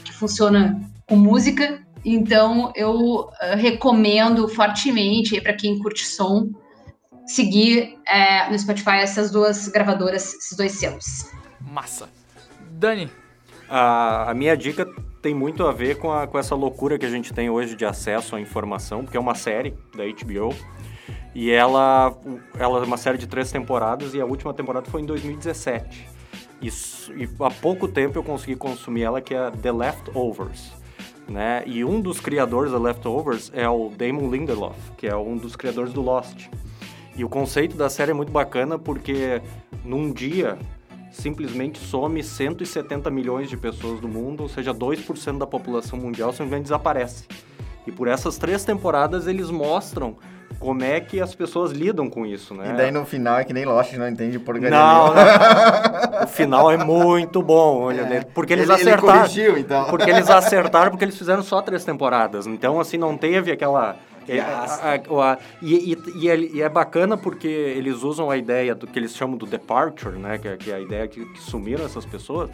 que 0.03 0.13
funciona 0.13 0.80
com 1.07 1.16
música 1.16 1.85
então, 2.06 2.72
eu 2.76 3.22
uh, 3.22 3.32
recomendo 3.58 4.47
fortemente 4.47 5.41
para 5.41 5.53
quem 5.53 5.80
curte 5.80 6.06
som 6.06 6.51
seguir 7.26 7.97
é, 8.08 8.47
no 8.47 8.60
Spotify 8.60 8.97
essas 8.97 9.32
duas 9.32 9.68
gravadoras, 9.68 10.36
esses 10.36 10.56
dois 10.56 10.74
selos. 10.74 11.32
Massa. 11.60 12.08
Dani? 12.70 13.10
A, 13.68 14.30
a 14.30 14.34
minha 14.36 14.56
dica 14.56 14.88
tem 15.20 15.34
muito 15.34 15.66
a 15.66 15.72
ver 15.72 15.97
com, 15.97 16.12
a, 16.12 16.28
com 16.28 16.38
essa 16.38 16.53
loucura 16.53 16.99
que 16.99 17.06
a 17.08 17.10
gente 17.10 17.34
tem 17.34 17.49
hoje 17.49 17.76
de 17.76 17.84
acesso 17.84 18.36
à 18.36 18.39
informação, 18.39 19.03
porque 19.03 19.18
é 19.18 19.20
uma 19.20 19.34
série 19.34 19.74
da 19.95 20.03
HBO. 20.03 20.53
E 21.34 21.49
ela, 21.49 22.16
ela 22.60 22.80
é 22.82 22.84
uma 22.84 22.97
série 22.97 23.18
de 23.18 23.26
três 23.26 23.51
temporadas 23.51 24.14
e 24.14 24.22
a 24.22 24.26
última 24.26 24.53
temporada 24.53 24.88
foi 24.91 25.01
em 25.01 25.06
2017. 25.06 26.08
Isso, 26.62 27.12
e 27.14 27.28
há 27.39 27.49
pouco 27.49 27.88
tempo 27.88 28.20
eu 28.20 28.24
consegui 28.24 28.56
consumir 28.56 29.01
ela, 29.01 29.20
que 29.20 29.34
é 29.34 29.49
The 29.49 29.72
Leftovers 29.72 30.85
né? 31.28 31.64
E 31.66 31.84
um 31.84 32.00
dos 32.00 32.20
criadores 32.20 32.72
da 32.72 32.78
Leftovers 32.78 33.52
é 33.54 33.68
o 33.68 33.90
Damon 33.90 34.30
Lindelof, 34.30 34.78
que 34.98 35.08
é 35.08 35.16
um 35.16 35.38
dos 35.38 35.56
criadores 35.56 35.94
do 35.94 36.02
Lost. 36.02 36.48
E 37.16 37.24
o 37.24 37.30
conceito 37.30 37.78
da 37.78 37.90
série 37.90 38.12
é 38.12 38.14
muito 38.14 38.32
bacana 38.32 38.78
porque 38.78 39.42
num 39.84 40.12
dia 40.12 40.58
simplesmente 41.12 41.80
some 41.80 42.22
170 42.22 43.10
milhões 43.10 43.50
de 43.50 43.56
pessoas 43.56 44.02
do 44.02 44.08
mundo, 44.08 44.44
ou 44.44 44.50
seja, 44.50 44.74
2% 44.74 45.38
da 45.38 45.48
população 45.48 45.98
mundial 45.98 46.32
simplesmente 46.32 46.64
desaparece. 46.64 47.26
E 47.88 47.92
por 47.92 48.08
essas 48.08 48.38
três 48.38 48.66
temporadas 48.66 49.28
eles 49.28 49.50
mostram 49.50 50.18
como 50.66 50.84
é 50.84 50.99
que 50.99 51.22
as 51.22 51.36
pessoas 51.36 51.72
lidam 51.72 52.09
com 52.09 52.26
isso, 52.26 52.53
né? 52.55 52.72
E 52.72 52.78
daí 52.78 52.91
no 52.91 53.05
final 53.05 53.38
é 53.38 53.43
que 53.43 53.53
nem 53.53 53.66
Lost, 53.66 53.93
não 53.93 54.07
entende 54.07 54.39
porcaria 54.39 54.72
Não, 54.72 55.13
não. 55.13 56.24
O 56.24 56.28
final 56.28 56.72
é 56.72 56.78
muito 56.84 57.41
bom, 57.41 57.82
olha, 57.84 58.03
né? 58.03 58.24
porque 58.34 58.53
eles 58.53 58.68
Ele- 58.70 58.82
ele 58.82 58.89
acertaram. 58.89 59.20
corrigiu, 59.20 59.57
então. 59.57 59.86
Porque 59.86 60.09
eles 60.09 60.30
acertaram, 60.30 60.89
porque 60.91 61.05
eles 61.05 61.18
fizeram 61.18 61.43
só 61.43 61.61
três 61.61 61.86
temporadas. 61.86 62.47
Então, 62.47 62.80
assim, 62.80 62.97
não 62.97 63.16
teve 63.18 63.51
aquela. 63.51 63.95
é, 64.28 64.39
a- 64.39 64.66
a- 64.82 65.32
a- 65.34 65.38
e, 65.61 65.93
e- 65.93 65.97
e 66.24 66.30
é, 66.32 66.36
e 66.36 66.61
é 66.63 66.68
bacana 66.68 67.16
porque 67.16 67.47
eles 67.47 68.01
usam 68.01 68.32
a 68.32 68.36
ideia 68.36 68.74
do 68.74 68.88
que 68.88 68.97
eles 68.97 69.16
chamam 69.16 69.38
do 69.38 69.45
departure, 69.45 70.18
né? 70.18 70.39
Que, 70.39 70.47
é- 70.47 70.57
que 70.57 70.72
é 70.72 70.76
a 70.76 70.80
ideia 70.80 71.07
que, 71.07 71.24
que 71.24 71.39
sumiram 71.41 71.86
essas 71.86 72.07
pessoas. 72.07 72.49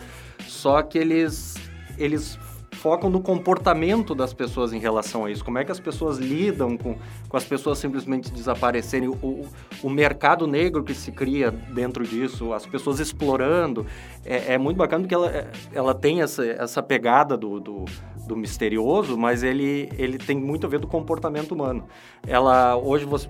Só 0.46 0.82
que 0.82 0.98
eles, 0.98 1.56
eles 1.98 2.38
focam 2.82 3.12
no 3.12 3.22
comportamento 3.22 4.16
das 4.16 4.34
pessoas 4.34 4.74
em 4.74 4.80
relação 4.80 5.26
a 5.26 5.32
isso. 5.32 5.46
Como 5.46 5.60
é 5.60 5.64
que 5.64 5.72
as 5.72 5.80
pessoas 5.80 6.18
lidam 6.18 6.76
com, 6.76 6.96
com 7.30 7.38
as 7.38 7.44
pessoas 7.44 7.78
simplesmente 7.78 8.32
desaparecerem. 8.32 9.08
O, 9.08 9.48
o, 9.84 9.90
mercado 9.90 10.48
negro 10.48 10.84
que 10.84 10.96
se 10.96 11.12
cria 11.12 11.52
dentro 11.52 12.04
disso, 12.04 12.52
as 12.54 12.66
pessoas 12.66 13.00
explorando. 13.00 13.86
É, 14.26 14.56
é 14.56 14.58
muito 14.58 14.78
bacana 14.78 15.04
porque 15.04 15.14
ela, 15.14 15.48
ela 15.72 15.94
tem 15.94 16.24
essa, 16.24 16.44
essa 16.44 16.82
pegada 16.82 17.38
do, 17.38 17.60
do, 17.60 17.86
do 18.28 18.36
misterioso, 18.36 19.18
mas 19.18 19.44
ele, 19.44 19.90
ele 19.98 20.18
tem 20.18 20.38
muito 20.38 20.66
a 20.66 20.70
ver 20.70 20.80
do 20.80 20.88
comportamento 20.88 21.52
humano. 21.54 21.84
Ela, 22.26 22.76
hoje, 22.78 23.06
você 23.06 23.28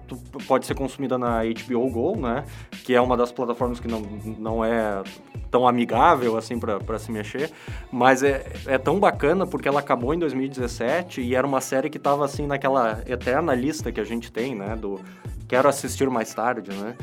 pode 0.47 0.65
ser 0.65 0.75
consumida 0.75 1.17
na 1.17 1.41
HBO 1.43 1.89
Go, 1.89 2.17
né? 2.17 2.43
Que 2.83 2.93
é 2.93 3.01
uma 3.01 3.15
das 3.17 3.31
plataformas 3.31 3.79
que 3.79 3.87
não, 3.87 4.01
não 4.37 4.63
é 4.65 5.01
tão 5.49 5.67
amigável 5.67 6.37
assim 6.37 6.57
para 6.59 6.97
se 6.99 7.11
mexer, 7.11 7.51
mas 7.91 8.23
é, 8.23 8.45
é 8.65 8.77
tão 8.77 8.99
bacana 8.99 9.45
porque 9.45 9.67
ela 9.67 9.79
acabou 9.81 10.13
em 10.13 10.19
2017 10.19 11.21
e 11.21 11.35
era 11.35 11.45
uma 11.45 11.59
série 11.59 11.89
que 11.89 11.97
estava 11.97 12.23
assim 12.23 12.47
naquela 12.47 13.01
eterna 13.05 13.53
lista 13.53 13.91
que 13.91 13.99
a 13.99 14.03
gente 14.05 14.31
tem, 14.31 14.55
né, 14.55 14.75
do 14.77 14.99
quero 15.49 15.67
assistir 15.67 16.09
mais 16.09 16.33
tarde, 16.33 16.71
né? 16.71 16.95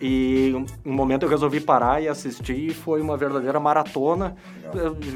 E 0.00 0.54
um 0.86 0.92
momento 0.94 1.24
eu 1.24 1.28
resolvi 1.28 1.60
parar 1.60 2.02
e 2.02 2.08
assistir 2.08 2.70
e 2.70 2.72
foi 2.72 3.02
uma 3.02 3.18
verdadeira 3.18 3.60
maratona. 3.60 4.34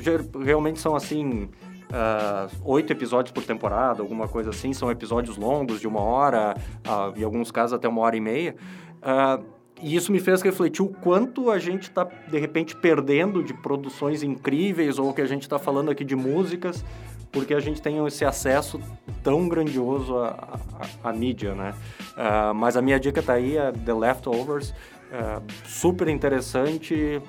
Ger- 0.03 0.27
Realmente 0.45 0.79
são 0.79 0.95
assim 0.95 1.49
ah, 1.93 2.49
oito 2.65 2.93
episódios 2.93 3.33
por 3.33 3.45
temporada, 3.45 4.03
alguma 4.03 4.27
coisa 4.29 4.51
assim. 4.51 4.73
São 4.73 4.91
episódios 4.91 5.37
longos 5.37 5.81
de 5.81 5.87
uma 5.89 6.01
hora, 6.01 6.55
ah, 6.87 7.13
em 7.17 7.23
alguns 7.25 7.51
casos 7.51 7.73
até 7.75 7.89
uma 7.89 8.01
hora 8.01 8.17
e 8.17 8.21
meia. 8.21 8.57
Ah, 9.03 9.41
e 9.83 9.97
isso 9.97 10.13
me 10.13 10.21
fez 10.21 10.41
refletir 10.41 10.83
o 10.83 10.89
quanto 10.89 11.51
a 11.51 11.59
gente 11.59 11.83
está, 11.85 12.05
de 12.05 12.39
repente, 12.39 12.77
perdendo 12.77 13.43
de 13.43 13.53
produções 13.53 14.23
incríveis 14.23 14.99
ou 14.99 15.13
que 15.13 15.21
a 15.21 15.27
gente 15.27 15.43
está 15.43 15.59
falando 15.59 15.91
aqui 15.91 16.05
de 16.05 16.15
músicas, 16.17 16.85
porque 17.33 17.53
a 17.53 17.61
gente 17.61 17.83
tem 17.83 18.05
esse 18.07 18.25
acesso 18.25 18.81
tão 19.23 19.49
grandioso 19.49 20.17
à, 20.17 20.59
à- 21.03 21.11
à 21.11 21.13
mídia, 21.13 21.55
né? 21.55 21.75
Mas 22.55 22.77
a 22.77 22.83
minha 22.83 22.99
dica 23.01 23.21
tá 23.21 23.33
aí, 23.35 23.57
é 23.57 23.73
The 23.73 23.93
Leftovers. 23.93 24.73
Super 25.65 26.07
interessante, 26.09 27.21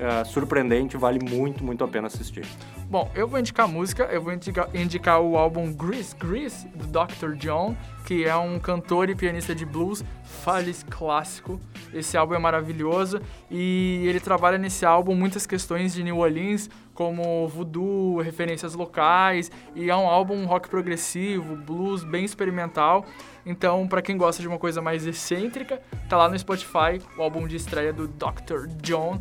ah, 0.00 0.24
surpreendente, 0.24 0.96
vale 0.96 1.18
muito, 1.22 1.62
muito 1.62 1.84
a 1.84 1.88
pena 1.88 2.06
assistir. 2.06 2.46
Bom, 2.88 3.10
eu 3.14 3.26
vou 3.26 3.38
indicar 3.38 3.68
música, 3.68 4.04
eu 4.04 4.22
vou 4.22 4.32
indicar, 4.32 4.68
indicar 4.74 5.20
o 5.20 5.36
álbum 5.36 5.72
Grease 5.72 6.14
Grease, 6.16 6.66
do 6.68 6.86
Dr. 6.86 7.36
John, 7.36 7.76
que 8.04 8.24
é 8.24 8.36
um 8.36 8.58
cantor 8.58 9.08
e 9.08 9.14
pianista 9.14 9.54
de 9.54 9.64
blues, 9.64 10.04
fales 10.24 10.84
clássico. 10.88 11.60
Esse 11.92 12.16
álbum 12.16 12.34
é 12.34 12.38
maravilhoso 12.38 13.20
e 13.50 14.04
ele 14.06 14.20
trabalha 14.20 14.58
nesse 14.58 14.84
álbum 14.84 15.14
muitas 15.14 15.46
questões 15.46 15.94
de 15.94 16.02
New 16.02 16.18
Orleans, 16.18 16.68
como 16.94 17.48
voodoo, 17.48 18.20
referências 18.20 18.74
locais, 18.74 19.50
e 19.74 19.88
é 19.88 19.96
um 19.96 20.06
álbum 20.06 20.44
rock 20.44 20.68
progressivo, 20.68 21.56
blues 21.56 22.04
bem 22.04 22.24
experimental. 22.24 23.06
Então, 23.44 23.86
pra 23.88 24.02
quem 24.02 24.16
gosta 24.16 24.42
de 24.42 24.48
uma 24.48 24.58
coisa 24.58 24.82
mais 24.82 25.06
excêntrica, 25.06 25.80
tá 26.08 26.16
lá 26.16 26.28
no 26.28 26.38
Spotify 26.38 27.00
o 27.16 27.22
álbum 27.22 27.46
de 27.46 27.56
estreia 27.56 27.92
do 27.92 28.06
Dr. 28.06 28.66
John, 28.82 29.20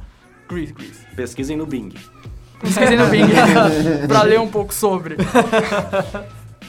Grease 0.52 0.74
Grease. 0.74 1.06
Pesquisem 1.16 1.58
no 1.58 1.66
Bing. 1.66 1.94
Esqueci 2.64 2.96
no 2.96 3.08
Bing 3.08 3.28
pra 4.08 4.24
ler 4.24 4.40
um 4.40 4.48
pouco 4.48 4.74
sobre. 4.74 5.18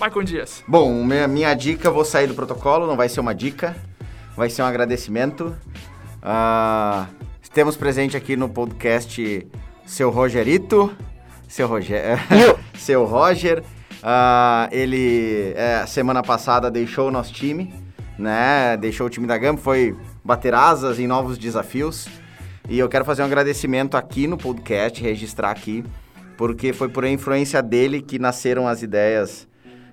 Michael 0.01 0.23
Dias. 0.25 0.65
Bom, 0.67 1.05
minha, 1.05 1.29
minha 1.29 1.55
dica, 1.55 1.91
vou 1.91 2.05
sair 2.05 2.27
do 2.27 2.35
protocolo, 2.35 2.87
não 2.87 2.97
vai 2.97 3.09
ser 3.09 3.21
uma 3.21 3.35
dica, 3.35 3.77
vai 4.37 4.49
ser 4.49 4.63
um 4.63 4.65
agradecimento. 4.65 5.55
Ah, 6.23 7.07
temos 7.53 7.77
presente 7.77 8.17
aqui 8.17 8.37
no 8.37 8.49
podcast 8.49 9.47
seu 9.85 10.11
Rogerito, 10.11 10.91
seu 11.47 11.69
Roger, 11.69 12.19
seu 12.79 13.05
Roger. 13.05 13.63
Ah, 14.03 14.69
ele, 14.73 15.53
é, 15.55 15.85
semana 15.87 16.23
passada, 16.23 16.71
deixou 16.71 17.09
o 17.09 17.11
nosso 17.11 17.33
time, 17.33 17.73
né? 18.19 18.77
Deixou 18.79 19.07
o 19.07 19.11
time 19.11 19.27
da 19.27 19.37
Gama, 19.37 19.59
foi 19.59 19.95
bater 20.25 20.55
asas 20.55 20.99
em 20.99 21.07
novos 21.07 21.37
desafios. 21.37 22.09
E 22.69 22.79
eu 22.79 22.89
quero 22.89 23.05
fazer 23.05 23.23
um 23.23 23.27
agradecimento 23.27 23.97
aqui 23.97 24.27
no 24.27 24.39
podcast, 24.39 25.03
registrar 25.03 25.51
aqui, 25.51 25.85
porque 26.37 26.73
foi 26.73 26.89
por 26.89 27.05
influência 27.05 27.61
dele 27.61 28.01
que 28.01 28.19
nasceram 28.19 28.69
as 28.69 28.83
ideias 28.83 29.49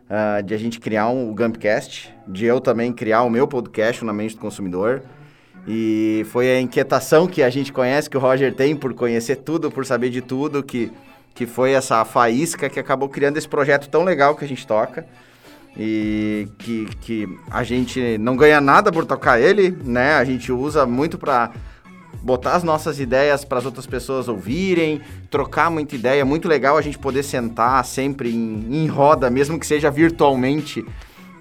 ah, 0.09 0.41
de 0.41 0.53
a 0.53 0.57
gente 0.57 0.79
criar 0.79 1.09
um, 1.09 1.29
o 1.29 1.33
Gumpcast, 1.33 2.13
de 2.27 2.45
eu 2.45 2.61
também 2.61 2.93
criar 2.93 3.23
o 3.23 3.29
meu 3.29 3.47
podcast, 3.47 4.03
Na 4.05 4.13
Mente 4.13 4.35
do 4.35 4.41
Consumidor. 4.41 5.01
E 5.67 6.25
foi 6.31 6.49
a 6.49 6.61
inquietação 6.61 7.27
que 7.27 7.43
a 7.43 7.49
gente 7.49 7.73
conhece, 7.73 8.09
que 8.09 8.17
o 8.17 8.19
Roger 8.19 8.53
tem 8.53 8.75
por 8.75 8.93
conhecer 8.93 9.37
tudo, 9.37 9.69
por 9.69 9.85
saber 9.85 10.09
de 10.09 10.21
tudo, 10.21 10.63
que, 10.63 10.91
que 11.35 11.45
foi 11.45 11.73
essa 11.73 12.03
faísca 12.05 12.69
que 12.69 12.79
acabou 12.79 13.09
criando 13.09 13.37
esse 13.37 13.47
projeto 13.47 13.89
tão 13.89 14.03
legal 14.03 14.35
que 14.35 14.45
a 14.45 14.47
gente 14.47 14.65
toca. 14.65 15.05
E 15.77 16.47
que, 16.57 16.85
que 17.01 17.39
a 17.51 17.63
gente 17.63 18.17
não 18.17 18.35
ganha 18.35 18.59
nada 18.59 18.91
por 18.91 19.05
tocar 19.05 19.39
ele, 19.39 19.69
né? 19.83 20.13
A 20.13 20.23
gente 20.23 20.51
usa 20.51 20.85
muito 20.85 21.17
para 21.17 21.51
botar 22.21 22.53
as 22.55 22.63
nossas 22.63 22.99
ideias 22.99 23.43
para 23.45 23.59
as 23.59 23.65
outras 23.65 23.85
pessoas 23.85 24.27
ouvirem, 24.27 25.01
trocar 25.29 25.69
muita 25.71 25.95
ideia. 25.95 26.25
Muito 26.25 26.47
legal 26.47 26.77
a 26.77 26.81
gente 26.81 26.97
poder 26.99 27.23
sentar 27.23 27.83
sempre 27.85 28.29
em, 28.33 28.67
em 28.83 28.87
roda, 28.87 29.29
mesmo 29.29 29.59
que 29.59 29.65
seja 29.65 29.89
virtualmente, 29.89 30.83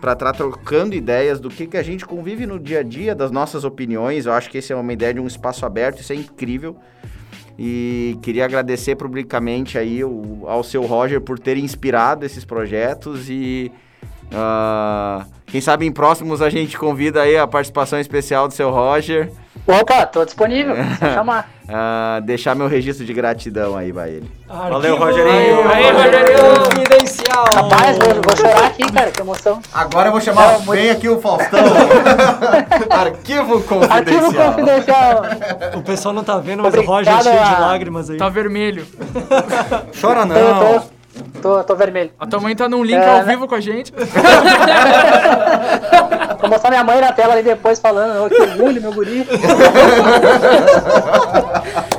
para 0.00 0.12
estar 0.12 0.32
trocando 0.32 0.94
ideias 0.94 1.40
do 1.40 1.48
que, 1.50 1.66
que 1.66 1.76
a 1.76 1.82
gente 1.82 2.06
convive 2.06 2.46
no 2.46 2.58
dia 2.58 2.80
a 2.80 2.82
dia, 2.84 3.14
das 3.14 3.30
nossas 3.32 3.64
opiniões. 3.64 4.26
Eu 4.26 4.32
acho 4.32 4.48
que 4.48 4.58
esse 4.58 4.72
é 4.72 4.76
uma 4.76 4.92
ideia 4.92 5.12
de 5.14 5.20
um 5.20 5.26
espaço 5.26 5.66
aberto, 5.66 6.00
isso 6.00 6.12
é 6.12 6.16
incrível. 6.16 6.76
E 7.58 8.16
queria 8.22 8.44
agradecer 8.44 8.94
publicamente 8.94 9.76
aí 9.76 10.04
o- 10.04 10.44
ao 10.46 10.62
seu 10.62 10.82
Roger 10.86 11.20
por 11.20 11.38
ter 11.40 11.56
inspirado 11.56 12.24
esses 12.24 12.44
projetos 12.44 13.28
e 13.28 13.72
ah, 14.32 15.24
quem 15.46 15.60
sabe 15.60 15.86
em 15.86 15.92
próximos 15.92 16.42
a 16.42 16.50
gente 16.50 16.76
convida 16.76 17.22
aí 17.22 17.36
a 17.36 17.46
participação 17.46 17.98
especial 17.98 18.48
do 18.48 18.54
seu 18.54 18.70
Roger. 18.70 19.30
Opa, 19.66 20.06
tô 20.06 20.24
disponível, 20.24 20.74
só 20.98 21.12
chamar. 21.14 21.50
Ah, 21.68 22.20
deixar 22.24 22.54
meu 22.54 22.66
registro 22.66 23.04
de 23.04 23.12
gratidão 23.12 23.76
aí 23.76 23.92
pra 23.92 24.08
ele. 24.08 24.30
Valeu, 24.46 24.96
Rogerinho. 24.96 25.68
Aí, 25.70 25.90
Rogerinho. 25.90 26.64
Confidencial. 26.64 27.44
Rapaz, 27.54 27.98
vou, 27.98 28.14
vou 28.14 28.36
chorar 28.36 28.66
aqui, 28.66 28.90
cara, 28.90 29.10
que 29.10 29.20
emoção. 29.20 29.60
Agora 29.74 30.08
eu 30.08 30.12
vou 30.12 30.20
chamar 30.22 30.58
bem 30.60 30.88
aqui 30.90 31.08
o 31.08 31.20
Faustão. 31.20 31.60
Arquivo 32.88 33.56
Arquivo 33.56 33.62
confidencial. 33.62 34.52
confidencial. 34.54 35.22
O 35.76 35.82
pessoal 35.82 36.14
não 36.14 36.24
tá 36.24 36.38
vendo, 36.38 36.62
mas 36.62 36.72
o 36.74 36.78
Obrigado 36.78 36.94
Roger 36.96 37.12
é 37.18 37.22
cheio 37.22 37.54
de 37.54 37.60
lágrimas 37.60 38.08
aí. 38.10 38.16
Tá 38.16 38.28
vermelho. 38.30 38.86
Chora 40.00 40.20
Tô, 40.22 40.26
não. 40.26 40.80
tô, 40.80 40.97
tô, 41.48 41.64
tô 41.64 41.74
vermelho. 41.76 42.10
A 42.18 42.26
tua 42.26 42.40
mãe 42.40 42.54
tá 42.54 42.68
num 42.68 42.84
link 42.84 42.96
É, 42.96 43.08
ao 43.08 43.18
né? 43.24 43.32
vivo 43.32 43.48
com 43.48 43.54
a 43.54 43.60
gente. 43.60 43.90
Vou 46.40 46.50
mostrar 46.50 46.70
minha 46.70 46.84
mãe 46.84 47.00
na 47.00 47.10
tela 47.12 47.32
ali 47.34 47.42
depois 47.42 47.78
falando, 47.78 48.24
ô, 48.26 48.28
que 48.28 48.40
orgulho, 48.40 48.80
meu 48.82 48.92
guri. 48.92 49.26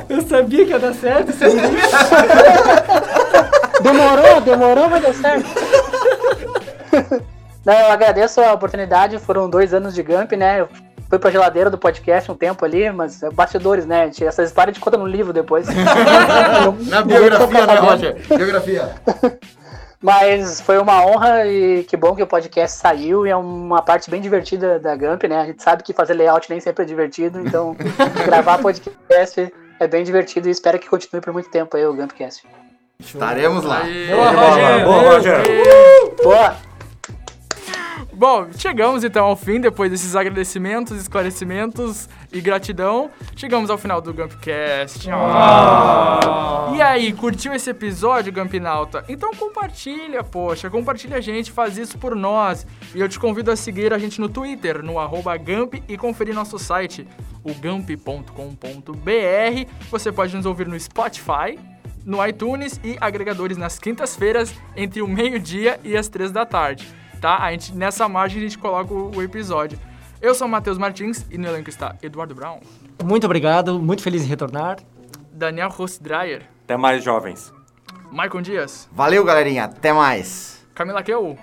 Eu 0.08 0.22
sabia 0.22 0.64
que 0.64 0.70
ia 0.70 0.78
dar 0.78 0.94
certo. 0.94 1.32
Você... 1.32 1.46
Demorou, 3.82 4.40
demorou, 4.42 4.88
mas 4.90 5.02
deu 5.02 5.14
certo. 5.14 5.46
Não, 7.64 7.72
eu 7.72 7.90
agradeço 7.92 8.40
a 8.42 8.52
oportunidade, 8.52 9.18
foram 9.18 9.48
dois 9.48 9.72
anos 9.72 9.94
de 9.94 10.02
Gump, 10.02 10.32
né? 10.32 10.60
Eu 10.60 10.68
fui 11.10 11.18
pra 11.18 11.30
geladeira 11.30 11.68
do 11.68 11.76
podcast 11.76 12.30
um 12.30 12.36
tempo 12.36 12.64
ali, 12.64 12.88
mas 12.92 13.20
é 13.20 13.30
bastidores, 13.30 13.84
né? 13.84 14.04
gente? 14.04 14.24
Essa 14.24 14.44
história 14.44 14.70
a 14.70 14.72
gente 14.72 14.82
conta 14.82 14.96
no 14.96 15.06
livro 15.06 15.32
depois. 15.32 15.66
Na 16.88 17.02
biografia, 17.02 17.66
né, 17.66 17.74
Roger? 17.74 18.16
Biografia. 18.28 18.94
Mas 20.02 20.62
foi 20.62 20.78
uma 20.78 21.04
honra 21.04 21.46
e 21.46 21.84
que 21.84 21.94
bom 21.94 22.16
que 22.16 22.22
o 22.22 22.26
podcast 22.26 22.78
saiu 22.78 23.26
e 23.26 23.30
é 23.30 23.36
uma 23.36 23.82
parte 23.82 24.10
bem 24.10 24.18
divertida 24.18 24.78
da 24.78 24.96
Gump, 24.96 25.24
né? 25.24 25.42
A 25.42 25.44
gente 25.44 25.62
sabe 25.62 25.82
que 25.82 25.92
fazer 25.92 26.14
layout 26.14 26.48
nem 26.48 26.58
sempre 26.58 26.84
é 26.84 26.86
divertido, 26.86 27.38
então 27.38 27.76
gravar 28.24 28.56
podcast 28.62 29.52
é 29.78 29.86
bem 29.86 30.02
divertido 30.02 30.48
e 30.48 30.50
espero 30.50 30.78
que 30.78 30.88
continue 30.88 31.20
por 31.20 31.34
muito 31.34 31.50
tempo 31.50 31.76
aí 31.76 31.84
o 31.84 31.92
Gumpcast. 31.92 32.48
Estaremos 32.98 33.62
lá. 33.62 33.82
Boa, 33.82 34.30
Roger. 34.30 34.84
Boa, 34.86 35.02
Roger. 35.02 35.42
Boa! 36.22 36.69
Bom, 38.20 38.48
chegamos 38.54 39.02
então 39.02 39.24
ao 39.24 39.34
fim, 39.34 39.58
depois 39.58 39.90
desses 39.90 40.14
agradecimentos, 40.14 40.94
esclarecimentos 41.00 42.06
e 42.30 42.38
gratidão. 42.38 43.10
Chegamos 43.34 43.70
ao 43.70 43.78
final 43.78 43.98
do 44.02 44.12
Gumpcast. 44.12 45.08
E 46.76 46.82
aí, 46.82 47.14
curtiu 47.14 47.54
esse 47.54 47.70
episódio, 47.70 48.30
Gampinauta? 48.30 49.06
Então 49.08 49.30
compartilha, 49.30 50.22
poxa, 50.22 50.68
compartilha 50.68 51.16
a 51.16 51.20
gente, 51.22 51.50
faz 51.50 51.78
isso 51.78 51.96
por 51.96 52.14
nós. 52.14 52.66
E 52.94 53.00
eu 53.00 53.08
te 53.08 53.18
convido 53.18 53.50
a 53.50 53.56
seguir 53.56 53.90
a 53.94 53.98
gente 53.98 54.20
no 54.20 54.28
Twitter, 54.28 54.82
no 54.82 54.98
arroba 54.98 55.34
Gump 55.38 55.76
e 55.88 55.96
conferir 55.96 56.34
nosso 56.34 56.58
site, 56.58 57.08
o 57.42 57.54
gump.com.br. 57.54 58.30
Você 59.90 60.12
pode 60.12 60.36
nos 60.36 60.44
ouvir 60.44 60.68
no 60.68 60.78
Spotify, 60.78 61.58
no 62.04 62.22
iTunes 62.26 62.78
e 62.84 62.98
agregadores 63.00 63.56
nas 63.56 63.78
quintas-feiras, 63.78 64.52
entre 64.76 65.00
o 65.00 65.08
meio-dia 65.08 65.80
e 65.82 65.96
as 65.96 66.06
três 66.06 66.30
da 66.30 66.44
tarde. 66.44 67.00
Tá? 67.20 67.36
A 67.38 67.50
gente, 67.52 67.74
nessa 67.74 68.08
margem 68.08 68.38
a 68.38 68.42
gente 68.42 68.58
coloca 68.58 68.92
o, 68.94 69.14
o 69.16 69.22
episódio. 69.22 69.78
Eu 70.22 70.34
sou 70.34 70.46
o 70.46 70.50
Matheus 70.50 70.78
Martins 70.78 71.26
e 71.30 71.38
no 71.38 71.48
elenco 71.48 71.68
está 71.70 71.94
Eduardo 72.02 72.34
Brown, 72.34 72.60
Muito 73.04 73.24
obrigado, 73.24 73.80
muito 73.80 74.02
feliz 74.02 74.22
em 74.22 74.26
retornar. 74.26 74.78
Daniel 75.32 75.70
Rostdreyer, 75.70 76.42
Até 76.64 76.76
mais, 76.76 77.02
jovens. 77.02 77.52
Maicon 78.10 78.42
Dias, 78.42 78.88
Valeu, 78.92 79.24
galerinha. 79.24 79.64
Até 79.64 79.92
mais. 79.92 80.66
Camila 80.74 81.02
Keu, 81.02 81.38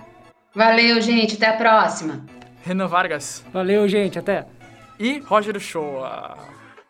Valeu, 0.54 1.00
gente. 1.00 1.36
Até 1.36 1.48
a 1.48 1.56
próxima. 1.56 2.24
Renan 2.64 2.86
Vargas 2.86 3.44
Valeu, 3.52 3.88
gente. 3.88 4.18
Até. 4.18 4.46
e 4.98 5.20
Roger 5.20 5.58
Shoa. 5.60 6.36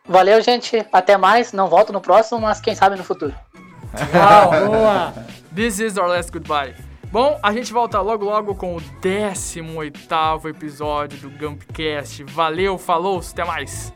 Valeu, 0.07 0.41
gente. 0.41 0.85
Até 0.91 1.17
mais. 1.17 1.53
Não 1.53 1.67
volto 1.67 1.93
no 1.93 2.01
próximo, 2.01 2.41
mas 2.41 2.59
quem 2.59 2.73
sabe 2.75 2.95
no 2.95 3.03
futuro. 3.03 3.33
Boa. 4.67 5.13
This 5.55 5.79
is 5.79 5.97
our 5.97 6.07
last 6.07 6.31
goodbye. 6.31 6.73
Bom, 7.11 7.39
a 7.41 7.51
gente 7.51 7.73
volta 7.73 7.99
logo 8.01 8.23
logo 8.23 8.53
com 8.53 8.75
o 8.75 8.81
18º 9.01 10.47
episódio 10.47 11.17
do 11.17 11.29
Gumpcast. 11.31 12.23
Valeu, 12.25 12.77
falou, 12.77 13.19
até 13.19 13.43
mais. 13.43 13.91